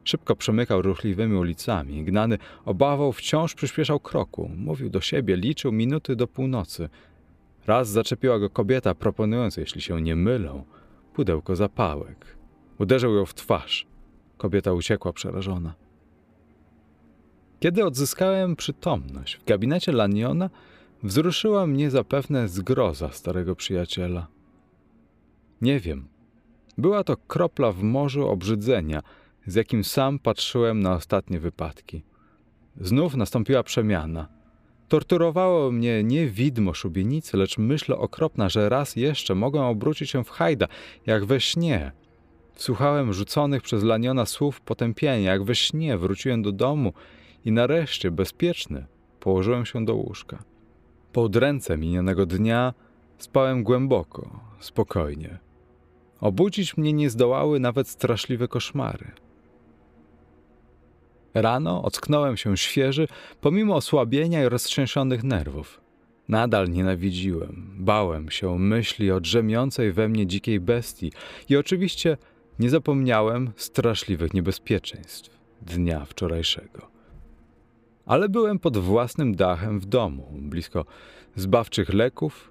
[0.03, 4.51] Szybko przemykał ruchliwymi ulicami, gnany obawą wciąż przyspieszał kroku.
[4.57, 6.89] Mówił do siebie, liczył minuty do północy.
[7.67, 10.63] Raz zaczepiła go kobieta, proponując, jeśli się nie mylą,
[11.13, 12.37] pudełko zapałek.
[12.79, 13.87] Uderzył ją w twarz.
[14.37, 15.73] Kobieta uciekła przerażona.
[17.59, 20.49] Kiedy odzyskałem przytomność w gabinecie Laniona,
[21.03, 24.27] wzruszyła mnie zapewne zgroza starego przyjaciela.
[25.61, 26.07] Nie wiem.
[26.79, 29.01] Była to kropla w morzu obrzydzenia,
[29.45, 32.03] z jakim sam patrzyłem na ostatnie wypadki.
[32.81, 34.27] Znów nastąpiła przemiana.
[34.87, 40.29] Torturowało mnie nie widmo szubienicy, lecz myśl okropna, że raz jeszcze mogę obrócić się w
[40.29, 40.67] hajda,
[41.05, 41.91] jak we śnie.
[42.53, 46.93] Wsłuchałem rzuconych przez Laniona słów potępienia, jak we śnie wróciłem do domu
[47.45, 48.85] i nareszcie bezpieczny
[49.19, 50.43] położyłem się do łóżka.
[51.13, 52.73] Po udręce minionego dnia
[53.17, 55.48] spałem głęboko, spokojnie.
[56.21, 59.11] Obudzić mnie nie zdołały nawet straszliwe koszmary.
[61.33, 63.07] Rano ocknąłem się świeży,
[63.41, 65.81] pomimo osłabienia i roztrzęsionych nerwów.
[66.27, 71.11] Nadal nienawidziłem, bałem się myśli o drzemiącej we mnie dzikiej bestii
[71.49, 72.17] i oczywiście
[72.59, 76.89] nie zapomniałem straszliwych niebezpieczeństw dnia wczorajszego.
[78.05, 80.85] Ale byłem pod własnym dachem w domu, blisko
[81.35, 82.48] zbawczych leków.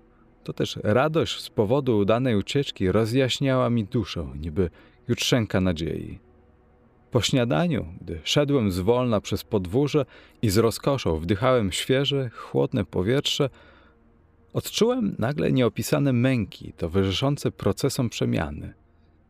[0.49, 4.71] To też radość z powodu udanej ucieczki rozjaśniała mi duszę, niby
[5.09, 6.19] jutrzenka nadziei.
[7.11, 10.05] Po śniadaniu, gdy szedłem zwolna przez podwórze
[10.43, 13.51] i z rozkoszą wdychałem świeże, chłodne powietrze,
[14.53, 18.75] odczułem nagle nieopisane męki towarzyszące procesom przemiany.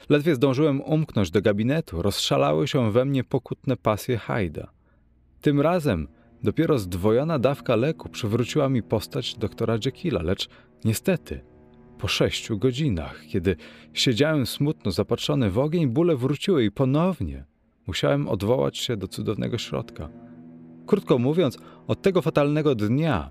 [0.08, 4.70] Ledwie zdążyłem umknąć do gabinetu, rozszalały się we mnie pokutne pasje Hajda.
[5.40, 6.08] Tym razem
[6.42, 10.48] dopiero zdwojona dawka leku przywróciła mi postać doktora Jekylla, lecz
[10.84, 11.40] niestety
[11.98, 13.56] po sześciu godzinach, kiedy
[13.92, 17.44] siedziałem smutno zapatrzony w ogień, bóle wróciły i ponownie
[17.86, 20.08] musiałem odwołać się do cudownego środka.
[20.86, 23.30] Krótko mówiąc, od tego fatalnego dnia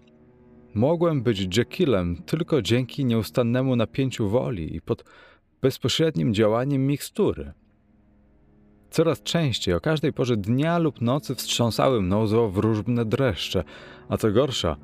[0.74, 5.04] mogłem być Jekyllem tylko dzięki nieustannemu napięciu woli i pod
[5.62, 7.54] bezpośrednim działaniem mikstury.
[8.90, 13.64] Coraz częściej, o każdej porze dnia lub nocy wstrząsały mną złowróżbne dreszcze,
[14.10, 14.78] a co gorsza,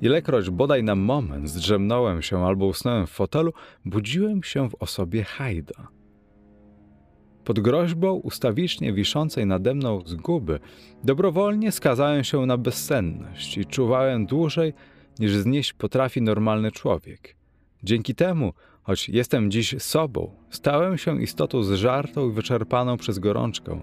[0.00, 3.52] ilekroć bodaj na moment zdrzemnąłem się albo usnąłem w fotelu,
[3.84, 5.88] budziłem się w osobie Hajda.
[7.44, 10.60] Pod groźbą ustawicznie wiszącej nade mną zguby,
[11.04, 14.72] dobrowolnie skazałem się na bezsenność i czuwałem dłużej,
[15.18, 17.36] niż znieść potrafi normalny człowiek.
[17.82, 18.52] Dzięki temu
[18.82, 23.80] Choć jestem dziś sobą, stałem się istotą zżartą i wyczerpaną przez gorączkę.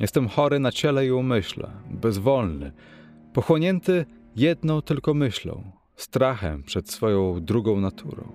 [0.00, 2.72] Jestem chory na ciele i umyśle, bezwolny,
[3.32, 8.32] pochłonięty jedną tylko myślą, strachem przed swoją drugą naturą.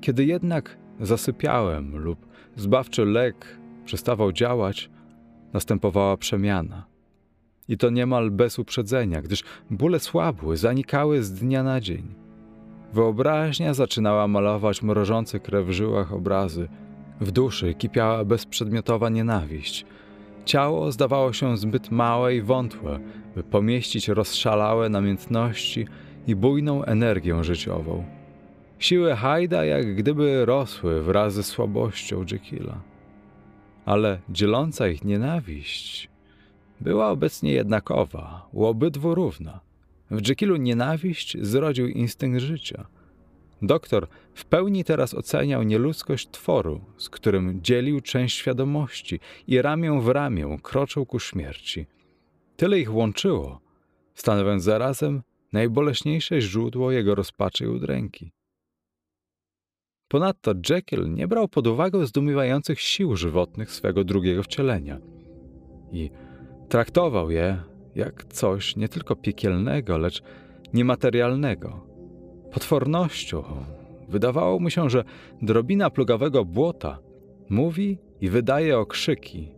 [0.00, 4.90] Kiedy jednak zasypiałem lub zbawczy lek przestawał działać,
[5.52, 6.86] następowała przemiana.
[7.68, 12.21] I to niemal bez uprzedzenia, gdyż bóle słabły, zanikały z dnia na dzień.
[12.92, 16.68] Wyobraźnia zaczynała malować mrożące krew w żyłach obrazy.
[17.20, 19.86] W duszy kipiała bezprzedmiotowa nienawiść.
[20.44, 23.00] Ciało zdawało się zbyt małe i wątłe,
[23.36, 25.86] by pomieścić rozszalałe namiętności
[26.26, 28.04] i bujną energię życiową.
[28.78, 32.80] Siły Hajda jak gdyby rosły wraz ze słabością Jekylla.
[33.84, 36.08] Ale dzieląca ich nienawiść
[36.80, 39.60] była obecnie jednakowa, u obydwu równa–
[40.12, 42.86] w Jekylu nienawiść zrodził instynkt życia.
[43.62, 50.08] Doktor w pełni teraz oceniał nieludzkość tworu, z którym dzielił część świadomości i ramię w
[50.08, 51.86] ramię kroczył ku śmierci.
[52.56, 53.60] Tyle ich łączyło,
[54.14, 58.32] stanowiąc zarazem najboleśniejsze źródło jego rozpaczy i udręki.
[60.08, 64.98] Ponadto Jekyll nie brał pod uwagę zdumiewających sił żywotnych swego drugiego wcielenia
[65.92, 66.10] i
[66.68, 70.22] traktował je jak coś nie tylko piekielnego, lecz
[70.74, 71.86] niematerialnego.
[72.52, 73.44] Potwornością
[74.08, 75.04] wydawało mu się, że
[75.42, 76.98] drobina plugawego błota
[77.50, 79.52] mówi i wydaje okrzyki.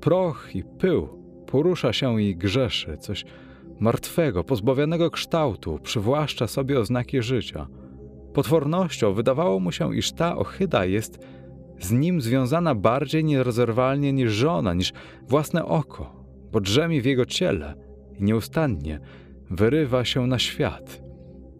[0.00, 1.08] Proch i pył
[1.46, 3.24] porusza się i grzeszy, coś
[3.80, 7.66] martwego, pozbawionego kształtu, przywłaszcza sobie oznaki życia.
[8.34, 11.18] Potwornością wydawało mu się, iż ta ochyda jest
[11.80, 14.92] z nim związana bardziej nierozerwalnie niż żona, niż
[15.28, 16.15] własne oko,
[16.56, 17.74] bo drzemie w jego ciele
[18.18, 19.00] i nieustannie
[19.50, 21.02] wyrywa się na świat,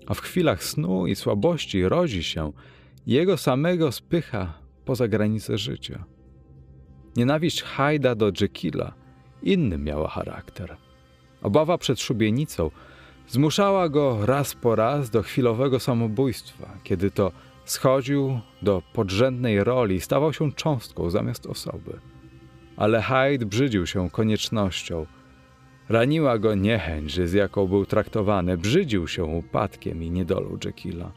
[0.06, 2.52] a w chwilach snu i słabości rodzi się
[3.06, 6.04] jego samego spycha poza granice życia.
[7.16, 8.94] Nienawiść Hajda do Jekylla
[9.42, 10.76] inny miała charakter.
[11.42, 12.70] Obawa przed szubienicą
[13.28, 17.32] zmuszała go raz po raz do chwilowego samobójstwa, kiedy to
[17.64, 22.00] schodził do podrzędnej roli i stawał się cząstką zamiast osoby
[22.76, 25.06] ale Hyde brzydził się koniecznością.
[25.88, 31.12] Raniła go niechęć, z jaką był traktowany, brzydził się upadkiem i niedolą Jekylla.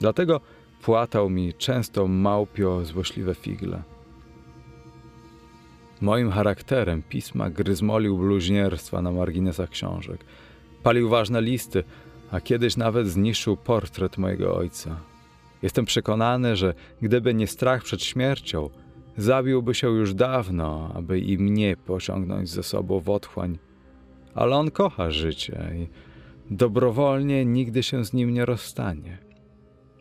[0.00, 0.40] Dlatego
[0.82, 3.82] płatał mi często małpio złośliwe figle.
[6.00, 10.24] Moim charakterem pisma gryzmolił bluźnierstwa na marginesach książek.
[10.82, 11.84] Palił ważne listy,
[12.30, 15.00] a kiedyś nawet zniszczył portret mojego ojca.
[15.62, 18.70] Jestem przekonany, że gdyby nie strach przed śmiercią,
[19.18, 23.58] Zabiłby się już dawno, aby i mnie pociągnąć ze sobą w otchłań.
[24.34, 25.88] Ale on kocha życie i
[26.54, 29.18] dobrowolnie nigdy się z nim nie rozstanie.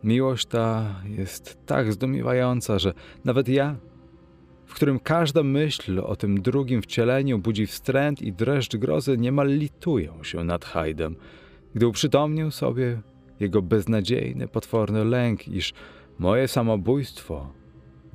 [0.04, 2.94] Miłość ta jest tak zdumiewająca, że
[3.26, 3.76] nawet ja,
[4.66, 10.24] w którym każda myśl o tym drugim wcieleniu budzi wstręt i dreszcz grozy, niemal litują
[10.24, 11.16] się nad Hajdem,
[11.76, 13.02] gdy uprzytomnił sobie
[13.40, 15.74] jego beznadziejny, potworny lęk, iż
[16.20, 17.57] moje samobójstwo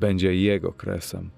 [0.02, 1.30] będzie jego kresem.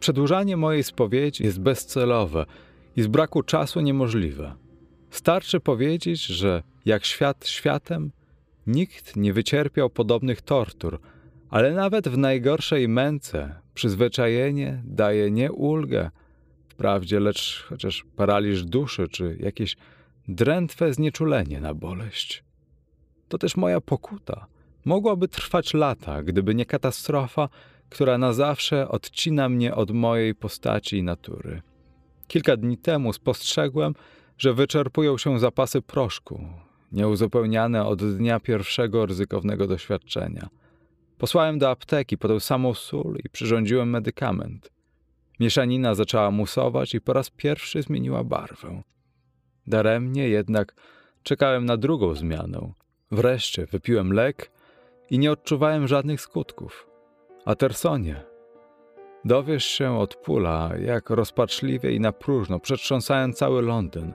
[0.00, 2.46] Przedłużanie mojej spowiedzi jest bezcelowe
[2.96, 4.54] i z braku czasu niemożliwe.
[5.10, 8.10] Starczy powiedzieć, że jak świat światem,
[8.66, 11.00] nikt nie wycierpiał podobnych tortur,
[11.50, 16.10] ale nawet w najgorszej męce przyzwyczajenie daje nie ulgę,
[16.68, 19.76] wprawdzie, lecz chociaż paraliż duszy czy jakieś
[20.28, 22.44] drętwe znieczulenie na boleść.
[23.28, 24.46] To też moja pokuta.
[24.86, 27.48] Mogłaby trwać lata, gdyby nie katastrofa,
[27.88, 31.62] która na zawsze odcina mnie od mojej postaci i natury.
[32.28, 33.94] Kilka dni temu spostrzegłem,
[34.38, 36.40] że wyczerpują się zapasy proszku,
[36.92, 40.48] nieuzupełniane od dnia pierwszego ryzykownego doświadczenia.
[41.18, 44.70] Posłałem do apteki po tę samą sól i przyrządziłem medykament.
[45.40, 48.82] Mieszanina zaczęła musować i po raz pierwszy zmieniła barwę.
[49.66, 50.74] Daremnie jednak
[51.22, 52.72] czekałem na drugą zmianę.
[53.10, 54.55] Wreszcie wypiłem lek
[55.10, 56.86] i nie odczuwałem żadnych skutków.
[57.44, 58.24] A Tersonie,
[59.24, 64.12] dowiesz się od pula, jak rozpaczliwie i na próżno przetrząsałem cały Londyn.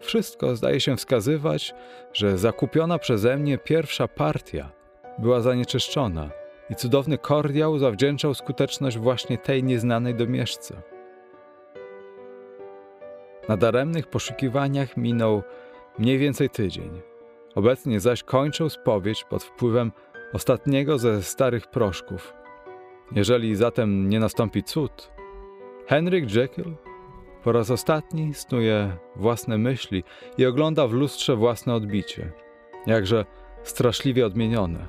[0.00, 1.74] Wszystko zdaje się wskazywać,
[2.12, 4.72] że zakupiona przeze mnie pierwsza partia
[5.18, 6.30] była zanieczyszczona
[6.70, 10.82] i cudowny kordiał zawdzięczał skuteczność właśnie tej nieznanej domieszce.
[13.48, 15.42] Na daremnych poszukiwaniach minął
[15.98, 17.00] mniej więcej tydzień.
[17.54, 19.92] Obecnie zaś kończę spowiedź pod wpływem
[20.32, 22.32] ostatniego ze starych proszków.
[23.12, 25.12] Jeżeli zatem nie nastąpi cud,
[25.86, 26.76] Henryk Jekyll
[27.44, 30.04] po raz ostatni snuje własne myśli
[30.38, 32.32] i ogląda w lustrze własne odbicie,
[32.86, 33.24] jakże
[33.62, 34.88] straszliwie odmienione.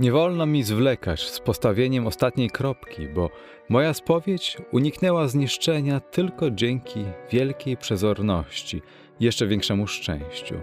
[0.00, 3.30] Nie wolno mi zwlekać z postawieniem ostatniej kropki, bo
[3.68, 8.82] moja spowiedź uniknęła zniszczenia tylko dzięki wielkiej przezorności
[9.20, 10.54] jeszcze większemu szczęściu.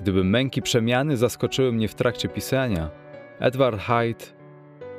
[0.00, 2.90] Gdyby męki przemiany zaskoczyły mnie w trakcie pisania,
[3.40, 4.24] Edward Hyde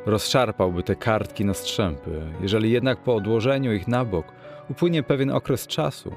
[0.06, 2.22] rozszarpałby te kartki na strzępy.
[2.42, 4.26] Jeżeli jednak po odłożeniu ich na bok
[4.70, 6.12] upłynie pewien okres czasu,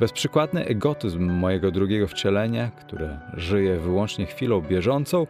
[0.00, 5.26] bezprzykładny egotyzm mojego drugiego wcielenia, które żyje wyłącznie chwilą bieżącą,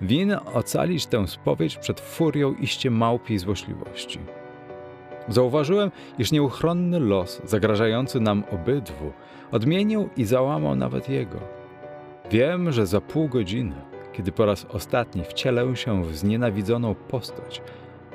[0.00, 4.18] winien ocalić tę spowiedź przed furią iście małpiej złośliwości.
[5.28, 9.12] Zauważyłem, iż nieuchronny los, zagrażający nam obydwu,
[9.52, 11.38] odmienił i załamał nawet jego.
[12.30, 13.74] Wiem, że za pół godziny,
[14.16, 17.62] kiedy po raz ostatni wcielę się w znienawidzoną postać,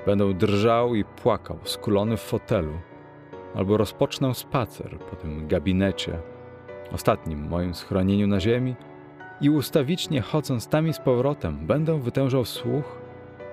[0.06, 2.74] będę drżał i płakał, skulony w fotelu,
[3.56, 6.20] albo rozpocznę spacer po tym gabinecie,
[6.92, 8.76] ostatnim moim schronieniu na ziemi,
[9.42, 13.02] i ustawicznie chodząc tam i z powrotem, będę wytężał słuch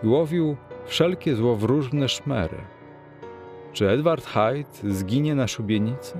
[0.03, 2.59] i łowił wszelkie złowróżne szmery.
[3.73, 6.19] Czy Edward Hyde zginie na szubienicy?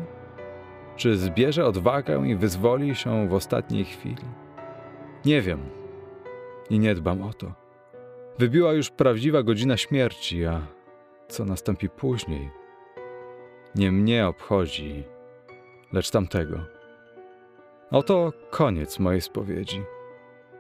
[0.97, 4.25] Czy zbierze odwagę i wyzwoli się w ostatniej chwili?
[5.25, 5.78] Nie wiem
[6.71, 7.53] i nie dbam o to.
[8.39, 10.67] Wybiła już prawdziwa godzina śmierci, a
[11.29, 12.51] co nastąpi później,
[13.75, 15.05] nie mnie obchodzi,
[15.93, 16.61] lecz tamtego.
[17.91, 19.83] Oto koniec mojej spowiedzi.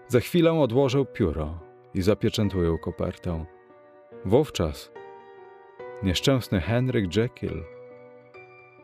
[0.08, 1.60] Za chwilę odłożę pióro
[1.94, 3.44] i zapieczętuję kopertę.
[4.24, 4.92] Wówczas
[6.02, 7.64] nieszczęsny Henryk Jekyll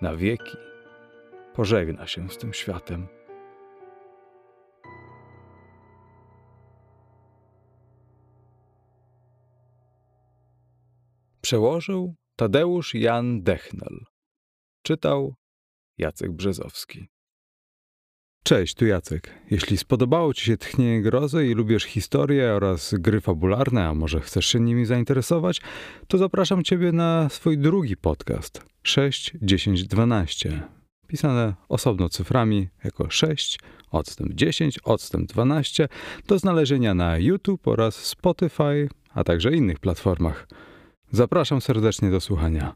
[0.01, 0.57] na wieki
[1.55, 3.07] pożegna się z tym światem.
[11.45, 14.05] Przełożył Tadeusz Jan Dechnel.
[14.83, 15.35] Czytał
[15.99, 17.09] Jacek Brzezowski.
[18.45, 19.31] Cześć, tu Jacek.
[19.51, 24.47] Jeśli spodobało Ci się Tchnienie Grozy i lubisz historię oraz gry fabularne, a może chcesz
[24.47, 25.61] się nimi zainteresować,
[26.09, 30.63] to zapraszam Ciebie na swój drugi podcast 6, 10, 12.
[31.07, 33.59] Pisane osobno cyframi jako 6,
[33.91, 35.89] odstęp 10, odstęp 12
[36.27, 40.47] do znalezienia na YouTube oraz Spotify, a także innych platformach.
[41.13, 42.75] Zapraszam serdecznie do słuchania.